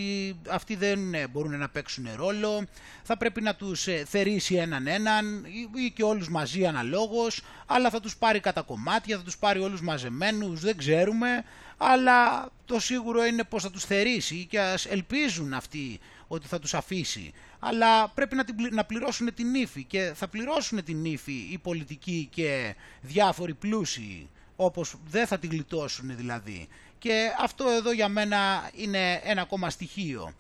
[0.49, 2.67] αυτοί δεν ε, μπορούν να παίξουν ρόλο,
[3.03, 5.45] θα πρέπει να τους ε, θερήσει έναν έναν
[5.87, 9.81] ή και όλους μαζί αναλόγως, αλλά θα τους πάρει κατά κομμάτια, θα τους πάρει όλους
[9.81, 11.45] μαζεμένους, δεν ξέρουμε,
[11.77, 16.75] αλλά το σίγουρο είναι πως θα τους θερήσει και ας ελπίζουν αυτοί ότι θα τους
[16.75, 17.33] αφήσει.
[17.59, 22.29] Αλλά πρέπει να, την, να πληρώσουν την ύφη και θα πληρώσουν την ύφη οι πολιτικοί
[22.33, 26.69] και διάφοροι πλούσιοι όπως δεν θα την γλιτώσουν δηλαδή.
[26.99, 30.35] Και αυτό εδώ για μένα είναι ένα ακόμα στοιχείο.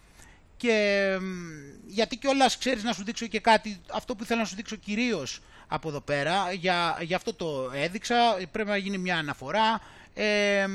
[0.56, 1.08] Και
[1.86, 5.40] γιατί κιόλας ξέρεις να σου δείξω και κάτι, αυτό που θέλω να σου δείξω κυρίως
[5.68, 9.80] από εδώ πέρα, για, για αυτό το έδειξα, πρέπει να γίνει μια αναφορά.
[10.14, 10.66] Ε,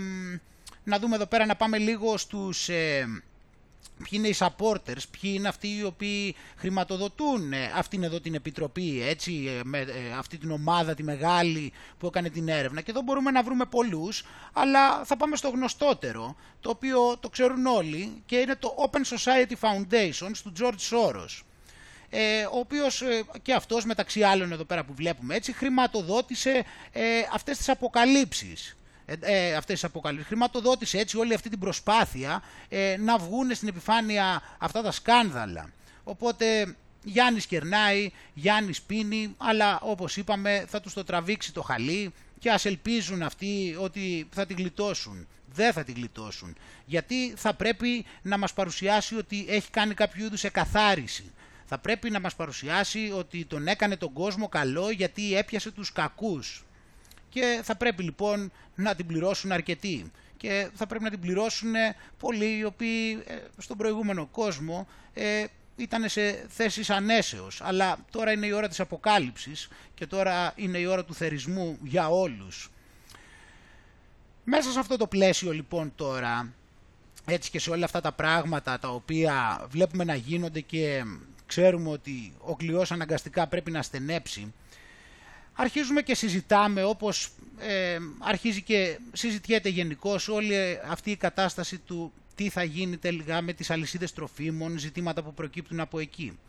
[0.83, 2.69] να δούμε εδώ πέρα να πάμε λίγο στους...
[2.69, 3.05] Ε,
[3.97, 9.03] ποιοι είναι οι supporters, ποιοι είναι αυτοί οι οποίοι χρηματοδοτούν ε, αυτήν εδώ την επιτροπή,
[9.07, 9.85] έτσι, ε, με ε,
[10.17, 12.81] αυτή την ομάδα τη μεγάλη που έκανε την έρευνα.
[12.81, 17.65] Και εδώ μπορούμε να βρούμε πολλούς, αλλά θα πάμε στο γνωστότερο, το οποίο το ξέρουν
[17.65, 21.43] όλοι και είναι το Open Society Foundation του George Soros.
[22.09, 27.03] Ε, ο οποίος ε, και αυτός μεταξύ άλλων εδώ πέρα που βλέπουμε έτσι χρηματοδότησε ε,
[27.33, 28.77] αυτές τις αποκαλύψεις
[29.09, 30.27] ε, ε, αυτές τις αποκαλύψεις.
[30.27, 35.69] Χρηματοδότησε έτσι όλη αυτή την προσπάθεια ε, να βγουν στην επιφάνεια αυτά τα σκάνδαλα.
[36.03, 42.51] Οπότε Γιάννης κερνάει, Γιάννης πίνει, αλλά όπως είπαμε θα τους το τραβήξει το χαλί και
[42.51, 45.27] ας ελπίζουν αυτοί ότι θα την γλιτώσουν.
[45.53, 46.55] Δεν θα την γλιτώσουν.
[46.85, 51.31] Γιατί θα πρέπει να μας παρουσιάσει ότι έχει κάνει κάποιο είδους εκαθάριση.
[51.65, 56.63] Θα πρέπει να μας παρουσιάσει ότι τον έκανε τον κόσμο καλό γιατί έπιασε τους κακούς
[57.29, 61.73] και θα πρέπει λοιπόν να την πληρώσουν αρκετοί και θα πρέπει να την πληρώσουν
[62.19, 68.45] πολλοί οι οποίοι ε, στον προηγούμενο κόσμο ε, ήταν σε θέσεις ανέσεως αλλά τώρα είναι
[68.45, 72.71] η ώρα της αποκάλυψης και τώρα είναι η ώρα του θερισμού για όλους.
[74.43, 76.53] Μέσα σε αυτό το πλαίσιο λοιπόν τώρα
[77.25, 81.03] έτσι και σε όλα αυτά τα πράγματα τα οποία βλέπουμε να γίνονται και
[81.45, 84.53] ξέρουμε ότι ο κλειός αναγκαστικά πρέπει να στενέψει
[85.61, 90.55] αρχίζουμε και συζητάμε όπως ε, αρχίζει και συζητιέται γενικώ όλη
[90.89, 95.79] αυτή η κατάσταση του τι θα γίνει τελικά με τις αλυσίδες τροφίμων, ζητήματα που προκύπτουν
[95.79, 96.39] από εκεί.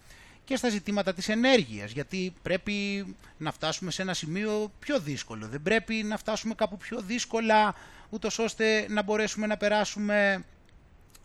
[0.44, 3.06] Και στα ζητήματα της ενέργειας, γιατί πρέπει
[3.36, 5.46] να φτάσουμε σε ένα σημείο πιο δύσκολο.
[5.46, 7.74] Δεν πρέπει να φτάσουμε κάπου πιο δύσκολα,
[8.10, 10.44] ούτως ώστε να μπορέσουμε να περάσουμε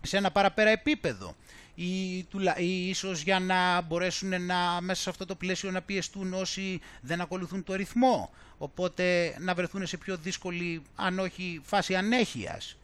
[0.02, 1.36] σε ένα παραπέρα επίπεδο
[1.76, 2.18] ή,
[2.58, 7.22] ή ίσως για να μπορέσουν να, μέσα σε αυτό το πλαίσιο να πιεστούν όσοι δεν
[7.22, 8.30] ακολουθούν το ρυθμό.
[8.58, 12.78] Οπότε να βρεθούν σε πιο δύσκολη, αν όχι φάση ανέχειας.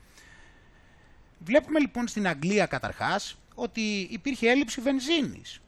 [1.39, 5.61] Βλέπουμε λοιπόν στην Αγγλία καταρχάς ότι υπήρχε έλλειψη βενζίνης.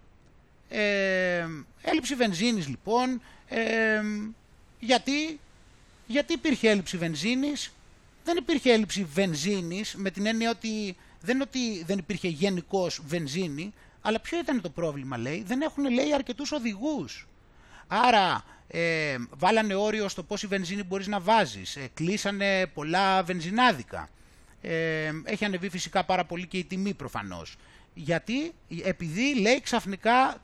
[0.69, 1.47] Ε,
[1.81, 4.01] έλλειψη βενζίνης λοιπόν, ε,
[4.79, 5.39] γιατί,
[6.07, 7.73] γιατί υπήρχε έλλειψη βενζίνης;
[8.23, 10.95] Δεν υπήρχε έλλειψη βενζίνης με την έννοια ότι
[11.25, 15.43] δεν είναι ότι δεν υπήρχε γενικώς βενζίνη, αλλά ποιο ήταν το πρόβλημα, λέει.
[15.47, 17.27] Δεν έχουν, λέει, αρκετούς οδηγούς.
[17.87, 21.75] Άρα, ε, βάλανε όριο στο πόση βενζίνη μπορείς να βάζεις.
[21.75, 24.09] Ε, κλείσανε πολλά βενζινάδικα.
[24.61, 27.55] Ε, έχει ανεβεί φυσικά πάρα πολύ και η τιμή προφανώς.
[27.93, 28.53] Γιατί,
[28.83, 30.37] επειδή λέει ξαφνικά,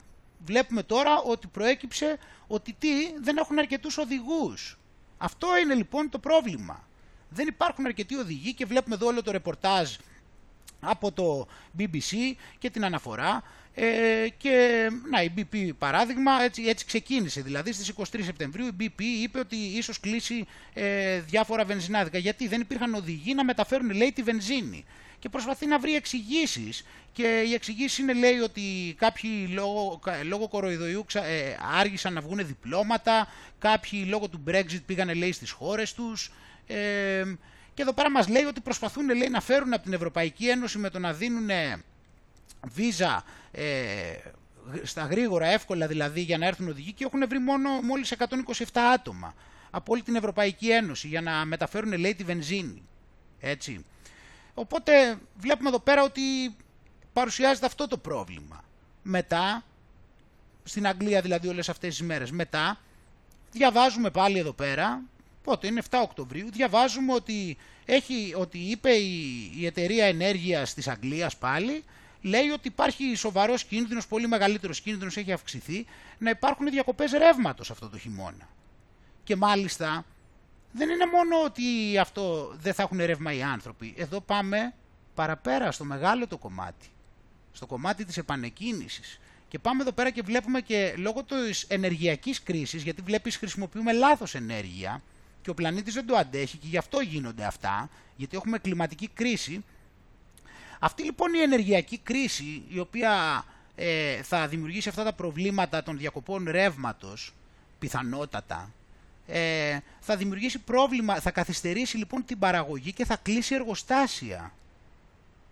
[0.44, 2.88] βλέπουμε τώρα ότι προέκυψε ότι τι,
[3.20, 4.78] δεν έχουν αρκετούς οδηγούς.
[5.18, 6.88] Αυτό είναι λοιπόν το πρόβλημα.
[7.28, 9.96] Δεν υπάρχουν αρκετοί οδηγοί και βλέπουμε εδώ όλο το ρεπορτάζ
[10.80, 11.46] από το
[11.78, 12.16] BBC
[12.58, 13.42] και την αναφορά
[13.74, 19.02] ε, και να, η BP παράδειγμα έτσι, έτσι ξεκίνησε δηλαδή στις 23 Σεπτεμβρίου η BP
[19.22, 24.22] είπε ότι ίσως κλείσει ε, διάφορα βενζινάδικα γιατί δεν υπήρχαν οδηγοί να μεταφέρουν λέει τη
[24.22, 24.84] βενζίνη
[25.20, 26.84] και προσπαθεί να βρει εξηγήσεις.
[27.12, 33.28] Και η εξηγήση είναι λέει ότι κάποιοι λόγω, λόγω κοροϊδοϊού ε, άργησαν να βγουν διπλώματα,
[33.58, 36.32] κάποιοι λόγω του Brexit πήγανε λέει στις χώρες τους.
[36.66, 37.22] Ε,
[37.74, 40.90] και εδώ πέρα μας λέει ότι προσπαθούν λέει, να φέρουν από την Ευρωπαϊκή Ένωση με
[40.90, 41.48] το να δίνουν
[42.62, 43.62] βίζα ε,
[44.82, 49.34] στα γρήγορα, εύκολα δηλαδή για να έρθουν οδηγοί και έχουν βρει μόνο μόλις 127 άτομα
[49.70, 52.82] από όλη την Ευρωπαϊκή Ένωση για να μεταφέρουν λέει τη βενζίνη.
[53.40, 53.84] Έτσι.
[54.54, 56.20] Οπότε βλέπουμε εδώ πέρα ότι
[57.12, 58.64] παρουσιάζεται αυτό το πρόβλημα.
[59.02, 59.64] Μετά,
[60.64, 62.78] στην Αγγλία δηλαδή όλες αυτές τις μέρες, μετά
[63.52, 65.02] διαβάζουμε πάλι εδώ πέρα,
[65.42, 71.36] πότε είναι 7 Οκτωβρίου, διαβάζουμε ότι, έχει, ότι είπε η, η εταιρεία ενέργειας της Αγγλίας
[71.36, 71.84] πάλι,
[72.20, 75.86] λέει ότι υπάρχει σοβαρός κίνδυνος, πολύ μεγαλύτερος κίνδυνος έχει αυξηθεί,
[76.18, 78.48] να υπάρχουν διακοπές ρεύματος αυτό το χειμώνα.
[79.24, 80.04] Και μάλιστα
[80.72, 83.94] δεν είναι μόνο ότι αυτό δεν θα έχουν ρεύμα οι άνθρωποι.
[83.96, 84.74] Εδώ πάμε
[85.14, 86.86] παραπέρα στο μεγάλο το κομμάτι.
[87.52, 89.20] Στο κομμάτι της επανεκκίνησης.
[89.48, 94.34] Και πάμε εδώ πέρα και βλέπουμε και λόγω της ενεργειακής κρίσης, γιατί βλέπεις χρησιμοποιούμε λάθος
[94.34, 95.02] ενέργεια
[95.42, 99.64] και ο πλανήτης δεν το αντέχει και γι' αυτό γίνονται αυτά, γιατί έχουμε κλιματική κρίση.
[100.78, 103.44] Αυτή λοιπόν η ενεργειακή κρίση, η οποία
[103.74, 107.32] ε, θα δημιουργήσει αυτά τα προβλήματα των διακοπών ρεύματος,
[107.78, 108.72] πιθανότατα,
[109.26, 114.52] ε, θα δημιουργήσει πρόβλημα, θα καθυστερήσει λοιπόν την παραγωγή και θα κλείσει εργοστάσια.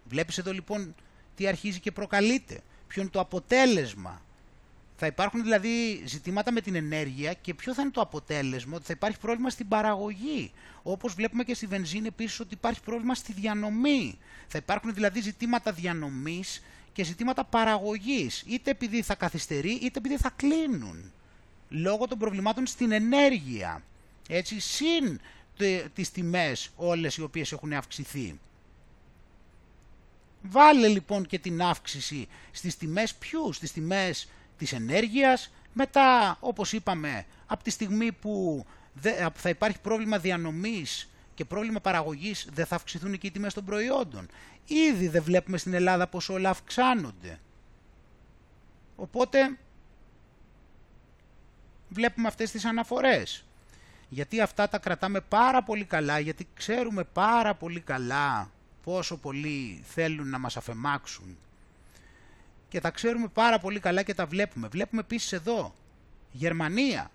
[0.05, 0.95] Βλέπεις εδώ λοιπόν
[1.37, 4.23] τι αρχίζει και προκαλείται, ποιο είναι το αποτέλεσμα.
[5.01, 8.93] Θα υπάρχουν δηλαδή ζητήματα με την ενέργεια και ποιο θα είναι το αποτέλεσμα, ότι θα
[8.97, 10.53] υπάρχει πρόβλημα στην παραγωγή.
[10.83, 14.19] Όπως βλέπουμε και στη βενζίνη επίσης ότι υπάρχει πρόβλημα στη διανομή.
[14.47, 16.63] Θα υπάρχουν δηλαδή ζητήματα διανομής
[16.93, 21.13] και ζητήματα παραγωγής, είτε επειδή θα καθυστερεί είτε επειδή θα κλείνουν
[21.69, 23.83] λόγω των προβλημάτων στην ενέργεια.
[24.29, 25.21] Έτσι, συν
[25.95, 28.41] τις τιμές όλες οι οποίες έχουν αυξηθεί.
[30.43, 34.29] Βάλε λοιπόν και την αύξηση στις τιμές ποιους, στις τιμές
[34.59, 38.65] της ενέργειας, μετά όπως είπαμε από τη στιγμή που
[39.35, 44.29] θα υπάρχει πρόβλημα διανομής και πρόβλημα παραγωγής δεν θα αυξηθούν και οι τιμές των προϊόντων.
[44.67, 47.41] Ήδη δεν βλέπουμε στην Ελλάδα πως όλα αυξάνονται.
[48.97, 49.59] Οπότε
[51.89, 53.45] βλέπουμε αυτές τις αναφορές.
[54.09, 58.51] Γιατί αυτά τα κρατάμε πάρα πολύ καλά, γιατί ξέρουμε πάρα πολύ καλά
[58.83, 61.39] πόσο πολύ θέλουν να μας αφεμάξουν.
[62.69, 64.69] Και τα ξέρουμε πάρα πολύ καλά και τα βλέπουμε.
[64.69, 65.75] Βλέπουμε επίσης εδώ,
[66.33, 67.11] Γερμανία.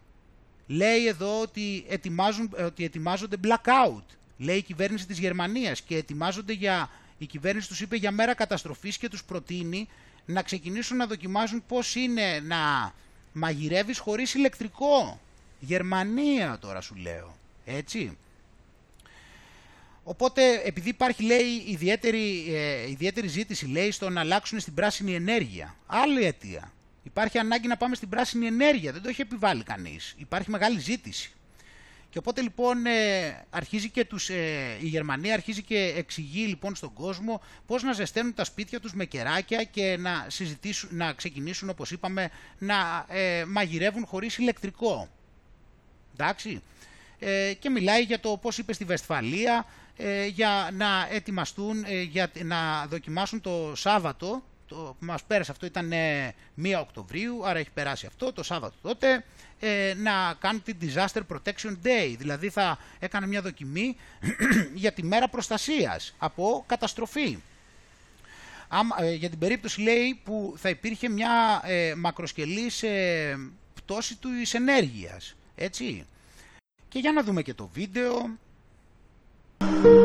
[0.67, 4.03] Λέει εδώ ότι, ετοιμάζουν, ότι ετοιμάζονται blackout.
[4.37, 8.97] Λέει η κυβέρνηση της Γερμανίας και ετοιμάζονται για, η κυβέρνηση τους είπε για μέρα καταστροφής
[8.97, 9.87] και τους προτείνει
[10.25, 12.93] να ξεκινήσουν να δοκιμάζουν πώς είναι να
[13.33, 15.19] μαγειρεύεις χωρίς ηλεκτρικό.
[15.59, 17.37] Γερμανία τώρα σου λέω.
[17.65, 18.17] Έτσι.
[20.03, 25.75] Οπότε επειδή υπάρχει λέει ιδιαίτερη, ε, ιδιαίτερη ζήτηση λέει στο να αλλάξουν στην πράσινη ενέργεια.
[25.85, 26.73] Άλλη αιτία.
[27.03, 28.91] Υπάρχει ανάγκη να πάμε στην πράσινη ενέργεια.
[28.91, 30.15] Δεν το έχει επιβάλει κανείς.
[30.17, 31.31] Υπάρχει μεγάλη ζήτηση.
[32.09, 36.93] Και οπότε λοιπόν ε, αρχίζει και τους, ε, η Γερμανία αρχίζει και εξηγεί λοιπόν στον
[36.93, 41.91] κόσμο πώς να ζεσταίνουν τα σπίτια τους με κεράκια και να, συζητήσουν, να ξεκινήσουν όπως
[41.91, 45.09] είπαμε να ε, μαγειρεύουν χωρίς ηλεκτρικό.
[46.13, 46.61] Εντάξει.
[47.19, 49.65] Ε, και μιλάει για το πώς είπε στη Βεσφαλία
[50.31, 55.91] για να ετοιμαστούν, για να δοκιμάσουν το Σάββατο το που μας πέρασε αυτό ήταν
[56.63, 59.25] 1 Οκτωβρίου, άρα έχει περάσει αυτό το Σάββατο τότε,
[59.59, 62.15] ε, να κάνουν την Disaster Protection Day.
[62.17, 63.95] Δηλαδή θα έκανε μια δοκιμή
[64.83, 67.37] για τη μέρα προστασίας από καταστροφή.
[68.99, 73.37] Ε, για την περίπτωση λέει που θα υπήρχε μια ε, μακροσκελής ε,
[73.73, 75.35] πτώση του ενέργειας.
[75.55, 76.05] Έτσι.
[76.89, 78.37] Και για να δούμε και το βίντεο.
[79.73, 80.02] Thank you.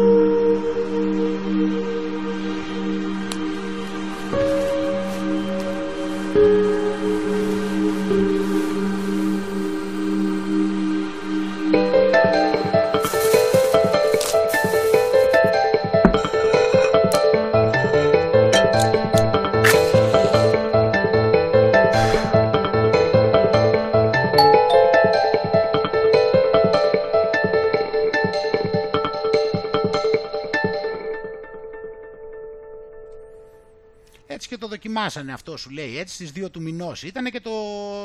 [35.09, 37.51] Δοκιμάσανε αυτό σου λέει έτσι στις 2 του μηνός ήταν και το,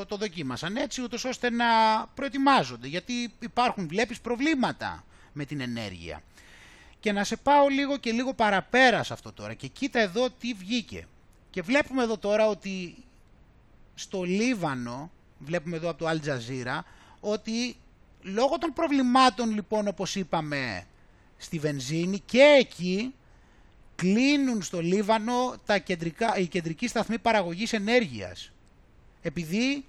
[0.05, 1.65] το δοκίμασαν έτσι ούτως ώστε να
[2.15, 6.21] προετοιμάζονται γιατί υπάρχουν βλέπεις προβλήματα με την ενέργεια.
[6.99, 10.53] Και να σε πάω λίγο και λίγο παραπέρα σε αυτό τώρα και κοίτα εδώ τι
[10.53, 11.07] βγήκε.
[11.49, 12.95] Και βλέπουμε εδώ τώρα ότι
[13.95, 16.79] στο Λίβανο, βλέπουμε εδώ από το Al Jazeera,
[17.19, 17.75] ότι
[18.21, 20.87] λόγω των προβλημάτων λοιπόν όπως είπαμε
[21.37, 23.13] στη βενζίνη και εκεί
[24.03, 28.51] κλείνουν στο Λίβανο τα κεντρικά, οι κεντρικοί σταθμοί παραγωγής ενέργειας
[29.21, 29.85] επειδή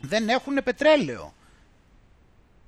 [0.00, 1.34] δεν έχουν πετρέλαιο.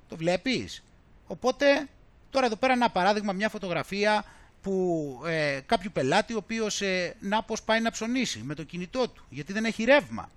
[0.09, 0.83] Το βλέπεις;
[1.27, 1.87] Οπότε
[2.29, 4.25] τώρα εδώ πέρα ένα παράδειγμα, μια φωτογραφία
[4.61, 9.07] που ε, κάποιου πελάτη ο οποίος ε, να πως πάει να ψωνίσει με το κινητό
[9.09, 10.29] του γιατί δεν έχει ρεύμα.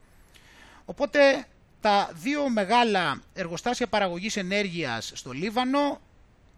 [0.85, 1.47] Οπότε
[1.81, 6.01] τα δύο μεγάλα εργοστάσια παραγωγής ενέργειας στο Λίβανο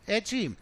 [0.04, 0.56] έτσι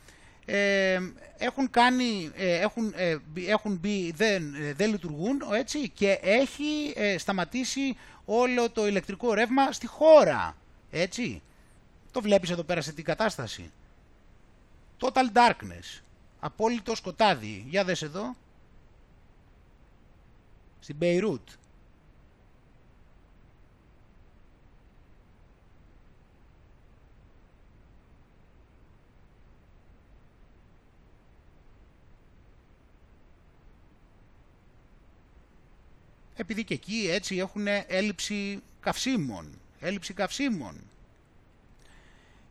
[0.46, 1.00] ε,
[1.38, 3.16] έχουν κάνει, ε, έχουν, ε,
[3.46, 10.56] έχουν μπει, δεν, δεν λειτουργούν έτσι και έχει σταματήσει όλο το ηλεκτρικό ρεύμα στη χώρα
[10.90, 11.42] έτσι.
[12.12, 13.70] Το βλέπεις εδώ πέρα σε την κατάσταση.
[15.00, 16.02] Total darkness.
[16.40, 17.64] Απόλυτο σκοτάδι.
[17.68, 18.36] Για δες εδώ.
[20.80, 21.48] Στην Μπεϊρούτ
[36.36, 40.74] επειδή και εκεί έτσι έχουν έλλειψη καυσίμων, έλλειψη καυσίμων.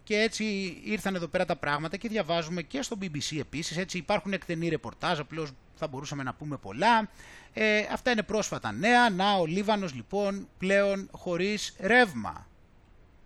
[0.04, 0.46] Και έτσι
[0.84, 5.20] ήρθαν εδώ πέρα τα πράγματα και διαβάζουμε και στο BBC επίσης, έτσι υπάρχουν εκτενή ρεπορτάζ,
[5.20, 7.10] απλώς θα μπορούσαμε να πούμε πολλά.
[7.54, 12.48] Ε, αυτά είναι πρόσφατα νέα, να ο Λίβανος λοιπόν πλέον χωρίς ρεύμα.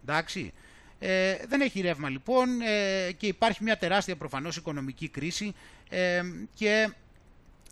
[0.02, 0.54] Εντάξει.
[1.00, 5.54] Ε, δεν έχει ρεύμα λοιπόν ε, και υπάρχει μια τεράστια προφανώς οικονομική κρίση
[5.90, 6.22] ε,
[6.54, 6.94] και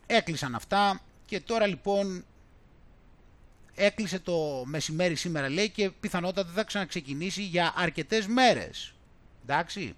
[0.06, 2.26] έκλεισαν αυτά και τώρα λοιπόν
[3.80, 8.94] έκλεισε το μεσημέρι σήμερα λέει και πιθανότατα δεν θα ξαναξεκινήσει για αρκετές μέρες.
[9.44, 9.96] Εντάξει.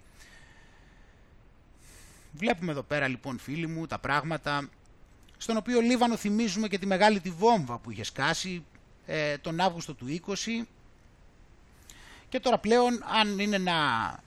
[2.31, 4.69] Βλέπουμε εδώ πέρα λοιπόν φίλοι μου τα πράγματα
[5.37, 8.65] στον οποίο Λίβανο θυμίζουμε και τη μεγάλη τη βόμβα που είχε σκάσει
[9.05, 10.33] ε, τον Αύγουστο του 20
[12.29, 13.73] και τώρα πλέον αν είναι, να,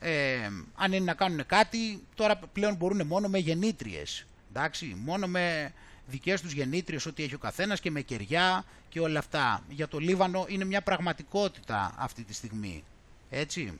[0.00, 5.72] ε, αν είναι να κάνουν κάτι τώρα πλέον μπορούν μόνο με γεννήτριες εντάξει, μόνο με
[6.12, 9.62] δικές τους γεννήτριες ό,τι έχει ο καθένας και με κεριά και όλα αυτά.
[9.68, 12.84] Για το Λίβανο είναι μια πραγματικότητα αυτή τη στιγμή.
[13.30, 13.78] Έτσι.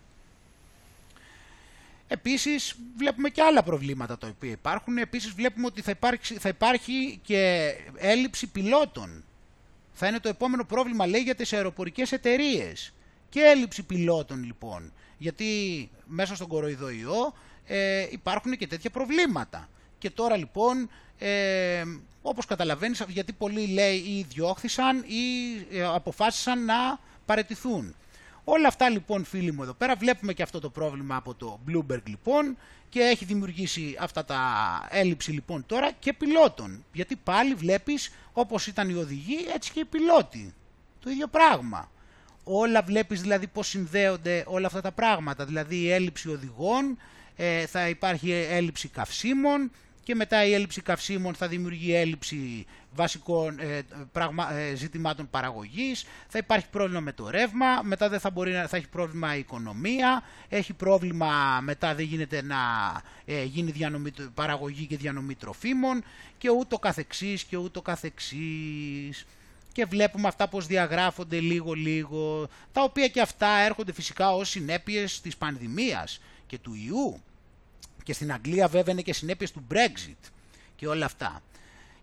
[2.09, 4.99] Επίσης βλέπουμε και άλλα προβλήματα τα οποία υπάρχουν.
[4.99, 9.25] Επίσης βλέπουμε ότι θα, υπάρξει, θα υπάρχει και έλλειψη πιλότων.
[9.93, 12.93] Θα είναι το επόμενο πρόβλημα λέει για τις αεροπορικές εταιρείες.
[13.29, 14.93] Και έλλειψη πιλότων λοιπόν.
[15.19, 17.35] Γιατί μέσα στον κοροϊδοϊό
[17.67, 19.69] ε, υπάρχουν και τέτοια προβλήματα.
[20.03, 21.83] Και τώρα λοιπόν ε,
[22.23, 27.95] όπως καταλαβαίνεις, γιατί πολλοί λέει ή διώχθησαν ή ε, αποφάσισαν να παρετηθούν.
[28.45, 32.03] Όλα αυτά λοιπόν φίλοι μου εδώ πέρα βλέπουμε και αυτό το πρόβλημα από το Bloomberg
[32.05, 32.57] λοιπόν
[32.89, 34.41] και έχει δημιουργήσει αυτά τα
[34.91, 36.85] έλλειψη λοιπόν τώρα και πιλότων.
[36.93, 40.55] Γιατί πάλι βλέπεις όπως ήταν οι οδηγοί έτσι και οι πιλότοι.
[41.01, 41.91] Το ίδιο πράγμα.
[42.45, 45.45] Όλα βλέπεις δηλαδή πώς συνδέονται όλα αυτά τα πράγματα.
[45.45, 46.99] Δηλαδή η έλλειψη οδηγών,
[47.37, 49.71] ε, θα υπάρχει έλλειψη καυσίμων,
[50.05, 53.83] και μετά η έλλειψη καυσίμων θα δημιουργεί έλλειψη βασικών ε,
[54.13, 58.67] πραγμα, ε, ζητημάτων παραγωγής, θα υπάρχει πρόβλημα με το ρεύμα, μετά δεν θα, μπορεί να,
[58.67, 62.57] θα έχει πρόβλημα η οικονομία, έχει πρόβλημα μετά δεν γίνεται να
[63.25, 66.05] ε, γίνει διανομή, παραγωγή και διανομή τροφίμων
[66.39, 69.27] και ούτω καθεξής και ούτω καθεξής.
[69.73, 75.21] Και βλέπουμε αυτά πως διαγράφονται λίγο λίγο, τα οποία και αυτά έρχονται φυσικά ως συνέπειες
[75.21, 77.21] της πανδημίας και του ιού
[78.03, 80.31] και στην Αγγλία βέβαια είναι και συνέπειες του Brexit
[80.77, 81.43] και όλα αυτά.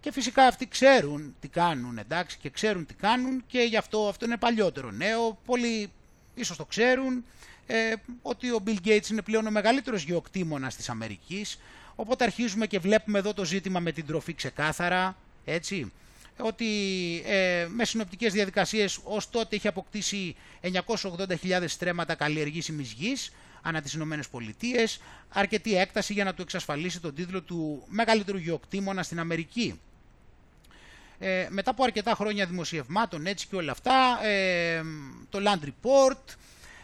[0.01, 4.25] Και φυσικά αυτοί ξέρουν τι κάνουν, εντάξει, και ξέρουν τι κάνουν και γι' αυτό αυτό
[4.25, 5.37] είναι παλιότερο νέο.
[5.45, 5.89] Πολλοί
[6.35, 7.23] ίσως το ξέρουν
[7.67, 11.59] ε, ότι ο Bill Gates είναι πλέον ο μεγαλύτερος γεωκτήμονας της Αμερικής.
[11.95, 15.91] Οπότε αρχίζουμε και βλέπουμε εδώ το ζήτημα με την τροφή ξεκάθαρα, έτσι
[16.37, 16.65] ότι
[17.25, 23.31] ε, με συνοπτικές διαδικασίες ως τότε είχε αποκτήσει 980.000 στρέμματα καλλιεργήσιμης γης,
[23.61, 29.03] ανά τις Ηνωμένες Πολιτείες, αρκετή έκταση για να του εξασφαλίσει τον τίτλο του μεγαλύτερου γεωκτήμονα
[29.03, 29.79] στην Αμερική.
[31.19, 34.81] Ε, μετά από αρκετά χρόνια δημοσιευμάτων έτσι και όλα αυτά, ε,
[35.29, 36.35] το Land Report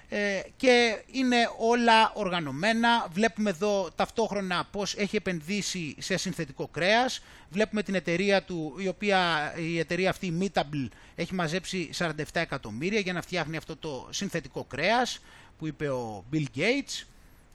[0.09, 3.07] ε, και είναι όλα οργανωμένα.
[3.11, 7.21] Βλέπουμε εδώ ταυτόχρονα πώς έχει επενδύσει σε συνθετικό κρέας.
[7.49, 12.99] Βλέπουμε την εταιρεία του, η οποία η εταιρεία αυτή, η Meatable, έχει μαζέψει 47 εκατομμύρια
[12.99, 15.19] για να φτιάχνει αυτό το συνθετικό κρέας
[15.57, 17.05] που είπε ο Bill Gates,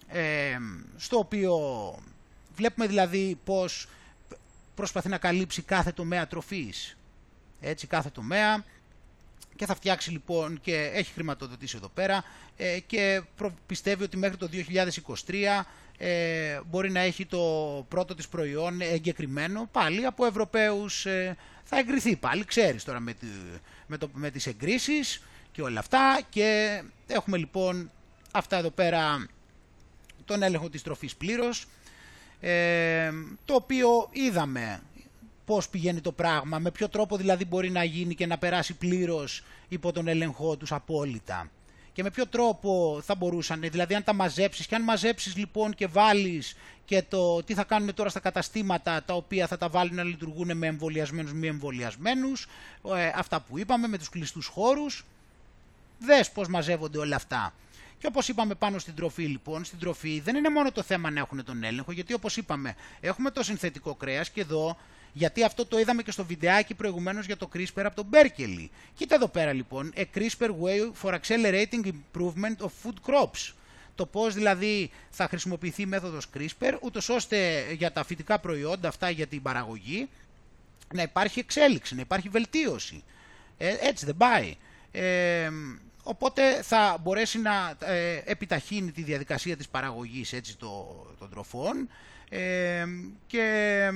[0.09, 0.57] ε,
[0.97, 1.55] στο οποίο
[2.55, 3.89] βλέπουμε δηλαδή πώς
[4.75, 6.97] προσπαθεί να καλύψει κάθε τομέα τροφής,
[7.61, 8.65] έτσι κάθε τομέα.
[9.57, 12.25] Και θα φτιάξει λοιπόν και έχει χρηματοδοτήσει εδώ πέρα
[12.57, 13.23] ε, και
[13.67, 14.49] πιστεύει ότι μέχρι το
[15.27, 15.63] 2023
[15.99, 17.39] ε, μπορεί να έχει το
[17.89, 23.27] πρώτο της προϊόν εγκεκριμένο πάλι από Ευρωπαίους ε, θα εγκριθεί πάλι ξέρεις τώρα με, τη,
[23.87, 25.23] με, το, με τις εγκρίσεις
[25.53, 26.21] και όλα αυτά.
[26.29, 26.83] Και
[27.15, 27.91] έχουμε λοιπόν
[28.33, 29.27] αυτά εδώ πέρα
[30.25, 31.67] τον έλεγχο της τροφής πλήρως
[32.41, 33.11] ε,
[33.45, 34.81] το οποίο είδαμε
[35.45, 39.43] πώς πηγαίνει το πράγμα, με ποιο τρόπο δηλαδή μπορεί να γίνει και να περάσει πλήρως
[39.69, 41.51] υπό τον έλεγχό τους απόλυτα.
[41.93, 45.87] Και με ποιο τρόπο θα μπορούσαν, δηλαδή αν τα μαζέψεις και αν μαζέψεις λοιπόν και
[45.87, 50.03] βάλεις και το τι θα κάνουν τώρα στα καταστήματα τα οποία θα τα βάλουν να
[50.03, 52.47] λειτουργούν με εμβολιασμένους μη εμβολιασμένους,
[52.97, 55.05] ε, αυτά που είπαμε με τους κλειστούς χώρους,
[56.01, 57.55] δες πώς μαζεύονται όλα αυτά.
[57.99, 61.21] Και όπως είπαμε πάνω στην τροφή λοιπόν, στην τροφή δεν είναι μόνο το θέμα να
[61.21, 64.77] έχουν τον έλεγχο, γιατί όπως είπαμε έχουμε το συνθετικό κρέας και εδώ
[65.13, 68.69] γιατί αυτό το είδαμε και στο βιντεάκι προηγουμένως για το CRISPR από τον Berkeley.
[68.95, 73.53] Κοίτα εδώ πέρα λοιπόν, a CRISPR way for accelerating improvement of food crops.
[73.95, 79.11] Το πώς δηλαδή θα χρησιμοποιηθεί η μέθοδος CRISPR, ούτως ώστε για τα φυτικά προϊόντα αυτά
[79.11, 80.09] για την παραγωγή
[80.95, 83.03] να υπάρχει εξέλιξη, να υπάρχει βελτίωση.
[83.59, 84.57] Ε, έτσι δεν πάει.
[84.93, 85.51] Ε,
[86.03, 91.89] οπότε θα μπορέσει να ε, επιταχύνει τη διαδικασία της παραγωγής έτσι, το, των τροφών
[92.29, 92.85] ε,
[93.27, 93.89] και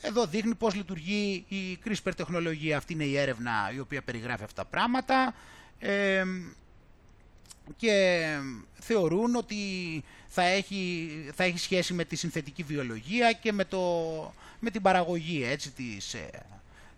[0.00, 2.76] εδώ δείχνει πώς λειτουργεί η CRISPR τεχνολογία.
[2.76, 5.34] Αυτή είναι η έρευνα η οποία περιγράφει αυτά τα πράγματα.
[5.78, 6.24] Ε,
[7.76, 8.22] και
[8.72, 9.56] θεωρούν ότι
[10.26, 13.82] θα έχει, θα έχει σχέση με τη συνθετική βιολογία και με, το,
[14.60, 16.30] με την παραγωγή έτσι, της, ε,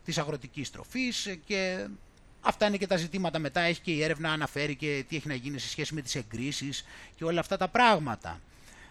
[0.04, 1.38] της αγροτικής τροφής.
[1.44, 1.86] Και
[2.46, 3.60] αυτά είναι και τα ζητήματα μετά.
[3.60, 6.84] Έχει και η έρευνα αναφέρει και τι έχει να γίνει σε σχέση με τις εγκρίσεις
[7.16, 8.40] και όλα αυτά τα πράγματα.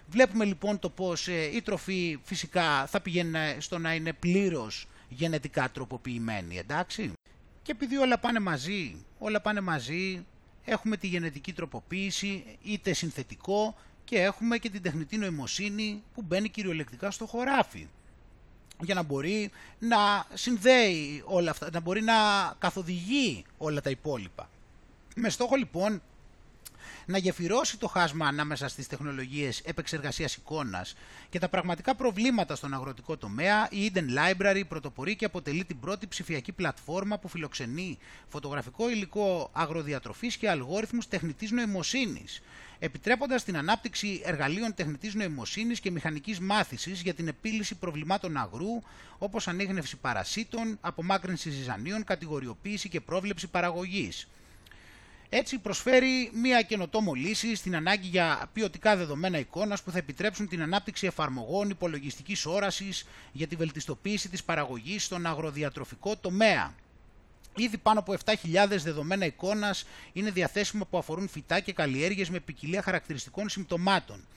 [0.08, 5.72] Βλέπουμε λοιπόν το πώς ε, η τροφή φυσικά θα πηγαίνει στο να είναι πλήρως γενετικά
[5.72, 7.14] τροποποιημένη, εντάξει.
[7.62, 10.26] Και επειδή όλα πάνε μαζί, όλα πάνε μαζί,
[10.66, 17.12] έχουμε τη γενετική τροποποίηση, είτε συνθετικό και έχουμε και την τεχνητή νοημοσύνη που μπαίνει κυριολεκτικά
[17.12, 17.88] στο χωράφι
[18.82, 22.14] για να μπορεί να συνδέει όλα αυτά, να μπορεί να
[22.58, 24.50] καθοδηγεί όλα τα υπόλοιπα.
[25.16, 26.02] Με στόχο λοιπόν
[27.06, 30.96] να γεφυρώσει το χάσμα ανάμεσα στις τεχνολογίες επεξεργασίας εικόνας
[31.30, 36.08] και τα πραγματικά προβλήματα στον αγροτικό τομέα, η Eden Library πρωτοπορεί και αποτελεί την πρώτη
[36.08, 37.98] ψηφιακή πλατφόρμα που φιλοξενεί
[38.28, 42.42] φωτογραφικό υλικό αγροδιατροφής και αλγόριθμους τεχνητής νοημοσύνης,
[42.86, 48.82] επιτρέποντας την ανάπτυξη εργαλείων τεχνητής νοημοσύνης και μηχανικής μάθησης για την επίλυση προβλημάτων αγρού,
[49.18, 54.28] όπως ανίγνευση παρασίτων, απομάκρυνση ζυζανίων, κατηγοριοποίηση και πρόβλεψη παραγωγής.
[55.30, 60.62] Έτσι προσφέρει μια καινοτόμο λύση στην ανάγκη για ποιοτικά δεδομένα εικόνας που θα επιτρέψουν την
[60.62, 66.74] ανάπτυξη εφαρμογών υπολογιστικής όρασης για τη βελτιστοποίηση της παραγωγής στον αγροδιατροφικό τομέα.
[67.56, 68.34] Ήδη πάνω από 7.000
[68.70, 74.28] δεδομένα εικόνας είναι διαθέσιμα που αφορούν φυτά και καλλιέργειες με ποικιλία χαρακτηριστικών συμπτωμάτων.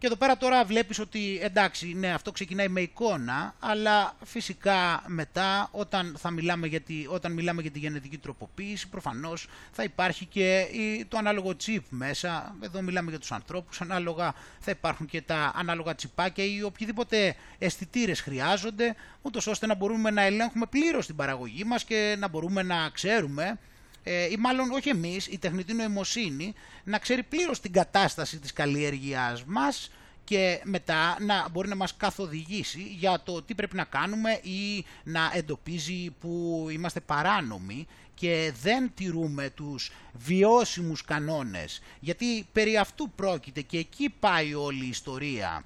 [0.00, 5.68] Και εδώ πέρα τώρα βλέπεις ότι εντάξει, ναι, αυτό ξεκινάει με εικόνα, αλλά φυσικά μετά
[5.72, 10.66] όταν, θα μιλάμε για τη, όταν μιλάμε για τη γενετική τροποποίηση, προφανώς θα υπάρχει και
[11.08, 12.56] το ανάλογο chip μέσα.
[12.60, 18.20] Εδώ μιλάμε για τους ανθρώπους, ανάλογα θα υπάρχουν και τα ανάλογα τσιπάκια ή οποιοδήποτε αισθητήρες
[18.20, 22.88] χρειάζονται, ούτως ώστε να μπορούμε να ελέγχουμε πλήρως την παραγωγή μας και να μπορούμε να
[22.92, 23.58] ξέρουμε
[24.02, 26.54] ε, ή μάλλον όχι εμείς, η τεχνητή νοημοσύνη,
[26.84, 29.90] να ξέρει πλήρως την κατάσταση της καλλιέργειάς μας
[30.24, 35.30] και μετά να μπορεί να μας καθοδηγήσει για το τι πρέπει να κάνουμε ή να
[35.34, 41.82] εντοπίζει που είμαστε παράνομοι και δεν τηρούμε τους βιώσιμους κανόνες.
[42.00, 45.64] Γιατί περί αυτού πρόκειται και εκεί πάει όλη η ιστορία.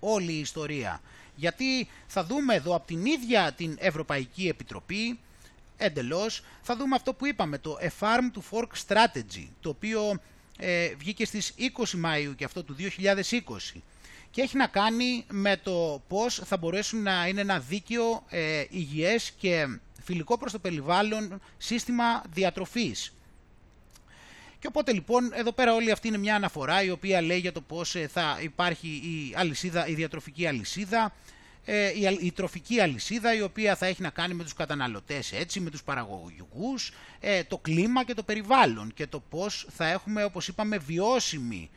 [0.00, 1.00] Όλη η ιστορία.
[1.36, 5.18] Γιατί θα δούμε εδώ από την ίδια την Ευρωπαϊκή Επιτροπή
[5.76, 6.42] εντελώς.
[6.62, 10.20] Θα δούμε αυτό που είπαμε, το A Farm to Fork Strategy, το οποίο
[10.58, 13.80] ε, βγήκε στις 20 Μαΐου και αυτό του 2020
[14.34, 19.32] και έχει να κάνει με το πώς θα μπορέσουν να είναι ένα δίκαιο, ε, υγιές
[19.38, 19.66] και
[20.02, 23.14] φιλικό προς το περιβάλλον σύστημα διατροφής.
[24.58, 27.60] Και οπότε λοιπόν εδώ πέρα όλη αυτή είναι μια αναφορά η οποία λέει για το
[27.60, 31.04] πώς ε, θα υπάρχει η, αλυσίδα, η διατροφική αλυσίδα.
[31.04, 31.10] ε,
[32.20, 35.82] η, τροφική αλυσίδα η οποία θα έχει να κάνει με τους καταναλωτές έτσι, με τους
[35.82, 41.70] παραγωγούς, ε, το κλίμα και το περιβάλλον και το πώς θα έχουμε όπως είπαμε βιώσιμη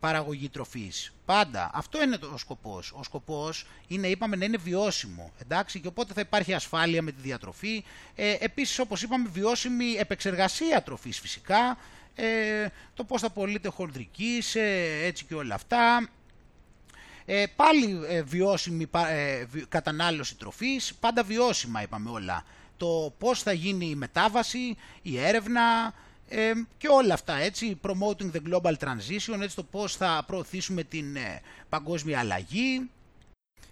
[0.00, 1.12] παραγωγή τροφής.
[1.24, 1.70] Πάντα.
[1.74, 2.92] Αυτό είναι το, ο σκοπός.
[2.96, 5.32] Ο σκοπός είναι, είπαμε, να είναι βιώσιμο.
[5.42, 7.84] Εντάξει, και οπότε θα υπάρχει ασφάλεια με τη διατροφή.
[8.14, 11.78] Ε, επίσης, όπως είπαμε, βιώσιμη επεξεργασία τροφής φυσικά.
[12.14, 16.08] Ε, το πώς θα πωλείται χονδρικής, ε, έτσι και όλα αυτά.
[17.28, 22.44] Ε, πάλι ε, βιώσιμη ε, κατανάλωση τροφής, πάντα βιώσιμα είπαμε όλα.
[22.76, 25.94] Το πώς θα γίνει η μετάβαση, η έρευνα
[26.28, 31.16] ε, και όλα αυτά έτσι, promoting the global transition, έτσι το πώς θα προωθήσουμε την
[31.68, 32.90] παγκόσμια αλλαγή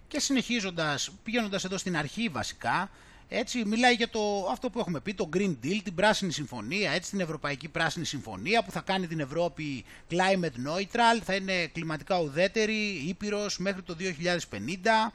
[0.08, 2.90] και συνεχίζοντας, πηγαίνοντας εδώ στην αρχή βασικά,
[3.28, 7.10] έτσι, μιλάει για το, αυτό που έχουμε πει, το Green Deal, την Πράσινη Συμφωνία, έτσι,
[7.10, 13.04] την Ευρωπαϊκή Πράσινη Συμφωνία που θα κάνει την Ευρώπη climate neutral, θα είναι κλιματικά ουδέτερη,
[13.06, 15.12] ήπειρος μέχρι το 2050.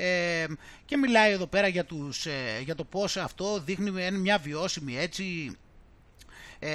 [0.00, 0.46] Ε,
[0.84, 5.56] και μιλάει εδώ πέρα για, τους, ε, για το πώς αυτό δείχνει μια βιώσιμη έτσι
[6.58, 6.68] ε,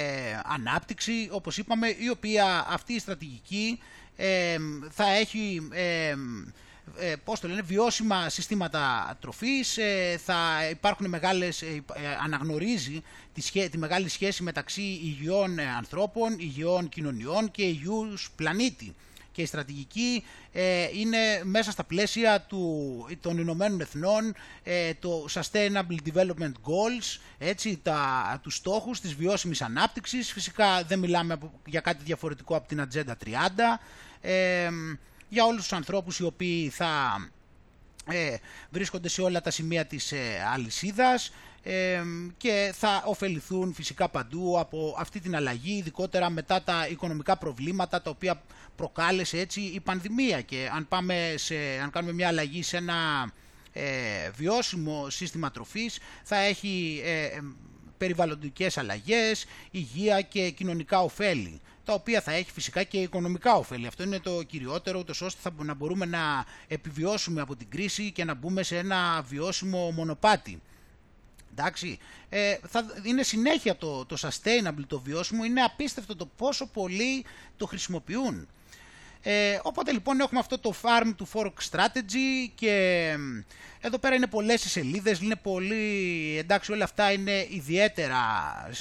[0.44, 3.78] ανάπτυξη, όπως είπαμε, η οποία αυτή η στρατηγική
[4.16, 4.56] ε,
[4.90, 5.68] θα έχει
[6.98, 11.82] ε, ε, πώς το λένε, βιώσιμα συστήματα τροφής, ε, θα υπάρχουν μεγάλες, ε,
[12.24, 18.94] αναγνωρίζει τη, τη μεγάλη σχέση μεταξύ υγιών ανθρώπων, υγιών κοινωνιών και υγιούς πλανήτη.
[19.32, 20.24] Και η στρατηγική
[20.94, 24.34] είναι μέσα στα πλαίσια του, των Ηνωμένων Εθνών,
[24.98, 30.32] το Sustainable Development Goals, έτσι, τα, τους στόχους της βιώσιμης ανάπτυξης.
[30.32, 33.28] Φυσικά δεν μιλάμε για κάτι διαφορετικό από την Ατζέντα 30
[35.34, 37.16] για όλους τους ανθρώπους οι οποίοι θα
[38.10, 38.36] ε,
[38.70, 40.18] βρίσκονται σε όλα τα σημεία της ε,
[40.52, 41.32] αλυσίδας
[41.62, 42.02] ε,
[42.36, 48.10] και θα ωφεληθούν φυσικά παντού από αυτή την αλλαγή, ειδικότερα μετά τα οικονομικά προβλήματα τα
[48.10, 48.42] οποία
[48.76, 50.40] προκάλεσε έτσι η πανδημία.
[50.40, 53.30] Και αν, πάμε σε, αν κάνουμε μια αλλαγή σε ένα
[53.72, 53.82] ε,
[54.36, 57.38] βιώσιμο σύστημα τροφής θα έχει ε,
[57.98, 63.86] περιβαλλοντικές αλλαγές, υγεία και κοινωνικά ωφέλη τα οποία θα έχει φυσικά και οικονομικά ωφέλη.
[63.86, 68.24] Αυτό είναι το κυριότερο, ούτως ώστε θα, να μπορούμε να επιβιώσουμε από την κρίση και
[68.24, 70.62] να μπούμε σε ένα βιώσιμο μονοπάτι.
[71.56, 71.98] Εντάξει,
[72.28, 77.24] ε, θα, είναι συνέχεια το, το sustainable, το βιώσιμο, είναι απίστευτο το πόσο πολλοί
[77.56, 78.48] το χρησιμοποιούν.
[79.26, 83.16] Ε, οπότε λοιπόν έχουμε αυτό το farm to fork strategy και
[83.80, 88.16] εδώ πέρα είναι πολλές οι σελίδες, είναι πολύ, εντάξει όλα αυτά είναι ιδιαίτερα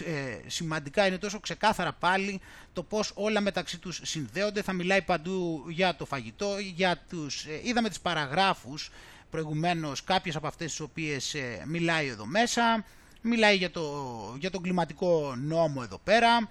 [0.06, 2.42] ε, σημαντικά, είναι τόσο ξεκάθαρα πάλι
[2.74, 7.62] το πώς όλα μεταξύ τους συνδέονται, θα μιλάει παντού για το φαγητό, για τους, ε,
[7.64, 8.92] είδαμε τις παραγράφους
[9.30, 12.86] προηγουμένως κάποιες από αυτές τις οποίες ε, μιλάει εδώ μέσα,
[13.22, 16.50] μιλάει για, το, για τον κλιματικό νόμο εδώ πέρα,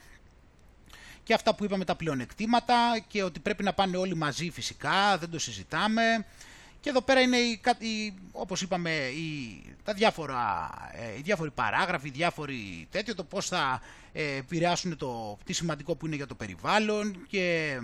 [1.23, 5.31] και αυτά που είπαμε τα πλεονεκτήματα και ότι πρέπει να πάνε όλοι μαζί φυσικά, δεν
[5.31, 6.03] το συζητάμε.
[6.81, 12.09] Και εδώ πέρα είναι, η, η, όπως είπαμε, η, τα διάφορα, ε, οι διάφοροι παράγραφοι,
[12.09, 13.81] οι διάφοροι τέτοιο, το πώς θα
[14.13, 17.77] ε, επηρεάσουν το τι σημαντικό που είναι για το περιβάλλον και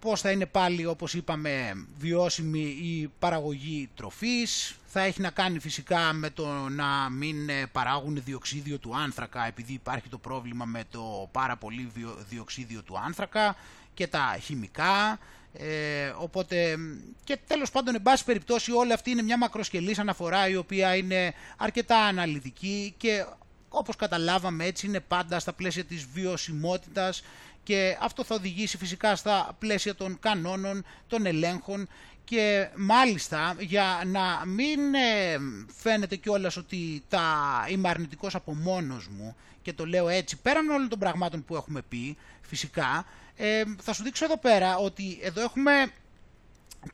[0.00, 6.12] πώς θα είναι πάλι όπως είπαμε βιώσιμη η παραγωγή τροφής, θα έχει να κάνει φυσικά
[6.12, 11.28] με το να μην ε, παράγουν διοξίδιο του άνθρακα επειδή υπάρχει το πρόβλημα με το
[11.32, 11.90] πάρα πολύ
[12.28, 13.56] διοξίδιο του άνθρακα
[13.94, 15.18] και τα χημικά,
[15.52, 16.76] ε, οπότε
[17.24, 21.34] και τέλος πάντων εν πάση περιπτώσει όλη αυτή είναι μια μακροσκελής αναφορά η οποία είναι
[21.56, 23.24] αρκετά αναλυτική και
[23.68, 27.22] όπως καταλάβαμε έτσι είναι πάντα στα πλαίσια της βιωσιμότητας
[27.70, 31.88] και αυτό θα οδηγήσει φυσικά στα πλαίσια των κανόνων, των ελέγχων
[32.24, 35.38] και μάλιστα για να μην ε,
[35.76, 37.24] φαίνεται κιόλας ότι τα
[37.68, 41.82] είμαι αρνητικός από μόνος μου και το λέω έτσι πέραν όλων των πραγμάτων που έχουμε
[41.88, 45.72] πει φυσικά ε, θα σου δείξω εδώ πέρα ότι εδώ έχουμε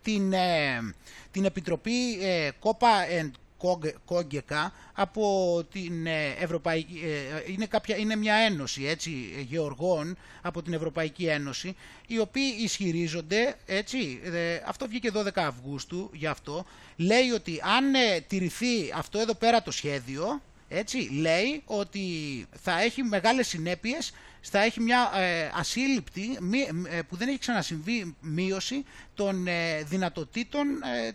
[0.03, 0.95] την, ε,
[1.31, 2.51] την Επιτροπή ε,
[3.21, 3.31] and
[4.05, 7.01] Κόγκεκα από την ε, Ευρωπαϊκή,
[7.47, 9.11] ε, είναι, κάποια, είναι μια ένωση έτσι,
[9.49, 11.77] γεωργών από την Ευρωπαϊκή Ένωση
[12.07, 16.65] οι οποίοι ισχυρίζονται, έτσι, ε, αυτό βγήκε 12 Αυγούστου γι' αυτό,
[16.97, 17.85] λέει ότι αν
[18.27, 22.01] τηρηθεί αυτό εδώ πέρα το σχέδιο, έτσι, λέει ότι
[22.63, 25.11] θα έχει μεγάλες συνέπειες, θα έχει μια
[25.55, 26.39] ασύλληπτη,
[27.09, 29.47] που δεν έχει ξανασυμβεί, μείωση των
[29.85, 30.67] δυνατοτήτων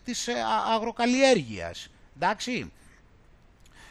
[0.03, 0.27] της
[0.73, 1.87] αγροκαλλιέργειας.
[2.21, 2.71] Εντάξει.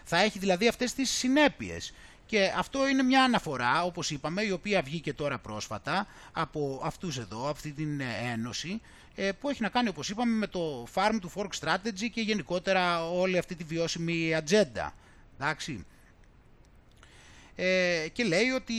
[0.04, 1.92] Θα έχει δηλαδή αυτές τις συνέπειες.
[2.26, 7.48] Και αυτό είναι μια αναφορά, όπως είπαμε, η οποία βγήκε τώρα πρόσφατα από αυτούς εδώ,
[7.48, 8.00] αυτή την
[8.32, 8.80] ένωση,
[9.14, 13.10] ε, που έχει να κάνει, όπως είπαμε, με το Farm to Fork Strategy και γενικότερα
[13.10, 14.94] όλη αυτή τη βιώσιμη ατζέντα.
[15.38, 15.86] Εντάξει.
[17.62, 18.74] Ε, και λέει ότι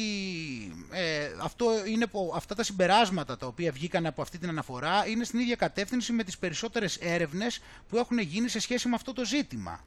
[0.92, 5.40] ε, αυτό είναι, αυτά τα συμπεράσματα τα οποία βγήκαν από αυτή την αναφορά είναι στην
[5.40, 9.86] ίδια κατεύθυνση με τις περισσότερες έρευνες που έχουν γίνει σε σχέση με αυτό το ζήτημα.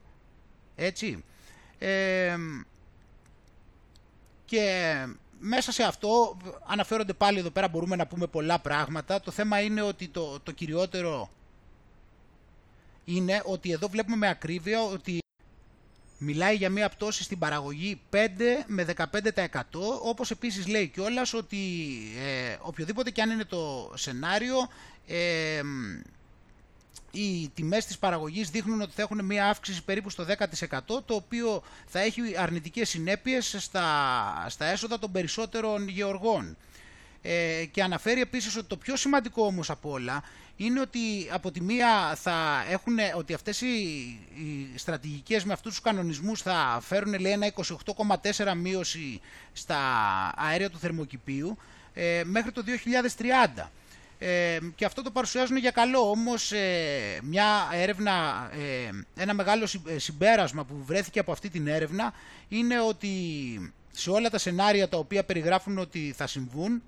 [0.75, 1.25] Έτσι.
[1.79, 2.37] Ε,
[4.45, 4.95] και
[5.39, 9.21] μέσα σε αυτό αναφέρονται πάλι εδώ πέρα μπορούμε να πούμε πολλά πράγματα.
[9.21, 11.31] Το θέμα είναι ότι το, το κυριότερο
[13.05, 15.24] είναι ότι εδώ βλέπουμε με ακρίβεια ότι
[16.25, 18.17] Μιλάει για μια πτώση στην παραγωγή 5
[18.67, 19.09] με 15%
[20.03, 21.57] όπως επίσης λέει κιόλας ότι
[22.25, 24.57] ε, οποιοδήποτε και αν είναι το σενάριο
[25.07, 25.61] ε,
[27.11, 30.27] οι τιμές της παραγωγής δείχνουν ότι θα έχουν μια αύξηση περίπου στο
[30.69, 36.57] 10% το οποίο θα έχει αρνητικές συνέπειες στα, στα έσοδα των περισσότερων γεωργών.
[37.27, 40.23] Ε, και αναφέρει επίσης ότι το πιο σημαντικό όμως από όλα
[40.57, 40.99] είναι ότι
[41.31, 43.67] από τη μία θα έχουν ότι αυτές οι,
[44.35, 47.53] οι στρατηγικές με αυτούς τους κανονισμούς θα φέρουν λέει ένα
[48.45, 49.21] 28,4 μείωση
[49.53, 49.79] στα
[50.37, 51.57] αέρια του θερμοκηπίου
[51.95, 52.63] ε, μέχρι το
[53.57, 53.69] 2030.
[54.19, 56.11] Ε, και αυτό το παρουσιάζουν για καλό.
[56.11, 62.13] Όμως ε, μια έρευνα, ε, ένα μεγάλο συμπέρασμα που βρέθηκε από αυτή την έρευνα
[62.49, 63.09] είναι ότι
[63.91, 66.83] σε όλα τα σενάρια τα οποία περιγράφουν ότι θα συμβούν,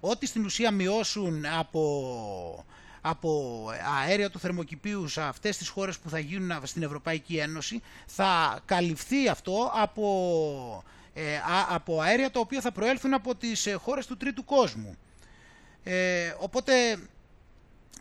[0.00, 2.64] ότι στην ουσία μειώσουν από,
[3.00, 3.64] από
[4.02, 9.28] αέρια του θερμοκηπίου σε αυτές τις χώρες που θα γίνουν στην Ευρωπαϊκή Ένωση, θα καλυφθεί
[9.28, 10.84] αυτό από,
[11.68, 14.96] από αέρια τα οποία θα προέλθουν από τις χώρες του τρίτου κόσμου.
[15.82, 16.72] Ε, οπότε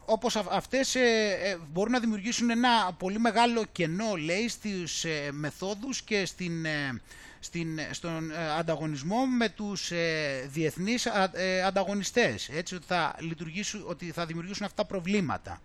[0.09, 0.99] όπως αυτές ε,
[1.43, 6.65] ε, μπορούν να δημιουργήσουν ένα πολύ μεγάλο κενό λέει στις ε, μεθόδους και στην,
[7.39, 9.91] στην, στον ανταγωνισμό με τους
[10.47, 11.07] διεθνείς
[11.65, 15.61] ανταγωνιστές έτσι ότι θα, λειτουργήσουν, ότι θα δημιουργήσουν αυτά προβλήματα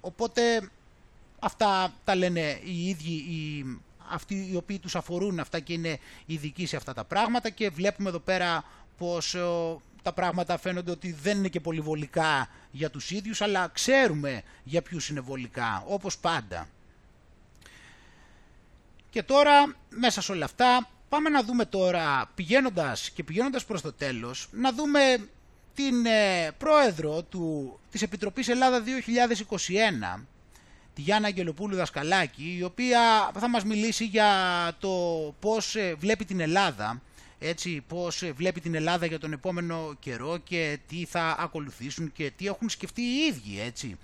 [0.00, 0.70] οπότε
[1.38, 3.64] αυτά τα λένε οι ίδιοι οι,
[4.10, 8.08] αυτοί οι οποίοι τους αφορούν αυτά και είναι ειδικοί σε αυτά τα πράγματα και βλέπουμε
[8.08, 8.64] εδώ πέρα
[8.98, 9.36] πως
[10.02, 14.82] τα πράγματα φαίνονται ότι δεν είναι και πολύ βολικά για τους ίδιους, αλλά ξέρουμε για
[14.82, 16.68] ποιους είναι βολικά, όπως πάντα.
[19.12, 23.92] Και τώρα, μέσα σε όλα αυτά, πάμε να δούμε τώρα, πηγαίνοντας και πηγαίνοντας προς το
[23.92, 25.00] τέλος, να δούμε
[25.74, 28.82] την ε, πρόεδρο του, της Επιτροπής Ελλάδα
[30.16, 30.20] 2021,
[30.94, 34.30] τη Γιάννα Αγγελοπούλου Δασκαλάκη, η οποία θα μας μιλήσει για
[34.80, 34.90] το
[35.40, 37.02] πώς ε, βλέπει την Ελλάδα
[37.38, 42.46] έτσι πώς βλέπει την Ελλάδα για τον επόμενο καιρό και τι θα ακολουθήσουν και τι
[42.46, 43.98] έχουν σκεφτεί οι ίδιοι, έτσι.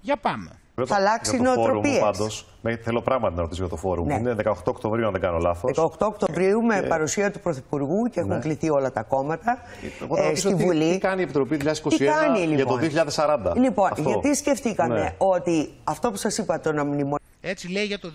[0.00, 0.61] Για πάμε.
[0.74, 1.98] Θα αλλάξει νοοτροπίες.
[1.98, 2.46] Πάντως,
[2.82, 4.06] θέλω πράγματι να ρωτήσω για το φόρουμ.
[4.06, 4.14] Ναι.
[4.14, 5.78] Είναι 18 Οκτωβρίου, αν δεν κάνω λάθος.
[5.78, 8.38] 18 Οκτωβρίου με παρουσία του Πρωθυπουργού και έχουν ναι.
[8.38, 9.58] κληθεί όλα τα κόμματα
[10.16, 10.92] ε, στη τι, Βουλή.
[10.92, 11.68] Τι κάνει η Επιτροπή 2021
[12.54, 12.78] για το
[13.14, 13.52] 2040.
[13.54, 15.14] Λοιπόν, λοιπόν γιατί σκεφτήκαμε ναι.
[15.18, 18.12] ότι αυτό που σας είπα, το να μνημονεύσουμε έτσι λέει για το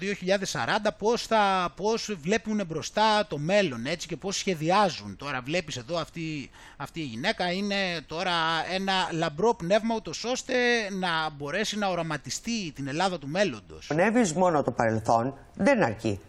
[0.51, 5.15] 2040 πώς, θα, πώς βλέπουν μπροστά το μέλλον έτσι και πώς σχεδιάζουν.
[5.17, 7.75] Τώρα βλέπεις εδώ αυτή, αυτή η γυναίκα είναι
[8.07, 8.31] τώρα
[8.73, 10.53] ένα λαμπρό πνεύμα ούτως ώστε
[10.99, 13.91] να μπορέσει να οραματιστεί την Ελλάδα του μέλλοντος.
[13.91, 16.19] Ανέβεις μόνο το παρελθόν δεν αρκεί.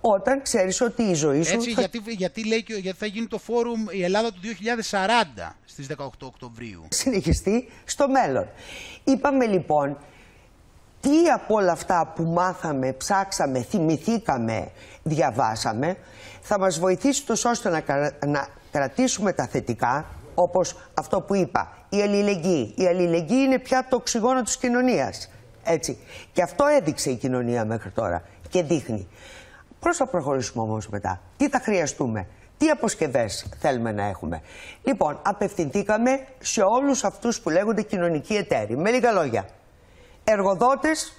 [0.00, 1.54] Όταν ξέρεις ότι η ζωή σου...
[1.54, 4.40] Έτσι, γιατί, γιατί, λέει, γιατί θα γίνει το φόρουμ η Ελλάδα του
[4.90, 6.86] 2040 στις 18 Οκτωβρίου.
[6.88, 8.48] Συνεχιστεί στο μέλλον.
[9.04, 9.96] Είπαμε λοιπόν
[11.08, 14.68] τι από όλα αυτά που μάθαμε, ψάξαμε, θυμηθήκαμε,
[15.02, 15.96] διαβάσαμε,
[16.40, 20.04] θα μας βοηθήσει τόσο ώστε να, να κρατήσουμε τα θετικά,
[20.34, 22.74] όπως αυτό που είπα, η αλληλεγγύη.
[22.76, 25.30] Η αλληλεγγύη είναι πια το οξυγόνο της κοινωνίας.
[25.64, 25.98] Έτσι.
[26.32, 29.08] Και αυτό έδειξε η κοινωνία μέχρι τώρα και δείχνει.
[29.80, 32.26] Πώς θα προχωρήσουμε όμως μετά, τι θα χρειαστούμε,
[32.58, 34.40] τι αποσκευές θέλουμε να έχουμε;
[34.82, 38.76] Λοιπόν, απευθυνθήκαμε σε όλους αυτούς που λέγονται κοινωνικοί εταίροι.
[38.76, 39.44] Με λίγα λόγια,
[40.30, 41.12] εργοδότες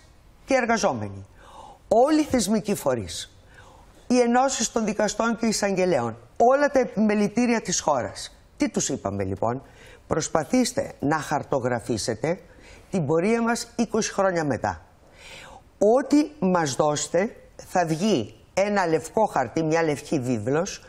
[0.46, 1.26] και εργαζόμενοι.
[1.88, 3.36] Όλοι οι θεσμικοί φορείς,
[4.08, 8.38] οι ενώσεις των δικαστών και εισαγγελέων, όλα τα επιμελητήρια της χώρας.
[8.58, 9.62] Τι τους είπαμε λοιπόν,
[10.08, 12.40] προσπαθήστε να χαρτογραφήσετε
[12.90, 14.82] την πορεία μας 20 χρόνια μετά.
[15.78, 20.84] Ό,τι μας δώσετε θα βγει ένα λευκό χαρτί, μια λευκή βίβλος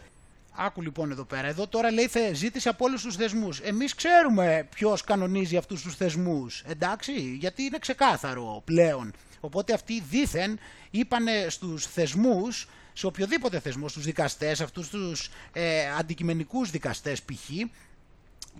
[0.62, 1.46] Άκου λοιπόν εδώ πέρα.
[1.46, 3.58] Εδώ τώρα λέει θε, ζήτησε από όλους τους θεσμούς.
[3.60, 6.62] Εμείς ξέρουμε ποιος κανονίζει αυτούς τους θεσμούς.
[6.66, 9.12] Εντάξει, γιατί είναι ξεκάθαρο πλέον.
[9.40, 10.58] Οπότε αυτοί δήθεν
[10.90, 17.50] είπανε στους θεσμούς, σε οποιοδήποτε θεσμό, στους δικαστές, αυτούς τους ε, αντικειμενικούς δικαστές π.χ.,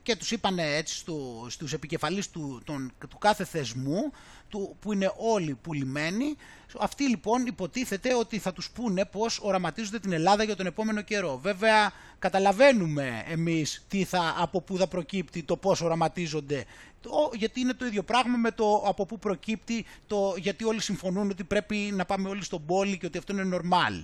[0.02, 2.62] και τους είπαν έτσι στου, στους επικεφαλείς του,
[3.08, 4.12] του κάθε θεσμού
[4.48, 6.36] του, που είναι όλοι πουλημένοι.
[6.80, 11.38] Αυτοί λοιπόν υποτίθεται ότι θα τους πούνε πως οραματίζονται την Ελλάδα για τον επόμενο καιρό.
[11.42, 16.64] Βέβαια καταλαβαίνουμε εμείς τι θα, από πού θα προκύπτει το πως οραματίζονται.
[17.00, 21.30] Το, γιατί είναι το ίδιο πράγμα με το από πού προκύπτει το γιατί όλοι συμφωνούν
[21.30, 23.94] ότι πρέπει να πάμε όλοι στον πόλη και ότι αυτό είναι νορμάλ.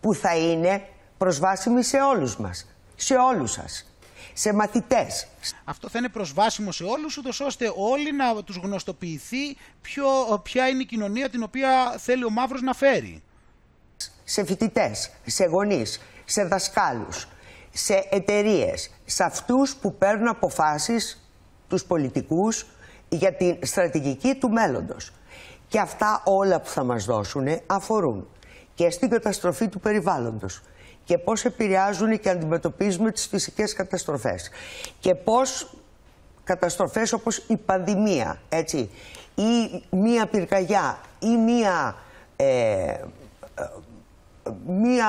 [0.00, 2.66] Που θα είναι προσβάσιμη σε όλους μας
[3.00, 3.86] σε όλους σας
[4.38, 5.26] σε μαθητές.
[5.64, 10.06] Αυτό θα είναι προσβάσιμο σε όλους, ούτως ώστε όλοι να τους γνωστοποιηθεί ποιο,
[10.42, 13.22] ποια είναι η κοινωνία την οποία θέλει ο Μαύρος να φέρει.
[14.24, 17.28] Σε φοιτητές, σε γονείς, σε δασκάλους,
[17.72, 21.30] σε εταιρείες, σε αυτούς που παίρνουν αποφάσεις,
[21.68, 22.66] τους πολιτικούς,
[23.08, 25.12] για την στρατηγική του μέλλοντος.
[25.68, 28.28] Και αυτά όλα που θα μας δώσουν αφορούν
[28.74, 30.62] και στην καταστροφή του περιβάλλοντος
[31.08, 34.50] και πώς επηρεάζουν και αντιμετωπίζουμε τις φυσικές καταστροφές.
[35.00, 35.74] Και πώς
[36.44, 38.90] καταστροφές όπως η πανδημία, έτσι,
[39.34, 41.96] ή μία πυρκαγιά ή μία...
[42.36, 42.94] Ε,
[44.66, 45.08] μία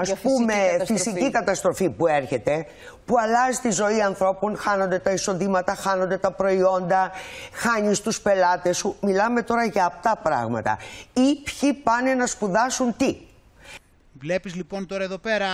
[0.00, 0.92] ας πούμε φυσική καταστροφή.
[0.92, 2.66] φυσική καταστροφή που έρχεται
[3.06, 7.10] που αλλάζει τη ζωή ανθρώπων, χάνονται τα εισοδήματα, χάνονται τα προϊόντα,
[7.52, 8.96] χάνεις τους πελάτες σου.
[9.00, 10.78] Μιλάμε τώρα για αυτά πράγματα.
[11.12, 13.16] Ή ποιοι πάνε να σπουδάσουν τι.
[14.26, 15.48] Βλέπεις λοιπόν τώρα εδώ πέρα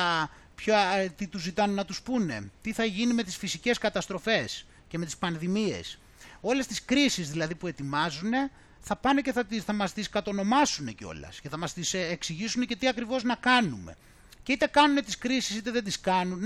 [0.54, 0.74] Ποιο,
[1.16, 2.50] τι τους ζητάνε να τους πούνε.
[2.60, 5.98] Τι θα γίνει με τις φυσικές καταστροφές και με τις πανδημίες.
[6.40, 8.30] Όλες τις κρίσεις δηλαδή που ετοιμάζουν
[8.80, 12.66] θα πάνε και θα, θα μας τις κατονομάσουν κιόλας και θα μας τις ε, εξηγήσουν
[12.66, 13.96] και τι ακριβώς να κάνουμε.
[14.42, 16.42] Και είτε κάνουν τις κρίσεις είτε δεν τις κάνουν,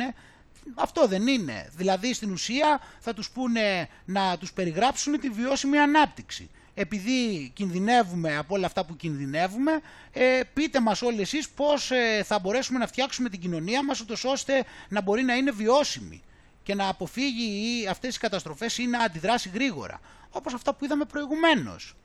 [0.75, 1.71] αυτό δεν είναι.
[1.77, 6.51] Δηλαδή στην ουσία θα τους πούνε να τους περιγράψουν τη βιώσιμη ανάπτυξη.
[6.79, 9.73] Επειδή κινδυνεύουμε από όλα αυτά που κινδυνεύουμε,
[10.13, 14.25] ε, πείτε μας όλοι εσείς πώς ε, θα μπορέσουμε να φτιάξουμε την κοινωνία μας ούτως
[14.25, 16.23] ώστε να μπορεί να είναι βιώσιμη
[16.63, 20.01] και να αποφύγει αυτές τις καταστροφές ή να αντιδράσει γρήγορα.
[20.31, 21.97] Όπως αυτά που είδαμε προηγουμένως.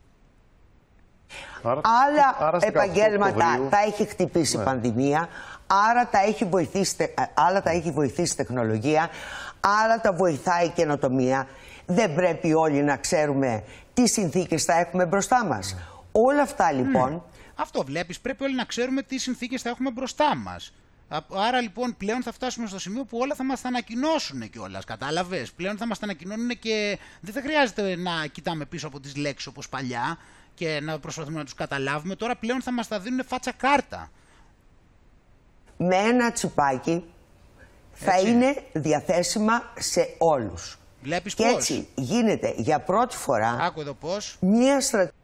[1.62, 4.64] Άρα, άλλα επαγγέλματα τα έχει χτυπήσει η ναι.
[4.64, 5.28] πανδημία,
[5.66, 9.08] άρα τα έχει βοηθήσει, ε, άλλα τα έχει βοηθήσει τεχνολογία,
[9.82, 11.46] άλλα τα βοηθάει η καινοτομία.
[11.86, 13.64] Δεν πρέπει όλοι να ξέρουμε
[13.94, 15.74] τι συνθήκες θα έχουμε μπροστά μας.
[15.74, 15.80] Ναι.
[16.12, 17.24] Όλα αυτά λοιπόν...
[17.54, 20.72] Αυτό βλέπεις, πρέπει όλοι να ξέρουμε τι συνθήκες θα έχουμε μπροστά μας.
[21.34, 24.84] Άρα λοιπόν πλέον θα φτάσουμε στο σημείο που όλα θα μας τα ανακοινώσουν κιόλας.
[24.84, 29.16] Κατάλαβες; Πλέον θα μας τα ανακοινώνουν και δεν θα χρειάζεται να κοιτάμε πίσω από τις
[29.16, 30.18] λέξεις όπως παλιά
[30.54, 32.16] και να προσπαθούμε να τους καταλάβουμε.
[32.16, 34.10] Τώρα πλέον θα μας τα δίνουν φάτσα κάρτα.
[35.76, 37.04] Με ένα τσιπάκι
[37.92, 40.78] θα είναι διαθέσιμα σε όλους.
[41.02, 44.36] Βλέπεις και πώς; έτσι γίνεται για πρώτη φορά Άκου εδώ πώς.
[44.40, 45.16] Μία στρατηγική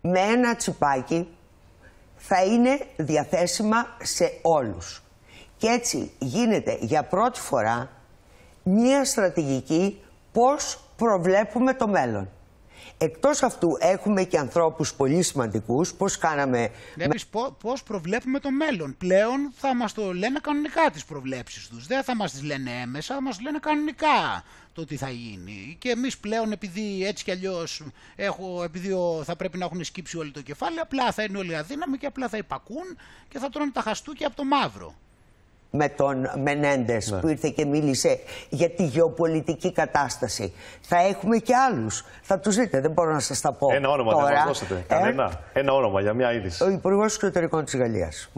[0.00, 1.28] με ένα τσιπάκι
[2.16, 5.02] θα είναι διαθέσιμα σε όλους.
[5.56, 7.90] Και έτσι γίνεται για πρώτη φορά
[8.62, 10.00] μία στρατηγική
[10.32, 12.30] πώς προβλέπουμε το μέλλον.
[12.98, 16.70] Εκτός αυτού έχουμε και ανθρώπους πολύ σημαντικούς, πώς κάναμε...
[16.94, 17.26] Βλέπεις
[17.60, 18.96] πώς προβλέπουμε το μέλλον.
[18.98, 21.86] Πλέον θα μας το λένε κανονικά τις προβλέψεις τους.
[21.86, 24.44] Δεν θα μας τις λένε έμεσα, θα μας λένε κανονικά
[24.76, 25.76] το τι θα γίνει.
[25.78, 27.82] Και εμείς πλέον επειδή έτσι κι αλλιώς
[28.16, 31.98] έχω, επειδή θα πρέπει να έχουν σκύψει όλοι το κεφάλι, απλά θα είναι όλοι αδύναμοι
[31.98, 32.96] και απλά θα υπακούν
[33.28, 34.94] και θα τρώνε τα χαστούκια από το μαύρο
[35.70, 37.20] με τον Μενέντες ναι.
[37.20, 40.52] που ήρθε και μίλησε για τη γεωπολιτική κατάσταση.
[40.80, 42.04] Θα έχουμε και άλλους.
[42.22, 43.72] Θα τους δείτε, δεν μπορώ να σας τα πω.
[43.72, 44.26] Ένα όνομα τώρα.
[44.26, 44.74] δεν μας δώσετε.
[44.74, 45.40] Ε; Κανένα.
[45.52, 46.64] Ένα όνομα για μια είδηση.
[46.64, 48.28] Ο Υπουργός Εξωτερικών της Γαλλίας.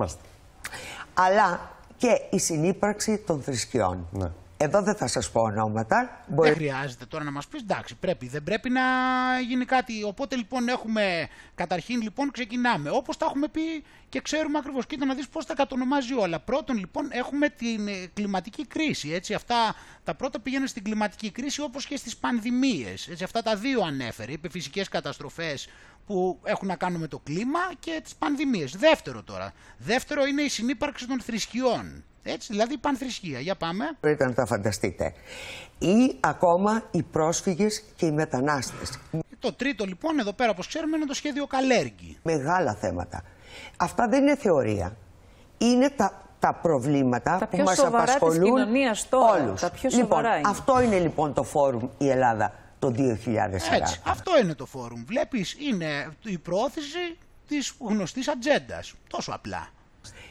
[1.15, 4.07] Αλλά και η συνύπαρξη των θρησκειών.
[4.11, 4.31] Ναι.
[4.61, 6.25] Εδώ δεν θα σας πω ονόματα.
[6.27, 8.81] Δεν χρειάζεται τώρα να μας πεις εντάξει, πρέπει, δεν πρέπει να
[9.49, 10.05] γίνει κάτι.
[10.05, 12.91] Οπότε λοιπόν έχουμε, καταρχήν λοιπόν ξεκινάμε.
[12.91, 14.87] Όπως τα έχουμε πει και ξέρουμε ακριβώς.
[14.87, 16.41] Κοίτα να δεις πώς τα κατονομάζει όλα.
[16.41, 19.11] Πρώτον λοιπόν έχουμε την ε, κλιματική κρίση.
[19.13, 23.11] Έτσι, αυτά τα πρώτα πηγαίνουν στην κλιματική κρίση όπως και στις πανδημίες.
[23.25, 24.33] Αυτά τα δύο ανέφερε.
[24.33, 25.69] Είπε φυσικές καταστροφές
[26.09, 28.77] που έχουν να κάνουν με το κλίμα και τις πανδημίες.
[28.77, 29.53] Δεύτερο τώρα.
[29.79, 32.05] Δεύτερο είναι η συνύπαρξη των θρησκειών.
[32.23, 33.41] Έτσι, δηλαδή πανθρησκεία.
[33.41, 33.85] Για πάμε.
[34.01, 35.13] Πρέπει να τα φανταστείτε.
[35.79, 38.99] Ή ακόμα οι πρόσφυγες και οι μετανάστες.
[39.39, 42.19] Το τρίτο λοιπόν εδώ πέρα όπως ξέρουμε είναι το σχέδιο Καλέργη.
[42.23, 43.23] Μεγάλα θέματα.
[43.77, 44.97] Αυτά δεν είναι θεωρία.
[45.59, 48.67] Είναι τα, τα προβλήματα τα που μας απασχολούν
[49.09, 49.61] τώρα, όλους.
[49.61, 50.41] Τα πιο λοιπόν, είναι.
[50.45, 53.73] αυτό είναι λοιπόν το φόρουμ η Ελλάδα το 2040.
[53.73, 55.05] Έτσι, αυτό είναι το φόρουμ.
[55.07, 58.95] Βλέπεις, είναι η πρόθεση της γνωστής ατζέντας.
[59.09, 59.69] Τόσο απλά.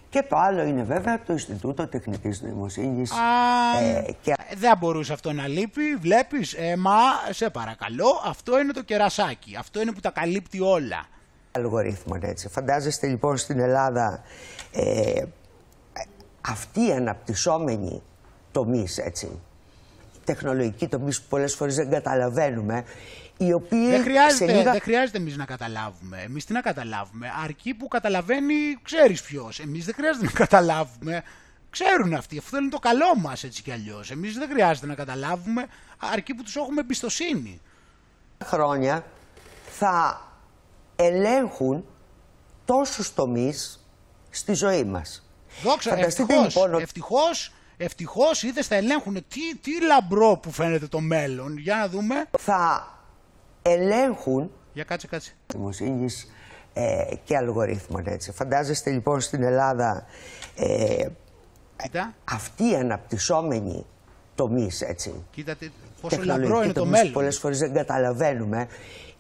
[0.10, 3.12] Και το άλλο είναι βέβαια το Ινστιτούτο Τεχνητής Νοημοσύνης.
[3.82, 4.34] Ε, και...
[4.58, 9.82] Δεν μπορούσε αυτό να λείπει, βλέπεις, ε, μα σε παρακαλώ, αυτό είναι το κερασάκι, αυτό
[9.82, 11.06] είναι που τα καλύπτει όλα.
[11.52, 12.48] Αλγορίθμων έτσι.
[12.48, 14.24] Φαντάζεστε λοιπόν στην Ελλάδα
[14.72, 15.24] ε,
[16.42, 18.02] αυτοί οι αναπτυσσόμενοι
[18.52, 19.40] τομείς έτσι,
[20.28, 22.86] τεχνολογικοί τομείς που πολλές φορές δεν καταλαβαίνουμε,
[23.38, 24.72] οι οποίοι δεν χρειάζεται, λίγα...
[24.72, 26.22] δεν χρειάζεται εμείς να καταλάβουμε.
[26.22, 29.60] Εμείς τι να καταλάβουμε; Αρκεί που καταλαβαίνει, ξέρεις ποιος.
[29.60, 31.24] Εμείς δεν χρειάζεται να καταλάβουμε.
[31.70, 32.38] Ξέρουν αυτοί.
[32.38, 34.12] Αυτό είναι το καλό μας έτσι κι αλλιώς.
[34.12, 35.66] Εμείς δεν χρειάζεται να καταλάβουμε.
[35.98, 37.62] Αρκεί που τους έχουμε εμπιστοσύνη.
[38.44, 39.06] Χρόνια
[39.80, 40.22] θα
[40.96, 41.86] ελέγχουν
[42.66, 43.88] τόσους τομείς
[44.30, 45.30] στη ζωή μας.
[45.64, 46.82] Δόξα, ευτυχώς, λοιπόν...
[46.82, 51.58] ευτυχώς, ευτυχώς είδες θα ελέγχουν τι, τι λαμπρό που φαίνεται το μέλλον.
[51.58, 52.26] Για να δούμε.
[52.40, 52.88] Θα
[53.62, 55.32] ελέγχουν Για κάτσε, κάτσε.
[55.48, 56.32] δημοσύνης
[56.74, 58.32] ε, και αλγορίθμων έτσι.
[58.32, 60.06] Φαντάζεστε λοιπόν στην Ελλάδα
[60.56, 61.08] ε,
[61.84, 62.14] Κοίτα.
[62.24, 63.86] αυτοί οι αναπτυσσόμενοι
[64.36, 65.26] τομείς έτσι.
[65.32, 67.12] Κοίτατε πόσο λαμπρό είναι το μέλλον.
[67.12, 68.68] Πολλές φορές δεν καταλαβαίνουμε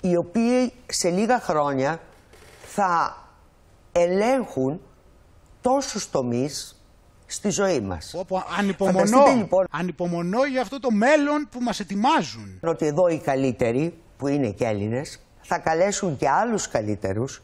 [0.01, 1.99] οι οποίοι σε λίγα χρόνια
[2.65, 3.17] θα
[3.91, 4.81] ελέγχουν
[5.61, 6.76] τόσους τομείς
[7.27, 8.13] στη ζωή μας.
[8.17, 12.59] Όπου ανυπομονώ, λοιπόν, ανυπομονώ για αυτό το μέλλον που μας ετοιμάζουν.
[12.63, 17.41] Ότι εδώ οι καλύτεροι που είναι και Έλληνες θα καλέσουν και άλλους καλύτερους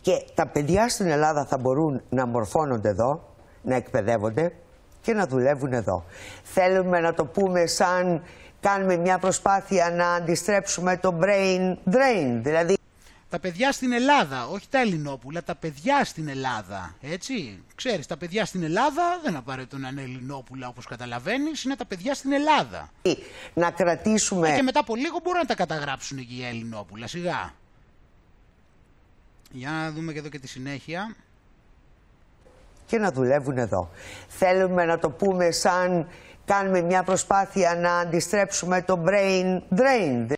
[0.00, 4.52] και τα παιδιά στην Ελλάδα θα μπορούν να μορφώνονται εδώ, να εκπαιδεύονται
[5.00, 6.04] και να δουλεύουν εδώ.
[6.42, 8.22] Θέλουμε να το πούμε σαν
[8.60, 12.77] κάνουμε μια προσπάθεια να αντιστρέψουμε το brain drain, δηλαδή
[13.28, 17.62] τα παιδιά στην Ελλάδα, όχι τα Ελληνόπουλα, τα παιδιά στην Ελλάδα, έτσι.
[17.74, 22.14] Ξέρεις, τα παιδιά στην Ελλάδα δεν απαραίτητο να είναι Ελληνόπουλα όπως καταλαβαίνεις, είναι τα παιδιά
[22.14, 22.90] στην Ελλάδα.
[23.54, 24.48] Να κρατήσουμε...
[24.48, 27.52] Ε, και μετά από λίγο μπορούν να τα καταγράψουν εκεί για Ελληνόπουλα, σιγά.
[29.50, 31.16] Για να δούμε και εδώ και τη συνέχεια.
[32.86, 33.90] Και να δουλεύουν εδώ.
[34.28, 36.08] Θέλουμε να το πούμε σαν
[36.44, 40.37] κάνουμε μια προσπάθεια να αντιστρέψουμε το brain drain.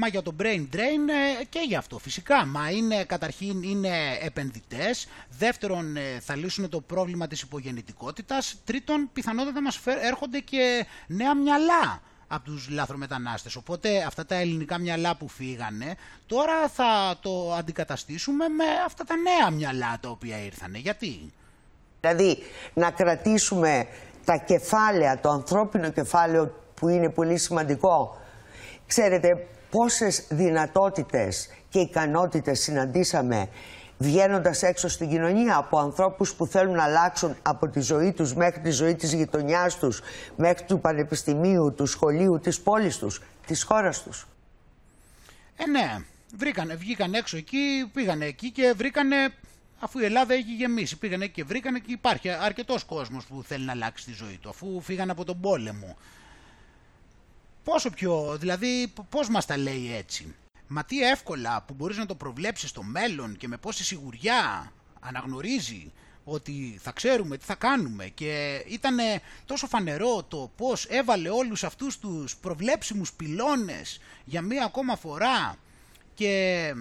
[0.00, 1.04] Μα για το brain drain
[1.40, 2.46] ε, και για αυτό φυσικά.
[2.46, 3.88] Μα είναι καταρχήν είναι
[4.22, 5.08] επενδυτές.
[5.38, 8.56] Δεύτερον ε, θα λύσουν το πρόβλημα της υπογεννητικότητας.
[8.64, 13.56] Τρίτον πιθανότατα μας έρχονται και νέα μυαλά από τους λάθρομετανάστες.
[13.56, 15.94] Οπότε αυτά τα ελληνικά μυαλά που φύγανε
[16.26, 20.78] τώρα θα το αντικαταστήσουμε με αυτά τα νέα μυαλά τα οποία ήρθανε.
[20.78, 21.32] Γιατί;
[22.00, 22.38] Δηλαδή
[22.74, 23.86] να κρατήσουμε
[24.24, 28.20] τα κεφάλαια, το ανθρώπινο κεφάλαιο που είναι πολύ σημαντικό.
[28.86, 33.48] Ξέρετε πόσες δυνατότητες και ικανότητες συναντήσαμε
[33.98, 38.60] βγαίνοντας έξω στην κοινωνία από ανθρώπους που θέλουν να αλλάξουν από τη ζωή τους μέχρι
[38.60, 40.00] τη ζωή της γειτονιάς τους,
[40.36, 44.26] μέχρι του πανεπιστημίου, του σχολείου, της πόλης τους, της χώρας τους.
[45.56, 46.04] Ε, ναι.
[46.36, 49.16] Βρήκανε, βγήκαν έξω εκεί, πήγανε εκεί και βρήκανε,
[49.78, 53.64] αφού η Ελλάδα έχει γεμίσει, πήγανε εκεί και βρήκανε και υπάρχει αρκετός κόσμος που θέλει
[53.64, 55.96] να αλλάξει τη ζωή του, αφού φύγανε από τον πόλεμο.
[57.68, 60.34] Πόσο πιο, δηλαδή πώς μας τα λέει έτσι;
[60.66, 65.92] Μα τι εύκολα που μπορείς να το προβλέψεις στο μέλλον και με πόση σιγουριά αναγνωρίζει
[66.24, 68.96] ότι θα ξέρουμε τι θα κάνουμε και ήταν
[69.44, 75.56] τόσο φανερό το πώς έβαλε όλους αυτούς τους προβλέψιμους πυλώνες για μία ακόμα φορά
[76.14, 76.74] και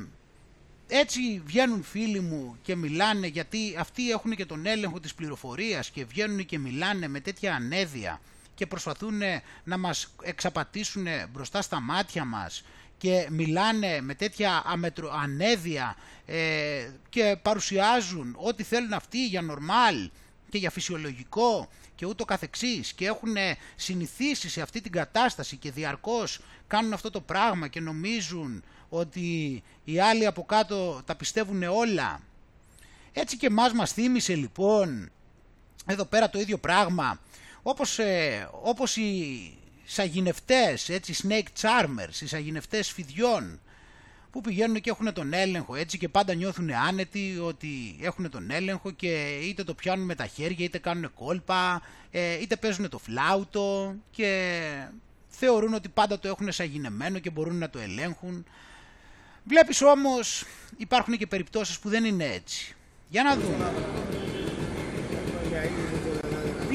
[0.87, 6.05] έτσι βγαίνουν φίλοι μου και μιλάνε γιατί αυτοί έχουν και τον έλεγχο της πληροφορίας και
[6.05, 8.21] βγαίνουν και μιλάνε με τέτοια ανέδεια
[8.57, 9.21] και προσπαθούν
[9.63, 12.63] να μας εξαπατήσουν μπροστά στα μάτια μας
[12.97, 15.95] και μιλάνε με τέτοια αμετρο, ανέδεια
[16.25, 20.09] ε, και παρουσιάζουν ό,τι θέλουν αυτοί για νορμάλ
[20.49, 23.35] και για φυσιολογικό και ούτω καθεξής και έχουν
[23.75, 29.99] συνηθίσει σε αυτή την κατάσταση και διαρκώς κάνουν αυτό το πράγμα και νομίζουν ότι οι
[29.99, 32.19] άλλοι από κάτω τα πιστεύουν όλα.
[33.13, 35.11] Έτσι και μας μας θύμισε λοιπόν
[35.85, 37.19] εδώ πέρα το ίδιο πράγμα
[37.69, 39.39] όπως, ε, όπως οι
[39.85, 43.59] σαγηνευτές, έτσι, snake charmers, οι σαγηνευτές φιδιών
[44.31, 48.91] που πηγαίνουν και έχουν τον έλεγχο έτσι και πάντα νιώθουν άνετοι ότι έχουν τον έλεγχο
[48.91, 51.81] και είτε το πιάνουν με τα χέρια είτε κάνουν κόλπα
[52.11, 54.59] ε, είτε παίζουν το φλάουτο και
[55.27, 58.45] θεωρούν ότι πάντα το έχουν σαγηνεμένο και μπορούν να το ελέγχουν.
[59.43, 60.45] Βλέπεις όμως
[60.77, 62.75] υπάρχουν και περιπτώσεις που δεν είναι έτσι.
[63.09, 63.73] Για να δούμε.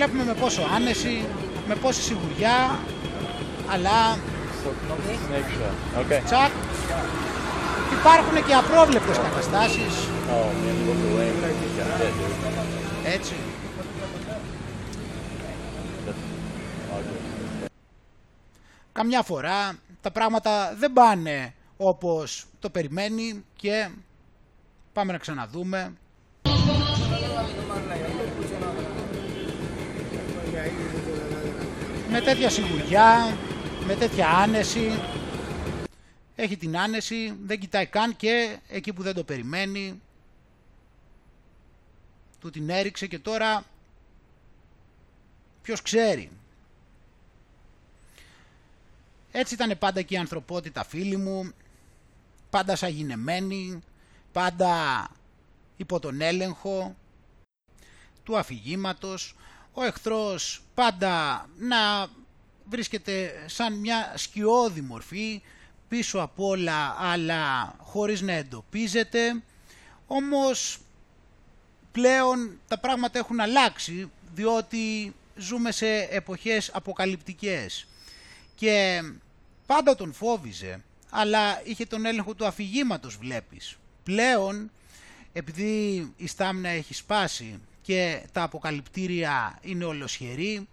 [0.04, 1.24] Βλέπουμε με πόσο άνεση,
[1.66, 2.78] με πόση σιγουριά
[3.70, 4.18] αλλά
[5.96, 6.20] okay.
[6.24, 6.50] τσακ.
[8.00, 10.08] Υπάρχουν και απρόβλεπτες καταστάσεις.
[13.04, 13.34] Έτσι.
[18.92, 23.88] Καμιά φορά τα πράγματα δεν πάνε όπως το περιμένει και
[24.92, 25.92] πάμε να ξαναδούμε
[32.12, 33.36] με τέτοια σιγουριά
[33.86, 35.00] με τέτοια άνεση.
[36.34, 40.00] Έχει την άνεση, δεν κοιτάει καν και εκεί που δεν το περιμένει
[42.40, 43.64] του την έριξε και τώρα
[45.62, 46.30] ποιος ξέρει.
[49.32, 51.52] Έτσι ήταν πάντα και η ανθρωπότητα φίλοι μου,
[52.50, 53.82] πάντα σαγηνεμένη,
[54.32, 55.08] πάντα
[55.76, 56.96] υπό τον έλεγχο
[58.22, 59.36] του αφηγήματος,
[59.72, 62.08] ο εχθρός πάντα να
[62.64, 65.42] βρίσκεται σαν μια σκιώδη μορφή
[65.88, 69.42] πίσω απ' όλα αλλά χωρίς να εντοπίζεται.
[70.06, 70.78] Όμως
[71.92, 77.86] πλέον τα πράγματα έχουν αλλάξει διότι ζούμε σε εποχές αποκαλυπτικές.
[78.54, 79.02] Και
[79.66, 83.76] πάντα τον φόβιζε αλλά είχε τον έλεγχο του αφηγήματος βλέπεις.
[84.02, 84.70] Πλέον
[85.32, 90.66] επειδή η στάμνα έχει σπάσει και τα αποκαλυπτήρια είναι ολοσχερή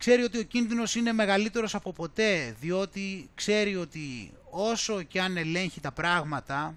[0.00, 5.80] ξέρει ότι ο κίνδυνος είναι μεγαλύτερος από ποτέ, διότι ξέρει ότι όσο και αν ελέγχει
[5.80, 6.74] τα πράγματα,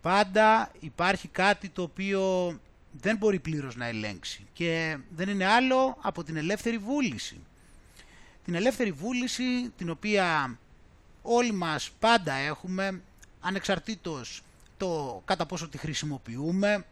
[0.00, 2.54] πάντα υπάρχει κάτι το οποίο
[3.00, 7.36] δεν μπορεί πλήρως να ελέγξει και δεν είναι άλλο από την ελεύθερη βούληση.
[8.44, 10.58] Την ελεύθερη βούληση την οποία
[11.22, 13.00] όλοι μας πάντα έχουμε,
[13.40, 14.42] ανεξαρτήτως
[14.76, 16.84] το κατά πόσο τη χρησιμοποιούμε,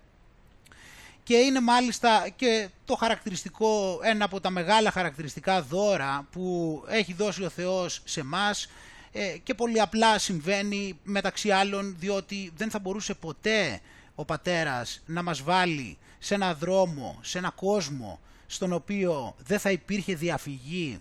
[1.24, 7.44] και είναι μάλιστα και το χαρακτηριστικό, ένα από τα μεγάλα χαρακτηριστικά δώρα που έχει δώσει
[7.44, 8.68] ο Θεός σε μας
[9.12, 13.80] ε, και πολύ απλά συμβαίνει μεταξύ άλλων διότι δεν θα μπορούσε ποτέ
[14.14, 19.70] ο πατέρας να μας βάλει σε ένα δρόμο, σε ένα κόσμο στον οποίο δεν θα
[19.70, 21.00] υπήρχε διαφυγή.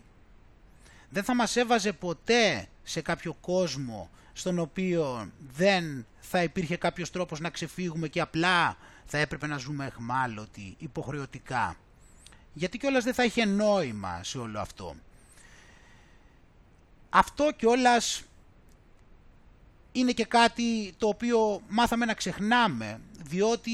[1.10, 7.40] Δεν θα μας έβαζε ποτέ σε κάποιο κόσμο στον οποίο δεν θα υπήρχε κάποιος τρόπος
[7.40, 8.78] να ξεφύγουμε και απλά
[9.12, 11.76] θα έπρεπε να ζούμε εχμάλωτοι, υποχρεωτικά.
[12.54, 14.96] Γιατί κιόλας δεν θα είχε νόημα σε όλο αυτό.
[17.10, 18.24] Αυτό κιόλας
[19.92, 23.72] είναι και κάτι το οποίο μάθαμε να ξεχνάμε, διότι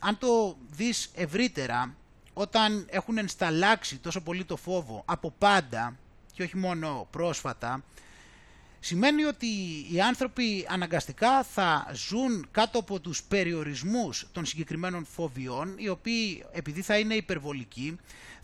[0.00, 1.94] αν το δεις ευρύτερα,
[2.32, 5.96] όταν έχουν ενσταλλάξει τόσο πολύ το φόβο από πάντα
[6.32, 7.82] και όχι μόνο πρόσφατα,
[8.84, 9.46] σημαίνει ότι
[9.92, 16.82] οι άνθρωποι αναγκαστικά θα ζουν κάτω από τους περιορισμούς των συγκεκριμένων φοβιών, οι οποίοι επειδή
[16.82, 17.96] θα είναι υπερβολικοί,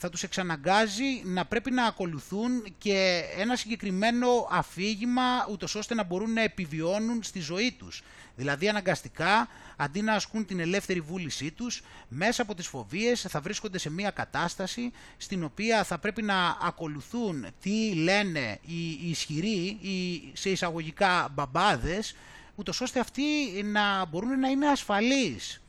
[0.03, 6.33] θα τους εξαναγκάζει να πρέπει να ακολουθούν και ένα συγκεκριμένο αφήγημα, ούτως ώστε να μπορούν
[6.33, 8.03] να επιβιώνουν στη ζωή τους.
[8.37, 13.79] Δηλαδή αναγκαστικά, αντί να ασκούν την ελεύθερη βούλησή τους, μέσα από τις φοβίες θα βρίσκονται
[13.79, 20.51] σε μια κατάσταση στην οποία θα πρέπει να ακολουθούν τι λένε οι ισχυροί, οι σε
[20.51, 22.17] εισαγωγικά μπαμπάδες,
[22.55, 23.23] ούτως ώστε αυτοί
[23.65, 25.63] να μπορούν να είναι ασφαλείς.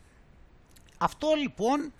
[0.97, 1.93] Αυτό λοιπόν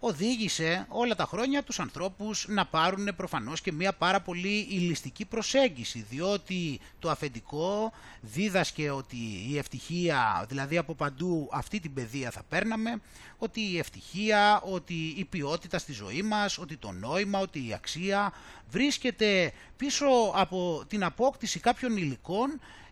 [0.00, 6.06] οδήγησε όλα τα χρόνια τους ανθρώπους να πάρουν προφανώς και μια πάρα πολύ ηλιστική προσέγγιση
[6.10, 9.16] διότι το αφεντικό δίδασκε ότι
[9.50, 13.00] η ευτυχία, δηλαδή από παντού αυτή την παιδεία θα παίρναμε,
[13.38, 18.32] ότι η ευτυχία, ότι η ποιότητα στη ζωή μας, ότι το νόημα, ότι η αξία
[18.70, 22.89] βρίσκεται πίσω από την απόκτηση κάποιων υλικών ε,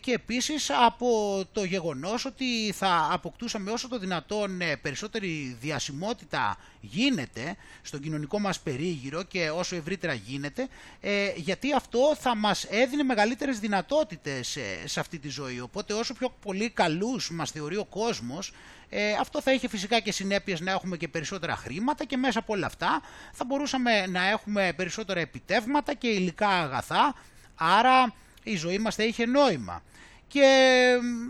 [0.00, 7.56] και επίσης από το γεγονός ότι θα αποκτούσαμε όσο το δυνατόν ε, περισσότερη διασημότητα γίνεται
[7.82, 10.68] στον κοινωνικό μας περίγυρο και όσο ευρύτερα γίνεται
[11.00, 15.60] ε, γιατί αυτό θα μας έδινε μεγαλύτερες δυνατότητες σε αυτή τη ζωή.
[15.60, 18.52] Οπότε όσο πιο πολύ καλούς μας θεωρεί ο κόσμος
[19.20, 22.66] αυτό θα είχε φυσικά και συνέπειες να έχουμε και περισσότερα χρήματα και μέσα από όλα
[22.66, 27.14] αυτά θα μπορούσαμε να έχουμε περισσότερα επιτεύγματα και υλικά αγαθά.
[27.54, 28.14] Άρα
[28.44, 29.82] η ζωή μας θα είχε νόημα.
[30.28, 30.78] Και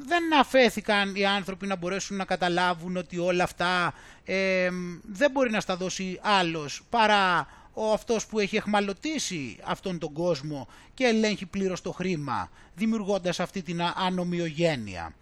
[0.06, 3.94] δεν αφέθηκαν οι άνθρωποι να μπορέσουν να καταλάβουν ότι όλα αυτά
[4.24, 4.68] ε,
[5.02, 10.68] δεν μπορεί να στα δώσει άλλος παρά ο αυτός που έχει εχμαλωτήσει αυτόν τον κόσμο
[10.94, 15.14] και ελέγχει πλήρως το χρήμα, δημιουργώντας αυτή την ανομοιογένεια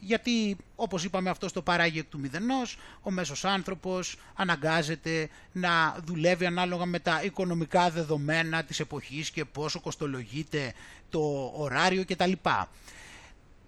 [0.00, 6.46] γιατί όπως είπαμε αυτό το παράγει εκ του μηδενός, ο μέσος άνθρωπος αναγκάζεται να δουλεύει
[6.46, 10.72] ανάλογα με τα οικονομικά δεδομένα της εποχής και πόσο κοστολογείται
[11.10, 12.32] το ωράριο κτλ.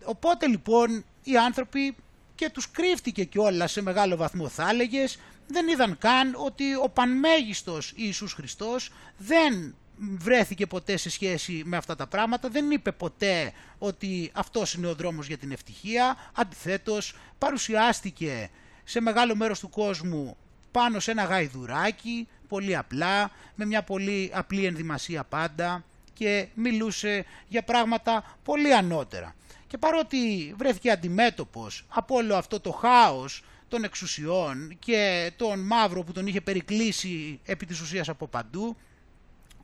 [0.04, 1.94] Οπότε λοιπόν οι άνθρωποι
[2.34, 7.92] και τους κρύφτηκε κιόλα σε μεγάλο βαθμό θα έλεγες, δεν είδαν καν ότι ο πανμέγιστος
[7.96, 14.30] Ιησούς Χριστός δεν βρέθηκε ποτέ σε σχέση με αυτά τα πράγματα, δεν είπε ποτέ ότι
[14.34, 18.50] αυτός είναι ο δρόμος για την ευτυχία, αντιθέτως παρουσιάστηκε
[18.84, 20.36] σε μεγάλο μέρος του κόσμου
[20.70, 27.62] πάνω σε ένα γαϊδουράκι, πολύ απλά, με μια πολύ απλή ενδυμασία πάντα και μιλούσε για
[27.62, 29.34] πράγματα πολύ ανώτερα.
[29.66, 36.12] Και παρότι βρέθηκε αντιμέτωπος από όλο αυτό το χάος των εξουσιών και τον μαύρο που
[36.12, 38.76] τον είχε περικλείσει επί της ουσίας από παντού,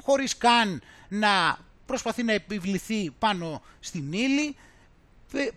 [0.04, 4.56] χωρίς καν να προσπαθεί να επιβληθεί πάνω στην ύλη,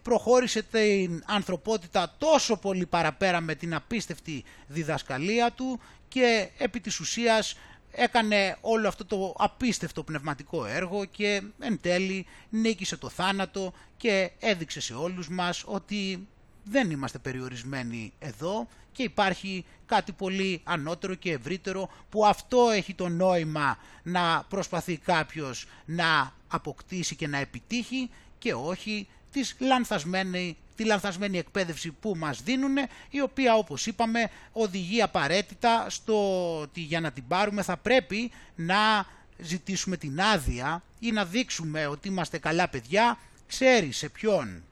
[0.01, 7.58] προχώρησε την ανθρωπότητα τόσο πολύ παραπέρα με την απίστευτη διδασκαλία του και επί της ουσίας
[7.92, 14.82] έκανε όλο αυτό το απίστευτο πνευματικό έργο και εν τέλει νίκησε το θάνατο και έδειξε
[14.82, 16.27] σε όλους μας ότι
[16.69, 23.09] δεν είμαστε περιορισμένοι εδώ και υπάρχει κάτι πολύ ανώτερο και ευρύτερο που αυτό έχει το
[23.09, 31.37] νόημα να προσπαθεί κάποιος να αποκτήσει και να επιτύχει και όχι της λανθασμένη, τη λανθασμένη
[31.37, 32.75] εκπαίδευση που μας δίνουν
[33.09, 39.05] η οποία όπως είπαμε οδηγεί απαραίτητα στο ότι για να την πάρουμε θα πρέπει να
[39.37, 44.63] ζητήσουμε την άδεια ή να δείξουμε ότι είμαστε καλά παιδιά ξέρει σε ποιον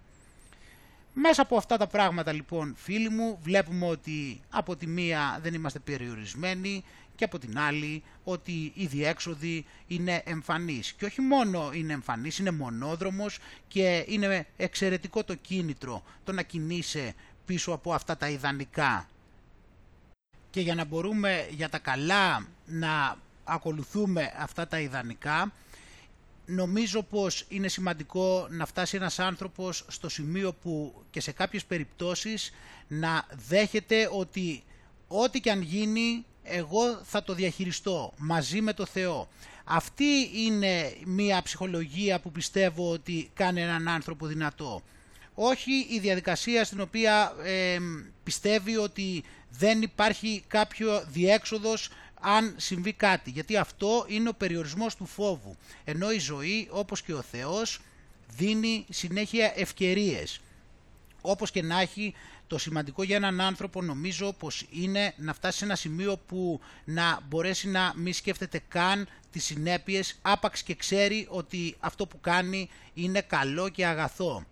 [1.18, 5.80] μέσα από αυτά τα πράγματα λοιπόν φίλοι μου βλέπουμε ότι από τη μία δεν είμαστε
[5.80, 6.84] περιορισμένοι
[7.16, 10.94] και από την άλλη ότι η διέξοδοι είναι εμφανής.
[10.94, 17.14] Και όχι μόνο είναι εμφανής, είναι μονόδρομος και είναι εξαιρετικό το κίνητρο το να κινείσαι
[17.45, 19.10] πίσω από αυτά τα ιδανικά.
[20.50, 25.52] Και για να μπορούμε για τα καλά να ακολουθούμε αυτά τα ιδανικά
[26.45, 32.51] νομίζω πως είναι σημαντικό να φτάσει ένας άνθρωπος στο σημείο που και σε κάποιες περιπτώσεις
[32.88, 34.64] να δέχεται ότι
[35.07, 39.27] ό,τι και αν γίνει εγώ θα το διαχειριστώ μαζί με το Θεό.
[39.64, 44.82] Αυτή είναι μια ψυχολογία που πιστεύω ότι κάνει έναν άνθρωπο δυνατό.
[45.33, 47.33] Όχι η διαδικασία στην οποία
[48.24, 51.90] πιστεύει ότι δεν υπάρχει κάποιο διέξοδος
[52.26, 53.30] αν συμβεί κάτι.
[53.30, 55.58] Γιατί αυτό είναι ο περιορισμός του φόβου.
[55.84, 57.80] Ενώ η ζωή όπως και ο Θεός
[58.38, 60.40] δίνει συνέχεια ευκαιρίες.
[61.22, 62.14] Όπως και να έχει
[62.48, 67.20] το σημαντικό για έναν άνθρωπο νομίζω πως είναι να φτάσει σε ένα σημείο που να
[67.30, 73.22] μπορέσει να μη σκέφτεται καν τις συνέπειες άπαξ και ξέρει ότι αυτό που κάνει είναι
[73.22, 74.45] καλό και αγαθό.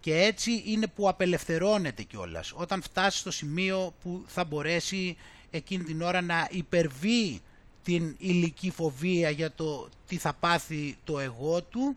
[0.00, 2.52] Και έτσι είναι που απελευθερώνεται κιόλας.
[2.54, 5.16] Όταν φτάσει στο σημείο που θα μπορέσει
[5.52, 7.40] εκείνη την ώρα να υπερβεί
[7.82, 11.96] την ηλική φοβία για το τι θα πάθει το εγώ του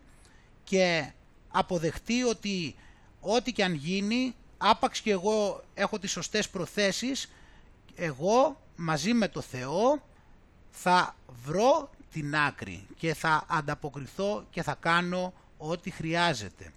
[0.64, 1.10] και
[1.48, 2.74] αποδεχτεί ότι
[3.20, 7.32] ό,τι και αν γίνει άπαξ και εγώ έχω τις σωστές προθέσεις,
[7.94, 10.02] εγώ μαζί με το Θεό
[10.70, 16.72] θα βρω την άκρη και θα ανταποκριθώ και θα κάνω ό,τι χρειάζεται.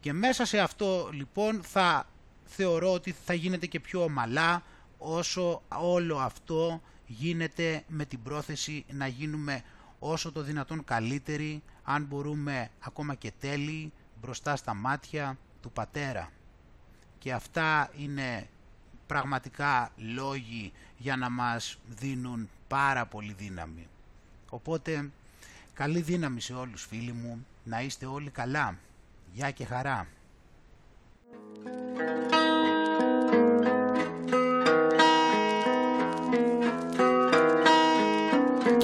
[0.00, 2.06] Και μέσα σε αυτό λοιπόν θα
[2.44, 4.62] θεωρώ ότι θα γίνεται και πιο ομαλά
[5.04, 9.62] όσο όλο αυτό γίνεται με την πρόθεση να γίνουμε
[9.98, 16.30] όσο το δυνατόν καλύτεροι, αν μπορούμε ακόμα και τέλειοι, μπροστά στα μάτια του πατέρα.
[17.18, 18.48] Και αυτά είναι
[19.06, 23.86] πραγματικά λόγοι για να μας δίνουν πάρα πολύ δύναμη.
[24.50, 25.10] Οπότε
[25.74, 28.78] καλή δύναμη σε όλους φίλοι μου, να είστε όλοι καλά.
[29.32, 30.06] Γεια και χαρά.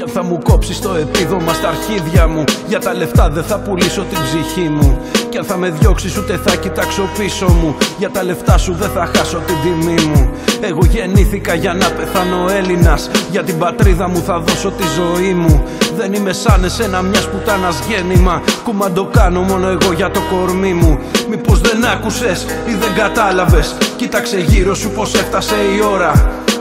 [0.00, 2.44] Κι αν θα μου κόψεις το επίδομα στα αρχίδια μου.
[2.68, 4.98] Για τα λεφτά δεν θα πουλήσω την ψυχή μου.
[5.28, 7.76] Κι αν θα με διώξεις ούτε θα κοιτάξω πίσω μου.
[7.98, 10.30] Για τα λεφτά σου δεν θα χάσω την τιμή μου.
[10.60, 13.10] Εγώ γεννήθηκα για να πεθάνω Έλληνας.
[13.30, 15.64] Για την πατρίδα μου θα δώσω τη ζωή μου.
[15.96, 18.42] Δεν είμαι σαν εσένα μιας πουτάνα γέννημα.
[18.64, 20.98] Κουμαντο κάνω μόνο εγώ για το κορμί μου.
[21.30, 26.12] Μήπως δεν άκουσες ή δεν κατάλαβες; Κοίταξε γύρω σου πω έφτασε η ώρα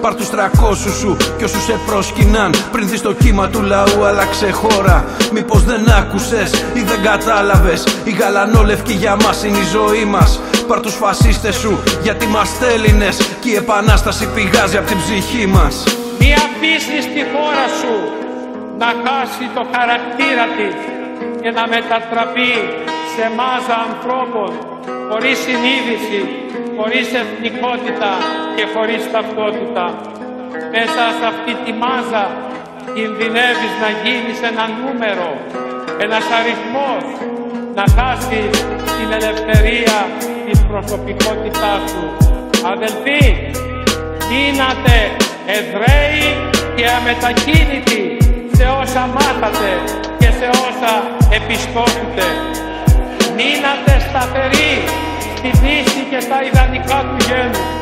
[0.02, 4.52] Πάρ τους τρακόσους σου κι όσους σε πρόσκυναν Πριν δεις το κύμα του λαού άλλαξε
[4.52, 5.06] χώρα.
[5.34, 10.40] Μήπως δεν άκουσες ή δεν κατάλαβες; Η γαλανόλευκη για μας είναι η ζωή μας.
[10.68, 15.84] Πάρ τους φασίστες σου γιατί μας Έλληνες Κι η επανάσταση πηγάζει από την ψυχή μας.
[16.20, 17.96] Μη αφήσεις τη χώρα σου
[18.78, 20.76] να χάσει το χαρακτήρα της
[21.42, 22.54] και να μετατραπεί
[23.14, 24.52] σε μάζα ανθρώπων
[25.10, 26.22] χωρίς συνείδηση,
[26.78, 28.12] χωρίς εθνικότητα
[28.56, 29.86] και χωρίς ταυτότητα.
[30.74, 32.24] Μέσα σε αυτή τη μάζα
[32.94, 35.30] κινδυνεύεις να γίνεις ένα νούμερο,
[36.06, 37.06] ένας αριθμός,
[37.78, 38.54] να χάσεις
[38.98, 39.98] την ελευθερία
[40.46, 42.06] της προσωπικότητάς σου.
[42.74, 43.24] Αδελφοί,
[44.30, 44.98] μείνατε
[45.58, 48.18] Εβραίοι και αμετακίνητοι
[48.56, 49.72] σε όσα μάθατε
[50.20, 50.94] και σε όσα
[51.30, 52.26] επιστώχετε.
[53.42, 54.74] Μείνατε σταθεροί
[55.38, 57.79] στη φύση και στα ιδανικά του γένους.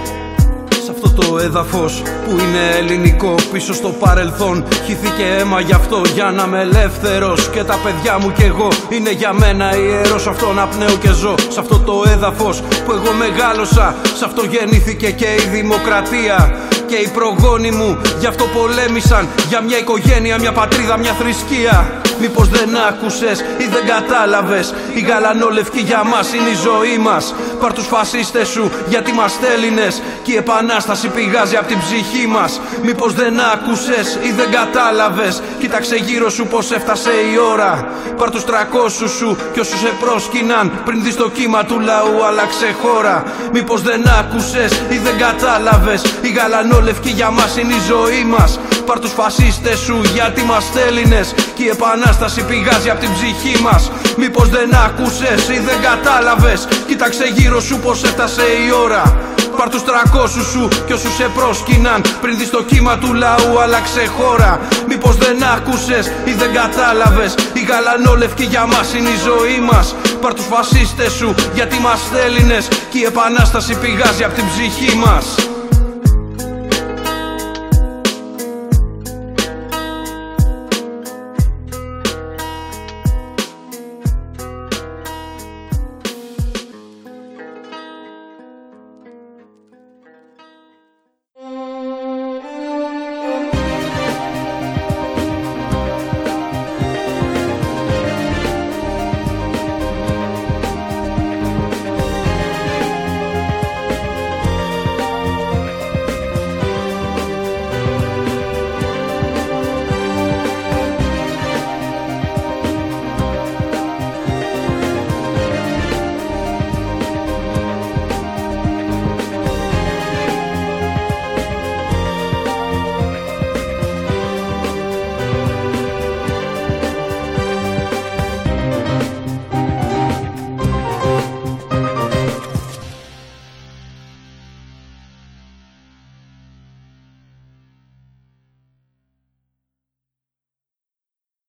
[0.87, 4.65] Σε αυτό το έδαφος που είναι ελληνικό πίσω στο παρελθόν.
[4.85, 7.49] Χύθηκε αίμα γι' αυτό για να είμαι ελεύθερος.
[7.49, 10.27] Και τα παιδιά μου κι εγώ είναι για μένα ιερός.
[10.27, 13.95] Αυτό να πνέω και ζω σε αυτό το έδαφος που εγώ μεγάλωσα.
[14.15, 16.57] Σε αυτό γεννήθηκε και η δημοκρατία
[16.87, 17.97] και οι προγόνοι μου.
[18.19, 22.01] Γι' αυτό πολέμησαν Για μια οικογένεια, μια πατρίδα, μια θρησκεία.
[22.19, 27.33] Μήπως δεν άκουσες ή δεν κατάλαβες; Η γαλανόλευκη για μας είναι η ζωή μας.
[27.59, 30.76] Πάρ τους φασίστες σου γιατί μας Έλληνες Και η επανάσταση
[31.13, 32.61] πηγάζει από την ψυχή μας.
[32.83, 37.87] Μήπως δεν άκουσες ή δεν κατάλαβες; Κοίταξε γύρω σου πως έφτασε η ώρα.
[38.17, 42.75] Πάρ τους τρακόσους σου κι όσους σε πρόσκυναν Πριν δεις το κύμα του λαού άλλαξε
[42.81, 43.23] χώρα
[43.53, 48.59] Μήπως δεν άκουσες ή δεν κατάλαβες; Η γαλανόλευκη για μας είναι η ζωή μας.
[48.85, 53.91] Πάρ τους φασίστες σου γιατί μας Έλληνες Και η επανάσταση πηγάζει από την ψυχή μας.
[54.17, 59.83] Μήπως δεν άκουσες ή δεν κατάλαβες; Κοίταξε γύρω σου πως έφτασε η ώρα Πάρ τους
[59.83, 62.01] τρακόσους σου κι όσους σε πρόσκυναν.
[62.21, 64.59] Πριν δεις το κύμα του λαού άλλαξε χώρα.
[64.87, 69.95] Μήπως δεν άκουσες ή δεν κατάλαβες; Η γαλανόλευκη για μας είναι η ζωή μας.
[70.21, 75.25] Πάρ τους φασίστες σου γιατί μας Έλληνες Και η επανάσταση πηγάζει από την ψυχή μας